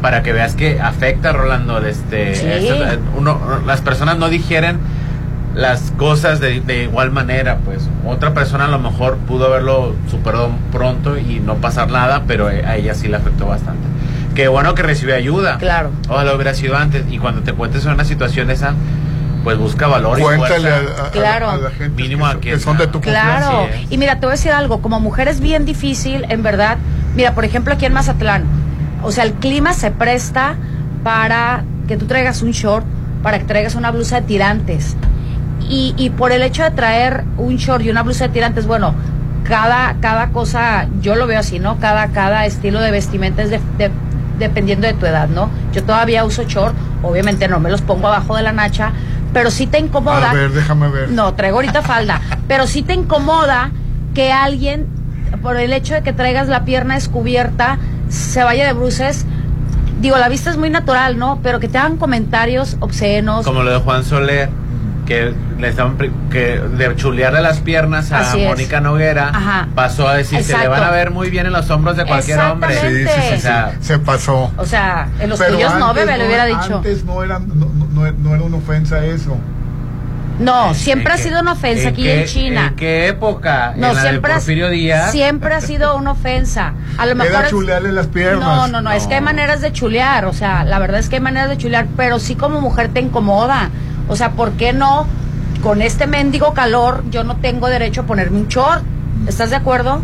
para 0.00 0.22
que 0.22 0.32
veas 0.32 0.54
que 0.54 0.80
afecta, 0.80 1.32
Rolando, 1.32 1.78
este, 1.84 2.36
Sí. 2.36 2.46
este, 2.46 2.98
uno, 3.16 3.40
las 3.66 3.80
personas 3.80 4.16
no 4.18 4.28
digieren 4.28 4.78
las 5.56 5.90
cosas 5.96 6.38
de, 6.38 6.60
de 6.60 6.84
igual 6.84 7.10
manera, 7.10 7.58
pues. 7.64 7.88
Otra 8.06 8.32
persona 8.34 8.66
a 8.66 8.68
lo 8.68 8.78
mejor 8.78 9.16
pudo 9.16 9.46
haberlo 9.46 9.94
superado 10.10 10.50
pronto 10.70 11.16
y 11.18 11.40
no 11.40 11.54
pasar 11.56 11.90
nada, 11.90 12.22
pero 12.28 12.50
eh, 12.50 12.64
a 12.64 12.76
ella 12.76 12.94
sí 12.94 13.08
le 13.08 13.16
afectó 13.16 13.46
bastante. 13.46 13.82
Qué 14.34 14.48
bueno 14.48 14.74
que 14.74 14.82
recibió 14.82 15.14
ayuda. 15.16 15.56
Claro. 15.58 15.90
Ojalá 16.08 16.34
hubiera 16.34 16.52
sido 16.54 16.76
antes. 16.76 17.04
Y 17.10 17.18
cuando 17.18 17.40
te 17.42 17.54
cuentes 17.54 17.86
en 17.86 17.92
una 17.92 18.04
situación 18.04 18.50
esa, 18.50 18.74
pues 19.44 19.56
busca 19.56 19.86
valor 19.86 20.18
y 20.18 20.22
Cuéntale 20.22 20.70
fuerza. 20.70 21.02
a, 21.02 21.06
a- 21.06 21.10
Claro. 21.10 21.50
a 21.50 21.56
la 21.56 21.70
gente 21.70 22.02
Mínimo 22.02 22.28
que, 22.40 22.50
que 22.50 22.58
son 22.58 22.76
de 22.76 22.86
tu 22.86 23.00
confianza. 23.00 23.38
Claro, 23.48 23.68
es. 23.72 23.90
y 23.90 23.96
mira, 23.96 24.20
te 24.20 24.26
voy 24.26 24.32
a 24.34 24.36
decir 24.36 24.52
algo, 24.52 24.82
como 24.82 25.00
mujer 25.00 25.28
es 25.28 25.40
bien 25.40 25.64
difícil, 25.64 26.26
en 26.28 26.42
verdad. 26.42 26.76
Mira, 27.14 27.34
por 27.34 27.46
ejemplo, 27.46 27.72
aquí 27.72 27.86
en 27.86 27.94
Mazatlán, 27.94 28.44
o 29.02 29.10
sea, 29.10 29.24
el 29.24 29.32
clima 29.32 29.72
se 29.72 29.90
presta 29.90 30.56
para 31.02 31.64
que 31.88 31.96
tú 31.96 32.04
traigas 32.06 32.42
un 32.42 32.50
short, 32.50 32.84
para 33.22 33.38
que 33.38 33.44
traigas 33.46 33.74
una 33.74 33.90
blusa 33.90 34.20
de 34.20 34.26
tirantes. 34.26 34.96
Y, 35.68 35.94
y 35.96 36.10
por 36.10 36.32
el 36.32 36.42
hecho 36.42 36.62
de 36.62 36.70
traer 36.70 37.24
un 37.38 37.56
short 37.56 37.82
y 37.84 37.90
una 37.90 38.02
blusa 38.02 38.28
de 38.28 38.32
tirantes, 38.34 38.66
bueno, 38.66 38.94
cada, 39.44 39.94
cada 40.00 40.28
cosa, 40.28 40.86
yo 41.00 41.14
lo 41.16 41.26
veo 41.26 41.40
así, 41.40 41.58
¿no? 41.58 41.78
Cada, 41.78 42.08
cada 42.08 42.46
estilo 42.46 42.80
de 42.80 42.90
vestimenta 42.90 43.42
es 43.42 43.50
de- 43.50 43.60
de- 43.78 43.90
dependiendo 44.38 44.86
de 44.86 44.92
tu 44.94 45.06
edad, 45.06 45.28
¿no? 45.28 45.50
Yo 45.72 45.82
todavía 45.84 46.24
uso 46.24 46.42
short, 46.44 46.74
obviamente 47.02 47.48
no 47.48 47.58
me 47.60 47.70
los 47.70 47.80
pongo 47.82 48.08
abajo 48.08 48.36
de 48.36 48.42
la 48.42 48.52
nacha, 48.52 48.92
pero 49.32 49.50
sí 49.50 49.66
te 49.66 49.78
incomoda. 49.78 50.30
A 50.30 50.34
ver, 50.34 50.50
déjame 50.52 50.88
ver. 50.88 51.10
No, 51.10 51.34
traigo 51.34 51.56
ahorita 51.56 51.82
falda. 51.82 52.20
Pero 52.48 52.66
sí 52.66 52.82
te 52.82 52.94
incomoda 52.94 53.70
que 54.14 54.32
alguien, 54.32 54.86
por 55.42 55.56
el 55.56 55.72
hecho 55.72 55.94
de 55.94 56.02
que 56.02 56.12
traigas 56.12 56.48
la 56.48 56.64
pierna 56.64 56.94
descubierta, 56.94 57.78
se 58.08 58.42
vaya 58.44 58.66
de 58.66 58.72
bruces. 58.72 59.26
Digo, 60.00 60.16
la 60.18 60.28
vista 60.28 60.50
es 60.50 60.56
muy 60.58 60.70
natural, 60.70 61.18
¿no? 61.18 61.40
Pero 61.42 61.58
que 61.60 61.68
te 61.68 61.78
hagan 61.78 61.96
comentarios 61.96 62.76
obscenos. 62.80 63.44
Como 63.46 63.62
lo 63.62 63.70
de 63.72 63.78
Juan 63.78 64.04
Soler, 64.04 64.48
que 65.06 65.32
le 65.58 65.68
estaban 65.68 65.96
pri- 65.96 66.12
que 66.30 66.58
de 66.58 66.94
chulearle 66.96 67.40
las 67.40 67.58
piernas 67.60 68.12
a 68.12 68.20
Así 68.20 68.40
es. 68.42 68.48
Mónica 68.48 68.80
Noguera, 68.80 69.30
Ajá. 69.32 69.68
pasó 69.74 70.06
a 70.08 70.14
decir 70.14 70.42
se 70.44 70.56
le 70.58 70.68
van 70.68 70.82
a 70.82 70.90
ver 70.90 71.10
muy 71.10 71.30
bien 71.30 71.46
en 71.46 71.52
los 71.52 71.68
hombros 71.70 71.96
de 71.96 72.04
cualquier 72.04 72.38
hombre. 72.40 72.74
Sí, 72.78 73.04
sí, 73.06 73.06
sí, 73.30 73.34
O 73.36 73.40
sea, 73.40 73.72
Se 73.80 73.98
pasó. 73.98 74.52
O 74.56 74.66
sea, 74.66 75.08
en 75.18 75.30
los 75.30 75.38
Pero 75.38 75.54
tuyos 75.54 75.74
no, 75.78 75.94
bebé, 75.94 76.18
le 76.18 76.26
hubiera 76.26 76.44
dicho. 76.44 76.76
Antes 76.76 77.04
no 77.04 77.22
era, 77.22 77.38
no, 77.38 77.54
no- 77.54 77.88
no- 78.04 78.12
no 78.12 78.34
era 78.34 78.44
una 78.44 78.56
ofensa 78.58 79.04
eso. 79.04 79.36
No, 80.38 80.74
siempre 80.74 81.06
¿en 81.06 81.12
ha 81.12 81.16
qué- 81.16 81.22
sido 81.30 81.40
una 81.40 81.52
ofensa 81.52 81.88
aquí 81.88 82.02
qué- 82.02 82.20
en 82.20 82.26
China. 82.26 82.66
¿En 82.68 82.76
qué 82.76 83.08
época? 83.08 83.72
No, 83.74 83.88
en 83.88 83.94
la 83.96 84.02
de 84.02 84.08
siempre, 84.10 84.32
ha- 84.32 84.34
Porfirio 84.34 84.68
Díaz. 84.68 85.10
siempre 85.10 85.54
ha 85.54 85.62
sido 85.62 85.96
una 85.96 86.10
ofensa. 86.10 86.74
A 86.98 87.06
lo 87.06 87.14
mejor 87.14 87.36
Era 87.40 87.48
chulearle 87.48 87.90
las 87.92 88.08
piernas. 88.08 88.40
No, 88.44 88.68
no, 88.68 88.82
no, 88.82 88.90
es 88.92 89.06
que 89.06 89.14
hay 89.14 89.22
maneras 89.22 89.62
de 89.62 89.72
chulear, 89.72 90.26
o 90.26 90.34
sea, 90.34 90.64
la 90.64 90.78
verdad 90.78 91.00
es 91.00 91.08
que 91.08 91.16
hay 91.16 91.22
maneras 91.22 91.48
de 91.48 91.56
chulear, 91.56 91.86
pero 91.96 92.18
sí 92.18 92.34
como 92.34 92.60
mujer 92.60 92.88
te 92.92 93.00
incomoda. 93.00 93.70
O 94.08 94.14
sea, 94.16 94.32
¿por 94.32 94.52
qué 94.52 94.74
no? 94.74 95.06
Con 95.66 95.82
este 95.82 96.06
mendigo 96.06 96.54
calor 96.54 97.02
yo 97.10 97.24
no 97.24 97.38
tengo 97.38 97.66
derecho 97.66 98.02
a 98.02 98.04
ponerme 98.04 98.38
un 98.38 98.46
short. 98.46 98.84
¿Estás 99.26 99.50
de 99.50 99.56
acuerdo? 99.56 100.00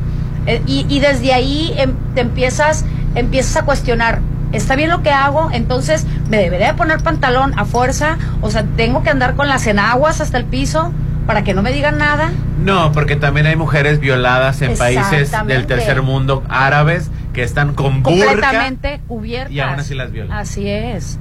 Eh, 0.49 0.61
y, 0.67 0.87
y 0.89 0.99
desde 0.99 1.33
ahí 1.33 1.73
em- 1.77 1.95
te 2.17 2.21
empiezas, 2.23 2.85
empiezas 3.15 3.59
a 3.59 3.65
cuestionar, 3.65 4.19
¿está 4.51 4.75
bien 4.75 4.91
lo 4.91 5.05
que 5.05 5.11
hago? 5.11 5.51
Entonces, 5.53 6.05
¿me 6.29 6.39
debería 6.39 6.73
de 6.73 6.75
poner 6.75 6.99
pantalón 6.99 7.57
a 7.57 7.65
fuerza? 7.65 8.19
O 8.41 8.51
sea, 8.51 8.65
¿tengo 8.77 9.05
que 9.05 9.11
andar 9.11 9.37
con 9.37 9.47
las 9.47 9.65
enaguas 9.69 10.21
hasta 10.21 10.37
el 10.37 10.47
piso 10.47 10.93
para 11.29 11.45
que 11.45 11.55
no 11.55 11.63
me 11.63 11.71
digan 11.71 11.97
nada? 11.97 12.33
No, 12.59 12.91
porque 12.91 13.15
también 13.15 13.47
hay 13.47 13.55
mujeres 13.55 14.01
violadas 14.01 14.63
en 14.63 14.77
países 14.77 15.31
del 15.47 15.67
tercer 15.67 16.03
mundo 16.03 16.43
árabes 16.49 17.09
que 17.33 17.45
están 17.45 17.75
con 17.75 18.03
burka 18.03 18.27
completamente 18.27 19.01
cubiertas. 19.07 19.53
y 19.53 19.61
aún 19.61 19.79
así 19.79 19.95
las 19.95 20.11
violan. 20.11 20.37
Así 20.37 20.69
es. 20.69 21.21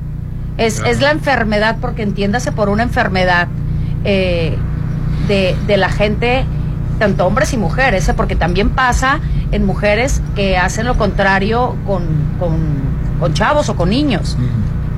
Es, 0.57 0.79
es 0.79 0.99
la 0.99 1.11
enfermedad, 1.11 1.77
porque 1.79 2.01
entiéndase 2.01 2.51
por 2.51 2.69
una 2.69 2.81
enfermedad 2.81 3.47
eh, 4.03 4.55
de, 5.27 5.55
de 5.67 5.77
la 5.77 5.89
gente, 5.89 6.45
tanto 6.99 7.25
hombres 7.25 7.53
y 7.53 7.57
mujeres, 7.57 8.07
¿eh? 8.09 8.13
porque 8.13 8.35
también 8.35 8.69
pasa 8.69 9.19
en 9.51 9.65
mujeres 9.65 10.21
que 10.35 10.57
hacen 10.57 10.85
lo 10.85 10.95
contrario 10.97 11.75
con, 11.85 12.03
con, 12.39 12.57
con 13.19 13.33
chavos 13.33 13.69
o 13.69 13.75
con 13.75 13.89
niños. 13.89 14.37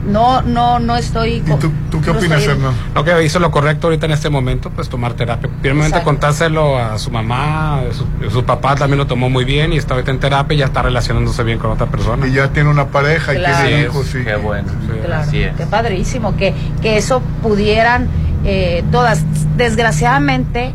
No, 0.05 0.41
no, 0.41 0.79
no 0.79 0.97
estoy. 0.97 1.35
¿Y 1.35 1.41
tú, 1.89 2.01
qué 2.01 2.09
opinas, 2.09 2.43
Hernán? 2.45 2.73
Lo 2.93 3.05
que 3.05 3.23
hizo 3.23 3.39
lo 3.39 3.49
correcto 3.51 3.87
ahorita 3.87 4.05
en 4.05 4.11
este 4.11 4.29
momento, 4.29 4.69
pues 4.69 4.89
tomar 4.89 5.13
terapia. 5.13 5.49
Primeramente 5.61 5.99
Exacto. 5.99 6.03
contárselo 6.03 6.77
a 6.77 6.97
su 6.99 7.09
mamá, 7.09 7.79
su, 7.93 8.29
su 8.29 8.43
papá 8.43 8.75
también 8.75 8.97
lo 8.97 9.07
tomó 9.07 9.29
muy 9.29 9.45
bien 9.45 9.71
y 9.71 9.77
está 9.77 9.93
ahorita 9.93 10.11
en 10.11 10.19
terapia 10.19 10.55
y 10.55 10.57
ya 10.57 10.65
está 10.65 10.81
relacionándose 10.81 11.41
bien 11.43 11.57
con 11.57 11.71
otra 11.71 11.85
persona. 11.85 12.27
Y 12.27 12.33
ya 12.33 12.49
tiene 12.49 12.69
una 12.69 12.87
pareja 12.87 13.33
y 13.33 13.37
tiene 13.37 13.77
Sí, 13.79 13.85
hijos, 13.85 14.07
sí. 14.07 14.17
Qué 14.25 14.35
bueno. 14.35 14.67
Claro, 15.05 15.23
Así 15.23 15.41
es. 15.41 15.55
qué 15.55 15.65
padrísimo, 15.67 16.35
que, 16.35 16.53
que 16.81 16.97
eso 16.97 17.21
pudieran 17.41 18.09
eh, 18.45 18.83
todas, 18.91 19.23
desgraciadamente, 19.57 20.73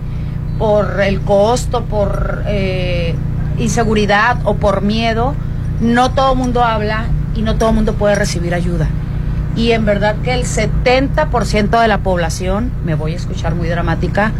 por 0.59 1.01
el 1.01 1.20
costo, 1.20 1.85
por 1.85 2.43
eh, 2.47 3.15
inseguridad 3.59 4.39
o 4.45 4.55
por 4.57 4.82
miedo, 4.82 5.35
no 5.81 6.11
todo 6.11 6.32
el 6.32 6.39
mundo 6.39 6.65
habla 6.65 7.05
y 7.35 7.43
no 7.43 7.57
todo 7.57 7.70
el 7.70 7.74
mundo 7.77 7.95
puede 7.95 8.15
recibir 8.15 8.55
ayuda. 8.55 8.89
Y 9.57 9.73
en 9.73 9.85
verdad 9.85 10.16
que 10.23 10.35
el 10.35 10.45
70% 10.45 11.81
de 11.81 11.89
la 11.89 11.99
población, 11.99 12.70
me 12.85 12.95
voy 12.95 13.12
a 13.12 13.16
escuchar 13.16 13.55
muy 13.55 13.69
dramática, 13.69 14.32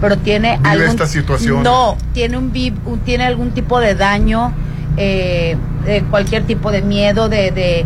pero 0.00 0.18
tiene 0.18 0.56
Vive 0.58 0.68
algún 0.70 0.88
esta 0.88 1.06
situación. 1.06 1.62
No, 1.62 1.96
tiene 2.12 2.36
un, 2.38 2.52
un- 2.86 2.98
tiene 3.00 3.24
algún 3.24 3.50
tipo 3.52 3.80
de 3.80 3.94
daño, 3.94 4.52
eh, 4.96 5.56
de 5.84 6.02
cualquier 6.04 6.44
tipo 6.44 6.70
de 6.70 6.82
miedo, 6.82 7.28
de, 7.28 7.50
de, 7.50 7.84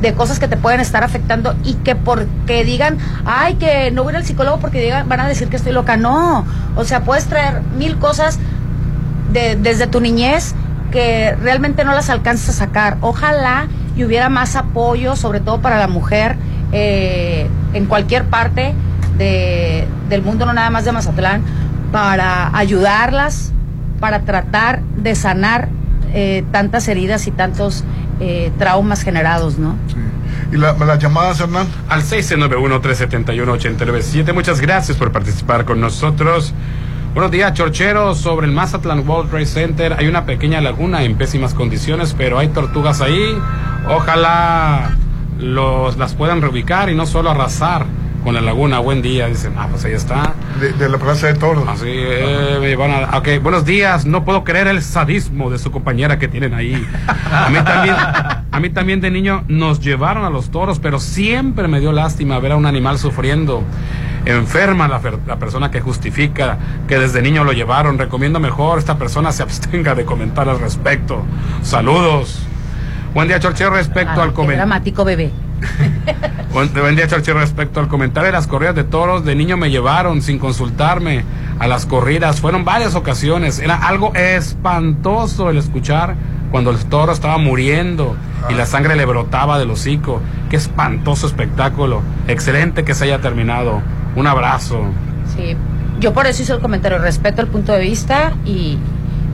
de 0.00 0.12
cosas 0.14 0.38
que 0.38 0.48
te 0.48 0.56
pueden 0.56 0.80
estar 0.80 1.02
afectando 1.04 1.54
y 1.64 1.74
que 1.74 1.96
porque 1.96 2.64
digan, 2.64 2.98
ay, 3.24 3.54
que 3.54 3.90
no 3.90 4.02
voy 4.04 4.14
al 4.14 4.24
psicólogo 4.24 4.58
porque 4.58 4.80
digan, 4.80 5.08
van 5.08 5.20
a 5.20 5.28
decir 5.28 5.48
que 5.48 5.56
estoy 5.56 5.72
loca. 5.72 5.96
No, 5.96 6.44
o 6.76 6.84
sea, 6.84 7.00
puedes 7.00 7.26
traer 7.26 7.62
mil 7.78 7.96
cosas 7.98 8.38
de- 9.32 9.56
desde 9.56 9.86
tu 9.86 10.00
niñez 10.00 10.54
que 10.92 11.34
realmente 11.42 11.84
no 11.84 11.92
las 11.92 12.10
alcanzas 12.10 12.50
a 12.50 12.52
sacar. 12.66 12.98
Ojalá 13.00 13.68
y 13.96 14.04
hubiera 14.04 14.28
más 14.28 14.56
apoyo, 14.56 15.16
sobre 15.16 15.40
todo 15.40 15.60
para 15.60 15.78
la 15.78 15.88
mujer, 15.88 16.36
eh, 16.72 17.48
en 17.72 17.86
cualquier 17.86 18.24
parte 18.24 18.74
de- 19.16 19.86
del 20.10 20.22
mundo, 20.22 20.44
no 20.46 20.52
nada 20.52 20.68
más 20.70 20.84
de 20.84 20.92
Mazatlán, 20.92 21.42
para 21.90 22.54
ayudarlas, 22.56 23.52
para 24.00 24.20
tratar 24.20 24.82
de 24.98 25.14
sanar 25.14 25.68
eh, 26.12 26.44
tantas 26.52 26.86
heridas 26.88 27.26
y 27.26 27.30
tantos 27.30 27.82
eh, 28.20 28.50
traumas 28.58 29.02
generados, 29.02 29.58
¿no? 29.58 29.76
¿Y 30.52 30.56
la- 30.56 30.72
las 30.74 30.98
llamadas, 30.98 31.40
Hernán? 31.40 31.66
Al 31.88 32.02
691-371-897. 32.02 34.32
Muchas 34.32 34.60
gracias 34.60 34.96
por 34.96 35.10
participar 35.12 35.64
con 35.64 35.80
nosotros. 35.80 36.52
Buenos 37.14 37.30
días, 37.32 37.52
chorcheros. 37.54 38.18
Sobre 38.18 38.46
el 38.46 38.52
Mazatlán 38.52 39.08
World 39.08 39.30
Trade 39.30 39.46
Center 39.46 39.94
hay 39.98 40.06
una 40.06 40.26
pequeña 40.26 40.60
laguna 40.60 41.02
en 41.02 41.16
pésimas 41.16 41.54
condiciones, 41.54 42.14
pero 42.16 42.38
hay 42.38 42.48
tortugas 42.48 43.00
ahí. 43.00 43.36
Ojalá 43.88 44.90
los, 45.38 45.96
las 45.96 46.14
puedan 46.14 46.42
reubicar 46.42 46.90
y 46.90 46.94
no 46.94 47.06
solo 47.06 47.30
arrasar 47.30 47.86
con 48.26 48.34
la 48.34 48.40
laguna. 48.40 48.80
Buen 48.80 49.02
día, 49.02 49.28
dicen. 49.28 49.52
Ah, 49.56 49.68
pues 49.70 49.84
ahí 49.84 49.92
está. 49.92 50.34
De, 50.60 50.72
de 50.72 50.88
la 50.88 50.98
Plaza 50.98 51.28
de 51.28 51.34
Toros. 51.34 51.62
Así, 51.68 51.84
eh, 51.86 52.56
me 52.60 52.66
llevaron 52.66 53.04
a- 53.04 53.18
ok, 53.18 53.28
buenos 53.40 53.64
días. 53.64 54.04
No 54.04 54.24
puedo 54.24 54.42
creer 54.42 54.66
el 54.66 54.82
sadismo 54.82 55.48
de 55.48 55.58
su 55.58 55.70
compañera 55.70 56.18
que 56.18 56.26
tienen 56.26 56.52
ahí. 56.52 56.84
A 57.32 57.48
mí 57.50 57.58
también, 57.64 57.94
a 58.50 58.60
mí 58.60 58.70
también 58.70 59.00
de 59.00 59.12
niño 59.12 59.44
nos 59.46 59.78
llevaron 59.78 60.24
a 60.24 60.30
los 60.30 60.50
toros, 60.50 60.80
pero 60.80 60.98
siempre 60.98 61.68
me 61.68 61.78
dio 61.78 61.92
lástima 61.92 62.36
ver 62.40 62.50
a 62.50 62.56
un 62.56 62.66
animal 62.66 62.98
sufriendo. 62.98 63.62
Enferma 64.24 64.88
la, 64.88 65.00
la 65.24 65.36
persona 65.36 65.70
que 65.70 65.80
justifica 65.80 66.58
que 66.88 66.98
desde 66.98 67.22
niño 67.22 67.44
lo 67.44 67.52
llevaron. 67.52 67.96
Recomiendo 67.96 68.40
mejor 68.40 68.80
esta 68.80 68.98
persona 68.98 69.30
se 69.30 69.44
abstenga 69.44 69.94
de 69.94 70.04
comentar 70.04 70.48
al 70.48 70.58
respecto. 70.58 71.22
Saludos. 71.62 72.40
Buen 73.14 73.28
día, 73.28 73.38
Chorchero, 73.38 73.70
respecto 73.70 74.20
Ah, 74.20 74.24
al 74.24 74.32
comentario. 74.32 74.66
dramático 74.66 75.04
bebé. 75.04 75.30
Buen, 76.52 76.96
día, 76.96 77.06
Chorchi. 77.06 77.32
Respecto 77.32 77.80
al 77.80 77.88
comentario 77.88 78.26
de 78.26 78.32
las 78.32 78.46
corridas 78.46 78.74
de 78.74 78.84
toros, 78.84 79.24
de 79.24 79.34
niño 79.34 79.56
me 79.56 79.70
llevaron 79.70 80.22
sin 80.22 80.38
consultarme 80.38 81.24
a 81.58 81.66
las 81.66 81.86
corridas. 81.86 82.40
Fueron 82.40 82.64
varias 82.64 82.94
ocasiones. 82.94 83.58
Era 83.58 83.76
algo 83.76 84.14
espantoso 84.14 85.50
el 85.50 85.58
escuchar 85.58 86.14
cuando 86.50 86.70
el 86.70 86.84
toro 86.86 87.12
estaba 87.12 87.38
muriendo 87.38 88.16
y 88.48 88.54
la 88.54 88.66
sangre 88.66 88.96
le 88.96 89.04
brotaba 89.04 89.58
del 89.58 89.70
hocico. 89.70 90.20
Qué 90.48 90.56
espantoso 90.56 91.26
espectáculo. 91.26 92.02
Excelente 92.28 92.84
que 92.84 92.94
se 92.94 93.04
haya 93.04 93.20
terminado. 93.20 93.82
Un 94.14 94.26
abrazo. 94.26 94.84
Sí, 95.34 95.56
yo 96.00 96.12
por 96.12 96.26
eso 96.26 96.42
hice 96.42 96.52
el 96.52 96.60
comentario, 96.60 96.98
respeto 96.98 97.42
el 97.42 97.48
punto 97.48 97.72
de 97.72 97.80
vista 97.80 98.32
y 98.44 98.78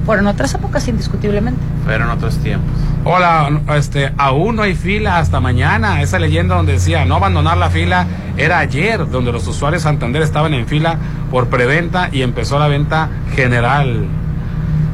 fueron 0.07 0.27
otras 0.27 0.55
épocas 0.55 0.89
indiscutiblemente. 0.89 1.61
Fueron 1.85 2.11
otros 2.11 2.39
tiempos. 2.39 2.71
Hola, 3.05 3.61
este, 3.77 4.13
aún 4.17 4.57
no 4.57 4.63
hay 4.63 4.75
fila 4.75 5.19
hasta 5.19 5.41
mañana. 5.41 6.03
Esa 6.03 6.19
leyenda 6.19 6.55
donde 6.55 6.75
decía 6.75 7.05
no 7.05 7.17
abandonar 7.17 7.59
la 7.59 7.71
fila 7.71 8.07
era 8.37 8.61
ayer, 8.61 9.11
donde 9.11 9.33
los 9.33 9.47
usuarios 9.49 9.83
Santander 9.83 10.23
estaban 10.23 10.55
en 10.55 10.67
fila 10.67 10.99
por 11.31 11.49
preventa 11.49 12.09
y 12.13 12.23
empezó 12.23 12.59
la 12.59 12.69
venta 12.69 13.11
general. 13.35 14.07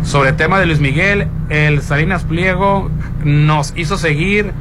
Sobre 0.04 0.30
el 0.30 0.36
tema 0.36 0.58
de 0.58 0.66
Luis 0.66 0.80
Miguel, 0.80 1.28
el 1.50 1.82
Salinas 1.82 2.24
Pliego 2.24 2.90
nos 3.24 3.74
hizo 3.76 3.98
seguir 3.98 4.54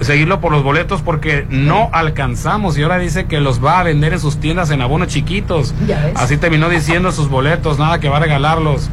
seguirlo 0.00 0.40
por 0.40 0.52
los 0.52 0.62
boletos 0.62 1.02
porque 1.02 1.46
no 1.50 1.88
alcanzamos 1.92 2.76
y 2.76 2.82
ahora 2.82 2.98
dice 2.98 3.26
que 3.26 3.40
los 3.40 3.64
va 3.64 3.80
a 3.80 3.82
vender 3.82 4.12
en 4.12 4.20
sus 4.20 4.38
tiendas 4.38 4.70
en 4.70 4.82
abonos 4.82 5.08
chiquitos. 5.08 5.74
Así 6.14 6.36
terminó 6.36 6.68
diciendo 6.68 7.12
sus 7.12 7.28
boletos, 7.28 7.78
nada 7.78 8.00
que 8.00 8.08
va 8.08 8.16
a 8.16 8.20
regalarlos. 8.20 8.88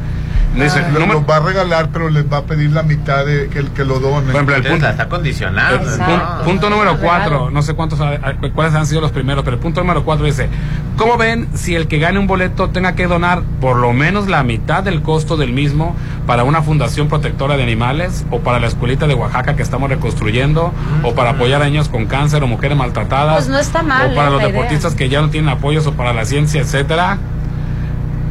Dice, 0.54 0.82
número- 0.90 1.14
los 1.20 1.22
va 1.30 1.36
a 1.36 1.40
regalar, 1.40 1.90
pero 1.92 2.10
les 2.10 2.24
va 2.30 2.38
a 2.38 2.42
pedir 2.42 2.72
la 2.72 2.82
mitad 2.82 3.24
de 3.24 3.48
que, 3.48 3.64
que 3.66 3.84
lo 3.84 4.00
donen. 4.00 4.24
Por 4.26 4.34
ejemplo, 4.34 4.56
el 4.56 4.62
punto- 4.66 4.88
está 4.88 5.08
condicionado. 5.08 5.76
El 5.78 6.44
punto 6.44 6.68
número 6.70 6.98
cuatro, 6.98 7.50
no 7.50 7.62
sé 7.62 7.74
cuántos, 7.74 8.00
ah, 8.00 8.18
ah, 8.22 8.32
cuáles 8.54 8.74
han 8.74 8.86
sido 8.86 9.00
los 9.00 9.12
primeros, 9.12 9.44
pero 9.44 9.54
el 9.56 9.62
punto 9.62 9.80
número 9.80 10.04
cuatro 10.04 10.26
dice, 10.26 10.48
¿cómo 10.96 11.16
ven 11.16 11.48
si 11.54 11.76
el 11.76 11.86
que 11.86 11.98
gane 12.00 12.18
un 12.18 12.26
boleto 12.26 12.70
tenga 12.70 12.94
que 12.96 13.06
donar 13.06 13.42
por 13.60 13.76
lo 13.76 13.92
menos 13.92 14.28
la 14.28 14.42
mitad 14.42 14.82
del 14.82 15.02
costo 15.02 15.36
del 15.36 15.52
mismo 15.52 15.94
para 16.26 16.42
una 16.44 16.62
fundación 16.62 17.08
protectora 17.08 17.56
de 17.56 17.62
animales 17.62 18.24
o 18.30 18.40
para 18.40 18.58
la 18.58 18.66
escuelita 18.66 19.06
de 19.06 19.14
Oaxaca 19.14 19.54
que 19.54 19.62
estamos 19.62 19.88
reconstruyendo 19.88 20.72
o 21.04 21.14
para 21.14 21.30
apoyar 21.30 21.62
a 21.62 21.66
niños 21.66 21.88
con 21.88 22.06
cáncer 22.06 22.42
o 22.42 22.48
mujeres 22.48 22.76
maltratadas? 22.76 23.36
Pues 23.36 23.48
no 23.48 23.58
está 23.58 23.82
mal, 23.84 24.10
O 24.12 24.14
para 24.16 24.28
eh, 24.28 24.30
los 24.32 24.40
idea. 24.40 24.52
deportistas 24.52 24.94
que 24.96 25.08
ya 25.08 25.20
no 25.22 25.30
tienen 25.30 25.48
apoyos 25.50 25.86
o 25.86 25.92
para 25.92 26.12
la 26.12 26.24
ciencia, 26.24 26.60
etcétera. 26.60 27.18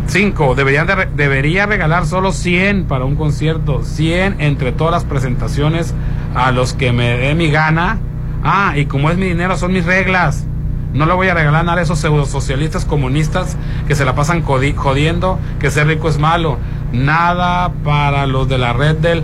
Cinco, 0.09 0.55
deberían 0.55 0.87
de 0.87 1.07
debería 1.15 1.65
regalar 1.67 2.05
solo 2.05 2.31
100 2.31 2.85
para 2.85 3.05
un 3.05 3.15
concierto, 3.15 3.83
100 3.83 4.37
entre 4.41 4.71
todas 4.71 4.91
las 4.91 5.03
presentaciones 5.05 5.93
a 6.35 6.51
los 6.51 6.73
que 6.73 6.91
me 6.91 7.15
dé 7.17 7.35
mi 7.35 7.51
gana. 7.51 7.99
Ah, 8.43 8.73
y 8.75 8.85
como 8.85 9.11
es 9.11 9.17
mi 9.17 9.25
dinero, 9.27 9.55
son 9.57 9.71
mis 9.71 9.85
reglas. 9.85 10.45
No 10.93 11.05
le 11.05 11.13
voy 11.13 11.27
a 11.27 11.35
regalar 11.35 11.63
nada 11.63 11.79
a 11.79 11.83
esos 11.83 11.99
pseudosocialistas 11.99 12.85
comunistas 12.85 13.55
que 13.87 13.93
se 13.93 14.03
la 14.05 14.15
pasan 14.15 14.43
jodi- 14.43 14.75
jodiendo 14.75 15.37
que 15.59 15.69
ser 15.69 15.85
rico 15.85 16.09
es 16.09 16.17
malo. 16.17 16.57
Nada 16.91 17.71
para 17.83 18.25
los 18.25 18.49
de 18.49 18.57
la 18.57 18.73
red 18.73 18.95
del 18.95 19.23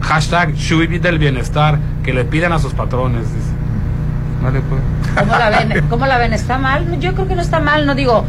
hashtag 0.00 0.54
Shubi 0.54 0.98
del 0.98 1.18
bienestar 1.18 1.78
que 2.02 2.14
le 2.14 2.24
pidan 2.24 2.52
a 2.54 2.58
sus 2.58 2.72
patrones. 2.72 3.26
Vale, 4.42 4.60
pues. 4.62 4.80
¿Cómo 5.18 5.36
la 5.36 5.50
ven? 5.50 5.84
¿Cómo 5.90 6.06
la 6.06 6.16
ven? 6.16 6.32
¿Está 6.32 6.56
mal? 6.58 6.98
Yo 7.00 7.12
creo 7.14 7.26
que 7.28 7.34
no 7.34 7.42
está 7.42 7.60
mal, 7.60 7.84
no 7.84 7.94
digo, 7.94 8.24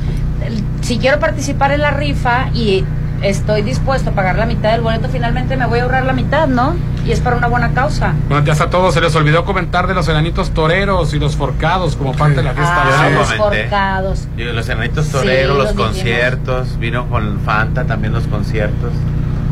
si 0.81 0.97
quiero 0.97 1.19
participar 1.19 1.71
en 1.71 1.81
la 1.81 1.91
rifa 1.91 2.49
y 2.53 2.85
estoy 3.21 3.61
dispuesto 3.61 4.11
a 4.11 4.13
pagar 4.13 4.37
la 4.37 4.45
mitad 4.45 4.71
del 4.71 4.81
boleto, 4.81 5.09
finalmente 5.09 5.57
me 5.57 5.65
voy 5.65 5.79
a 5.79 5.83
ahorrar 5.83 6.05
la 6.05 6.13
mitad, 6.13 6.47
¿no? 6.47 6.75
Y 7.05 7.11
es 7.11 7.19
para 7.21 7.35
una 7.37 7.47
buena 7.47 7.71
causa. 7.71 8.13
Buenos 8.27 8.45
días 8.45 8.61
a 8.61 8.69
todos. 8.69 8.93
Se 8.93 9.01
les 9.01 9.15
olvidó 9.15 9.45
comentar 9.45 9.87
de 9.87 9.93
los 9.93 10.07
enanitos 10.07 10.51
toreros 10.51 11.13
y 11.13 11.19
los 11.19 11.35
forcados 11.35 11.95
como 11.95 12.13
parte 12.13 12.37
de 12.37 12.43
la 12.43 12.53
fiesta. 12.53 12.83
Ah, 12.85 13.09
de 13.09 13.15
los 13.15 13.33
forcados. 13.35 14.27
Y 14.37 14.43
los 14.43 14.69
enanitos 14.69 15.05
Sí, 15.07 15.11
toreros, 15.11 15.57
los 15.57 15.65
los 15.67 15.75
conciertos, 15.75 16.77
vino 16.79 17.07
con 17.09 17.39
Fanta 17.41 17.85
también 17.85 18.13
los 18.13 18.27
conciertos. 18.27 18.91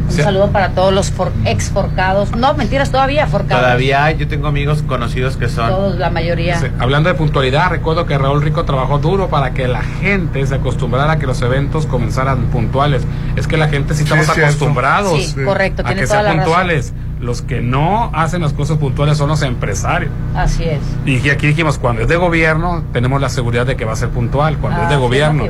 Un 0.09 0.23
saludo 0.23 0.51
para 0.51 0.69
todos 0.69 0.93
los 0.93 1.11
for- 1.11 1.31
ex 1.45 1.69
forcados. 1.69 2.35
No, 2.35 2.53
mentiras, 2.55 2.91
todavía 2.91 3.27
forcados. 3.27 3.61
Todavía 3.63 4.05
hay, 4.05 4.17
yo 4.17 4.27
tengo 4.27 4.47
amigos 4.47 4.81
conocidos 4.83 5.37
que 5.37 5.47
son. 5.49 5.69
Todos, 5.69 5.97
la 5.97 6.09
mayoría. 6.09 6.59
Sí, 6.59 6.67
Hablando 6.79 7.09
de 7.09 7.15
puntualidad, 7.15 7.69
recuerdo 7.69 8.05
que 8.05 8.17
Raúl 8.17 8.41
Rico 8.41 8.65
trabajó 8.65 8.99
duro 8.99 9.27
para 9.29 9.51
que 9.53 9.67
la 9.67 9.81
gente 9.81 10.45
se 10.45 10.55
acostumbrara 10.55 11.13
a 11.13 11.19
que 11.19 11.27
los 11.27 11.41
eventos 11.41 11.85
comenzaran 11.85 12.43
puntuales. 12.47 13.03
Es 13.35 13.47
que 13.47 13.57
la 13.57 13.67
gente 13.67 13.93
sí 13.93 14.03
estamos 14.03 14.29
acostumbrados 14.29 15.21
Sí, 15.23 15.43
correcto, 15.43 15.81
a 15.83 15.85
tiene 15.85 16.01
que 16.01 16.07
toda 16.07 16.21
sean 16.21 16.25
la 16.25 16.31
razón. 16.33 16.45
puntuales. 16.45 16.93
Los 17.19 17.41
que 17.41 17.61
no 17.61 18.11
hacen 18.13 18.41
las 18.43 18.53
cosas 18.53 18.77
puntuales 18.77 19.17
son 19.17 19.29
los 19.29 19.41
empresarios. 19.41 20.11
Así 20.35 20.63
es. 20.65 20.79
Y 21.05 21.29
aquí 21.31 21.47
dijimos, 21.47 21.79
cuando 21.79 22.03
es 22.03 22.07
de 22.07 22.15
gobierno, 22.15 22.83
tenemos 22.93 23.19
la 23.19 23.29
seguridad 23.29 23.65
de 23.65 23.75
que 23.75 23.85
va 23.85 23.93
a 23.93 23.95
ser 23.95 24.09
puntual. 24.09 24.57
Cuando 24.59 24.81
Ah, 24.81 24.83
es 24.83 24.89
de 24.91 24.95
gobierno. 24.97 25.45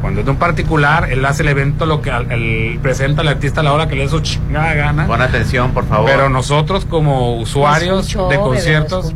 Cuando 0.00 0.20
es 0.20 0.26
de 0.26 0.32
un 0.32 0.38
particular, 0.38 1.10
él 1.10 1.24
hace 1.24 1.42
el 1.42 1.48
evento 1.48 1.84
lo 1.86 2.00
que 2.00 2.10
al- 2.10 2.30
el, 2.32 2.78
presenta 2.82 3.20
al 3.22 3.28
artista 3.28 3.60
a 3.60 3.64
la 3.64 3.72
hora 3.72 3.88
que 3.88 3.96
le 3.96 4.02
dé 4.04 4.08
su 4.08 4.20
chingada 4.20 4.72
gana. 4.74 5.06
Pon 5.06 5.20
atención, 5.20 5.72
por 5.72 5.84
favor. 5.86 6.10
Pero 6.10 6.28
nosotros 6.30 6.84
como 6.86 7.36
usuarios 7.36 8.06
escuchó, 8.06 8.28
de 8.28 8.38
conciertos, 8.38 9.14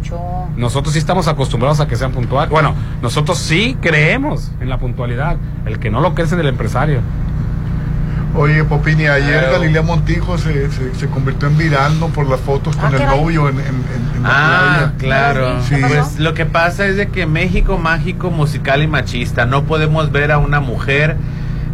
nosotros 0.57 0.93
sí 0.93 0.99
estamos 0.99 1.27
acostumbrados 1.27 1.81
a 1.81 1.89
que 1.89 1.97
sean 1.97 2.13
puntuales. 2.13 2.51
Bueno, 2.51 2.75
nosotros 3.03 3.39
sí 3.39 3.77
creemos 3.81 4.51
en 4.61 4.69
la 4.69 4.79
puntualidad. 4.79 5.37
El 5.67 5.79
que 5.79 5.91
no 5.91 6.01
lo 6.01 6.15
cree 6.15 6.27
es 6.27 6.33
el 6.33 6.47
empresario. 6.47 7.01
Oye, 8.37 8.65
Popini, 8.65 9.07
ayer 9.07 9.39
Claro. 9.45 9.53
Galilea 9.61 9.83
Montijo 9.83 10.37
se, 10.39 10.69
se, 10.73 10.93
se 10.97 11.07
convirtió 11.07 11.47
en 11.49 11.57
viral, 11.57 12.01
¿no? 12.01 12.09
Por 12.09 12.29
las 12.29 12.41
fotos 12.41 12.75
con 12.77 12.93
Ah, 12.93 12.97
el 12.99 13.07
novio 13.07 13.49
en, 13.49 13.61
en, 13.61 13.67
en- 13.67 14.17
en 14.17 14.23
la 14.25 14.29
Ah, 14.31 14.75
playa. 14.75 14.93
claro. 14.99 15.63
Sí. 15.63 15.77
Pues 15.81 16.19
lo 16.19 16.35
que 16.35 16.45
pasa 16.45 16.87
es 16.87 16.97
de 16.97 17.09
que 17.09 17.27
México 17.27 17.79
mágico, 17.79 18.31
musical 18.31 18.83
y 18.83 18.89
machista. 18.89 19.47
No 19.47 19.65
podemos 19.65 20.11
ver 20.11 20.33
a 20.33 20.39
una 20.39 20.59
mujer 20.61 21.17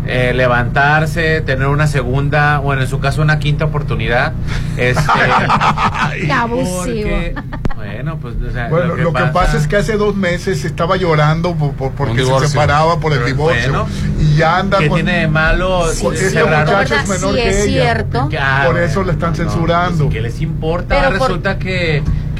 eh, 0.06 0.32
levantarse, 0.34 1.40
tener 1.42 1.66
una 1.68 1.86
segunda 1.86 2.60
o 2.60 2.72
en 2.74 2.86
su 2.88 3.00
caso 3.00 3.22
una 3.22 3.38
quinta 3.38 3.64
oportunidad. 3.66 4.32
Este, 4.76 5.02
Qué 6.24 6.32
abusivo. 6.32 7.10
porque, 7.10 7.34
bueno, 7.76 8.16
pues 8.18 8.34
o 8.48 8.50
sea, 8.52 8.68
Bueno, 8.68 8.94
lo 8.96 9.12
que, 9.12 9.22
pasa... 9.26 9.58
es 9.58 9.66
que 9.66 9.76
hace 9.76 9.96
dos 9.98 10.16
meses 10.16 10.64
estaba 10.64 10.96
llorando 10.96 11.54
por, 11.54 11.72
por- 11.72 11.92
porque 11.92 12.24
se 12.24 12.48
separaba 12.48 12.98
por 12.98 13.12
el 13.12 13.24
divorcio. 13.26 13.70
bueno. 13.72 13.86
y 14.18 14.36
ya 14.36 14.56
anda 14.58 14.78
¿Qué 14.78 14.88
con... 14.88 14.96
tiene 14.96 15.20
de 15.20 15.28
malo 15.28 15.86
Sí, 15.92 16.06
este 16.14 16.42
muchacho 16.44 16.94
es 16.94 17.08
menor 17.08 17.34
Sí, 17.34 17.36
que 17.42 17.48
es 17.50 17.56
ella. 17.66 17.82
cierto. 17.82 18.20
Por 18.30 18.30
bueno, 18.72 18.78
eso 18.78 19.04
le 19.04 19.12
están 19.12 19.30
no, 19.30 19.36
censurando. 19.36 20.04
pues, 20.04 20.14
¿Qué 20.14 20.20
les 20.22 20.40
importa? 20.40 20.86
Pero 20.98 21.18
por- 21.18 21.28
Resulta 21.28 21.58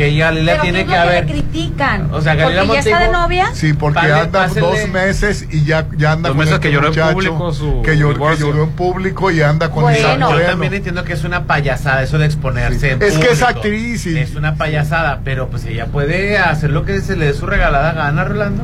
que, 0.05 0.11
que 0.11 0.19
Galilea 0.19 0.55
Pero 0.55 0.63
tiene 0.63 0.79
¿qué 0.79 0.83
es 0.83 0.89
que 0.89 0.95
lo 0.95 1.01
haber... 1.03 1.25
le 1.27 1.33
critican? 1.33 2.09
O 2.15 2.21
sea, 2.21 2.35
Galilea 2.35 2.63
¿Porque 2.65 2.75
ya 2.75 2.79
está 2.91 2.99
de 2.99 3.07
Montijo- 3.09 3.23
novia? 3.23 3.51
Sí, 3.55 3.73
porque 3.73 3.95
Pásale, 3.97 4.15
anda 4.15 4.43
pásale. 4.43 4.61
dos 4.61 4.89
meses 4.89 5.47
y 5.51 5.65
ya, 5.65 5.87
ya 5.97 6.13
anda 6.13 6.29
Dos 6.29 6.37
con 6.37 6.39
meses 6.39 6.55
este 6.55 6.69
que 6.69 6.75
lloró 6.75 6.89
en 6.93 7.13
público 7.15 7.53
su 7.53 7.83
que, 7.83 7.97
llor- 7.99 8.35
que 8.37 8.41
lloró 8.41 8.65
en 8.65 8.71
público 8.71 9.31
y 9.31 9.43
anda 9.43 9.71
con 9.71 9.83
Bueno. 9.85 9.99
Isabel 9.99 10.21
Yo 10.21 10.47
también 10.47 10.75
entiendo 10.75 11.05
que 11.05 11.13
es 11.13 11.25
una 11.25 11.45
payasada 11.45 12.03
eso 12.03 12.19
de 12.19 12.27
exponerse 12.27 12.93
en 12.93 13.03
Es 13.03 13.19
que 13.19 13.25
es 13.31 13.39
público. 13.41 13.47
actriz 13.47 14.07
y- 14.07 14.19
Es 14.19 14.35
una 14.35 14.55
payasada, 14.57 15.21
pero 15.25 15.49
pues 15.49 15.65
ella 15.67 15.87
puede 15.87 16.39
hacer 16.39 16.71
lo 16.71 16.85
que 16.85 17.01
se 17.01 17.17
le 17.17 17.27
dé 17.27 17.35
su 17.35 17.47
regalada 17.47 17.93
gana, 17.93 18.25
Rolando. 18.25 18.63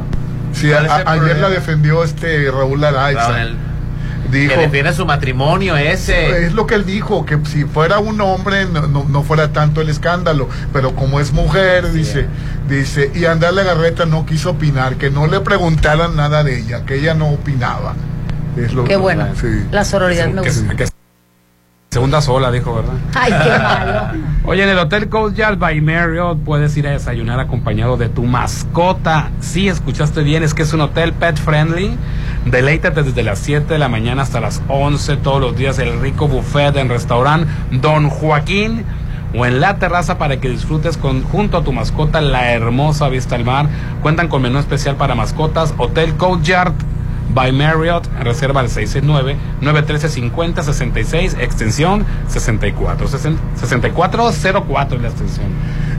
Sí, 0.52 0.68
¿Cuál 0.70 0.86
es 0.86 0.90
a- 0.90 0.96
ayer 0.96 1.16
problema? 1.18 1.40
la 1.40 1.48
defendió 1.50 2.02
este 2.04 2.50
Raúl 2.50 2.82
Araiza. 2.82 3.28
Raúl, 3.28 3.56
dijo, 4.30 4.54
Que 4.54 4.60
defiende 4.60 4.92
su 4.92 5.06
matrimonio 5.06 5.76
ese. 5.76 6.46
es 6.46 6.52
lo 6.52 6.66
que 6.66 6.74
él 6.74 6.84
dijo, 6.84 7.24
que 7.26 7.38
si 7.46 7.64
fuera 7.64 7.98
un 7.98 8.20
hombre 8.20 8.66
no, 8.66 8.86
no, 8.86 9.04
no 9.08 9.22
fuera 9.22 9.52
tanto 9.52 9.80
el 9.80 9.88
escándalo, 9.88 10.48
pero 10.72 10.94
como 10.94 11.20
es 11.20 11.32
mujer, 11.32 11.92
dice, 11.92 12.26
dice, 12.68 13.10
y 13.14 13.24
Andrea 13.24 13.52
Legarreta 13.52 14.06
no 14.06 14.26
quiso 14.26 14.50
opinar, 14.50 14.96
que 14.96 15.10
no 15.10 15.26
le 15.26 15.40
preguntaran 15.40 16.16
nada 16.16 16.42
de 16.44 16.58
ella, 16.60 16.84
que 16.84 16.96
ella 16.96 17.14
no 17.14 17.28
opinaba. 17.30 17.94
Es 18.56 18.72
lo 18.72 18.84
Qué 18.84 18.96
bueno. 18.96 19.26
Sí. 19.40 19.64
La 19.70 19.84
sororidad 19.84 20.28
me 20.28 20.42
Que, 20.42 20.48
gusta. 20.48 20.74
que 20.76 20.86
Segunda 21.96 22.20
sola, 22.20 22.52
dijo, 22.52 22.74
¿verdad? 22.74 22.92
Ay, 23.14 23.32
qué 23.42 23.58
malo. 23.58 24.26
Oye, 24.44 24.64
en 24.64 24.68
el 24.68 24.78
Hotel 24.78 25.08
Courtyard 25.08 25.56
by 25.56 25.80
Marriott 25.80 26.36
puedes 26.44 26.76
ir 26.76 26.86
a 26.86 26.90
desayunar 26.90 27.40
acompañado 27.40 27.96
de 27.96 28.10
tu 28.10 28.24
mascota. 28.24 29.30
Sí, 29.40 29.68
escuchaste 29.68 30.22
bien, 30.22 30.42
es 30.42 30.52
que 30.52 30.64
es 30.64 30.74
un 30.74 30.82
hotel 30.82 31.14
pet 31.14 31.38
friendly. 31.38 31.96
Deleítate 32.44 33.02
desde 33.02 33.22
las 33.22 33.38
7 33.38 33.72
de 33.72 33.78
la 33.78 33.88
mañana 33.88 34.24
hasta 34.24 34.42
las 34.42 34.60
11 34.68 35.16
todos 35.16 35.40
los 35.40 35.56
días 35.56 35.78
el 35.78 35.98
rico 35.98 36.28
buffet 36.28 36.76
en 36.76 36.90
restaurante 36.90 37.50
Don 37.70 38.10
Joaquín 38.10 38.84
o 39.34 39.46
en 39.46 39.62
la 39.62 39.78
terraza 39.78 40.18
para 40.18 40.38
que 40.38 40.50
disfrutes 40.50 40.98
con, 40.98 41.22
junto 41.22 41.56
a 41.56 41.64
tu 41.64 41.72
mascota 41.72 42.20
la 42.20 42.52
hermosa 42.52 43.08
vista 43.08 43.36
al 43.36 43.46
mar. 43.46 43.68
Cuentan 44.02 44.28
con 44.28 44.42
menú 44.42 44.58
especial 44.58 44.96
para 44.96 45.14
mascotas, 45.14 45.72
Hotel 45.78 46.14
Courtyard 46.16 46.74
by 47.34 47.50
Marriott, 47.52 48.06
reserva 48.20 48.60
al 48.60 48.68
669-913-5066, 48.68 51.40
extensión 51.40 52.06
64, 52.28 53.08
6404 53.08 54.96
es 54.96 55.02
la 55.02 55.08
extensión. 55.08 55.46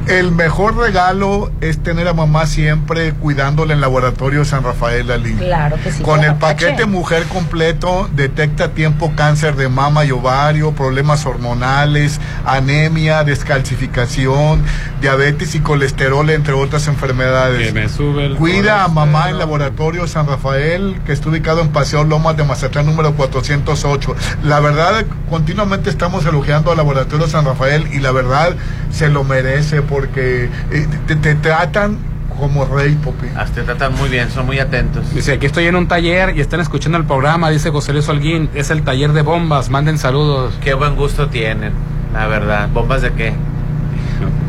El 0.07 0.31
mejor 0.31 0.77
regalo 0.77 1.51
es 1.59 1.84
tener 1.84 2.07
a 2.07 2.13
mamá 2.13 2.45
siempre 2.45 3.11
cuidándole 3.13 3.73
en 3.73 3.81
laboratorio 3.81 4.45
San 4.45 4.63
Rafael 4.63 5.11
Ali. 5.11 5.34
Claro 5.34 5.77
que 5.84 5.91
sí. 5.91 6.01
Con 6.01 6.23
el 6.23 6.35
paquete 6.35 6.85
mujer 6.85 7.23
completo, 7.23 8.09
detecta 8.15 8.65
a 8.65 8.69
tiempo 8.69 9.13
cáncer 9.15 9.55
de 9.57 9.67
mama 9.67 10.05
y 10.05 10.11
ovario, 10.11 10.71
problemas 10.71 11.25
hormonales, 11.25 12.21
anemia, 12.45 13.25
descalcificación, 13.25 14.63
diabetes 15.01 15.55
y 15.55 15.59
colesterol, 15.59 16.29
entre 16.29 16.53
otras 16.53 16.88
enfermedades. 16.88 17.67
Que 17.67 17.73
me 17.73 17.89
sube 17.89 18.27
el 18.27 18.35
Cuida 18.38 18.85
a 18.85 18.88
mamá 18.88 19.29
en 19.29 19.39
Laboratorio 19.39 20.07
San 20.07 20.27
Rafael, 20.27 21.01
que 21.05 21.11
está 21.11 21.27
ubicado 21.29 21.61
en 21.61 21.69
Paseo 21.69 22.05
Lomas 22.05 22.38
de 22.38 22.45
Mazatlán 22.45 22.85
número 22.85 23.13
408. 23.13 24.15
La 24.43 24.61
verdad, 24.61 25.05
continuamente 25.29 25.89
estamos 25.89 26.25
elogiando 26.25 26.71
al 26.71 26.77
Laboratorio 26.77 27.27
San 27.27 27.43
Rafael 27.43 27.88
y 27.91 27.99
la 27.99 28.11
verdad 28.11 28.55
se 28.91 29.09
lo 29.09 29.23
merece 29.25 29.81
porque 30.02 30.49
eh, 30.72 30.88
te, 31.07 31.15
te 31.15 31.36
tratan 31.36 31.98
como 32.40 32.65
rey, 32.65 32.94
Popi. 33.03 33.28
Te 33.56 33.64
tratan 33.64 33.95
muy 33.95 34.10
bien, 34.10 34.30
son 34.30 34.45
muy 34.45 34.60
atentos. 34.60 35.11
Dice, 35.14 35.34
aquí 35.34 35.48
estoy 35.48 35.65
en 35.65 35.76
un 35.76 35.88
taller 35.88 36.38
y 36.38 36.41
están 36.41 36.60
escuchando 36.60 36.98
el 36.99 37.06
programa, 37.06 37.49
dice 37.49 37.72
José 37.72 37.94
Luis 37.94 38.07
Holguín, 38.10 38.49
es 38.53 38.69
el 38.69 38.84
taller 38.84 39.14
de 39.14 39.24
bombas, 39.24 39.69
manden 39.72 39.98
saludos. 39.98 40.53
Qué 40.61 40.74
buen 40.76 40.95
gusto 40.95 41.30
tienen, 41.30 41.74
la 42.14 42.28
verdad. 42.28 42.69
¿Bombas 42.72 43.02
de 43.02 43.11
qué? 43.14 43.34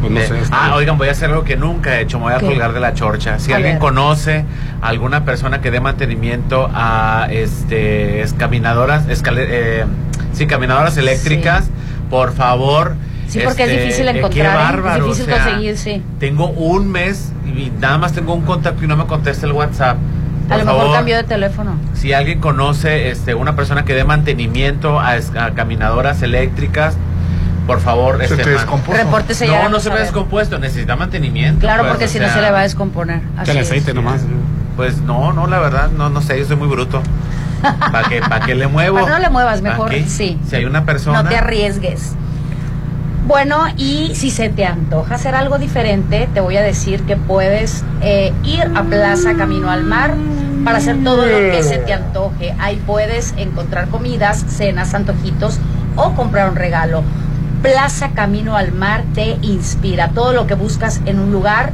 Pues 0.01 0.12
no 0.12 0.20
De- 0.20 0.27
sé, 0.29 0.35
ah, 0.53 0.66
bien. 0.66 0.75
oigan, 0.79 0.97
voy 0.99 1.09
a 1.09 1.11
hacer 1.11 1.29
algo 1.31 1.43
que 1.45 1.57
nunca 1.57 1.99
he 1.99 2.03
hecho, 2.03 2.19
me 2.19 2.27
voy 2.27 2.33
a 2.35 2.39
¿Qué? 2.39 2.47
colgar 2.47 2.73
de 2.73 2.81
la 2.81 2.95
chorcha. 2.95 3.39
Si 3.41 3.53
A 3.53 3.57
alguien 3.57 3.75
ver. 3.75 3.81
conoce 3.81 4.45
a 4.81 4.89
alguna 4.89 5.25
persona 5.25 5.61
que 5.61 5.70
dé 5.73 5.81
mantenimiento 5.81 6.70
a 6.73 7.27
este 7.31 8.23
es 8.23 8.33
caminadoras, 8.33 9.09
escale- 9.09 9.47
eh, 9.49 9.85
sí, 10.33 10.47
caminadoras 10.47 10.97
eléctricas, 10.99 11.69
por 12.11 12.33
favor. 12.33 12.95
Sí, 13.29 13.41
porque 13.45 13.65
es 13.65 13.69
este, 13.69 13.83
difícil 13.83 14.09
eh, 14.09 14.13
qué 14.13 14.19
encontrar, 14.19 14.47
¿eh? 14.47 14.57
bárbaro, 14.57 14.97
es 14.97 15.05
difícil 15.05 15.33
o 15.33 15.37
sea, 15.37 15.45
conseguir, 15.45 15.79
sí. 15.79 16.03
Tengo 16.19 16.49
un 16.49 16.91
mes 16.91 17.33
y 17.47 17.71
nada 17.79 17.99
más 17.99 18.13
tengo 18.13 18.35
un 18.35 18.43
contacto 18.43 18.85
y 18.85 18.89
no 18.89 18.97
me 18.97 19.07
contesta 19.07 19.47
el 19.47 19.53
WhatsApp. 19.53 19.99
A 20.51 20.57
lo 20.57 20.65
mejor 20.65 20.93
cambió 20.93 21.17
de 21.17 21.25
teléfono. 21.25 21.77
si 21.95 22.15
alguien 22.15 22.41
conoce 22.41 23.11
este 23.11 23.35
una 23.35 23.55
persona 23.55 23.85
que 23.85 23.95
dé 23.95 24.05
mantenimiento 24.05 24.99
a, 24.99 25.19
caminadoras 25.55 26.23
eléctricas, 26.23 26.97
por 27.67 27.81
favor, 27.81 28.17
Se 28.19 28.25
este, 28.25 28.45
te 28.45 28.51
descompuso. 28.51 28.97
Repórtese 28.97 29.47
ya. 29.47 29.65
No, 29.65 29.69
no 29.69 29.81
se 29.81 29.91
a 29.91 29.93
me 29.93 29.99
ha 29.99 30.03
descompuesto, 30.03 30.59
necesita 30.59 30.97
mantenimiento. 30.97 31.61
Claro, 31.61 31.83
pues, 31.83 31.93
porque 31.93 32.09
si 32.09 32.19
no 32.19 32.33
se 32.33 32.41
le 32.41 32.51
va 32.51 32.61
a 32.61 32.63
descomponer. 32.63 33.21
Así 33.37 33.51
es. 33.51 33.59
aceite 33.59 33.93
nomás. 33.93 34.23
Pues 34.75 35.03
no, 35.03 35.35
no, 35.35 35.47
la 35.47 35.59
verdad, 35.59 35.91
no, 35.91 36.09
no 36.09 36.23
sé, 36.23 36.39
yo 36.39 36.47
soy 36.47 36.57
muy 36.57 36.69
bruto. 36.69 37.03
¿Para 37.93 38.09
qué, 38.09 38.21
para 38.21 38.47
qué 38.47 38.55
le 38.55 38.69
muevo? 38.69 39.01
Para 39.01 39.11
no 39.11 39.19
le 39.19 39.29
muevas, 39.29 39.61
¿Pa' 39.61 39.69
mejor 39.69 39.91
qué? 39.91 40.07
sí. 40.07 40.39
Si 40.49 40.57
hay 40.57 40.65
una 40.65 40.85
persona. 40.85 41.23
No 41.23 41.29
te 41.29 41.37
arriesgues. 41.37 42.15
Bueno, 43.29 43.67
y 43.77 44.15
si 44.15 44.31
se 44.31 44.49
te 44.49 44.65
antoja 44.65 45.17
hacer 45.17 45.35
algo 45.35 45.59
diferente, 45.59 46.31
te 46.33 46.41
voy 46.41 46.57
a 46.57 46.63
decir 46.63 47.03
que 47.03 47.19
puedes 47.19 47.85
eh, 48.01 48.33
ir 48.43 48.63
a 48.75 48.83
Plaza 48.85 49.35
Camino 49.35 49.71
al 49.71 49.85
Mar 49.85 50.15
para 50.65 50.79
hacer 50.79 51.05
todo 51.05 51.27
lo 51.27 51.37
que 51.53 51.63
se 51.63 51.77
te 51.77 51.93
antoje. 51.93 52.55
Ahí 52.59 52.83
puedes 52.87 53.35
encontrar 53.37 53.89
comidas, 53.89 54.47
cenas, 54.49 54.95
antojitos 54.95 55.59
o 55.95 56.15
comprar 56.15 56.49
un 56.49 56.57
regalo. 56.57 57.03
Plaza 57.61 58.13
Camino 58.15 58.57
al 58.57 58.73
Mar 58.73 59.05
te 59.15 59.37
inspira. 59.43 60.09
Todo 60.09 60.33
lo 60.33 60.47
que 60.47 60.55
buscas 60.55 61.03
en 61.05 61.19
un 61.19 61.31
lugar, 61.31 61.73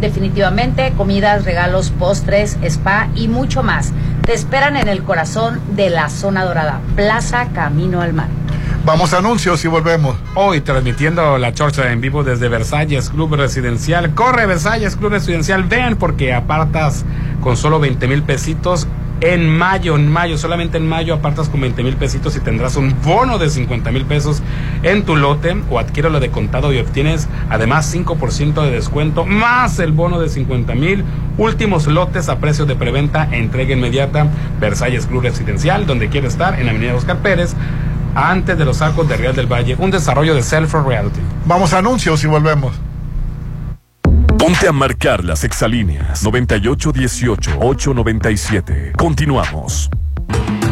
definitivamente, 0.00 0.92
comidas, 0.96 1.44
regalos, 1.44 1.90
postres, 1.90 2.58
spa 2.64 3.06
y 3.14 3.28
mucho 3.28 3.62
más. 3.62 3.92
Te 4.26 4.34
esperan 4.34 4.76
en 4.76 4.88
el 4.88 5.04
corazón 5.04 5.60
de 5.76 5.90
la 5.90 6.08
zona 6.08 6.44
dorada. 6.44 6.80
Plaza 6.96 7.46
Camino 7.54 8.02
al 8.02 8.14
Mar. 8.14 8.47
Vamos 8.84 9.12
a 9.12 9.18
anuncios 9.18 9.64
y 9.64 9.68
volvemos. 9.68 10.16
Hoy 10.34 10.60
transmitiendo 10.60 11.36
la 11.36 11.52
chorcha 11.52 11.92
en 11.92 12.00
vivo 12.00 12.24
desde 12.24 12.48
Versalles 12.48 13.10
Club 13.10 13.34
Residencial. 13.34 14.14
Corre 14.14 14.46
Versalles 14.46 14.96
Club 14.96 15.10
Residencial, 15.10 15.64
ven 15.64 15.96
porque 15.96 16.32
apartas 16.32 17.04
con 17.42 17.56
solo 17.56 17.80
20 17.80 18.08
mil 18.08 18.22
pesitos. 18.22 18.86
En 19.20 19.48
mayo, 19.48 19.96
en 19.96 20.08
mayo, 20.08 20.38
solamente 20.38 20.76
en 20.76 20.88
mayo 20.88 21.12
apartas 21.12 21.48
con 21.48 21.60
20 21.60 21.82
mil 21.82 21.96
pesitos 21.96 22.36
y 22.36 22.40
tendrás 22.40 22.76
un 22.76 22.94
bono 23.02 23.38
de 23.38 23.50
50 23.50 23.90
mil 23.90 24.04
pesos 24.04 24.42
en 24.84 25.04
tu 25.04 25.16
lote 25.16 25.56
o 25.70 25.80
adquiéralo 25.80 26.20
de 26.20 26.30
contado 26.30 26.72
y 26.72 26.78
obtienes 26.78 27.28
además 27.50 27.92
5% 27.92 28.62
de 28.62 28.70
descuento 28.70 29.26
más 29.26 29.80
el 29.80 29.90
bono 29.90 30.20
de 30.20 30.28
50 30.28 30.74
mil. 30.76 31.04
Últimos 31.36 31.88
lotes 31.88 32.28
a 32.28 32.38
precio 32.38 32.64
de 32.64 32.76
preventa, 32.76 33.28
entrega 33.32 33.74
inmediata. 33.74 34.28
Versalles 34.60 35.06
Club 35.06 35.22
Residencial, 35.24 35.84
donde 35.84 36.08
quiere 36.08 36.28
estar, 36.28 36.58
en 36.58 36.68
Avenida 36.68 36.94
Oscar 36.94 37.18
Pérez, 37.18 37.56
antes 38.18 38.58
de 38.58 38.64
los 38.64 38.82
arcos 38.82 39.08
de 39.08 39.16
Real 39.16 39.34
del 39.34 39.46
Valle, 39.46 39.76
un 39.78 39.90
desarrollo 39.90 40.34
de 40.34 40.42
Self 40.42 40.74
Reality. 40.74 41.20
Vamos 41.44 41.72
a 41.72 41.78
anuncios 41.78 42.22
y 42.24 42.26
volvemos. 42.26 42.74
Ponte 44.38 44.68
a 44.68 44.72
marcar 44.72 45.24
las 45.24 45.44
exalíneas 45.44 46.22
9818-897. 46.24 48.92
Continuamos. 48.96 49.88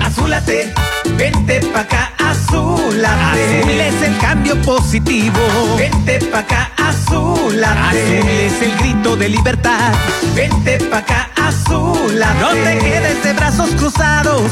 Azúlate, 0.03 0.73
vente 1.17 1.61
pa' 1.73 1.81
acá, 1.81 2.13
azúlate. 2.19 3.61
Azul 3.61 3.71
es 3.71 4.03
el 4.03 4.19
cambio 4.19 4.61
positivo. 4.63 5.39
Vente 5.77 6.19
pa' 6.31 6.41
acá, 6.41 6.71
azúlate. 6.77 7.89
Azul 7.89 8.29
es 8.29 8.61
el 8.63 8.77
grito 8.79 9.17
de 9.17 9.29
libertad. 9.29 9.93
Vente 10.35 10.79
pa' 10.91 10.99
acá, 10.99 11.31
azúlate. 11.67 12.41
No 12.41 12.49
te 12.49 12.79
quedes 12.79 13.23
de 13.23 13.33
brazos 13.33 13.71
cruzados. 13.71 14.43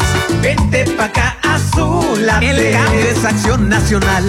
Vente 0.40 0.84
pa' 0.96 1.04
acá, 1.04 1.36
azúlate. 1.42 2.50
El 2.50 2.72
cambio 2.72 3.00
es 3.00 3.24
acción 3.24 3.68
nacional. 3.68 4.24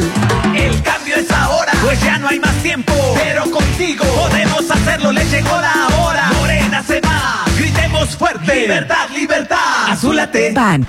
El 0.55 0.81
cambio 0.83 1.15
es 1.15 1.31
ahora, 1.31 1.71
pues 1.83 2.01
ya 2.01 2.17
no 2.17 2.27
hay 2.27 2.39
más 2.39 2.55
tiempo. 2.63 2.93
Pero 3.15 3.49
contigo 3.49 4.05
podemos 4.05 4.69
hacerlo, 4.69 5.11
le 5.11 5.25
llegó 5.25 5.59
la 5.59 5.87
hora. 5.99 6.31
Morena 6.39 6.83
se 6.83 7.01
va, 7.01 7.45
gritemos 7.57 8.15
fuerte. 8.15 8.55
Libertad, 8.61 9.09
libertad. 9.13 9.89
Azúlate. 9.89 10.51
Pan. 10.53 10.85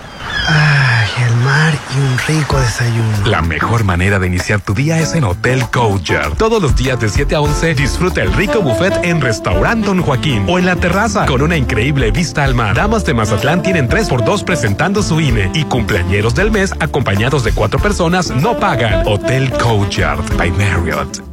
Ay, 0.48 1.08
el 1.26 1.36
mar 1.36 1.74
y 1.94 1.98
un 1.98 2.18
rico 2.28 2.58
desayuno. 2.60 3.26
La 3.26 3.42
mejor 3.42 3.84
manera 3.84 4.18
de 4.18 4.26
iniciar 4.26 4.60
tu 4.60 4.74
día 4.74 5.00
es 5.00 5.14
en 5.14 5.24
Hotel 5.24 5.64
Courtyard. 5.72 6.34
Todos 6.36 6.62
los 6.62 6.76
días 6.76 7.00
de 7.00 7.08
7 7.08 7.34
a 7.34 7.40
11 7.40 7.74
disfruta 7.74 8.22
el 8.22 8.32
rico 8.32 8.60
buffet 8.60 8.94
en 9.02 9.20
Restaurant 9.20 9.84
Don 9.84 10.02
Joaquín 10.02 10.44
o 10.48 10.58
en 10.58 10.66
la 10.66 10.76
terraza 10.76 11.26
con 11.26 11.42
una 11.42 11.56
increíble 11.56 12.12
vista 12.12 12.44
al 12.44 12.54
mar. 12.54 12.76
Damas 12.76 13.04
de 13.04 13.14
Mazatlán 13.14 13.62
tienen 13.62 13.88
3x2 13.88 14.44
presentando 14.44 15.02
su 15.02 15.20
INE 15.20 15.50
y 15.54 15.64
cumpleañeros 15.64 16.34
del 16.34 16.52
mes 16.52 16.72
acompañados 16.78 17.42
de 17.42 17.52
cuatro 17.52 17.80
personas 17.80 18.30
no 18.30 18.58
pagan. 18.58 19.02
Hotel 19.06 19.50
Courtyard 19.50 20.36
by 20.36 20.50
Marriott. 20.52 21.25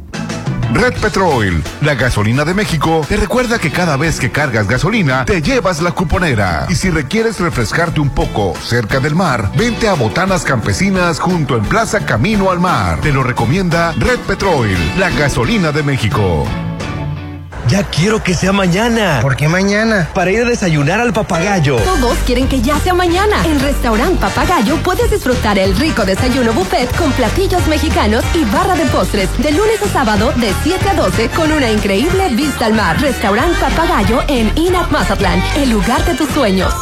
Red 0.74 0.94
Petrol, 0.94 1.62
la 1.82 1.94
gasolina 1.94 2.44
de 2.44 2.52
México, 2.52 3.06
te 3.08 3.16
recuerda 3.16 3.60
que 3.60 3.70
cada 3.70 3.96
vez 3.96 4.18
que 4.18 4.32
cargas 4.32 4.66
gasolina, 4.66 5.24
te 5.24 5.40
llevas 5.40 5.80
la 5.80 5.92
cuponera. 5.92 6.66
Y 6.68 6.74
si 6.74 6.90
requieres 6.90 7.38
refrescarte 7.38 8.00
un 8.00 8.10
poco 8.10 8.54
cerca 8.60 8.98
del 8.98 9.14
mar, 9.14 9.52
vente 9.56 9.86
a 9.86 9.94
Botanas 9.94 10.42
Campesinas 10.42 11.20
junto 11.20 11.56
en 11.56 11.64
Plaza 11.64 12.04
Camino 12.04 12.50
al 12.50 12.58
Mar. 12.58 13.00
Te 13.00 13.12
lo 13.12 13.22
recomienda 13.22 13.92
Red 13.92 14.18
Petrol, 14.26 14.76
la 14.98 15.10
gasolina 15.10 15.70
de 15.70 15.84
México. 15.84 16.44
Ya 17.68 17.82
quiero 17.82 18.22
que 18.22 18.34
sea 18.34 18.52
mañana. 18.52 19.20
¿Por 19.22 19.36
qué 19.36 19.48
mañana? 19.48 20.08
Para 20.14 20.30
ir 20.30 20.42
a 20.42 20.44
desayunar 20.48 21.00
al 21.00 21.12
papagayo. 21.12 21.76
Todos 21.76 22.16
quieren 22.26 22.46
que 22.46 22.60
ya 22.60 22.78
sea 22.78 22.92
mañana. 22.92 23.44
En 23.46 23.58
Restaurant 23.58 24.20
Papagayo 24.20 24.76
puedes 24.82 25.10
disfrutar 25.10 25.58
el 25.58 25.74
rico 25.76 26.04
desayuno 26.04 26.52
buffet 26.52 26.94
con 26.96 27.10
platillos 27.12 27.66
mexicanos 27.66 28.24
y 28.34 28.44
barra 28.44 28.74
de 28.76 28.84
postres 28.86 29.30
de 29.38 29.52
lunes 29.52 29.80
a 29.82 29.88
sábado 29.88 30.32
de 30.36 30.52
7 30.62 30.88
a 30.90 30.94
12 30.94 31.28
con 31.30 31.52
una 31.52 31.70
increíble 31.70 32.28
vista 32.30 32.66
al 32.66 32.74
mar. 32.74 33.00
Restaurant 33.00 33.56
Papagayo 33.58 34.22
en 34.28 34.52
Inat 34.58 34.90
Mazatlán, 34.90 35.42
el 35.56 35.70
lugar 35.70 36.04
de 36.04 36.14
tus 36.14 36.28
sueños. 36.30 36.74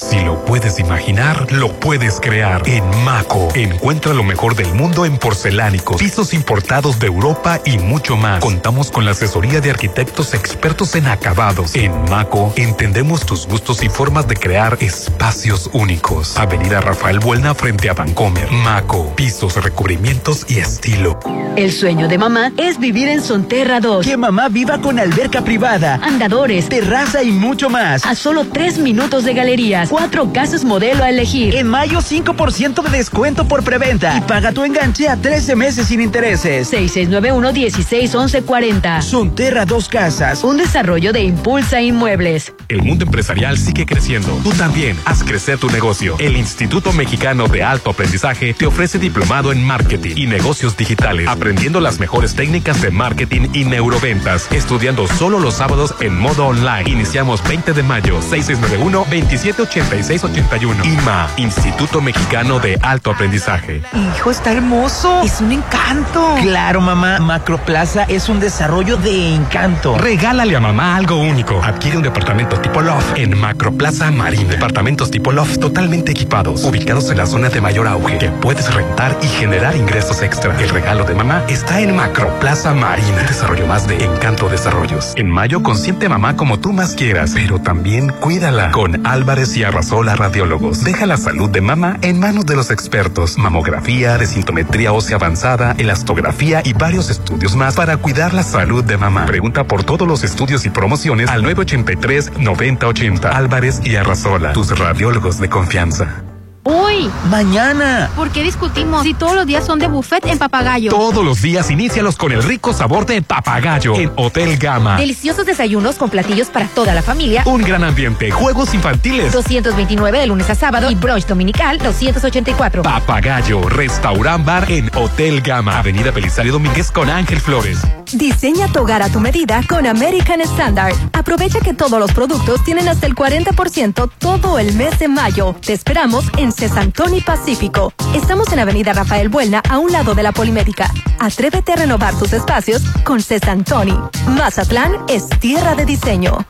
Si 0.00 0.20
lo 0.20 0.44
puedes 0.44 0.78
imaginar, 0.78 1.50
lo 1.50 1.72
puedes 1.72 2.20
crear. 2.20 2.62
En 2.68 2.84
Maco, 3.02 3.48
encuentra 3.56 4.14
lo 4.14 4.22
mejor 4.22 4.54
del 4.54 4.72
mundo 4.72 5.04
en 5.04 5.18
porcelánicos, 5.18 5.96
pisos 5.96 6.32
importados 6.34 7.00
de 7.00 7.08
Europa 7.08 7.60
y 7.64 7.78
mucho 7.78 8.16
más. 8.16 8.38
Contamos 8.38 8.92
con 8.92 9.04
la 9.04 9.10
asesoría 9.10 9.60
de 9.60 9.70
arquitectos 9.70 10.34
expertos 10.34 10.94
en 10.94 11.08
acabados. 11.08 11.74
En 11.74 11.90
Maco, 12.08 12.52
entendemos 12.54 13.26
tus 13.26 13.48
gustos 13.48 13.82
y 13.82 13.88
formas 13.88 14.28
de 14.28 14.36
crear 14.36 14.78
espacios 14.80 15.68
únicos. 15.72 16.36
Avenida 16.38 16.80
Rafael 16.80 17.18
Buelna 17.18 17.56
frente 17.56 17.90
a 17.90 17.94
Vancomer. 17.94 18.52
Maco, 18.52 19.12
pisos, 19.16 19.56
recubrimientos 19.60 20.46
y 20.48 20.60
estilo. 20.60 21.18
El 21.56 21.72
sueño 21.72 22.06
de 22.06 22.18
mamá 22.18 22.52
es 22.56 22.78
vivir 22.78 23.08
en 23.08 23.20
Sonterra 23.20 23.80
2. 23.80 24.06
Que 24.06 24.16
mamá 24.16 24.48
viva 24.48 24.78
con 24.80 25.00
alberca 25.00 25.42
privada, 25.42 25.98
andadores, 26.04 26.68
terraza 26.68 27.24
y 27.24 27.32
mucho 27.32 27.68
más. 27.68 28.06
A 28.06 28.14
solo 28.14 28.44
tres 28.44 28.78
minutos 28.78 29.24
de 29.24 29.34
galerías. 29.34 29.87
Cuatro 29.88 30.32
casas 30.34 30.64
modelo 30.64 31.02
a 31.02 31.08
elegir. 31.08 31.56
En 31.56 31.66
mayo 31.66 32.00
5% 32.00 32.82
de 32.82 32.90
descuento 32.90 33.48
por 33.48 33.64
preventa. 33.64 34.18
Y 34.18 34.20
paga 34.20 34.52
tu 34.52 34.64
enganche 34.64 35.08
a 35.08 35.16
13 35.16 35.56
meses 35.56 35.86
sin 35.86 36.02
intereses. 36.02 36.70
6691-161140. 36.72 39.00
Sonterra 39.00 39.64
Dos 39.64 39.88
Casas. 39.88 40.44
Un 40.44 40.58
desarrollo 40.58 41.14
de 41.14 41.22
Impulsa 41.22 41.80
Inmuebles. 41.80 42.52
El 42.68 42.82
mundo 42.82 43.06
empresarial 43.06 43.56
sigue 43.56 43.86
creciendo. 43.86 44.38
Tú 44.42 44.50
también 44.50 44.94
haz 45.06 45.24
crecer 45.24 45.56
tu 45.58 45.70
negocio. 45.70 46.16
El 46.18 46.36
Instituto 46.36 46.92
Mexicano 46.92 47.48
de 47.48 47.62
Alto 47.62 47.88
Aprendizaje 47.88 48.52
te 48.52 48.66
ofrece 48.66 48.98
diplomado 48.98 49.52
en 49.52 49.64
marketing 49.64 50.16
y 50.16 50.26
negocios 50.26 50.76
digitales, 50.76 51.26
aprendiendo 51.28 51.80
las 51.80 51.98
mejores 51.98 52.34
técnicas 52.34 52.82
de 52.82 52.90
marketing 52.90 53.48
y 53.54 53.64
neuroventas, 53.64 54.52
estudiando 54.52 55.06
solo 55.06 55.38
los 55.38 55.54
sábados 55.54 55.94
en 56.00 56.14
modo 56.18 56.44
online. 56.46 56.90
Iniciamos 56.90 57.42
20 57.48 57.72
de 57.72 57.82
mayo, 57.82 58.20
6691 58.20 58.98
2780 58.98 59.67
8681. 59.68 60.84
IMA, 60.84 61.28
Instituto 61.36 62.00
Mexicano 62.00 62.58
de 62.58 62.78
Alto 62.82 63.10
Aprendizaje. 63.10 63.82
Hijo, 63.92 64.30
está 64.30 64.52
hermoso. 64.52 65.22
Es 65.22 65.40
un 65.40 65.52
encanto. 65.52 66.36
Claro, 66.42 66.80
mamá. 66.80 67.18
Macroplaza 67.18 68.04
es 68.04 68.28
un 68.28 68.40
desarrollo 68.40 68.96
de 68.96 69.34
encanto. 69.34 69.96
Regálale 69.98 70.56
a 70.56 70.60
mamá 70.60 70.96
algo 70.96 71.16
único. 71.20 71.60
Adquiere 71.62 71.96
un 71.96 72.02
departamento 72.02 72.58
tipo 72.60 72.80
loft 72.80 73.16
en 73.16 73.38
Macroplaza 73.38 74.10
Marina. 74.10 74.50
Departamentos 74.50 75.10
tipo 75.10 75.32
loft 75.32 75.58
totalmente 75.58 76.12
equipados, 76.12 76.64
ubicados 76.64 77.10
en 77.10 77.18
la 77.18 77.26
zona 77.26 77.48
de 77.48 77.60
mayor 77.60 77.86
auge, 77.86 78.18
que 78.18 78.28
puedes 78.30 78.72
rentar 78.72 79.16
y 79.22 79.26
generar 79.28 79.76
ingresos 79.76 80.22
extra. 80.22 80.58
El 80.58 80.68
regalo 80.70 81.04
de 81.04 81.14
mamá 81.14 81.42
está 81.48 81.80
en 81.80 81.94
Macroplaza 81.94 82.74
Marina. 82.74 83.22
Desarrollo 83.28 83.66
más 83.66 83.86
de 83.86 84.02
Encanto 84.04 84.48
Desarrollos. 84.48 85.12
En 85.16 85.30
mayo 85.30 85.62
consiente 85.62 86.08
mamá 86.08 86.36
como 86.36 86.58
tú 86.58 86.72
más 86.72 86.94
quieras, 86.94 87.32
pero 87.34 87.60
también 87.60 88.10
cuídala 88.20 88.70
con 88.70 89.06
Álvarez 89.06 89.56
y 89.56 89.57
Arrasola 89.64 90.16
Radiólogos. 90.16 90.84
Deja 90.84 91.06
la 91.06 91.16
salud 91.16 91.50
de 91.50 91.60
mamá 91.60 91.98
en 92.02 92.20
manos 92.20 92.46
de 92.46 92.56
los 92.56 92.70
expertos. 92.70 93.38
Mamografía, 93.38 94.18
desintometría 94.18 94.92
ósea 94.92 95.16
avanzada, 95.16 95.74
elastografía 95.78 96.62
y 96.64 96.72
varios 96.72 97.10
estudios 97.10 97.56
más 97.56 97.76
para 97.76 97.96
cuidar 97.96 98.34
la 98.34 98.42
salud 98.42 98.84
de 98.84 98.96
mamá. 98.96 99.26
Pregunta 99.26 99.64
por 99.64 99.84
todos 99.84 100.06
los 100.06 100.24
estudios 100.24 100.66
y 100.66 100.70
promociones 100.70 101.28
al 101.30 101.44
983-9080. 101.44 103.30
Álvarez 103.32 103.80
y 103.84 103.96
Arrasola, 103.96 104.52
tus 104.52 104.78
radiólogos 104.78 105.40
de 105.40 105.48
confianza. 105.48 106.27
Uy. 106.68 107.10
Mañana. 107.30 108.10
¿Por 108.14 108.30
qué 108.30 108.42
discutimos 108.42 109.02
si 109.02 109.14
todos 109.14 109.34
los 109.34 109.46
días 109.46 109.64
son 109.64 109.78
de 109.78 109.88
buffet 109.88 110.26
en 110.26 110.38
Papagayo? 110.38 110.90
Todos 110.90 111.24
los 111.24 111.40
días 111.40 111.70
inícialos 111.70 112.16
con 112.16 112.30
el 112.30 112.42
rico 112.42 112.74
sabor 112.74 113.06
de 113.06 113.22
Papagayo 113.22 113.94
en 113.94 114.12
Hotel 114.16 114.58
Gama. 114.58 114.98
Deliciosos 114.98 115.46
desayunos 115.46 115.96
con 115.96 116.10
platillos 116.10 116.48
para 116.48 116.66
toda 116.66 116.92
la 116.92 117.00
familia. 117.00 117.42
Un 117.46 117.62
gran 117.62 117.84
ambiente, 117.84 118.30
juegos 118.30 118.74
infantiles. 118.74 119.32
229 119.32 120.18
de 120.18 120.26
lunes 120.26 120.50
a 120.50 120.54
sábado 120.54 120.90
y 120.90 120.94
brunch 120.94 121.24
dominical 121.24 121.78
284. 121.78 122.82
Papagayo, 122.82 123.62
restaurant 123.62 124.44
bar 124.44 124.70
en 124.70 124.90
Hotel 124.94 125.40
Gama. 125.40 125.78
Avenida 125.78 126.10
Belisario 126.10 126.52
Domínguez 126.52 126.90
con 126.90 127.08
Ángel 127.08 127.40
Flores. 127.40 127.78
Diseña 128.12 128.68
tu 128.68 128.80
hogar 128.80 129.00
a 129.02 129.08
tu 129.08 129.20
medida 129.20 129.62
con 129.66 129.86
American 129.86 130.42
Standard. 130.42 130.94
Aprovecha 131.14 131.60
que 131.60 131.72
todos 131.72 131.98
los 131.98 132.12
productos 132.12 132.62
tienen 132.64 132.88
hasta 132.88 133.06
el 133.06 133.14
40% 133.14 134.10
todo 134.18 134.58
el 134.58 134.74
mes 134.74 134.98
de 134.98 135.08
mayo. 135.08 135.54
Te 135.64 135.72
esperamos 135.72 136.24
en 136.36 136.57
Cesantoni 136.58 137.20
Pacífico. 137.20 137.92
Estamos 138.16 138.52
en 138.52 138.58
Avenida 138.58 138.92
Rafael 138.92 139.28
Buelna, 139.28 139.62
a 139.70 139.78
un 139.78 139.92
lado 139.92 140.16
de 140.16 140.24
la 140.24 140.32
Polimédica. 140.32 140.92
Atrévete 141.20 141.74
a 141.74 141.76
renovar 141.76 142.18
tus 142.18 142.32
espacios 142.32 142.82
con 143.04 143.22
Cesantoni. 143.22 143.96
Mazatlán 144.26 144.96
es 145.06 145.28
tierra 145.38 145.76
de 145.76 145.86
diseño. 145.86 146.44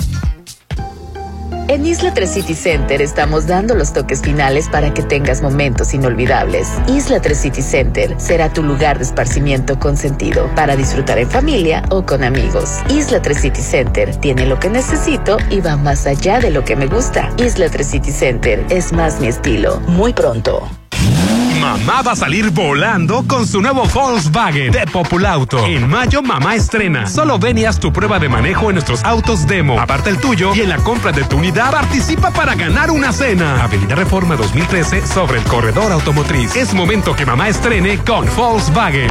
En 1.68 1.84
Isla 1.84 2.14
3 2.14 2.30
City 2.30 2.54
Center 2.54 3.02
estamos 3.02 3.46
dando 3.46 3.74
los 3.74 3.92
toques 3.92 4.22
finales 4.22 4.70
para 4.70 4.94
que 4.94 5.02
tengas 5.02 5.42
momentos 5.42 5.92
inolvidables. 5.92 6.66
Isla 6.86 7.20
3 7.20 7.38
City 7.38 7.60
Center 7.60 8.14
será 8.18 8.50
tu 8.50 8.62
lugar 8.62 8.96
de 8.96 9.04
esparcimiento 9.04 9.78
con 9.78 9.98
sentido 9.98 10.50
para 10.54 10.76
disfrutar 10.76 11.18
en 11.18 11.28
familia 11.28 11.82
o 11.90 12.06
con 12.06 12.24
amigos. 12.24 12.78
Isla 12.88 13.20
3 13.20 13.38
City 13.38 13.60
Center 13.60 14.16
tiene 14.16 14.46
lo 14.46 14.58
que 14.58 14.70
necesito 14.70 15.36
y 15.50 15.60
va 15.60 15.76
más 15.76 16.06
allá 16.06 16.40
de 16.40 16.50
lo 16.50 16.64
que 16.64 16.74
me 16.74 16.86
gusta. 16.86 17.30
Isla 17.36 17.68
3 17.68 17.86
City 17.86 18.12
Center 18.12 18.64
es 18.70 18.94
más 18.94 19.20
mi 19.20 19.26
estilo. 19.26 19.80
Muy 19.80 20.14
pronto. 20.14 20.66
Mamá 21.60 22.02
va 22.02 22.12
a 22.12 22.16
salir 22.16 22.50
volando 22.50 23.24
con 23.26 23.46
su 23.46 23.60
nuevo 23.60 23.84
Volkswagen 23.86 24.70
de 24.70 24.86
Populauto. 24.86 25.66
En 25.66 25.88
mayo, 25.88 26.22
mamá 26.22 26.54
estrena. 26.54 27.06
Solo 27.06 27.38
ven 27.38 27.58
y 27.58 27.64
haz 27.64 27.80
tu 27.80 27.92
prueba 27.92 28.20
de 28.20 28.28
manejo 28.28 28.70
en 28.70 28.74
nuestros 28.74 29.02
autos 29.04 29.46
demo. 29.46 29.80
Aparte 29.80 30.08
el 30.10 30.18
tuyo 30.18 30.54
y 30.54 30.60
en 30.60 30.68
la 30.68 30.76
compra 30.76 31.10
de 31.10 31.24
tu 31.24 31.36
unidad 31.36 31.72
participa 31.72 32.30
para 32.30 32.54
ganar 32.54 32.92
una 32.92 33.12
cena. 33.12 33.62
Avenida 33.62 33.96
Reforma 33.96 34.36
2013 34.36 35.04
sobre 35.04 35.38
el 35.38 35.44
corredor 35.44 35.90
automotriz. 35.90 36.54
Es 36.54 36.72
momento 36.74 37.16
que 37.16 37.26
mamá 37.26 37.48
estrene 37.48 37.98
con 37.98 38.26
Volkswagen. 38.36 39.10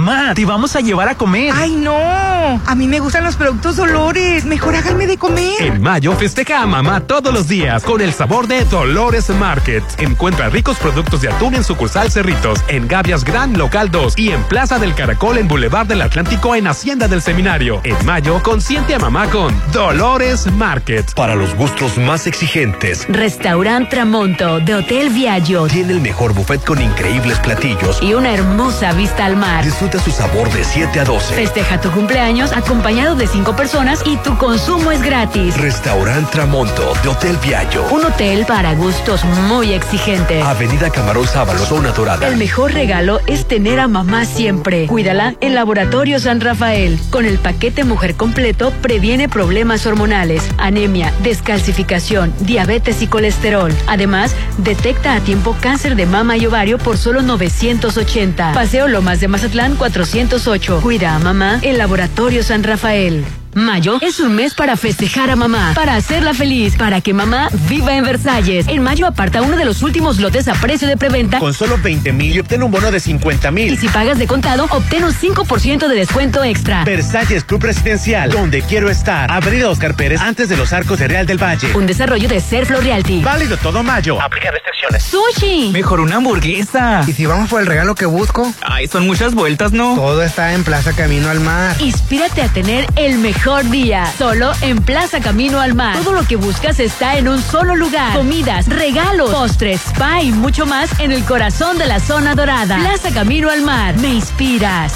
Ma, 0.00 0.32
te 0.34 0.46
vamos 0.46 0.74
a 0.76 0.80
llevar 0.80 1.10
a 1.10 1.14
comer. 1.14 1.52
Ay, 1.54 1.72
no. 1.72 1.92
A 1.94 2.74
mí 2.74 2.88
me 2.88 3.00
gustan 3.00 3.22
los 3.22 3.36
productos 3.36 3.76
Dolores. 3.76 4.46
Mejor 4.46 4.74
háganme 4.74 5.06
de 5.06 5.18
comer. 5.18 5.60
En 5.60 5.82
mayo 5.82 6.14
festeja 6.14 6.62
a 6.62 6.66
mamá 6.66 7.00
todos 7.00 7.34
los 7.34 7.48
días 7.48 7.84
con 7.84 8.00
el 8.00 8.14
sabor 8.14 8.46
de 8.46 8.64
Dolores 8.64 9.28
Market. 9.28 9.84
Encuentra 9.98 10.48
ricos 10.48 10.78
productos 10.78 11.20
de 11.20 11.28
atún 11.28 11.54
en 11.54 11.64
sucursal 11.64 12.10
Cerritos, 12.10 12.60
en 12.68 12.88
Gavias 12.88 13.24
Gran 13.24 13.58
Local 13.58 13.90
2 13.90 14.14
y 14.16 14.30
en 14.30 14.42
Plaza 14.44 14.78
del 14.78 14.94
Caracol 14.94 15.36
en 15.36 15.48
Boulevard 15.48 15.86
del 15.86 16.00
Atlántico 16.00 16.54
en 16.54 16.66
Hacienda 16.66 17.06
del 17.06 17.20
Seminario. 17.20 17.82
En 17.84 18.06
mayo, 18.06 18.42
consiente 18.42 18.94
a 18.94 18.98
mamá 18.98 19.26
con 19.26 19.54
Dolores 19.70 20.50
Market. 20.50 21.12
Para 21.12 21.34
los 21.34 21.54
gustos 21.56 21.98
más 21.98 22.26
exigentes, 22.26 23.06
Restaurant 23.10 23.90
Tramonto 23.90 24.60
de 24.60 24.76
Hotel 24.76 25.10
Viaggio 25.10 25.66
tiene 25.66 25.92
el 25.92 26.00
mejor 26.00 26.32
buffet 26.32 26.64
con 26.64 26.80
increíbles 26.80 27.38
platillos 27.40 28.02
y 28.02 28.14
una 28.14 28.32
hermosa 28.32 28.94
vista 28.94 29.26
al 29.26 29.36
mar. 29.36 29.62
Disfruta 29.62 29.89
disfruta 29.90 29.98
su 29.98 30.10
sabor 30.10 30.50
de 30.52 30.64
7 30.64 31.00
a 31.00 31.04
12. 31.04 31.34
Festeja 31.34 31.80
tu 31.80 31.90
cumpleaños 31.90 32.52
acompañado 32.52 33.14
de 33.14 33.26
5 33.26 33.56
personas 33.56 34.02
y 34.04 34.16
tu 34.18 34.36
consumo 34.38 34.92
es 34.92 35.02
gratis. 35.02 35.56
Restaurant 35.56 36.28
Tramonto 36.30 36.92
de 37.02 37.08
Hotel 37.08 37.36
Viallo. 37.42 37.86
Un 37.90 38.04
hotel 38.04 38.44
para 38.46 38.74
gustos 38.74 39.24
muy 39.24 39.72
exigentes. 39.72 40.44
Avenida 40.44 40.90
Camarón 40.90 41.26
Sábalo, 41.26 41.64
zona 41.64 41.90
dorada. 41.90 42.28
El 42.28 42.36
mejor 42.36 42.72
regalo 42.72 43.20
es 43.26 43.46
tener 43.46 43.80
a 43.80 43.88
mamá 43.88 44.24
siempre. 44.24 44.86
Cuídala 44.86 45.34
en 45.40 45.54
Laboratorio 45.54 46.20
San 46.20 46.40
Rafael. 46.40 46.98
Con 47.10 47.24
el 47.24 47.38
paquete 47.38 47.84
Mujer 47.84 48.14
Completo 48.14 48.72
previene 48.82 49.28
problemas 49.28 49.86
hormonales, 49.86 50.42
anemia, 50.58 51.12
descalcificación, 51.22 52.32
diabetes 52.40 53.02
y 53.02 53.06
colesterol. 53.06 53.72
Además, 53.86 54.34
detecta 54.58 55.14
a 55.14 55.20
tiempo 55.20 55.56
cáncer 55.60 55.96
de 55.96 56.06
mama 56.06 56.36
y 56.36 56.46
ovario 56.46 56.78
por 56.78 56.96
solo 56.96 57.22
980. 57.22 58.52
Paseo 58.52 58.88
Lomas 58.88 59.20
de 59.20 59.28
Mazatlán 59.28 59.69
408. 59.76 60.80
Cuida 60.80 61.14
a 61.14 61.18
mamá 61.18 61.58
en 61.62 61.78
Laboratorio 61.78 62.42
San 62.42 62.62
Rafael. 62.62 63.24
Mayo 63.54 63.98
es 64.00 64.20
un 64.20 64.36
mes 64.36 64.54
para 64.54 64.76
festejar 64.76 65.28
a 65.28 65.34
mamá, 65.34 65.72
para 65.74 65.96
hacerla 65.96 66.34
feliz, 66.34 66.76
para 66.76 67.00
que 67.00 67.12
mamá 67.12 67.48
viva 67.68 67.96
en 67.96 68.04
Versalles. 68.04 68.68
En 68.68 68.80
mayo 68.82 69.06
aparta 69.08 69.42
uno 69.42 69.56
de 69.56 69.64
los 69.64 69.82
últimos 69.82 70.20
lotes 70.20 70.46
a 70.46 70.54
precio 70.54 70.86
de 70.86 70.96
preventa 70.96 71.40
Con 71.40 71.52
solo 71.52 71.76
20 71.82 72.12
mil 72.12 72.32
y 72.36 72.38
obtén 72.38 72.62
un 72.62 72.70
bono 72.70 72.92
de 72.92 73.00
50 73.00 73.50
mil. 73.50 73.72
y 73.72 73.76
si 73.76 73.88
pagas 73.88 74.18
de 74.18 74.28
contado, 74.28 74.66
obtén 74.70 75.02
un 75.04 75.12
5% 75.12 75.88
de 75.88 75.94
descuento 75.96 76.44
extra. 76.44 76.84
Versalles 76.84 77.42
Club 77.42 77.64
Residencial, 77.64 78.30
donde 78.30 78.62
quiero 78.62 78.88
estar. 78.88 79.30
Avenida 79.32 79.68
Oscar 79.68 79.96
Pérez, 79.96 80.20
antes 80.20 80.48
de 80.48 80.56
los 80.56 80.72
arcos 80.72 81.00
de 81.00 81.08
Real 81.08 81.26
del 81.26 81.42
Valle. 81.42 81.74
Un 81.74 81.86
desarrollo 81.88 82.28
de 82.28 82.40
Serflo 82.40 82.80
Realty. 82.80 83.20
Válido 83.22 83.56
todo 83.56 83.82
mayo. 83.82 84.22
Aplica 84.22 84.52
restricciones. 84.52 85.02
¡Sushi! 85.02 85.70
Mejor 85.72 85.98
una 85.98 86.16
hamburguesa. 86.16 87.02
¿Y 87.06 87.12
si 87.12 87.26
vamos 87.26 87.50
por 87.50 87.60
el 87.60 87.66
regalo 87.66 87.96
que 87.96 88.06
busco? 88.06 88.52
Ay, 88.62 88.86
son 88.86 89.06
muchas 89.06 89.34
vueltas, 89.34 89.72
¿no? 89.72 89.96
Todo 89.96 90.22
está 90.22 90.54
en 90.54 90.62
Plaza 90.62 90.92
Camino 90.92 91.28
al 91.30 91.40
Mar. 91.40 91.74
Inspírate 91.80 92.42
a 92.42 92.48
tener 92.48 92.86
el 92.94 93.18
mejor 93.18 93.39
día. 93.70 94.06
Solo 94.18 94.52
en 94.60 94.82
Plaza 94.82 95.20
Camino 95.20 95.60
al 95.60 95.74
Mar. 95.74 95.96
Todo 95.96 96.12
lo 96.12 96.24
que 96.24 96.36
buscas 96.36 96.78
está 96.78 97.16
en 97.16 97.26
un 97.26 97.40
solo 97.40 97.74
lugar. 97.74 98.14
Comidas, 98.14 98.66
regalos, 98.66 99.30
postres, 99.30 99.80
spa 99.80 100.22
y 100.22 100.30
mucho 100.30 100.66
más 100.66 101.00
en 101.00 101.10
el 101.10 101.24
corazón 101.24 101.78
de 101.78 101.86
la 101.86 102.00
zona 102.00 102.34
dorada. 102.34 102.76
Plaza 102.78 103.10
Camino 103.12 103.48
al 103.48 103.62
Mar. 103.62 103.96
Me 103.98 104.12
inspiras. 104.12 104.92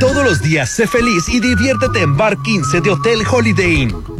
Todos 0.00 0.24
los 0.24 0.40
días 0.40 0.70
sé 0.70 0.86
feliz 0.86 1.28
y 1.28 1.38
diviértete 1.40 2.00
en 2.00 2.16
Bar 2.16 2.40
15 2.40 2.80
de 2.80 2.90
Hotel 2.90 3.20
Holiday 3.30 3.82
Inn. 3.82 4.19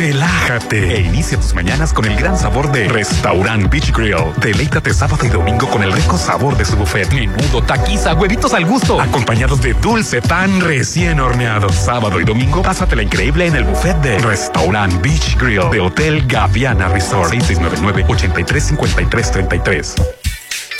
Relájate 0.00 0.96
e 0.96 1.00
inicia 1.02 1.38
tus 1.38 1.52
mañanas 1.52 1.92
con 1.92 2.06
el 2.06 2.16
gran 2.16 2.34
sabor 2.34 2.72
de 2.72 2.88
Restaurant 2.88 3.70
Beach 3.70 3.92
Grill. 3.92 4.32
Deleítate 4.40 4.94
sábado 4.94 5.26
y 5.26 5.28
domingo 5.28 5.68
con 5.68 5.82
el 5.82 5.92
rico 5.92 6.16
sabor 6.16 6.56
de 6.56 6.64
su 6.64 6.74
buffet. 6.74 7.12
Menudo, 7.12 7.62
taquiza, 7.62 8.14
huevitos 8.14 8.54
al 8.54 8.64
gusto, 8.64 8.98
acompañados 8.98 9.60
de 9.60 9.74
dulce 9.74 10.22
pan 10.22 10.62
recién 10.62 11.20
horneado. 11.20 11.68
Sábado 11.68 12.18
y 12.18 12.24
domingo, 12.24 12.62
pásatela 12.62 13.02
increíble 13.02 13.46
en 13.46 13.56
el 13.56 13.64
buffet 13.64 13.98
de 13.98 14.18
Restaurant 14.20 15.02
Beach 15.02 15.36
Grill 15.36 15.68
de 15.70 15.80
Hotel 15.80 16.26
Gaviana 16.26 16.88
Resort. 16.88 17.34
6699-835333. 17.34 20.19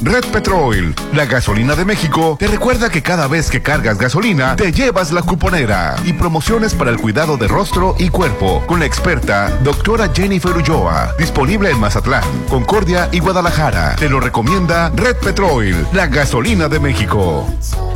Red 0.00 0.26
Petrol, 0.26 0.94
la 1.12 1.26
gasolina 1.26 1.74
de 1.74 1.84
México, 1.84 2.36
te 2.38 2.46
recuerda 2.46 2.88
que 2.88 3.02
cada 3.02 3.26
vez 3.26 3.50
que 3.50 3.62
cargas 3.62 3.98
gasolina, 3.98 4.54
te 4.54 4.70
llevas 4.70 5.10
la 5.10 5.22
cuponera 5.22 5.96
y 6.04 6.12
promociones 6.12 6.72
para 6.74 6.90
el 6.90 6.98
cuidado 6.98 7.36
de 7.36 7.48
rostro 7.48 7.96
y 7.98 8.08
cuerpo 8.08 8.62
con 8.66 8.78
la 8.78 8.86
experta 8.86 9.50
doctora 9.64 10.10
Jennifer 10.14 10.56
Ulloa, 10.56 11.14
disponible 11.18 11.70
en 11.70 11.80
Mazatlán, 11.80 12.22
Concordia 12.48 13.08
y 13.10 13.18
Guadalajara. 13.18 13.96
Te 13.96 14.08
lo 14.08 14.20
recomienda 14.20 14.90
Red 14.94 15.16
Petrol, 15.16 15.74
la 15.92 16.06
gasolina 16.06 16.68
de 16.68 16.78
México. 16.78 17.44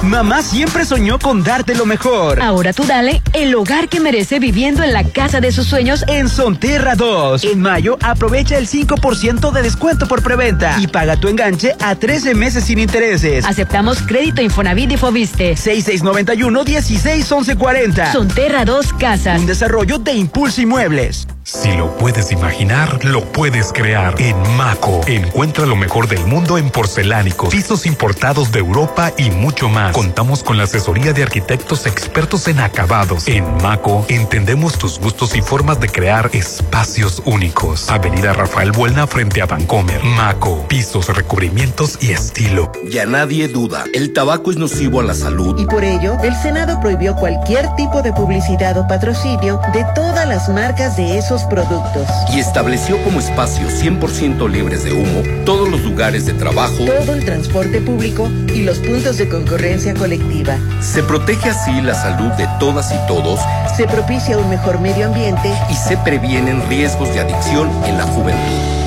Mamá 0.02 0.42
siempre 0.42 0.84
soñó 0.84 1.20
con 1.20 1.44
darte 1.44 1.76
lo 1.76 1.86
mejor. 1.86 2.42
Ahora 2.42 2.72
tú 2.72 2.84
dale 2.84 3.22
el 3.34 3.54
hogar 3.54 3.88
que 3.88 4.00
merece 4.00 4.40
viviendo 4.40 4.82
en 4.82 4.92
la 4.92 5.04
casa 5.04 5.40
de 5.40 5.52
sus 5.52 5.68
sueños 5.68 6.04
En 6.08 6.28
Sonterra 6.28 6.96
2. 6.96 7.44
En 7.44 7.60
mayo, 7.60 7.96
aprovecha 8.02 8.58
el 8.58 8.66
5% 8.68 9.52
de 9.52 9.62
descuento 9.62 10.08
por 10.08 10.22
preventa 10.22 10.76
y 10.80 10.88
paga 10.88 11.16
tu 11.16 11.28
enganche 11.28 11.76
a 11.80 11.91
13 11.94 12.35
meses 12.35 12.64
sin 12.64 12.78
intereses. 12.78 13.44
Aceptamos 13.44 14.02
crédito 14.02 14.43
Infonavit 14.43 14.93
y 14.93 14.97
Fobiste. 14.97 15.55
6691-161140. 15.55 18.12
Sonterra 18.12 18.64
2 18.64 18.93
Casas. 18.94 19.40
Un 19.40 19.47
desarrollo 19.47 19.98
de 19.98 20.14
Impulso 20.14 20.60
Inmuebles. 20.60 21.27
Si 21.44 21.73
lo 21.73 21.97
puedes 21.97 22.31
imaginar, 22.31 23.05
lo 23.05 23.24
puedes 23.24 23.73
crear. 23.73 24.14
En 24.20 24.36
Maco, 24.56 25.01
encuentra 25.09 25.66
lo 25.66 25.74
mejor 25.74 26.06
del 26.06 26.24
mundo 26.24 26.56
en 26.56 26.70
porcelánicos, 26.70 27.51
pisos 27.51 27.85
importados 27.85 28.52
de 28.52 28.60
Europa 28.60 29.12
y 29.16 29.31
mucho 29.31 29.69
más. 29.69 29.93
Contamos 29.93 30.44
con 30.44 30.56
la 30.56 30.64
asesoría 30.64 31.12
de 31.12 31.24
arquitectos 31.24 31.86
expertos 31.86 32.47
en 32.47 32.60
acabados. 32.60 33.27
En 33.27 33.44
Maco, 33.56 34.06
entendemos 34.09 34.78
tus 34.78 35.01
gustos 35.01 35.35
y 35.35 35.43
formas 35.43 35.81
de 35.81 35.89
crear 35.89 36.31
espacios 36.32 37.20
únicos. 37.24 37.90
Avenida 37.90 38.32
Rafael 38.32 38.70
Buelna 38.70 39.09
frente 39.09 39.43
a 39.43 39.47
Vancomer. 39.47 40.02
Maco, 40.05 40.64
pisos, 40.69 41.09
recubrimientos 41.09 41.98
y 42.01 42.12
estilo. 42.12 42.70
Ya 42.89 43.05
nadie 43.05 43.48
duda, 43.48 43.85
el 43.94 44.12
tabaco 44.12 44.52
es 44.52 44.59
nocivo 44.59 45.01
a 45.01 45.02
la 45.02 45.14
salud. 45.14 45.59
Y 45.59 45.66
por 45.66 45.82
ello, 45.82 46.16
el 46.23 46.36
Senado 46.36 46.78
prohibió 46.81 47.16
cualquier 47.16 47.74
tipo 47.74 48.01
de 48.01 48.12
publicidad 48.12 48.78
o 48.78 48.86
patrocinio 48.86 49.60
de 49.73 49.85
todas 49.97 50.28
las 50.28 50.48
marcas 50.48 50.97
de 50.97 51.19
esos 51.19 51.31
productos. 51.44 52.06
Y 52.34 52.40
estableció 52.40 53.02
como 53.04 53.18
espacios 53.18 53.72
100% 53.82 54.50
libres 54.50 54.84
de 54.84 54.92
humo 54.92 55.22
todos 55.46 55.68
los 55.68 55.80
lugares 55.82 56.26
de 56.26 56.34
trabajo. 56.34 56.84
Todo 56.84 57.14
el 57.14 57.24
transporte 57.24 57.80
público 57.80 58.28
y 58.54 58.62
los 58.62 58.78
puntos 58.78 59.16
de 59.16 59.28
concurrencia 59.28 59.94
colectiva. 59.94 60.59
Se 60.80 61.02
protege 61.02 61.48
así 61.48 61.80
la 61.80 61.94
salud 61.94 62.30
de 62.32 62.46
todas 62.60 62.92
y 62.92 63.06
todos 63.09 63.40
Se 63.76 63.86
propicia 63.86 64.36
un 64.36 64.50
mejor 64.50 64.80
medio 64.80 65.06
ambiente. 65.06 65.50
y 65.70 65.74
se 65.74 65.96
previenen 65.96 66.62
riesgos 66.68 67.12
de 67.14 67.20
adicción 67.20 67.70
en 67.86 67.96
la 67.96 68.04
juventud. 68.04 68.81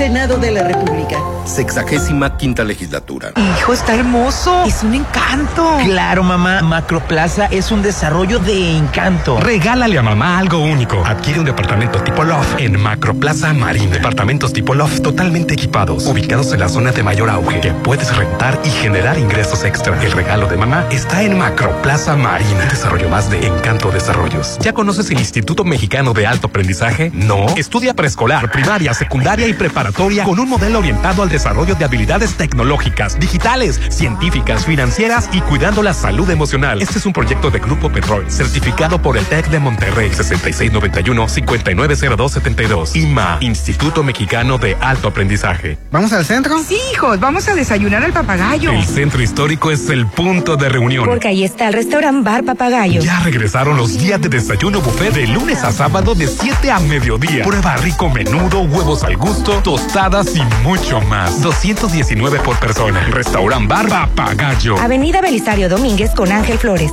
Senado 0.00 0.38
de 0.38 0.50
la 0.50 0.62
República. 0.62 1.18
Sexagésima 1.44 2.38
quinta 2.38 2.64
legislatura. 2.64 3.32
Hijo, 3.36 3.74
está 3.74 3.94
hermoso. 3.94 4.64
Es 4.64 4.82
un 4.82 4.94
encanto. 4.94 5.76
Claro, 5.84 6.22
mamá. 6.22 6.62
Macroplaza 6.62 7.44
es 7.50 7.70
un 7.70 7.82
desarrollo 7.82 8.38
de 8.38 8.78
encanto. 8.78 9.38
Regálale 9.40 9.98
a 9.98 10.02
mamá 10.02 10.38
algo 10.38 10.58
único. 10.58 11.04
Adquiere 11.04 11.40
un 11.40 11.44
departamento 11.44 12.02
tipo 12.02 12.24
loft 12.24 12.58
en 12.60 12.80
Macroplaza 12.80 13.52
Marina. 13.52 13.96
Departamentos 13.96 14.54
tipo 14.54 14.72
loft 14.72 15.02
totalmente 15.02 15.52
equipados, 15.52 16.06
ubicados 16.06 16.50
en 16.54 16.60
la 16.60 16.70
zona 16.70 16.92
de 16.92 17.02
mayor 17.02 17.28
auge, 17.28 17.60
que 17.60 17.72
puedes 17.72 18.16
rentar 18.16 18.58
y 18.64 18.70
generar 18.70 19.18
ingresos 19.18 19.64
extra. 19.64 20.02
El 20.02 20.12
regalo 20.12 20.46
de 20.46 20.56
mamá 20.56 20.86
está 20.90 21.22
en 21.22 21.36
Macroplaza 21.36 22.16
Marina. 22.16 22.62
Un 22.62 22.68
desarrollo 22.70 23.10
más 23.10 23.28
de 23.28 23.46
Encanto 23.46 23.90
Desarrollos. 23.90 24.56
¿Ya 24.60 24.72
conoces 24.72 25.10
el 25.10 25.18
Instituto 25.18 25.62
Mexicano 25.62 26.14
de 26.14 26.26
Alto 26.26 26.46
Aprendizaje? 26.46 27.10
No. 27.12 27.44
Estudia 27.54 27.92
preescolar, 27.92 28.50
primaria, 28.50 28.94
secundaria 28.94 29.46
y 29.46 29.52
preparatoria 29.52 29.89
con 29.92 30.38
un 30.38 30.48
modelo 30.48 30.78
orientado 30.78 31.22
al 31.22 31.28
desarrollo 31.28 31.74
de 31.74 31.84
habilidades 31.84 32.34
tecnológicas, 32.34 33.18
digitales, 33.18 33.80
científicas, 33.90 34.64
financieras 34.64 35.28
y 35.32 35.40
cuidando 35.40 35.82
la 35.82 35.94
salud 35.94 36.30
emocional. 36.30 36.80
Este 36.82 36.98
es 36.98 37.06
un 37.06 37.12
proyecto 37.12 37.50
de 37.50 37.58
Grupo 37.58 37.90
Petrol, 37.90 38.30
certificado 38.30 39.02
por 39.02 39.16
el 39.16 39.24
TEC 39.26 39.48
de 39.48 39.58
Monterrey, 39.58 40.10
6691-590272. 40.10 42.96
IMA, 42.96 43.38
Instituto 43.40 44.02
Mexicano 44.02 44.58
de 44.58 44.76
Alto 44.80 45.08
Aprendizaje. 45.08 45.78
¿Vamos 45.90 46.12
al 46.12 46.24
centro? 46.24 46.62
Sí, 46.62 46.78
hijos, 46.92 47.18
vamos 47.20 47.48
a 47.48 47.54
desayunar 47.54 48.04
al 48.04 48.12
papagayo. 48.12 48.72
El 48.72 48.84
centro 48.84 49.22
histórico 49.22 49.70
es 49.70 49.88
el 49.90 50.06
punto 50.06 50.56
de 50.56 50.68
reunión. 50.68 51.06
Porque 51.06 51.28
ahí 51.28 51.44
está 51.44 51.68
el 51.68 51.74
restaurante 51.74 52.22
Bar 52.22 52.44
Papagayo. 52.44 53.00
Ya 53.00 53.20
regresaron 53.20 53.76
los 53.76 53.98
días 53.98 54.20
de 54.20 54.28
desayuno 54.28 54.80
buffet 54.80 55.14
de 55.14 55.26
lunes 55.26 55.62
a 55.64 55.72
sábado 55.72 56.14
de 56.14 56.26
7 56.26 56.70
a 56.70 56.80
mediodía. 56.80 57.44
Prueba 57.44 57.76
rico 57.76 58.10
menudo, 58.10 58.62
huevos 58.62 59.04
al 59.04 59.16
gusto, 59.16 59.60
tostadas 59.84 60.36
y 60.36 60.42
mucho 60.62 61.00
más. 61.02 61.40
219 61.42 62.40
por 62.40 62.58
persona. 62.58 63.00
Restaurant 63.10 63.68
Bar 63.68 63.88
Papagayo. 63.88 64.78
Avenida 64.78 65.20
Belisario 65.20 65.68
Domínguez 65.68 66.10
con 66.14 66.30
Ángel 66.30 66.58
Flores. 66.58 66.92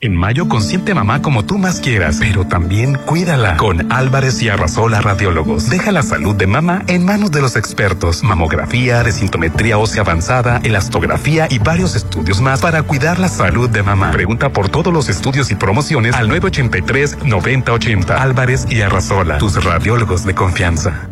En 0.00 0.14
mayo 0.14 0.48
consiente 0.48 0.92
mamá 0.92 1.22
como 1.22 1.46
tú 1.46 1.56
más 1.56 1.80
quieras, 1.80 2.18
pero 2.20 2.46
también 2.46 2.98
cuídala 3.06 3.56
con 3.56 3.90
Álvarez 3.90 4.42
y 4.42 4.50
Arrasola 4.50 5.00
Radiólogos. 5.00 5.70
Deja 5.70 5.92
la 5.92 6.02
salud 6.02 6.34
de 6.34 6.46
mamá 6.46 6.82
en 6.88 7.06
manos 7.06 7.30
de 7.30 7.40
los 7.40 7.56
expertos. 7.56 8.22
Mamografía, 8.22 9.02
desintometría 9.02 9.78
ósea 9.78 10.02
avanzada, 10.02 10.60
elastografía 10.62 11.46
y 11.48 11.58
varios 11.58 11.96
estudios 11.96 12.42
más 12.42 12.60
para 12.60 12.82
cuidar 12.82 13.18
la 13.18 13.28
salud 13.28 13.70
de 13.70 13.82
mamá. 13.82 14.10
Pregunta 14.10 14.50
por 14.50 14.68
todos 14.68 14.92
los 14.92 15.08
estudios 15.08 15.50
y 15.50 15.54
promociones 15.54 16.14
al 16.14 16.28
983-9080. 16.28 18.10
Álvarez 18.10 18.66
y 18.68 18.82
Arrasola, 18.82 19.38
tus 19.38 19.64
radiólogos 19.64 20.26
de 20.26 20.34
confianza. 20.34 21.08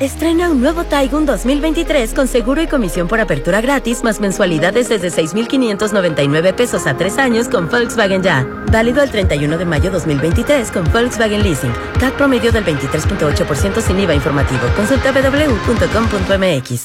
Estrena 0.00 0.50
un 0.50 0.60
nuevo 0.60 0.84
Taigun 0.84 1.24
2023 1.24 2.12
con 2.12 2.28
seguro 2.28 2.60
y 2.60 2.66
comisión 2.66 3.08
por 3.08 3.18
apertura 3.18 3.62
gratis 3.62 4.04
más 4.04 4.20
mensualidades 4.20 4.90
desde 4.90 5.08
6,599 5.08 6.52
pesos 6.52 6.86
a 6.86 6.98
tres 6.98 7.16
años 7.16 7.48
con 7.48 7.70
Volkswagen 7.70 8.22
Ya. 8.22 8.46
Válido 8.70 9.02
el 9.02 9.10
31 9.10 9.56
de 9.56 9.64
mayo 9.64 9.90
2023 9.90 10.70
con 10.70 10.84
Volkswagen 10.92 11.42
Leasing. 11.42 11.72
CAT 11.98 12.12
promedio 12.12 12.52
del 12.52 12.66
23.8% 12.66 13.80
sin 13.80 13.98
IVA 13.98 14.14
informativo. 14.14 14.60
Consulta 14.76 15.12
www.com.mx. 15.12 16.84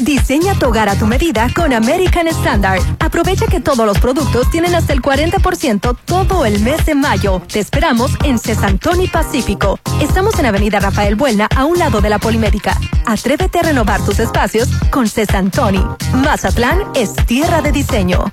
Diseña 0.00 0.54
tu 0.58 0.66
hogar 0.66 0.88
a 0.88 0.98
tu 0.98 1.06
medida 1.06 1.48
con 1.54 1.72
American 1.72 2.28
Standard. 2.28 2.82
Aprovecha 2.98 3.46
que 3.46 3.60
todos 3.60 3.86
los 3.86 3.98
productos 3.98 4.50
tienen 4.50 4.74
hasta 4.74 4.92
el 4.92 5.00
40% 5.00 5.96
todo 6.04 6.44
el 6.44 6.60
mes 6.60 6.84
de 6.84 6.94
mayo. 6.94 7.40
Te 7.50 7.60
esperamos 7.60 8.12
en 8.24 8.38
Cesantoni 8.38 9.08
Pacífico. 9.08 9.78
Estamos 10.00 10.38
en 10.38 10.46
Avenida 10.46 10.80
Rafael 10.80 11.14
Buelna, 11.14 11.48
a 11.56 11.64
un 11.64 11.78
lado 11.78 12.00
de 12.00 12.10
la 12.10 12.18
Polimédica. 12.18 12.78
Atrévete 13.06 13.60
a 13.60 13.62
renovar 13.62 14.04
tus 14.04 14.18
espacios 14.18 14.68
con 14.90 15.08
Cesantoni. 15.08 15.82
Mazatlán 16.12 16.82
es 16.94 17.14
tierra 17.26 17.62
de 17.62 17.72
diseño. 17.72 18.32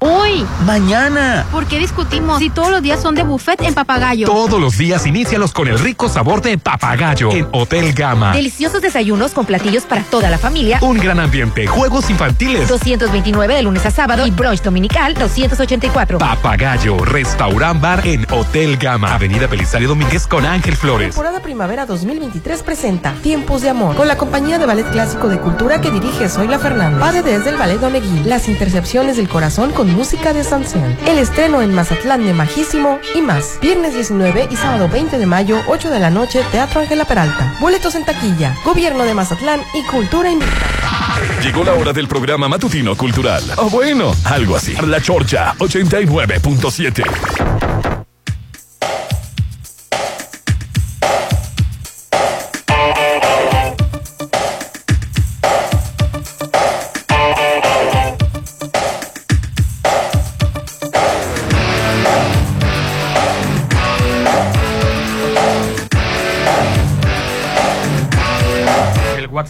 Hoy. 0.00 0.44
Mañana. 0.66 1.44
¿Por 1.50 1.66
qué 1.66 1.78
discutimos 1.78 2.38
si 2.38 2.50
todos 2.50 2.70
los 2.70 2.82
días 2.82 3.00
son 3.00 3.14
de 3.14 3.22
buffet 3.22 3.60
en 3.62 3.74
Papagayo? 3.74 4.26
Todos 4.26 4.60
los 4.60 4.78
días 4.78 5.06
inícialos 5.06 5.52
con 5.52 5.68
el 5.68 5.78
rico 5.78 6.08
sabor 6.08 6.42
de 6.42 6.58
papagayo 6.58 7.30
en 7.32 7.48
Hotel 7.52 7.92
Gama. 7.92 8.32
Deliciosos 8.32 8.80
desayunos 8.82 9.32
con 9.32 9.46
platillos 9.46 9.84
para 9.84 10.02
toda 10.02 10.30
la 10.30 10.38
familia. 10.38 10.78
Un 10.80 10.98
gran 10.98 11.20
ambiente, 11.20 11.66
juegos 11.66 12.10
infantiles. 12.10 12.68
229 12.68 13.54
de 13.54 13.62
lunes 13.62 13.84
a 13.86 13.90
sábado 13.90 14.26
y 14.26 14.30
brunch 14.30 14.62
dominical 14.62 15.14
284. 15.14 16.18
Papagayo, 16.18 16.98
restaurant 17.04 17.80
bar 17.80 18.06
en 18.06 18.26
Hotel 18.30 18.76
Gama. 18.76 19.14
Avenida 19.14 19.46
Belisario 19.46 19.88
Domínguez 19.88 20.26
con 20.26 20.46
Ángel 20.46 20.76
Flores. 20.76 21.14
Temporada 21.14 21.40
Primavera 21.40 21.86
2023 21.86 22.62
presenta 22.62 23.12
Tiempos 23.22 23.62
de 23.62 23.70
Amor 23.70 23.96
con 23.96 24.08
la 24.08 24.16
compañía 24.16 24.58
de 24.58 24.66
ballet 24.66 24.90
clásico 24.90 25.28
de 25.28 25.38
cultura 25.38 25.80
que 25.80 25.90
dirige 25.90 26.28
Zoila 26.28 26.58
Fernández. 26.58 27.00
Padre 27.00 27.22
desde 27.22 27.50
el 27.50 27.56
ballet 27.56 27.82
Oneguil. 27.82 28.28
Las 28.28 28.48
intercepciones 28.48 29.16
del 29.16 29.28
corazón 29.28 29.72
con 29.72 29.81
música 29.88 30.32
de 30.32 30.44
Sanción. 30.44 30.96
El 31.06 31.18
estreno 31.18 31.62
en 31.62 31.74
Mazatlán 31.74 32.24
de 32.24 32.32
Majísimo 32.32 32.98
y 33.14 33.20
más. 33.20 33.58
Viernes 33.60 33.94
19 33.94 34.48
y 34.50 34.56
sábado 34.56 34.88
20 34.88 35.18
de 35.18 35.26
mayo, 35.26 35.60
8 35.68 35.90
de 35.90 35.98
la 36.00 36.10
noche, 36.10 36.42
Teatro 36.50 36.80
Ángela 36.80 37.04
Peralta. 37.04 37.56
Boletos 37.60 37.94
en 37.94 38.04
taquilla. 38.04 38.56
Gobierno 38.64 39.04
de 39.04 39.14
Mazatlán 39.14 39.60
y 39.74 39.82
Cultura 39.84 40.30
Invita. 40.30 40.52
Llegó 41.42 41.64
la 41.64 41.74
hora 41.74 41.92
del 41.92 42.08
programa 42.08 42.48
matutino 42.48 42.96
cultural. 42.96 43.42
O 43.56 43.68
bueno, 43.70 44.14
algo 44.24 44.56
así. 44.56 44.74
La 44.86 45.00
Chorcha 45.00 45.54
89.7. 45.58 47.04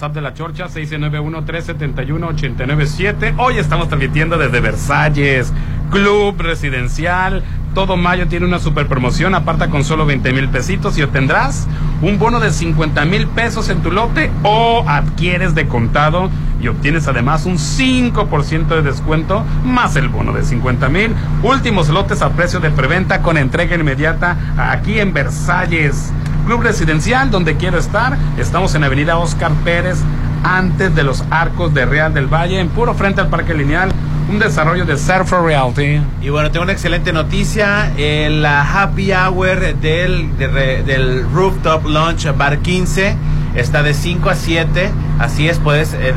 WhatsApp 0.03 0.17
de 0.17 0.21
la 0.21 0.35
Chorcha, 0.35 0.67
691-371-897. 0.67 3.37
Hoy 3.39 3.59
estamos 3.59 3.87
transmitiendo 3.87 4.37
desde 4.37 4.59
Versalles, 4.59 5.53
Club 5.93 6.41
Residencial. 6.41 7.45
Todo 7.75 7.97
mayo 7.97 8.29
tiene 8.29 8.45
una 8.45 8.59
super 8.59 8.87
promoción, 8.87 9.35
aparta 9.35 9.69
con 9.69 9.83
solo 9.83 10.05
20 10.05 10.33
mil 10.33 10.49
pesitos 10.51 10.99
y 10.99 11.03
obtendrás 11.03 11.67
un 12.03 12.19
bono 12.19 12.39
de 12.39 12.51
50 12.51 13.05
mil 13.07 13.27
pesos 13.29 13.71
en 13.71 13.81
tu 13.81 13.91
lote 13.91 14.31
o 14.43 14.85
adquieres 14.87 15.55
de 15.55 15.67
contado 15.67 16.29
y 16.61 16.69
obtienes 16.69 17.09
además 17.09 17.47
un 17.47 17.57
5% 17.57 18.69
de 18.69 18.83
descuento 18.83 19.45
más 19.65 19.97
el 19.97 20.09
bono 20.09 20.35
de 20.35 20.45
50 20.45 20.89
mil. 20.91 21.15
Últimos 21.43 21.89
lotes 21.89 22.21
a 22.21 22.31
precio 22.31 22.61
de 22.61 22.71
preventa 22.71 23.23
con 23.23 23.39
entrega 23.39 23.75
inmediata 23.75 24.37
aquí 24.59 24.99
en 24.99 25.15
Versalles. 25.15 26.13
Club 26.47 26.63
Residencial, 26.63 27.31
donde 27.31 27.57
quiero 27.57 27.79
estar. 27.79 28.19
Estamos 28.37 28.75
en 28.75 28.85
Avenida 28.85 29.17
Oscar 29.17 29.53
Pérez, 29.65 29.99
antes 30.45 30.95
de 30.95 31.05
los 31.05 31.25
arcos 31.31 31.73
de 31.73 31.87
Real 31.87 32.13
del 32.13 32.27
Valle, 32.27 32.61
en 32.61 32.69
puro 32.69 32.95
frente 32.95 33.21
al 33.21 33.29
Parque 33.29 33.55
Lineal. 33.55 33.91
Un 34.33 34.39
desarrollo 34.39 34.87
de 34.87 34.97
Surfer 34.97 35.41
Realty. 35.43 36.01
Y 36.23 36.31
bueno, 36.31 36.51
tengo 36.51 36.63
una 36.63 36.73
excelente 36.73 37.13
noticia. 37.13 37.93
Eh, 37.99 38.31
la 38.31 38.63
happy 38.63 39.13
hour 39.13 39.75
del, 39.77 40.39
del 40.39 41.31
Rooftop 41.31 41.85
Lunch 41.85 42.35
Bar 42.35 42.61
15 42.61 43.15
está 43.55 43.83
de 43.83 43.93
5 43.93 44.31
a 44.31 44.35
7. 44.35 44.91
Así 45.19 45.51
es, 45.51 45.59
puedes 45.59 45.93
eh, 45.93 46.15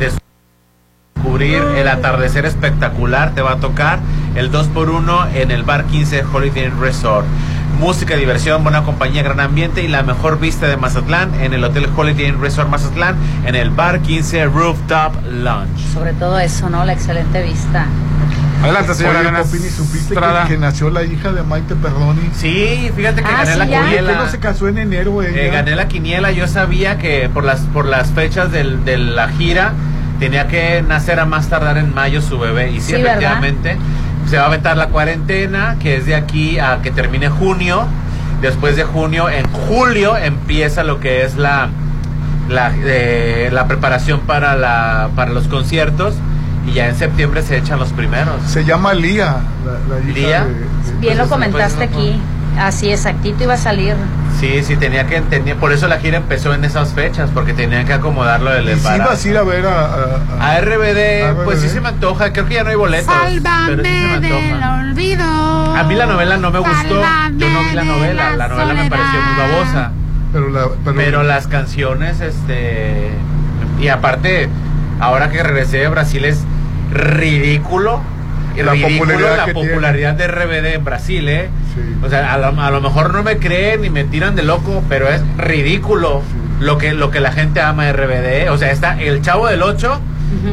descubrir 1.14 1.62
el 1.76 1.86
atardecer 1.88 2.46
espectacular. 2.46 3.34
Te 3.34 3.42
va 3.42 3.52
a 3.52 3.56
tocar 3.56 3.98
el 4.34 4.50
2x1 4.50 5.34
en 5.34 5.50
el 5.50 5.64
Bar 5.64 5.84
15 5.84 6.24
Holiday 6.32 6.68
Resort. 6.70 7.26
Música, 7.78 8.16
diversión, 8.16 8.62
buena 8.62 8.82
compañía, 8.82 9.22
gran 9.22 9.40
ambiente 9.40 9.82
y 9.82 9.88
la 9.88 10.02
mejor 10.02 10.38
vista 10.40 10.66
de 10.66 10.76
Mazatlán 10.76 11.34
en 11.40 11.52
el 11.54 11.62
Hotel 11.64 11.88
Holiday 11.94 12.26
Inn 12.28 12.40
Resort 12.40 12.68
Mazatlán 12.68 13.16
en 13.44 13.54
el 13.54 13.70
Bar 13.70 14.00
15 14.00 14.46
Rooftop 14.46 15.14
Lounge. 15.30 15.82
Sobre 15.92 16.12
todo 16.14 16.38
eso, 16.38 16.68
¿no? 16.70 16.84
La 16.84 16.92
excelente 16.94 17.42
vista. 17.42 17.86
Adelante, 18.62 18.94
señora 18.94 19.20
Oye, 19.20 19.30
Popini, 19.42 19.68
¿supiste 19.68 20.14
que, 20.14 20.48
que 20.48 20.56
nació 20.58 20.88
la 20.90 21.02
hija 21.04 21.30
de 21.32 21.42
Maite 21.42 21.74
Perroni? 21.76 22.30
Sí, 22.34 22.90
fíjate 22.96 23.22
que 23.22 23.28
Ah, 23.28 23.38
gané 23.44 23.52
sí, 23.52 23.58
la 23.58 23.64
ya. 23.66 23.80
¿Por 23.80 23.90
qué 23.90 23.96
quiniela. 23.98 24.18
no 24.18 24.28
se 24.30 24.38
casó 24.38 24.68
en 24.68 24.78
enero 24.78 25.22
ella? 25.22 25.42
Eh, 25.42 25.50
gané 25.50 25.76
la 25.76 25.88
quiniela, 25.88 26.32
yo 26.32 26.46
sabía 26.48 26.96
que 26.98 27.28
por 27.28 27.44
las 27.44 27.60
por 27.60 27.84
las 27.84 28.10
fechas 28.12 28.50
del- 28.50 28.84
de 28.86 28.96
la 28.96 29.28
gira 29.28 29.74
tenía 30.18 30.48
que 30.48 30.82
nacer 30.82 31.20
a 31.20 31.26
más 31.26 31.48
tardar 31.48 31.76
en 31.76 31.94
mayo 31.94 32.22
su 32.22 32.38
bebé 32.38 32.70
y 32.70 32.80
sí, 32.80 32.94
Sí, 32.96 33.02
¿verdad? 33.02 33.20
Se 34.28 34.36
va 34.36 34.44
a 34.44 34.46
aventar 34.46 34.76
la 34.76 34.88
cuarentena 34.88 35.76
que 35.80 35.96
es 35.96 36.06
de 36.06 36.14
aquí 36.14 36.58
a 36.58 36.80
que 36.82 36.90
termine 36.90 37.28
junio. 37.28 37.86
Después 38.40 38.76
de 38.76 38.84
junio, 38.84 39.30
en 39.30 39.46
julio 39.50 40.16
empieza 40.16 40.84
lo 40.84 41.00
que 41.00 41.24
es 41.24 41.36
la 41.36 41.68
la, 42.48 42.72
eh, 42.76 43.48
la 43.52 43.66
preparación 43.66 44.20
para 44.20 44.54
la 44.56 45.08
para 45.16 45.32
los 45.32 45.48
conciertos 45.48 46.14
y 46.68 46.72
ya 46.74 46.88
en 46.88 46.94
septiembre 46.96 47.42
se 47.42 47.56
echan 47.56 47.78
los 47.78 47.92
primeros. 47.92 48.40
Se 48.46 48.64
llama 48.64 48.92
Lía, 48.94 49.36
la, 49.64 49.94
la 49.96 50.00
hija 50.02 50.12
Lía. 50.18 50.44
de- 50.44 50.54
de- 50.54 50.66
Bien 51.00 51.18
lo 51.18 51.24
Pues, 51.24 51.30
comentaste 51.30 51.88
pues, 51.88 51.90
no, 51.90 51.96
Así 52.58 52.90
exactito 52.90 53.44
iba 53.44 53.54
a 53.54 53.58
salir. 53.58 53.94
Sí, 54.40 54.62
sí, 54.62 54.76
tenía 54.76 55.06
que 55.06 55.20
tenía, 55.22 55.54
por 55.56 55.72
eso 55.72 55.88
la 55.88 55.98
gira 55.98 56.16
empezó 56.18 56.52
en 56.54 56.64
esas 56.64 56.92
fechas, 56.92 57.30
porque 57.32 57.52
tenían 57.54 57.86
que 57.86 57.92
acomodarlo 57.94 58.50
del 58.50 58.64
¿Y 58.64 58.72
si 58.72 58.72
embarazo. 58.78 59.02
ibas 59.10 59.24
a 59.24 59.28
ir 59.28 59.36
a 59.38 59.42
ver 59.42 59.66
a, 59.66 59.84
a- 59.84 60.52
A 60.56 60.60
RBD, 60.60 61.24
a 61.40 61.44
pues 61.44 61.60
sí 61.60 61.66
RBD? 61.68 61.72
se 61.72 61.80
me 61.80 61.88
antoja, 61.88 62.32
creo 62.32 62.46
que 62.46 62.54
ya 62.54 62.64
no 62.64 62.70
hay 62.70 62.76
boletos. 62.76 63.14
pero 63.14 63.82
sí 63.82 63.88
se 63.88 64.20
me 64.20 64.36
antoja. 64.52 64.74
olvido. 64.80 65.76
A 65.76 65.82
mí 65.84 65.94
la 65.94 66.06
novela 66.06 66.36
no 66.36 66.50
me 66.50 66.58
gustó, 66.58 67.02
yo 67.36 67.48
no 67.50 67.62
vi 67.64 67.72
la 67.74 67.84
novela, 67.84 68.36
la 68.36 68.48
novela 68.48 68.74
me 68.74 68.90
pareció 68.90 69.20
muy 69.20 69.36
babosa. 69.38 69.92
Pero, 70.32 70.50
la, 70.50 70.66
pero, 70.84 70.96
Pero 70.96 71.22
las 71.22 71.46
canciones, 71.46 72.20
este. 72.20 73.10
Y 73.80 73.88
aparte, 73.88 74.48
ahora 75.00 75.30
que 75.30 75.42
regresé 75.42 75.78
de 75.78 75.88
Brasil 75.88 76.24
es 76.26 76.42
ridículo. 76.92 78.00
La 78.64 78.72
ridículo 78.72 79.12
popularidad 79.12 79.36
la 79.36 79.44
que 79.46 79.52
popularidad 79.52 80.14
de 80.14 80.28
RBD 80.28 80.74
en 80.74 80.84
Brasil, 80.84 81.28
¿eh? 81.28 81.48
Sí. 81.74 81.80
O 82.04 82.08
sea, 82.08 82.32
a 82.32 82.38
lo, 82.38 82.60
a 82.60 82.70
lo 82.70 82.80
mejor 82.80 83.12
no 83.12 83.22
me 83.22 83.38
creen 83.38 83.82
ni 83.82 83.90
me 83.90 84.04
tiran 84.04 84.36
de 84.36 84.42
loco, 84.42 84.82
pero 84.88 85.08
es 85.08 85.22
ridículo 85.36 86.22
lo 86.60 86.78
que, 86.78 86.92
lo 86.94 87.10
que 87.10 87.20
la 87.20 87.32
gente 87.32 87.60
ama 87.60 87.84
de 87.86 87.92
RBD. 87.92 88.50
O 88.50 88.58
sea, 88.58 88.70
está 88.70 89.00
el 89.00 89.22
Chavo 89.22 89.46
del 89.46 89.62
8 89.62 90.00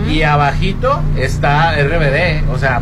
y 0.09 0.23
abajito 0.23 1.01
está 1.17 1.75
RBD. 1.81 2.49
O 2.51 2.57
sea, 2.57 2.81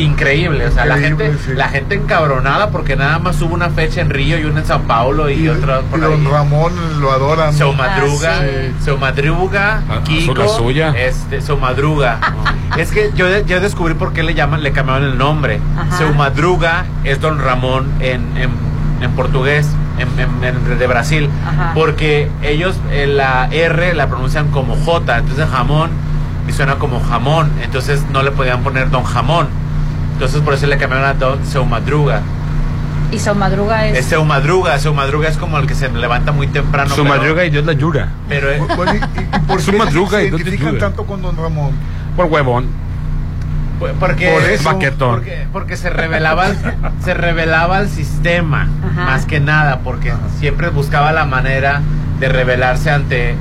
increíble. 0.00 0.66
O 0.66 0.70
sea, 0.72 0.84
la 0.84 0.98
gente, 0.98 1.32
sí. 1.44 1.52
la 1.54 1.68
gente 1.68 1.94
encabronada 1.94 2.70
porque 2.70 2.96
nada 2.96 3.18
más 3.18 3.40
hubo 3.42 3.54
una 3.54 3.70
fecha 3.70 4.00
en 4.00 4.10
Río 4.10 4.38
y 4.38 4.44
una 4.44 4.60
en 4.60 4.66
Sao 4.66 4.80
Paulo 4.82 5.30
y, 5.30 5.34
y, 5.34 5.48
otra 5.48 5.80
por 5.82 5.98
y 5.98 6.02
don 6.02 6.12
ahí. 6.26 6.26
Ramón 6.32 6.72
lo 7.00 7.10
adora. 7.12 7.52
Seu. 7.52 7.72
Madruga, 7.72 8.38
Ah, 8.38 8.42
sí. 8.42 8.84
Seu 8.84 8.98
Madruga, 8.98 9.82
Ah, 9.88 10.00
Kiko, 10.04 10.34
la 10.34 10.48
suya. 10.48 10.88
este, 10.96 11.40
Seu 11.40 11.56
Madruga. 11.58 12.18
es 12.76 12.90
que 12.90 13.10
yo, 13.14 13.26
yo 13.46 13.60
descubrí 13.60 13.94
por 13.94 14.12
qué 14.12 14.22
le 14.22 14.34
llaman, 14.34 14.62
le 14.62 14.72
cambiaron 14.72 15.04
el 15.04 15.16
nombre. 15.18 15.60
Ajá. 15.78 15.96
Seu 15.98 16.14
Madruga 16.14 16.84
es 17.04 17.20
Don 17.20 17.38
Ramón 17.38 17.86
en, 18.00 18.36
en, 18.36 18.50
en 19.00 19.10
portugués, 19.12 19.66
en, 19.98 20.08
en- 20.18 20.44
en- 20.44 20.78
de 20.78 20.86
Brasil, 20.86 21.28
Ajá. 21.46 21.72
porque 21.74 22.28
ellos 22.42 22.76
eh, 22.90 23.06
la 23.06 23.46
R 23.50 23.94
la 23.94 24.08
pronuncian 24.08 24.48
como 24.50 24.74
J, 24.76 25.18
entonces 25.18 25.46
jamón 25.50 25.90
y 26.48 26.52
suena 26.52 26.74
como 26.76 27.00
jamón, 27.00 27.50
entonces 27.62 28.04
no 28.12 28.22
le 28.22 28.30
podían 28.32 28.62
poner 28.62 28.90
Don 28.90 29.04
Jamón. 29.04 29.46
Entonces 30.14 30.40
por 30.40 30.54
eso 30.54 30.66
le 30.66 30.78
cambiaron 30.78 31.06
a 31.06 31.14
Don 31.14 31.44
Seu 31.44 31.64
Madruga. 31.64 32.22
Y 33.12 33.18
Son 33.18 33.38
Madruga 33.38 33.86
es. 33.86 33.98
Es 33.98 34.06
Seu 34.06 34.24
Madruga, 34.24 34.78
Seu 34.78 34.94
Madruga 34.94 35.28
es 35.28 35.36
como 35.36 35.58
el 35.58 35.66
que 35.66 35.74
se 35.74 35.88
levanta 35.90 36.32
muy 36.32 36.46
temprano. 36.48 36.90
Su 36.90 37.02
pero- 37.02 37.14
madruga 37.16 37.44
y 37.44 37.50
Dios 37.50 37.64
la 37.64 37.72
ayuda. 37.72 38.08
Pero 38.28 38.50
es- 38.50 38.76
Bueno, 38.76 38.94
¿y, 38.94 38.96
y- 38.98 39.00
y 39.36 39.38
por 39.46 39.60
Su 39.60 39.70
qué 39.72 39.78
madruga 39.78 40.18
se 40.18 40.24
y 40.24 40.28
identifican 40.28 40.68
ayuda. 40.68 40.80
tanto 40.80 41.04
con 41.04 41.22
don 41.22 41.36
Ramón? 41.36 41.72
Por 42.16 42.26
huevón. 42.26 42.66
Por- 43.78 43.92
Porque, 43.94 44.30
Por 44.30 44.42
eso. 44.50 44.78
Porque, 44.98 45.46
porque 45.52 45.76
se 45.76 45.90
revelaba 45.90 46.46
el, 46.48 46.56
se 47.04 47.12
revelaba 47.14 47.80
el 47.80 47.88
sistema 47.88 48.68
Ajá. 48.92 49.04
más 49.04 49.26
que 49.26 49.40
nada 49.40 49.80
porque 49.80 50.12
siempre 50.38 50.70
buscaba 50.70 51.12
la 51.12 51.24
manera 51.24 51.82
de 52.20 52.28
revelarse 52.28 52.90
ante 52.90 53.34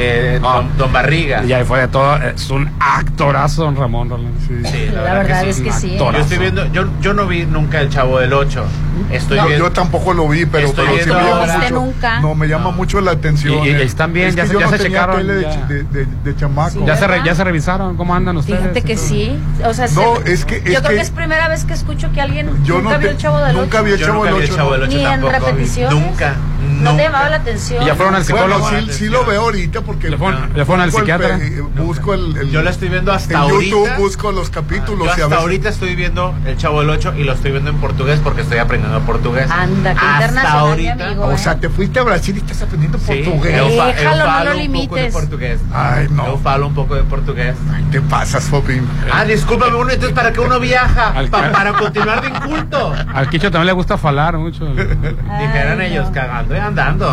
eh, 0.00 0.40
Ah. 0.42 0.54
don, 0.56 0.78
don 0.78 0.92
Barriga 0.92 1.42
Y 1.44 1.52
ahí 1.52 1.64
fue 1.64 1.80
de 1.80 1.88
todo. 1.88 2.16
Es 2.16 2.48
un 2.50 2.70
actorazo, 2.80 3.64
don 3.64 3.76
Ramón. 3.76 4.08
Rolando. 4.10 4.30
Sí, 4.46 4.90
La 4.94 5.02
verdad 5.02 5.44
es 5.44 5.60
que 5.60 5.68
un 5.70 5.72
sí. 5.72 5.96
yo 5.98 6.10
estoy 6.12 6.38
viendo 6.38 6.64
yo, 6.72 6.86
yo 7.00 7.12
no 7.14 7.26
vi 7.26 7.44
nunca 7.46 7.80
el 7.80 7.88
chavo 7.90 8.18
del 8.20 8.32
8 8.32 8.64
estoy 9.12 9.36
Yo, 9.38 9.46
viendo 9.46 9.66
yo 9.66 9.72
tampoco 9.72 10.12
lo 10.14 10.28
vi, 10.28 10.46
pero, 10.46 10.72
pero 10.74 10.88
sí 10.98 11.08
me 11.08 11.14
llama 11.14 11.20
ahora- 11.40 11.56
¿Viste 11.58 11.72
mucho. 11.74 11.86
nunca? 11.86 12.20
No, 12.20 12.34
me 12.34 12.46
llama 12.48 12.70
mucho 12.70 13.00
la 13.00 13.10
atención. 13.12 13.54
Y- 13.64 13.68
y- 13.68 13.70
y 13.70 13.74
eh. 13.74 13.82
están 13.82 14.12
bien, 14.12 14.28
Es 14.28 14.36
ya 14.36 14.42
que 14.42 14.48
se- 14.48 14.54
ya 14.58 14.60
no 14.66 14.70
se 14.70 14.78
checaron, 14.78 15.26
de, 15.26 15.42
ya. 15.42 15.56
de, 15.66 15.82
de- 15.84 16.06
de 16.24 16.36
chamaco. 16.36 16.70
Sí, 16.70 16.80
ya, 16.86 16.96
se 16.96 17.06
re- 17.06 17.12
¿verdad? 17.14 17.24
ya 17.26 17.34
se 17.34 17.44
revisaron. 17.44 17.96
¿Cómo 17.96 18.14
andan 18.14 18.36
ustedes? 18.36 18.60
Fíjate 18.60 18.82
que 18.82 18.96
sí. 18.96 19.36
O 19.64 19.74
sea, 19.74 19.86
No, 19.88 20.16
se- 20.24 20.32
es 20.32 20.44
que- 20.44 20.56
es 20.56 20.64
yo 20.64 20.70
creo 20.80 20.82
que- 20.82 20.94
que 20.96 21.00
es 21.00 21.10
primera 21.10 21.48
vez 21.48 21.64
que 21.64 21.74
escucho 21.74 22.10
que 22.12 22.20
alguien 22.20 22.50
Yo 22.64 22.76
nunca 22.78 22.92
no 22.94 22.98
vio 22.98 23.08
te- 23.08 23.14
el 23.14 23.16
Chavo 23.18 23.38
del 23.38 23.56
nunca 23.56 23.76
Ocho. 23.78 23.84
vi 23.84 23.92
el 23.92 23.98
yo 23.98 24.06
Chavo 24.06 24.18
nunca 24.18 24.30
del 24.30 24.38
vi 24.38 24.44
el 24.44 24.50
Ocho, 24.50 24.56
chavo 24.56 24.70
del 24.72 24.80
no. 24.80 24.86
8 24.86 24.96
Ni 24.96 25.04
en 25.04 25.22
repeticiones. 25.32 25.94
nunca 25.94 26.34
¿No 26.60 26.90
no. 26.90 26.96
te 26.96 27.02
llamaba 27.04 27.28
la 27.30 27.36
atención? 27.36 27.82
¿Y 27.82 27.86
ya 27.86 27.94
fueron 27.94 28.14
al 28.14 28.24
Bueno, 28.24 28.56
psicólogo? 28.58 28.68
sí, 28.92 28.92
sí 28.92 29.08
lo 29.08 29.24
veo 29.24 29.42
ahorita 29.42 29.80
porque 29.82 30.08
¿Le 30.10 30.16
fueron- 30.18 30.52
le 30.54 30.64
fueron 30.64 30.82
al 30.82 30.88
el 30.88 30.94
psiquiatra? 30.94 31.38
pe- 31.38 31.60
busco 31.76 32.14
el, 32.14 32.36
el- 32.36 32.50
yo 32.50 32.62
lo 32.62 32.70
estoy 32.70 32.88
viendo 32.88 33.12
hasta 33.12 33.34
en 33.34 33.40
ahorita 33.40 33.70
YouTube 33.76 33.96
busco 33.98 34.32
los 34.32 34.50
capítulos 34.50 34.98
Yo 34.98 35.04
y 35.04 35.08
a 35.08 35.12
hasta 35.12 35.26
veces- 35.26 35.38
ahorita 35.40 35.68
estoy 35.68 35.94
viendo 35.94 36.34
El 36.46 36.56
Chavo 36.56 36.80
del 36.80 36.90
8 36.90 37.14
y 37.16 37.24
lo 37.24 37.32
estoy 37.32 37.52
viendo 37.52 37.70
en 37.70 37.76
portugués 37.76 38.20
porque 38.22 38.42
estoy 38.42 38.58
aprendiendo 38.58 39.00
portugués. 39.02 39.50
Anda, 39.50 39.92
qué 39.94 39.98
hasta 39.98 40.24
internacional, 40.26 40.52
mi 40.78 40.88
ahorita. 40.88 41.06
amigo. 41.06 41.24
O 41.26 41.32
¿eh? 41.32 41.38
sea, 41.38 41.56
te 41.56 41.68
fuiste 41.68 42.00
a 42.00 42.02
Brasil 42.02 42.34
y 42.36 42.38
estás 42.40 42.62
aprendiendo 42.62 42.98
Sí, 42.98 43.04
portugués. 43.24 43.54
Déjalo, 43.54 44.16
no 44.18 44.24
falo 44.24 44.24
lo 44.24 44.24
un 44.24 44.26
poco 44.26 44.44
de 44.56 44.62
limites. 44.62 45.12
portugués. 45.12 45.60
Ay, 45.72 46.08
no. 46.10 46.26
Eu 46.26 46.38
falo 46.38 46.66
un 46.66 46.74
poco 46.74 46.94
de 46.96 47.02
portugués. 47.04 47.54
Te 47.92 48.00
pasas, 48.00 48.44
Popín. 48.46 48.86
Ah, 49.12 49.24
discúlpame, 49.24 49.76
uno, 49.76 49.90
entonces 49.90 50.14
¿para 50.14 50.32
qué 50.32 50.40
uno 50.40 50.58
viaja? 50.60 51.14
Pa- 51.30 51.50
para 51.52 51.72
continuar 51.74 52.20
de 52.22 52.28
inculto. 52.28 52.94
Al 53.14 53.28
Quicho 53.30 53.50
también 53.50 53.66
le 53.66 53.72
gusta 53.72 53.96
falar 53.98 54.36
mucho. 54.38 54.64
Dijeran 54.66 55.80
Ay, 55.80 55.92
ellos, 55.92 56.06
no. 56.10 56.12
Cagando 56.48 56.54
y 56.54 56.58
andando. 56.58 57.12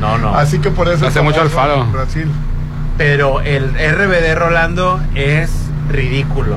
No, 0.00 0.18
no. 0.18 0.34
Así 0.34 0.58
que 0.60 0.70
por 0.70 0.88
eso 0.88 1.06
Hace 1.06 1.20
mucho 1.22 1.40
Alfaro. 1.40 1.82
en 1.82 1.92
Brasil. 1.92 2.30
Pero 2.96 3.40
el 3.40 3.70
RBD 3.74 4.34
Rolando 4.36 5.00
es 5.14 5.50
ridículo. 5.90 6.56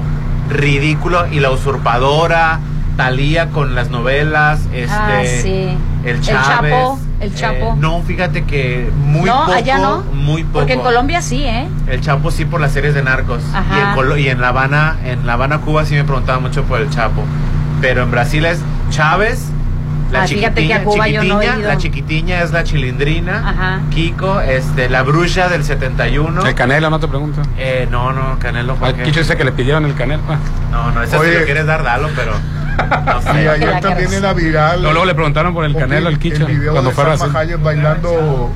Ridículo. 0.49 1.27
Y 1.31 1.39
la 1.39 1.51
usurpadora, 1.51 2.59
Talía 2.97 3.49
con 3.49 3.73
las 3.73 3.89
novelas, 3.89 4.59
este. 4.73 4.91
Ah, 4.91 5.21
sí. 5.23 5.77
El 6.03 6.17
El 6.17 6.21
Chávez. 6.21 6.71
Chapo, 6.73 6.99
el 7.21 7.33
Chapo. 7.33 7.55
Eh, 7.55 7.75
no, 7.79 8.01
fíjate 8.01 8.43
que 8.43 8.91
muy 9.05 9.21
no, 9.29 9.39
poco. 9.45 9.51
allá 9.53 9.77
no. 9.77 10.01
Muy 10.13 10.43
poco. 10.43 10.59
Porque 10.59 10.73
en 10.73 10.81
Colombia 10.81 11.21
sí, 11.21 11.41
¿eh? 11.43 11.67
El 11.87 12.01
Chapo 12.01 12.29
sí 12.31 12.43
por 12.45 12.59
las 12.59 12.73
series 12.73 12.93
de 12.93 13.01
narcos. 13.01 13.41
Ajá. 13.55 13.75
Y 13.75 13.79
en, 13.81 13.87
Colo- 13.95 14.17
y 14.19 14.27
en 14.27 14.41
La 14.41 14.49
Habana, 14.49 14.97
en 15.05 15.25
La 15.25 15.33
Habana, 15.33 15.59
Cuba 15.59 15.85
sí 15.85 15.95
me 15.95 16.03
preguntaban 16.03 16.41
mucho 16.43 16.63
por 16.65 16.81
el 16.81 16.89
Chapo. 16.89 17.23
Pero 17.79 18.03
en 18.03 18.11
Brasil 18.11 18.43
es 18.45 18.59
Chávez, 18.89 19.47
la 20.11 20.23
Ah, 20.23 20.27
fíjate 20.27 20.67
que 20.67 20.73
a 20.73 20.77
chiquitiña, 20.79 20.83
Cuba 20.83 21.07
yo 21.07 21.23
no 21.23 21.41
he 21.41 21.45
chiquitiña, 21.45 21.59
ido. 21.59 21.67
la 21.69 21.77
chiquitiña 21.77 22.41
es 22.41 22.51
la 22.51 22.63
chilindrina. 22.63 23.49
Ajá. 23.49 23.79
Kiko, 23.91 24.41
este, 24.41 24.89
la 24.89 25.03
bruja 25.03 25.47
del 25.49 25.63
71. 25.63 26.45
El 26.45 26.53
Canelo, 26.55 26.89
no 26.89 26.99
te 26.99 27.07
pregunto. 27.07 27.41
Eh, 27.57 27.87
no, 27.89 28.11
no, 28.13 28.37
Canelo 28.39 28.75
fue 28.75 28.89
Al 28.89 28.95
que- 28.95 29.03
Quicho 29.03 29.19
dice 29.21 29.35
que 29.37 29.43
le 29.45 29.51
pidieron 29.51 29.85
el 29.85 29.95
Canelo. 29.95 30.23
Ah. 30.29 30.37
No, 30.69 30.91
no, 30.91 31.03
ese 31.03 31.11
si 31.13 31.17
Oye. 31.21 31.39
lo 31.39 31.45
quieres 31.45 31.65
dar, 31.65 31.83
dalo, 31.83 32.09
pero. 32.15 32.33
No 32.81 33.39
Y 33.41 33.47
ayer 33.47 33.79
también 33.81 34.11
era 34.13 34.33
viral. 34.33 34.81
No, 34.81 34.91
luego 34.91 35.05
le 35.05 35.13
preguntaron 35.13 35.53
por 35.53 35.65
el 35.65 35.75
Canelo 35.75 36.07
al 36.07 36.17
Quicho. 36.19 36.47
El 36.47 36.57
video 36.59 36.71
Cuando 36.71 36.89
de 36.89 36.95
fue 36.95 37.03
a 37.03 37.17
Salma 37.17 37.33
Brasil. 37.39 37.53
Hayek 37.53 37.63
bailando, 37.63 38.49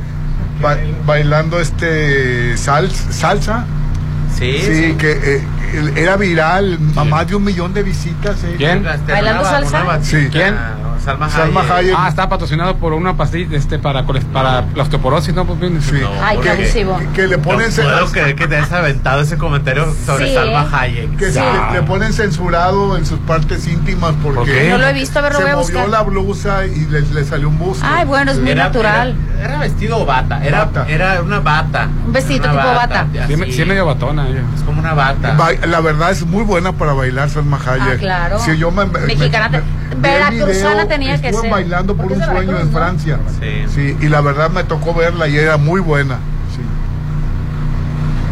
ba- 0.61 0.77
bailando 1.05 1.59
este 1.59 2.57
sal- 2.57 2.89
salsa. 2.91 3.65
Sí, 4.35 4.57
Sí, 4.61 4.95
que 4.97 5.11
eh, 5.37 5.91
era 5.95 6.17
viral, 6.17 6.77
a 6.97 7.03
más 7.03 7.27
de 7.27 7.35
un 7.35 7.43
millón 7.43 7.73
de 7.73 7.83
visitas. 7.83 8.43
eh. 8.43 8.55
¿Quién? 8.57 8.83
¿Bailando 9.07 9.41
una- 9.41 9.49
salsa? 9.49 9.99
Sí. 10.01 10.27
¿Quién? 10.31 10.55
Salma 11.03 11.29
Salma 11.29 11.61
Hayek. 11.61 11.71
Hayek. 11.71 11.95
Ah, 11.97 12.07
está 12.09 12.29
patrocinado 12.29 12.77
por 12.77 12.93
una 12.93 13.15
pastilla 13.17 13.57
este, 13.57 13.77
para, 13.79 14.03
para 14.33 14.63
la 14.75 14.83
osteoporosis, 14.83 15.33
¿no? 15.33 15.45
Pues, 15.45 15.59
bien, 15.59 15.81
Sí. 15.81 15.99
No, 16.01 16.09
Ay, 16.23 16.37
qué 16.41 16.49
abusivo. 16.49 16.97
Que, 16.97 17.07
que 17.09 17.27
le 17.27 17.37
ponen 17.37 17.67
No 17.69 17.75
cen- 17.75 17.83
puedo 17.83 18.11
creer 18.11 18.35
que 18.35 18.47
te 18.47 18.55
hayas 18.57 18.71
aventado 18.71 19.21
ese 19.21 19.37
comentario 19.37 19.93
sobre 20.05 20.27
Sí, 20.29 20.33
Salma 20.35 20.63
¿eh? 20.63 20.67
Hayek. 20.71 21.17
que 21.17 21.31
se 21.31 21.39
le, 21.41 21.71
le 21.73 21.81
ponen 21.83 22.13
censurado 22.13 22.97
en 22.97 23.05
sus 23.05 23.19
partes 23.19 23.67
íntimas 23.67 24.13
porque. 24.23 24.69
No 24.69 24.77
lo 24.77 24.87
he 24.87 24.93
visto, 24.93 25.19
a 25.19 25.21
ver, 25.21 25.33
lo 25.33 25.37
se 25.39 25.43
voy 25.43 25.51
a 25.51 25.55
movió 25.55 25.73
buscar. 25.73 25.89
la 25.89 26.01
blusa 26.01 26.65
y 26.65 26.85
le, 26.87 27.01
le 27.01 27.23
salió 27.25 27.49
un 27.49 27.57
busto. 27.57 27.85
Ay, 27.87 28.05
bueno, 28.05 28.31
es 28.31 28.39
muy 28.39 28.51
Era- 28.51 28.65
natural. 28.65 29.15
Era, 29.39 29.45
era 29.49 29.59
vestido 29.59 29.97
o 29.99 30.05
bata. 30.05 30.43
Era, 30.45 30.65
Bata. 30.65 30.85
era 30.87 31.21
una 31.21 31.39
bata. 31.39 31.89
Un 32.05 32.13
vestidito 32.13 32.49
Una 32.49 32.61
tipo 32.61 32.73
bata. 32.75 33.07
ya, 33.13 33.27
Sí, 33.27 33.35
sí. 33.51 33.65
medio 33.65 33.85
batona. 33.85 34.27
ella. 34.27 34.41
Es 34.55 34.61
como 34.63 34.79
una 34.79 34.93
bata. 34.93 35.33
Ba- 35.35 35.51
La 35.67 35.81
verdad 35.81 36.11
es 36.11 36.25
muy 36.25 36.43
buena 36.43 36.71
para 36.73 36.93
bailar 36.93 37.29
Salma 37.29 37.57
Hayek. 37.65 37.95
Ah, 37.95 37.99
claro. 37.99 38.39
Sí, 38.39 38.57
yo 38.57 38.71
me, 38.71 38.85
me- 38.85 38.99
Mexicana 38.99 39.49
me- 39.49 39.59
me- 39.59 39.63
veracruzana 39.97 40.87
tenía 40.87 41.19
que 41.21 41.27
estuve 41.27 41.43
ser. 41.43 41.51
bailando 41.51 41.95
por 41.95 42.11
un 42.11 42.21
sueño 42.23 42.59
en. 42.59 42.71
Francia. 42.71 43.19
Sí. 43.39 43.65
Sí, 43.73 43.97
y 44.01 44.09
la 44.09 44.21
verdad 44.21 44.49
me 44.49 44.63
tocó 44.63 44.93
verla 44.93 45.27
y 45.27 45.37
era 45.37 45.57
muy 45.57 45.79
buena. 45.81 46.15
Sí. 46.55 46.61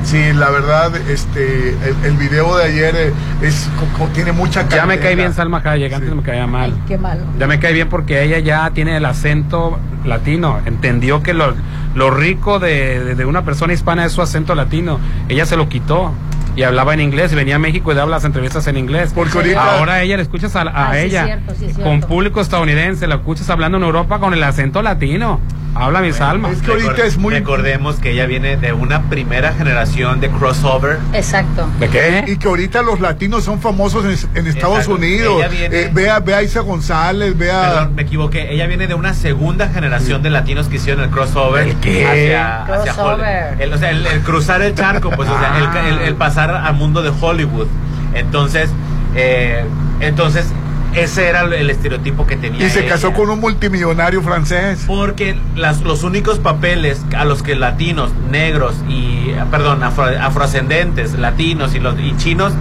Sí, 0.03 0.33
la 0.33 0.49
verdad, 0.49 0.93
este, 1.09 1.69
el, 1.69 1.95
el 2.03 2.17
video 2.17 2.57
de 2.57 2.65
ayer 2.65 2.93
eh, 2.95 3.13
es, 3.41 3.69
tiene 4.13 4.33
mucha 4.33 4.67
Ya 4.67 4.85
me 4.85 4.99
cae 4.99 5.15
bien 5.15 5.33
Salma 5.33 5.61
Hayek, 5.63 5.93
antes 5.93 6.13
me 6.13 6.21
caía 6.21 6.45
mal. 6.45 6.73
Qué 6.87 6.97
malo. 6.97 7.21
Ya 7.39 7.47
me 7.47 7.57
cae 7.59 7.71
bien 7.73 7.87
porque 7.89 8.21
ella 8.23 8.39
ya 8.39 8.69
tiene 8.71 8.97
el 8.97 9.05
acento 9.05 9.79
latino. 10.03 10.59
Entendió 10.65 11.23
que 11.23 11.33
lo, 11.33 11.53
lo 11.95 12.11
rico 12.11 12.59
de, 12.59 12.99
de- 13.03 13.15
de 13.15 13.25
una 13.25 13.43
persona 13.45 13.71
hispana 13.71 14.03
es 14.05 14.11
su 14.11 14.21
acento 14.21 14.55
latino. 14.55 14.99
Ella 15.29 15.45
se 15.45 15.55
lo 15.55 15.69
quitó. 15.69 16.11
Y 16.55 16.63
hablaba 16.63 16.93
en 16.93 17.01
inglés 17.01 17.31
y 17.31 17.35
venía 17.35 17.55
a 17.55 17.59
México 17.59 17.91
y 17.91 17.95
daba 17.95 18.09
las 18.11 18.23
entrevistas 18.25 18.67
en 18.67 18.77
inglés. 18.77 19.11
Porque 19.15 19.37
ahorita- 19.37 19.77
Ahora 19.77 20.01
ella 20.01 20.17
le 20.17 20.23
escuchas 20.23 20.55
a, 20.55 20.61
a 20.61 20.65
Ah, 20.73 20.89
sí, 20.93 20.97
es 20.99 21.03
ella 21.05 21.25
cierto, 21.25 21.55
sí, 21.57 21.65
es 21.65 21.77
con 21.77 22.01
público 22.01 22.41
estadounidense, 22.41 23.07
la 23.07 23.15
escuchas 23.15 23.49
hablando 23.49 23.77
en 23.77 23.83
Europa 23.83 24.19
con 24.19 24.33
el 24.33 24.43
acento 24.43 24.81
latino. 24.81 25.39
Habla 25.75 26.01
mi 26.01 26.13
Salma. 26.13 26.51
Es 26.51 26.61
que 26.61 26.69
ahorita 26.69 27.03
es 27.03 27.17
muy... 27.17 27.33
Recordemos 27.33 27.95
que 27.95 28.11
ella 28.11 28.27
viene 28.27 28.57
de 28.57 28.73
una 28.73 29.09
primera 29.09 29.53
generación 29.53 30.19
de 30.19 30.29
crossover. 30.29 30.99
Exacto. 31.13 31.67
¿De 31.79 31.89
qué? 31.89 32.25
Y 32.27 32.37
que 32.37 32.47
ahorita 32.47 32.83
los 32.83 32.99
latinos 32.99 33.43
son 33.43 33.59
famosos 33.59 34.05
en, 34.05 34.37
en 34.37 34.45
Estados 34.45 34.75
Exacto. 34.81 34.93
Unidos. 34.97 35.37
Ella 35.39 35.47
viene- 35.47 35.75
Eh, 35.75 35.89
vea, 35.91 36.19
vea 36.19 36.37
a 36.37 36.43
Isa 36.43 36.59
González, 36.59 37.35
vea... 37.35 37.61
Perdón, 37.71 37.95
me 37.95 38.03
equivoqué. 38.03 38.53
Ella 38.53 38.67
viene 38.67 38.85
de 38.85 38.93
una 38.93 39.15
segunda 39.15 39.67
generación 39.69 40.21
de 40.21 40.29
latinos 40.29 40.67
que 40.67 40.75
hicieron 40.75 41.03
el 41.05 41.09
crossover 41.09 41.67
¿El 41.67 41.75
qué? 41.77 42.05
hacia, 42.05 42.63
hacia 42.65 42.93
Crossover. 42.93 43.25
Hollywood. 43.25 43.61
El, 43.61 43.73
o 43.73 43.77
sea, 43.79 43.89
el, 43.89 44.05
el 44.05 44.19
cruzar 44.21 44.61
el 44.61 44.75
charco, 44.75 45.09
pues, 45.09 45.27
o 45.27 45.39
sea, 45.39 45.57
el, 45.87 45.93
el- 45.93 45.99
el 46.07 46.15
pasar 46.47 46.65
al 46.65 46.75
mundo 46.75 47.01
de 47.01 47.11
Hollywood. 47.19 47.67
Entonces, 48.13 48.69
eh, 49.15 49.63
entonces 49.99 50.45
ese 50.93 51.27
era 51.27 51.41
el 51.41 51.69
estereotipo 51.69 52.27
que 52.27 52.35
tenía. 52.35 52.65
Y 52.65 52.69
se 52.69 52.81
ella. 52.81 52.89
casó 52.93 53.13
con 53.13 53.29
un 53.29 53.39
multimillonario 53.39 54.21
francés. 54.21 54.83
Porque 54.85 55.35
las, 55.55 55.81
los 55.81 56.03
únicos 56.03 56.37
papeles 56.39 57.01
a 57.17 57.25
los 57.25 57.41
que 57.41 57.55
latinos, 57.55 58.11
negros 58.29 58.75
y, 58.87 59.31
eh, 59.31 59.43
perdón, 59.49 59.81
afro- 59.81 60.15
afroascendentes, 60.19 61.13
latinos 61.13 61.73
y, 61.73 61.79
los, 61.79 61.95
y 61.99 62.15
chinos 62.17 62.53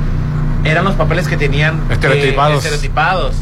eran 0.64 0.84
los 0.84 0.94
papeles 0.94 1.28
que 1.28 1.36
tenían 1.36 1.74
eh, 1.90 1.94
Estereotipados. 1.94 2.56
estereotipados. 2.58 3.34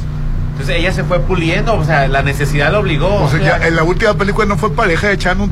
Entonces 0.53 0.77
ella 0.77 0.93
se 0.93 1.05
fue 1.05 1.21
puliendo, 1.21 1.75
o 1.75 1.85
sea, 1.85 2.07
la 2.09 2.23
necesidad 2.23 2.71
la 2.73 2.81
obligó. 2.81 3.15
O 3.23 3.31
sea, 3.31 3.41
ya 3.41 3.67
en 3.67 3.77
la 3.77 3.83
última 3.83 4.13
película 4.15 4.45
no 4.47 4.59
fue 4.59 4.73
pareja 4.75 5.07
de 5.09 5.17
Channing, 5.17 5.51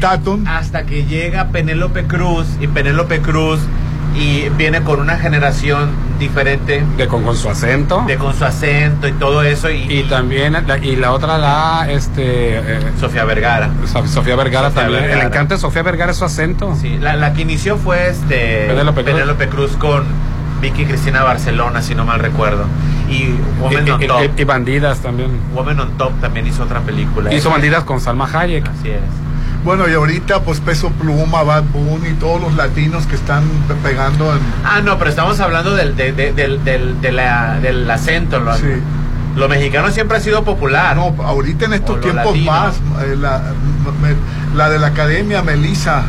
Tatum. 0.00 0.46
hasta 0.46 0.84
que 0.86 1.04
llega 1.04 1.48
Penélope 1.48 2.04
Cruz 2.04 2.46
y 2.58 2.66
Penélope 2.68 3.20
Cruz 3.20 3.58
y 4.14 4.48
viene 4.50 4.82
con 4.82 5.00
una 5.00 5.16
generación 5.18 5.90
diferente 6.18 6.82
De 6.96 7.06
con, 7.06 7.22
con 7.24 7.36
su 7.36 7.48
acento. 7.48 8.04
de 8.06 8.16
con 8.16 8.34
su 8.34 8.44
acento 8.44 9.08
y 9.08 9.12
todo 9.12 9.42
eso 9.42 9.70
y, 9.70 9.84
Y 10.00 10.02
también, 10.04 10.52
la- 10.66 10.78
y 10.78 10.96
la 10.96 11.12
otra, 11.12 11.38
la, 11.38 11.86
este, 11.88 12.58
eh, 12.58 12.80
Sofía 12.98 13.24
Vergara. 13.24 13.70
So- 13.86 14.06
Sofía 14.06 14.36
Vergara 14.36 14.68
Sofía 14.68 14.82
también. 14.82 15.02
Vergara. 15.02 15.20
El 15.22 15.26
encanto 15.28 15.54
de 15.54 15.60
Sofía 15.60 15.82
Vergara 15.82 16.12
es 16.12 16.18
su 16.18 16.24
acento. 16.24 16.74
Sí, 16.80 16.98
la, 16.98 17.16
la 17.16 17.32
que 17.32 17.42
inició 17.42 17.76
fue 17.78 18.08
este 18.08 18.66
Penélope 18.68 19.02
Cruz. 19.02 19.14
Penélope 19.14 19.48
Cruz 19.48 19.72
con 19.76 20.04
Vicky 20.60 20.84
Cristina 20.84 21.22
Barcelona, 21.22 21.80
si 21.80 21.94
no 21.94 22.04
mal 22.04 22.18
recuerdo. 22.20 22.64
Y 23.08 23.34
Woman 23.60 23.86
Y, 23.86 23.90
on 23.90 24.02
y- 24.02 24.06
Top. 24.06 24.20
y- 24.36 24.42
y 24.42 24.44
Bandidas 24.44 24.98
también. 24.98 25.30
Woman 25.54 25.80
on 25.80 25.90
Top 25.96 26.12
también 26.20 26.46
hizo 26.46 26.64
otra 26.64 26.80
película. 26.80 27.32
Hizo 27.32 27.48
Bandidas 27.50 27.84
con 27.84 27.98
Salma 28.00 28.28
Hayek. 28.30 28.68
Así 28.68 28.90
es. 28.90 29.00
Bueno, 29.64 29.88
y 29.88 29.92
ahorita 29.92 30.40
pues 30.42 30.58
Peso 30.60 30.88
Pluma, 30.90 31.42
Bad 31.42 31.64
Bunny 31.64 32.08
y 32.08 32.14
todos 32.14 32.40
los 32.40 32.54
latinos 32.54 33.06
que 33.06 33.14
están 33.14 33.44
pe- 33.68 33.74
pegando 33.82 34.32
en... 34.32 34.38
Ah, 34.64 34.80
no, 34.82 34.96
pero 34.98 35.10
estamos 35.10 35.38
hablando 35.40 35.74
del, 35.74 35.96
de- 35.96 36.12
de- 36.12 36.32
del, 36.32 36.64
del, 36.64 37.00
de 37.00 37.12
la- 37.12 37.58
del 37.60 37.90
acento. 37.90 38.40
Lo, 38.40 38.54
Sí. 38.56 38.64
lo 39.36 39.48
mexicano 39.50 39.90
siempre 39.90 40.16
ha 40.16 40.20
sido 40.20 40.44
popular. 40.44 40.96
No, 40.96 41.14
ahorita 41.22 41.66
en 41.66 41.74
estos 41.74 42.00
tiempos 42.00 42.36
más, 42.38 42.76
eh, 43.02 43.16
la, 43.18 43.42
la 44.56 44.70
de 44.70 44.78
la 44.78 44.86
academia, 44.88 45.42
Melissa. 45.42 46.04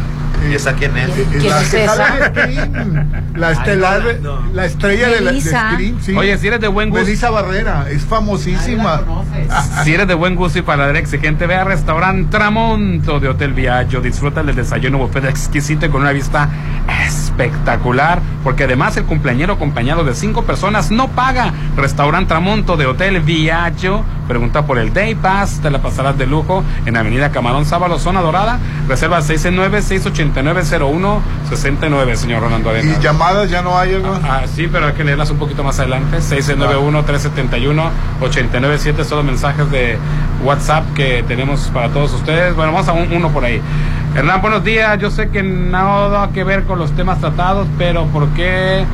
¿Y 0.49 0.53
esa 0.55 0.73
quién 0.73 0.97
es? 0.97 1.09
¿Quién 1.11 1.49
la 1.49 1.61
es 1.61 1.69
que 1.69 1.83
esa? 1.83 2.27
Scream, 2.29 3.11
la 3.35 3.51
estelar, 3.51 4.01
Ay, 4.07 4.19
no, 4.21 4.39
no. 4.41 4.53
la 4.53 4.65
estrella 4.65 5.09
de, 5.09 5.21
la, 5.21 5.31
de. 5.31 5.41
Scream, 5.41 6.01
sí. 6.01 6.15
Oye, 6.15 6.37
si 6.37 6.47
eres 6.47 6.59
de 6.59 6.67
buen 6.67 6.89
gusto. 6.89 7.05
Melissa 7.05 7.29
Barrera, 7.29 7.85
es 7.89 8.03
famosísima. 8.03 9.01
Si 9.83 9.93
eres 9.93 10.07
de 10.07 10.13
buen 10.13 10.35
gusto 10.35 10.59
y 10.59 10.61
paladar 10.61 10.95
exigente, 10.95 11.45
ve 11.47 11.55
a 11.55 11.63
Restaurant 11.63 12.29
Tramonto 12.29 13.19
de 13.19 13.29
Hotel 13.29 13.53
Viaggio. 13.53 13.99
Disfruta 14.01 14.43
del 14.43 14.55
desayuno 14.55 14.97
buffet 14.97 15.25
exquisito 15.25 15.85
y 15.85 15.89
con 15.89 16.01
una 16.01 16.11
vista 16.11 16.49
espectacular. 17.05 18.21
Porque 18.43 18.63
además 18.65 18.95
el 18.97 19.05
cumpleañero 19.05 19.53
acompañado 19.53 20.03
de 20.03 20.13
cinco 20.15 20.43
personas 20.43 20.91
no 20.91 21.09
paga. 21.09 21.53
Restaurant 21.75 22.27
Tramonto 22.27 22.77
de 22.77 22.85
Hotel 22.85 23.19
Viaggio. 23.21 24.03
Pregunta 24.31 24.65
por 24.65 24.77
el 24.77 24.93
Day 24.93 25.13
Pass. 25.13 25.59
Te 25.61 25.69
la 25.69 25.81
pasarás 25.81 26.17
de 26.17 26.25
lujo 26.25 26.63
en 26.85 26.95
Avenida 26.95 27.31
Camarón 27.31 27.65
Sábalo, 27.65 27.99
Zona 27.99 28.21
Dorada. 28.21 28.59
Reserva 28.87 29.19
669-689-0169, 29.19 32.15
señor 32.15 32.41
Rolando 32.41 32.73
Y 32.73 32.77
Arenas. 32.79 33.01
llamadas 33.01 33.49
ya 33.49 33.61
no 33.61 33.77
hay, 33.77 33.99
¿no? 34.01 34.13
Ah, 34.23 34.43
sí, 34.53 34.69
pero 34.71 34.87
hay 34.87 34.93
que 34.93 35.03
leerlas 35.03 35.29
un 35.31 35.37
poquito 35.37 35.65
más 35.65 35.77
adelante. 35.79 36.21
691-371-897, 36.21 39.03
solo 39.03 39.21
mensajes 39.23 39.69
de 39.69 39.97
WhatsApp 40.45 40.85
que 40.95 41.23
tenemos 41.27 41.69
para 41.73 41.89
todos 41.89 42.13
ustedes. 42.13 42.55
Bueno, 42.55 42.71
vamos 42.71 42.87
a 42.87 42.93
un- 42.93 43.11
uno 43.11 43.27
por 43.31 43.43
ahí. 43.43 43.61
Hernán, 44.15 44.41
buenos 44.41 44.63
días. 44.63 44.97
Yo 44.99 45.11
sé 45.11 45.27
que 45.29 45.43
nada 45.43 46.29
que 46.33 46.45
ver 46.45 46.63
con 46.63 46.79
los 46.79 46.91
temas 46.93 47.19
tratados, 47.19 47.67
pero 47.77 48.05
¿por 48.07 48.27
qué 48.29 48.85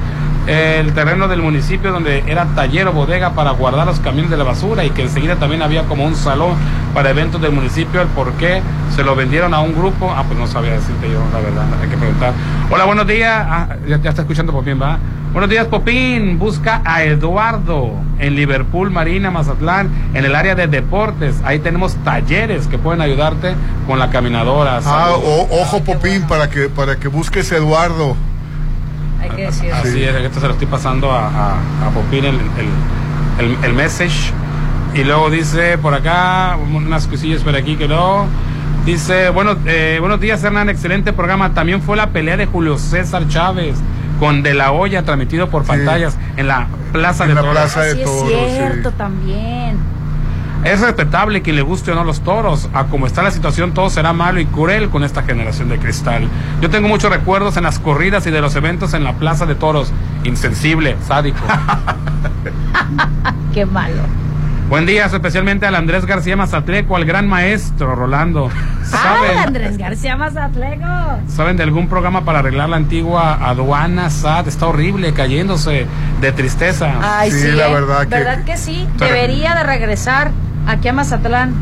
el 0.48 0.94
terreno 0.94 1.28
del 1.28 1.42
municipio 1.42 1.92
donde 1.92 2.24
era 2.26 2.46
taller 2.56 2.88
o 2.88 2.94
bodega 2.94 3.32
para 3.32 3.52
guardar 3.52 3.86
los 3.86 4.00
camiones 4.00 4.32
de 4.32 4.38
la 4.38 4.46
basura 4.46 4.86
y 4.86 4.92
que 4.92 5.02
enseguida 5.04 5.36
también 5.36 5.62
había 5.62 5.84
como 5.84 6.06
un 6.06 6.16
salón 6.16 6.56
para 6.94 7.10
eventos 7.10 7.42
del 7.42 7.52
municipio, 7.52 8.02
el 8.02 8.08
por 8.08 8.32
qué 8.34 8.62
se 8.96 9.04
lo 9.04 9.16
vendieron 9.16 9.54
a 9.54 9.60
un 9.60 9.76
grupo? 9.76 10.12
Ah, 10.16 10.24
pues 10.26 10.40
no 10.40 10.48
sabía 10.48 10.72
decirte 10.72 11.10
yo, 11.12 11.20
la 11.34 11.40
verdad, 11.40 11.66
hay 11.82 11.90
que 11.90 11.98
preguntar. 11.98 12.34
Hola, 12.72 12.86
buenos 12.86 13.06
días. 13.08 13.32
Ah, 13.48 13.76
ya, 13.88 14.00
ya 14.02 14.10
está 14.10 14.22
escuchando 14.24 14.54
Popín, 14.54 14.82
¿va? 14.82 14.98
Buenos 15.34 15.50
días, 15.50 15.68
Popín. 15.68 16.40
Busca 16.40 16.82
a 16.86 17.04
Eduardo 17.04 17.92
en 18.18 18.36
Liverpool, 18.36 18.90
Marina, 18.90 19.30
Mazatlán, 19.30 19.90
en 20.14 20.26
el 20.26 20.34
área 20.34 20.56
de 20.56 20.68
deportes. 20.68 21.36
Ahí 21.44 21.60
tenemos 21.60 21.96
talleres 22.04 22.66
que 22.68 22.78
pueden 22.78 23.02
ayudarte 23.02 23.54
con 23.86 24.00
la 24.00 24.10
caminadora. 24.10 24.80
Ah, 24.86 25.12
o- 25.14 25.62
ojo 25.62 25.82
Popín 25.84 26.24
para 26.24 26.50
que 26.50 26.70
para 26.70 26.96
que 26.96 27.10
busques 27.10 27.52
a 27.52 27.58
Eduardo. 27.58 28.16
Hay 29.22 29.30
que 29.30 29.46
decir. 29.48 29.72
Así 29.74 30.04
es, 30.04 30.16
esto 30.16 30.40
se 30.40 30.48
lo 30.48 30.54
estoy 30.54 30.68
pasando 30.68 31.12
a, 31.12 31.28
a, 31.28 31.52
a 31.88 31.90
Popín 31.94 32.26
el, 32.26 32.36
el, 32.36 33.46
el- 33.46 33.58
el 33.64 33.74
message. 33.74 34.32
Y 34.94 35.04
luego 35.04 35.30
dice 35.30 35.78
por 35.78 35.94
acá, 35.94 36.58
unas 36.74 37.08
cosillas 37.08 37.44
por 37.44 37.56
aquí 37.56 37.76
que 37.76 37.88
no. 37.88 38.26
Dice, 38.86 39.30
bueno, 39.30 39.56
eh, 39.66 39.98
buenos 40.00 40.20
días 40.20 40.44
Hernán, 40.44 40.70
excelente 40.70 41.12
programa. 41.14 41.54
También 41.54 41.82
fue 41.82 41.98
la 41.98 42.08
pelea 42.12 42.38
de 42.38 42.46
Julio 42.46 42.78
César 42.78 43.28
Chávez 43.28 43.76
con 44.20 44.44
De 44.44 44.54
La 44.54 44.72
Hoya, 44.72 45.04
transmitido 45.04 45.50
por 45.50 45.64
pantallas 45.66 46.18
en 46.38 46.48
la 46.48 46.68
Plaza 46.94 47.26
En 47.26 47.30
de 47.30 47.36
la 47.36 47.42
Toros. 47.42 47.56
Plaza 47.58 47.82
de 47.82 47.92
Así 47.92 48.00
es 48.00 48.06
Toros, 48.06 48.52
cierto 48.52 48.90
sí. 48.92 48.96
también. 48.98 49.78
Es 50.64 50.82
respetable 50.82 51.42
que 51.42 51.54
le 51.54 51.62
guste 51.62 51.92
o 51.92 51.96
no 51.96 52.04
los 52.04 52.22
toros. 52.22 52.70
A 52.74 52.86
como 52.86 53.08
está 53.08 53.24
la 53.24 53.32
situación, 53.32 53.74
todo 53.74 53.90
será 53.90 54.14
malo 54.14 54.40
y 54.40 54.46
cruel 54.46 54.90
con 54.90 55.04
esta 55.04 55.24
generación 55.24 55.70
de 55.70 55.80
cristal. 55.80 56.28
Yo 56.62 56.70
tengo 56.70 56.88
muchos 56.88 57.12
recuerdos 57.12 57.58
en 57.58 57.64
las 57.64 57.80
corridas 57.80 58.26
y 58.28 58.32
de 58.32 58.42
los 58.42 58.56
eventos 58.56 58.94
en 58.94 59.04
la 59.04 59.14
Plaza 59.14 59.46
de 59.46 59.56
Toros. 59.56 59.92
Insensible, 60.24 60.98
sádico. 61.08 61.40
Qué 63.54 63.66
malo. 63.66 64.04
Buen 64.70 64.86
día, 64.86 65.06
especialmente 65.06 65.66
al 65.66 65.76
Andrés 65.76 66.06
García 66.06 66.36
Mazatleco, 66.36 66.98
al 66.98 67.06
gran 67.06 67.26
maestro 67.30 67.96
Rolando. 67.96 68.50
¿Saben, 68.84 69.38
Andrés 69.38 69.78
García 69.78 70.18
Mazatleco. 70.18 70.86
¿Saben 71.30 71.56
de 71.56 71.64
algún 71.64 71.88
programa 71.88 72.26
para 72.26 72.40
arreglar 72.40 72.68
la 72.68 72.76
antigua 72.76 73.36
aduana 73.48 74.10
SAT? 74.10 74.48
Está 74.48 74.68
horrible, 74.68 75.14
cayéndose 75.14 75.88
de 76.20 76.32
tristeza. 76.34 76.96
Ay, 77.02 77.32
Sí, 77.32 77.40
sí. 77.40 77.52
la 77.52 77.70
¿eh? 77.70 77.74
verdad 77.74 78.00
que- 78.02 78.08
¿Verdad 78.10 78.44
que 78.44 78.58
sí? 78.58 78.86
Debería 78.98 79.56
de 79.56 79.64
regresar 79.64 80.32
aquí 80.68 80.88
a 80.88 80.94
Mazatlán. 80.94 81.54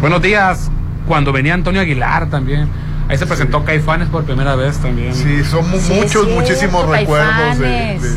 Buenos 0.00 0.20
días, 0.20 0.70
cuando 1.06 1.32
venía 1.32 1.54
Antonio 1.54 1.80
Aguilar 1.80 2.28
también. 2.28 2.68
Ahí 3.08 3.16
se 3.16 3.26
presentó 3.26 3.64
Caifanes 3.64 4.08
por 4.08 4.24
primera 4.24 4.56
vez 4.56 4.78
también. 4.78 5.14
Sí, 5.14 5.44
son 5.44 5.64
Sí, 5.64 5.92
muchos, 5.92 6.10
cierto, 6.10 6.30
muchísimos 6.34 6.88
recuerdos 6.88 7.58
de, 7.58 7.66
de- 7.66 8.16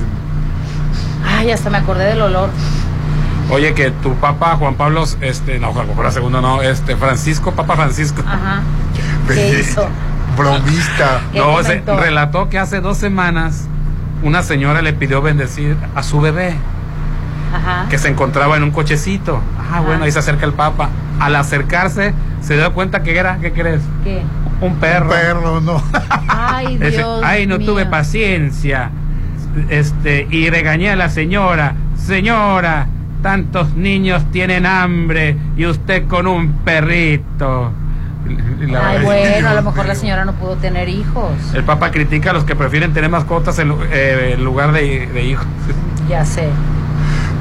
Ay, 1.26 1.52
hasta 1.52 1.70
me 1.70 1.78
acordé 1.78 2.06
del 2.06 2.22
olor. 2.22 2.50
Oye, 3.52 3.74
que 3.74 3.92
tu 3.92 4.14
papá 4.16 4.56
Juan 4.58 4.76
Pablo, 4.76 5.04
este, 5.22 5.60
no, 5.60 5.74
Juan 5.74 5.88
Pablo 5.88 6.10
II, 6.12 6.30
no, 6.42 6.62
este, 6.62 6.96
Francisco, 6.96 7.52
Papa 7.52 7.76
Francisco. 7.76 8.24
Ajá. 8.28 8.62
¿Qué 9.28 9.60
hizo? 9.60 9.88
bromista. 10.38 11.22
¿Qué 11.32 11.40
No, 11.40 11.62
se 11.64 11.82
relató 11.82 12.50
que 12.50 12.58
hace 12.58 12.80
dos 12.82 12.98
semanas 12.98 13.68
una 14.24 14.42
señora 14.44 14.82
le 14.82 14.94
pidió 14.94 15.22
bendecir 15.22 15.76
a 15.96 16.02
su 16.04 16.20
bebé. 16.22 16.56
Ajá. 17.54 17.88
que 17.90 17.98
se 17.98 18.08
encontraba 18.10 18.58
en 18.58 18.64
un 18.64 18.72
cochecito. 18.72 19.42
Ah, 19.72 19.82
bueno, 19.82 20.04
ahí 20.04 20.12
se 20.12 20.20
acerca 20.20 20.46
el 20.46 20.54
Papa. 20.54 20.90
Al 21.20 21.36
acercarse, 21.36 22.14
se 22.42 22.56
dio 22.56 22.74
cuenta 22.74 23.04
que 23.04 23.18
era, 23.18 23.38
¿qué 23.40 23.52
crees? 23.52 23.82
¿Qué? 24.04 24.22
Un 24.62 24.76
perro. 24.76 25.10
Perro, 25.10 25.62
no. 25.62 25.82
Ay, 26.28 26.78
Dios 26.78 27.22
Ay, 27.24 27.48
no 27.48 27.58
mío. 27.58 27.68
tuve 27.68 27.86
paciencia. 27.86 28.90
Este, 29.70 30.28
y 30.30 30.50
regañé 30.50 30.92
a 30.92 30.96
la 30.96 31.10
señora. 31.10 31.76
Señora, 31.98 32.88
tantos 33.22 33.74
niños 33.76 34.24
tienen 34.32 34.66
hambre 34.66 35.36
y 35.58 35.66
usted 35.66 36.08
con 36.08 36.28
un 36.28 36.54
perrito. 36.64 37.72
La 38.62 38.90
Ay, 38.90 39.04
bueno, 39.04 39.50
a 39.50 39.54
lo 39.56 39.62
mejor 39.64 39.86
la 39.86 39.96
señora 39.96 40.24
no 40.26 40.34
pudo 40.34 40.56
tener 40.58 40.88
hijos. 40.90 41.32
El 41.54 41.64
Papa 41.64 41.90
critica 41.92 42.30
a 42.30 42.34
los 42.34 42.44
que 42.44 42.56
prefieren 42.56 42.94
tener 42.94 43.10
mascotas 43.10 43.58
en, 43.60 43.74
eh, 43.92 44.34
en 44.36 44.44
lugar 44.44 44.72
de, 44.72 45.08
de 45.08 45.24
hijos. 45.24 45.46
Ya 46.08 46.24
sé. 46.26 46.50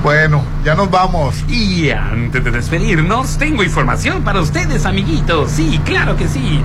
Bueno, 0.02 0.42
ya 0.64 0.74
nos 0.74 0.90
vamos. 0.90 1.44
Y 1.48 1.90
antes 1.90 2.44
de 2.44 2.50
despedirnos, 2.50 3.36
tengo 3.36 3.62
información 3.62 4.22
para 4.22 4.40
ustedes, 4.40 4.86
amiguitos. 4.86 5.50
Sí, 5.50 5.80
claro 5.84 6.16
que 6.16 6.28
sí. 6.28 6.60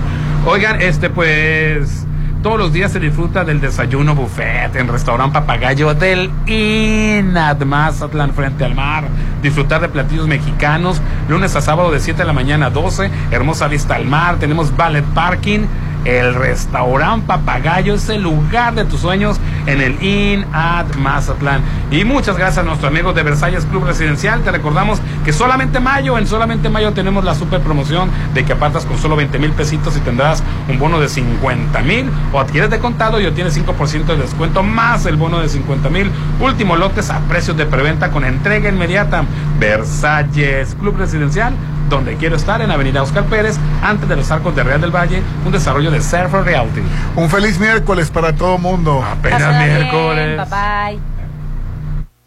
Oigan, 0.45 0.81
este 0.81 1.10
pues 1.10 2.05
todos 2.43 2.60
los 2.60 2.73
días 2.73 2.91
se 2.91 2.99
disfruta 2.99 3.45
del 3.45 3.61
desayuno 3.61 4.15
buffet 4.15 4.76
en 4.76 4.89
restaurante 4.89 5.34
Papagayo 5.34 5.93
del 5.93 6.30
INAD 6.45 7.64
Mazatlán 7.64 8.34
frente 8.34 8.65
al 8.65 8.76
mar. 8.76 9.05
Disfrutar 9.41 9.80
de 9.80 9.88
platillos 9.88 10.27
mexicanos, 10.27 11.01
lunes 11.30 11.55
a 11.55 11.61
sábado 11.61 11.89
de 11.89 12.01
7 12.01 12.19
de 12.19 12.26
la 12.26 12.34
mañana 12.34 12.65
a 12.65 12.69
12, 12.69 13.10
hermosa 13.31 13.69
vista 13.69 13.95
al 13.95 14.05
mar, 14.05 14.35
tenemos 14.39 14.76
ballet 14.76 15.05
parking. 15.14 15.61
El 16.05 16.35
restaurante 16.35 17.27
Papagayo 17.27 17.95
es 17.95 18.09
el 18.09 18.23
lugar 18.23 18.75
de 18.75 18.85
tus 18.85 18.99
sueños 18.99 19.39
en 19.65 19.80
el 19.80 20.03
Inn 20.03 20.45
at 20.51 20.95
Mazatlán. 20.97 21.61
Y 21.91 22.03
muchas 22.03 22.38
gracias 22.38 22.59
a 22.59 22.63
nuestros 22.63 22.91
amigos 22.91 23.15
de 23.15 23.23
Versalles 23.23 23.65
Club 23.65 23.85
Residencial. 23.85 24.41
Te 24.41 24.51
recordamos 24.51 24.99
que 25.23 25.31
solamente 25.31 25.80
mayo, 25.80 26.17
en 26.17 26.27
solamente 26.27 26.69
mayo 26.69 26.91
tenemos 26.91 27.23
la 27.23 27.35
super 27.35 27.61
promoción 27.61 28.09
de 28.34 28.43
que 28.43 28.53
apartas 28.53 28.85
con 28.85 28.97
solo 28.97 29.15
20 29.15 29.39
mil 29.39 29.51
pesitos 29.51 29.95
y 29.95 30.01
tendrás 30.01 30.43
un 30.67 30.77
bono 30.77 30.99
de 30.99 31.07
50 31.07 31.81
mil. 31.81 32.09
O 32.34 32.39
adquieres 32.39 32.69
de 32.69 32.80
contado 32.80 33.21
y 33.21 33.25
obtienes 33.25 33.57
5% 33.57 34.05
de 34.05 34.17
descuento 34.17 34.61
más 34.61 35.05
el 35.05 35.15
bono 35.15 35.39
de 35.39 35.47
50 35.47 35.89
mil. 35.89 36.11
Último 36.41 36.75
lotes 36.75 37.09
a 37.09 37.19
precios 37.21 37.55
de 37.55 37.65
preventa 37.65 38.11
con 38.11 38.25
entrega 38.25 38.69
inmediata. 38.69 39.23
Versalles 39.59 40.75
Club 40.80 40.97
Residencial 40.97 41.53
donde 41.89 42.15
quiero 42.18 42.35
estar 42.35 42.61
en 42.61 42.72
Avenida 42.72 43.01
Oscar 43.01 43.26
Pérez, 43.26 43.57
antes 43.81 44.07
de 44.07 44.15
los 44.15 44.30
arcos 44.31 44.55
de 44.55 44.64
Real 44.64 44.81
del 44.81 44.91
Valle, 44.91 45.22
un 45.45 45.51
desarrollo 45.51 45.91
de 45.91 46.01
Surfer 46.01 46.43
Realty. 46.43 46.81
Un 47.15 47.30
feliz 47.30 47.60
miércoles 47.60 48.10
para 48.10 48.34
todo 48.34 48.57
mundo. 48.57 49.03
Apenas 49.03 49.57
miércoles. 49.57 50.38
Bye 50.38 50.45
bye. 50.49 50.99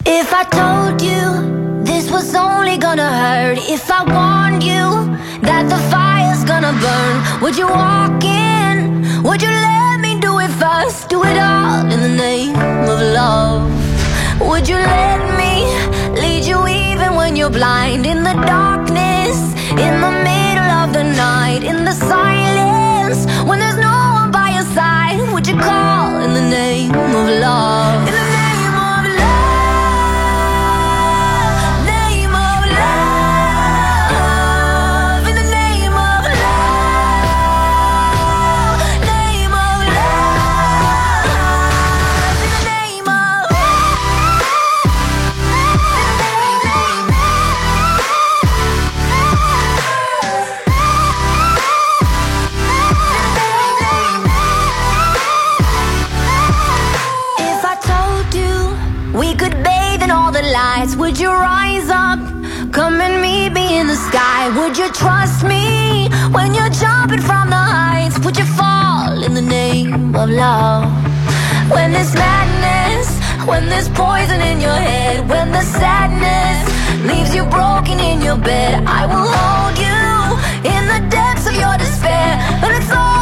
If 0.05 0.33
I 0.33 0.45
told 0.51 1.03
you 1.03 1.83
this 1.85 2.11
was 2.11 2.35
only 2.35 2.78
gonna 2.78 3.11
hurt, 3.11 3.59
if 3.69 3.91
I 3.91 4.05
warned 4.05 4.62
you 4.62 5.16
that 5.43 5.69
the 5.69 5.78
fire's 5.91 6.45
gonna 6.45 6.73
burn, 6.73 7.41
would 7.43 7.57
you 7.57 7.66
walk 7.66 8.23
in? 8.23 9.03
Would 9.24 9.43
you 9.43 9.51
let 9.51 9.99
me 10.01 10.20
do 10.20 10.39
it 10.39 10.51
first? 10.51 11.09
Do 11.09 11.24
it 11.24 11.37
all 11.37 11.81
in 11.91 12.01
the 12.01 12.09
name 12.09 12.55
of 12.89 13.01
love. 13.01 13.69
Would 14.41 14.69
you 14.69 14.77
let 14.77 15.19
me 15.37 15.66
lead 16.20 16.45
you 16.45 16.66
even 16.69 17.16
when 17.16 17.35
you're 17.35 17.51
blind? 17.51 18.07
In 18.07 18.23
the 18.23 18.35
darkness, 18.47 19.06
in 19.78 20.01
the 20.01 20.11
middle 20.11 20.70
of 20.82 20.93
the 20.93 21.05
night, 21.05 21.62
in 21.62 21.85
the 21.85 21.93
silence, 21.93 23.27
when 23.48 23.59
there's 23.59 23.77
no 23.77 23.97
one 24.20 24.31
by 24.31 24.51
your 24.51 24.65
side, 24.74 25.32
would 25.32 25.47
you 25.47 25.57
call 25.57 26.20
in 26.20 26.35
the 26.35 26.40
name 26.40 26.94
of 26.94 27.28
love? 27.40 28.36
Would 64.55 64.78
you 64.78 64.89
trust 64.93 65.43
me 65.43 66.09
when 66.31 66.55
you're 66.55 66.70
jumping 66.70 67.20
from 67.20 67.51
the 67.51 67.56
heights? 67.56 68.16
Would 68.20 68.36
you 68.36 68.44
fall 68.44 69.24
in 69.24 69.35
the 69.35 69.43
name 69.43 70.14
of 70.14 70.31
love? 70.31 70.85
When 71.68 71.90
there's 71.90 72.14
madness, 72.14 73.09
when 73.44 73.66
there's 73.66 73.89
poison 73.89 74.40
in 74.40 74.60
your 74.60 74.77
head, 74.77 75.28
when 75.28 75.51
the 75.51 75.62
sadness 75.62 76.62
leaves 77.05 77.35
you 77.35 77.44
broken 77.47 77.98
in 77.98 78.23
your 78.23 78.36
bed, 78.36 78.85
I 78.86 79.06
will 79.06 79.27
hold 79.27 79.77
you 79.82 80.70
in 80.70 80.86
the 80.86 81.10
depths 81.10 81.48
of 81.48 81.56
your 81.56 81.77
despair. 81.77 82.39
And 82.62 82.73
it's 82.81 82.93
all 82.93 83.16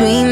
Scream. 0.00 0.29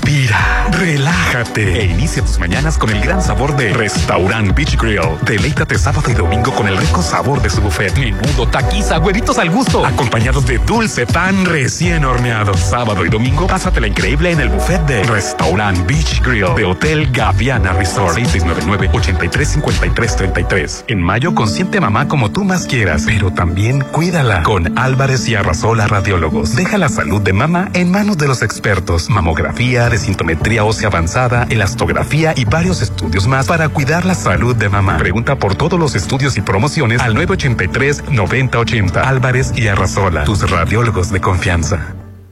Respira, 0.06 0.70
relájate 0.70 1.82
e 1.82 1.86
inicia 1.86 2.24
tus 2.24 2.38
mañanas 2.38 2.78
con 2.78 2.92
el 2.92 3.02
gran 3.02 3.24
sabor 3.24 3.58
de 3.58 3.74
Restaurant 3.74 4.56
Beach 4.56 4.78
Grill. 4.78 5.02
Deleítate 5.26 5.80
sábado 5.80 6.12
y 6.12 6.14
domingo 6.14 6.54
con 6.54 6.68
el 6.68 6.78
rico 6.78 7.02
sabor 7.02 7.42
de 7.42 7.50
su 7.50 7.60
buffet. 7.60 7.98
Menudo, 7.98 8.48
taquiza, 8.48 9.00
huevitos 9.00 9.40
al 9.40 9.50
gusto, 9.50 9.84
acompañados 9.84 10.46
de 10.46 10.60
dulce 10.60 11.08
pan 11.08 11.44
recién 11.46 12.06
horneado. 12.06 12.54
Sábado 12.54 13.04
y 13.04 13.10
domingo, 13.10 13.48
pásatela 13.48 13.88
increíble 13.88 14.30
en 14.30 14.42
el 14.42 14.50
buffet 14.50 14.86
de 14.86 15.02
Restaurant 15.06 15.88
Beach 15.88 16.22
Grill 16.22 16.54
de 16.56 16.66
Hotel 16.66 17.10
Gaviana 17.12 17.74
Resort 17.74 18.16
6699-835333. 18.16 20.84
En 20.88 21.02
mayo, 21.02 21.34
consiente 21.34 21.82
mamá 21.82 22.08
como 22.08 22.30
tú 22.30 22.44
más 22.44 22.68
quieras, 22.68 23.06
pero 23.08 23.32
también 23.32 23.82
cuídala 23.82 24.44
con 24.44 24.78
Álvarez 24.78 25.28
y 25.28 25.34
Arrasola 25.34 25.88
Radiólogos. 25.88 26.56
Deja 26.56 26.78
la 26.78 26.90
salud 26.90 27.24
de 27.24 27.34
mamá 27.34 27.70
en 27.74 27.90
manos 27.90 28.20
de 28.20 28.28
los 28.28 28.44
expertos. 28.44 29.10
Mamografía 29.10 29.95
desintometría 29.96 30.64
ósea 30.64 30.88
avanzada, 30.88 31.48
elastografía 31.50 32.34
y 32.36 32.46
varios 32.46 32.82
estudios 32.82 33.28
más 33.28 33.48
para 33.48 33.70
cuidar 33.70 34.06
la 34.06 34.16
salud 34.16 34.56
de 34.56 34.70
mamá. 34.70 34.98
Pregunta 34.98 35.38
por 35.38 35.56
todos 35.56 35.80
los 35.80 35.96
estudios 35.96 36.38
y 36.38 36.42
promociones 36.42 37.02
al 37.02 37.16
983-9080. 37.16 38.98
Álvarez 38.98 39.54
y 39.56 39.68
Arrasola, 39.68 40.24
tus 40.24 40.50
radiólogos 40.50 41.12
de 41.12 41.22
confianza. 41.22 42.05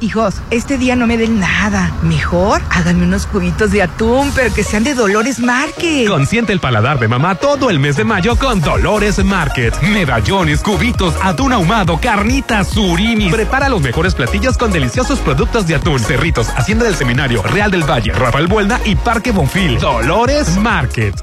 Hijos, 0.00 0.36
este 0.50 0.78
día 0.78 0.96
no 0.96 1.06
me 1.06 1.18
den 1.18 1.40
nada. 1.40 1.92
Mejor 2.02 2.62
háganme 2.70 3.04
unos 3.04 3.26
cubitos 3.26 3.70
de 3.70 3.82
atún, 3.82 4.32
pero 4.34 4.52
que 4.54 4.64
sean 4.64 4.82
de 4.82 4.94
Dolores 4.94 5.40
Market. 5.40 6.08
Consiente 6.08 6.54
el 6.54 6.60
paladar 6.60 6.98
de 6.98 7.06
mamá 7.06 7.34
todo 7.34 7.68
el 7.68 7.78
mes 7.78 7.96
de 7.96 8.04
mayo 8.04 8.36
con 8.36 8.62
Dolores 8.62 9.22
Market. 9.22 9.78
Medallones, 9.82 10.62
cubitos, 10.62 11.14
atún 11.22 11.52
ahumado, 11.52 12.00
carnitas, 12.00 12.68
surimi. 12.68 13.30
Prepara 13.30 13.68
los 13.68 13.82
mejores 13.82 14.14
platillos 14.14 14.56
con 14.56 14.72
deliciosos 14.72 15.18
productos 15.18 15.66
de 15.66 15.74
atún. 15.74 16.00
Cerritos, 16.00 16.48
Hacienda 16.48 16.86
del 16.86 16.94
Seminario, 16.94 17.42
Real 17.42 17.70
del 17.70 17.82
Valle, 17.82 18.12
Rafael 18.12 18.46
Buelna 18.46 18.80
y 18.86 18.94
Parque 18.96 19.32
Bonfil. 19.32 19.78
Dolores 19.78 20.56
Market. 20.56 21.14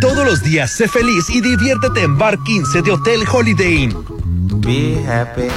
Todos 0.00 0.24
los 0.24 0.42
días 0.42 0.70
sé 0.70 0.88
feliz 0.88 1.28
y 1.28 1.42
diviértete 1.42 2.02
en 2.02 2.16
Bar 2.16 2.38
15 2.42 2.80
de 2.80 2.92
Hotel 2.92 3.24
Holiday 3.30 3.84
Inn. 3.84 4.25
Be 4.48 5.04
happy. 5.04 5.48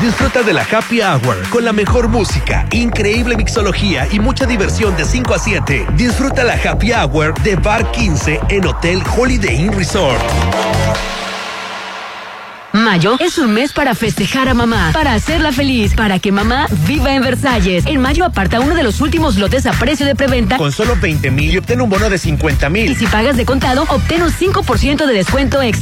Disfruta 0.00 0.42
de 0.42 0.52
la 0.52 0.62
Happy 0.62 1.00
Hour 1.00 1.48
con 1.50 1.64
la 1.64 1.72
mejor 1.72 2.06
música, 2.08 2.66
increíble 2.70 3.36
mixología 3.36 4.06
y 4.12 4.20
mucha 4.20 4.46
diversión 4.46 4.96
de 4.96 5.04
5 5.04 5.34
a 5.34 5.38
7. 5.38 5.86
Disfruta 5.96 6.44
la 6.44 6.54
Happy 6.54 6.92
Hour 6.92 7.34
de 7.42 7.56
Bar 7.56 7.90
15 7.90 8.40
en 8.50 8.66
Hotel 8.66 9.02
Holiday 9.16 9.56
Inn 9.56 9.72
Resort. 9.72 10.22
Mayo 12.76 13.16
es 13.20 13.38
un 13.38 13.52
mes 13.52 13.72
para 13.72 13.94
festejar 13.94 14.48
a 14.48 14.54
mamá, 14.54 14.90
para 14.92 15.14
hacerla 15.14 15.50
feliz, 15.50 15.94
para 15.94 16.18
que 16.18 16.30
mamá 16.30 16.66
viva 16.86 17.14
en 17.14 17.22
Versalles. 17.22 17.86
En 17.86 18.00
mayo 18.00 18.24
aparta 18.24 18.60
uno 18.60 18.74
de 18.74 18.82
los 18.82 19.00
últimos 19.00 19.36
lotes 19.36 19.66
a 19.66 19.72
precio 19.72 20.04
de 20.04 20.14
preventa. 20.14 20.58
Con 20.58 20.72
solo 20.72 20.94
20 21.00 21.30
mil 21.30 21.54
y 21.54 21.56
obtén 21.56 21.80
un 21.80 21.88
bono 21.88 22.10
de 22.10 22.18
50 22.18 22.68
mil. 22.68 22.92
Y 22.92 22.94
si 22.94 23.06
pagas 23.06 23.36
de 23.36 23.46
contado, 23.46 23.84
obtén 23.88 24.22
un 24.22 24.30
5% 24.30 25.06
de 25.06 25.12
descuento 25.14 25.62
extra. 25.62 25.74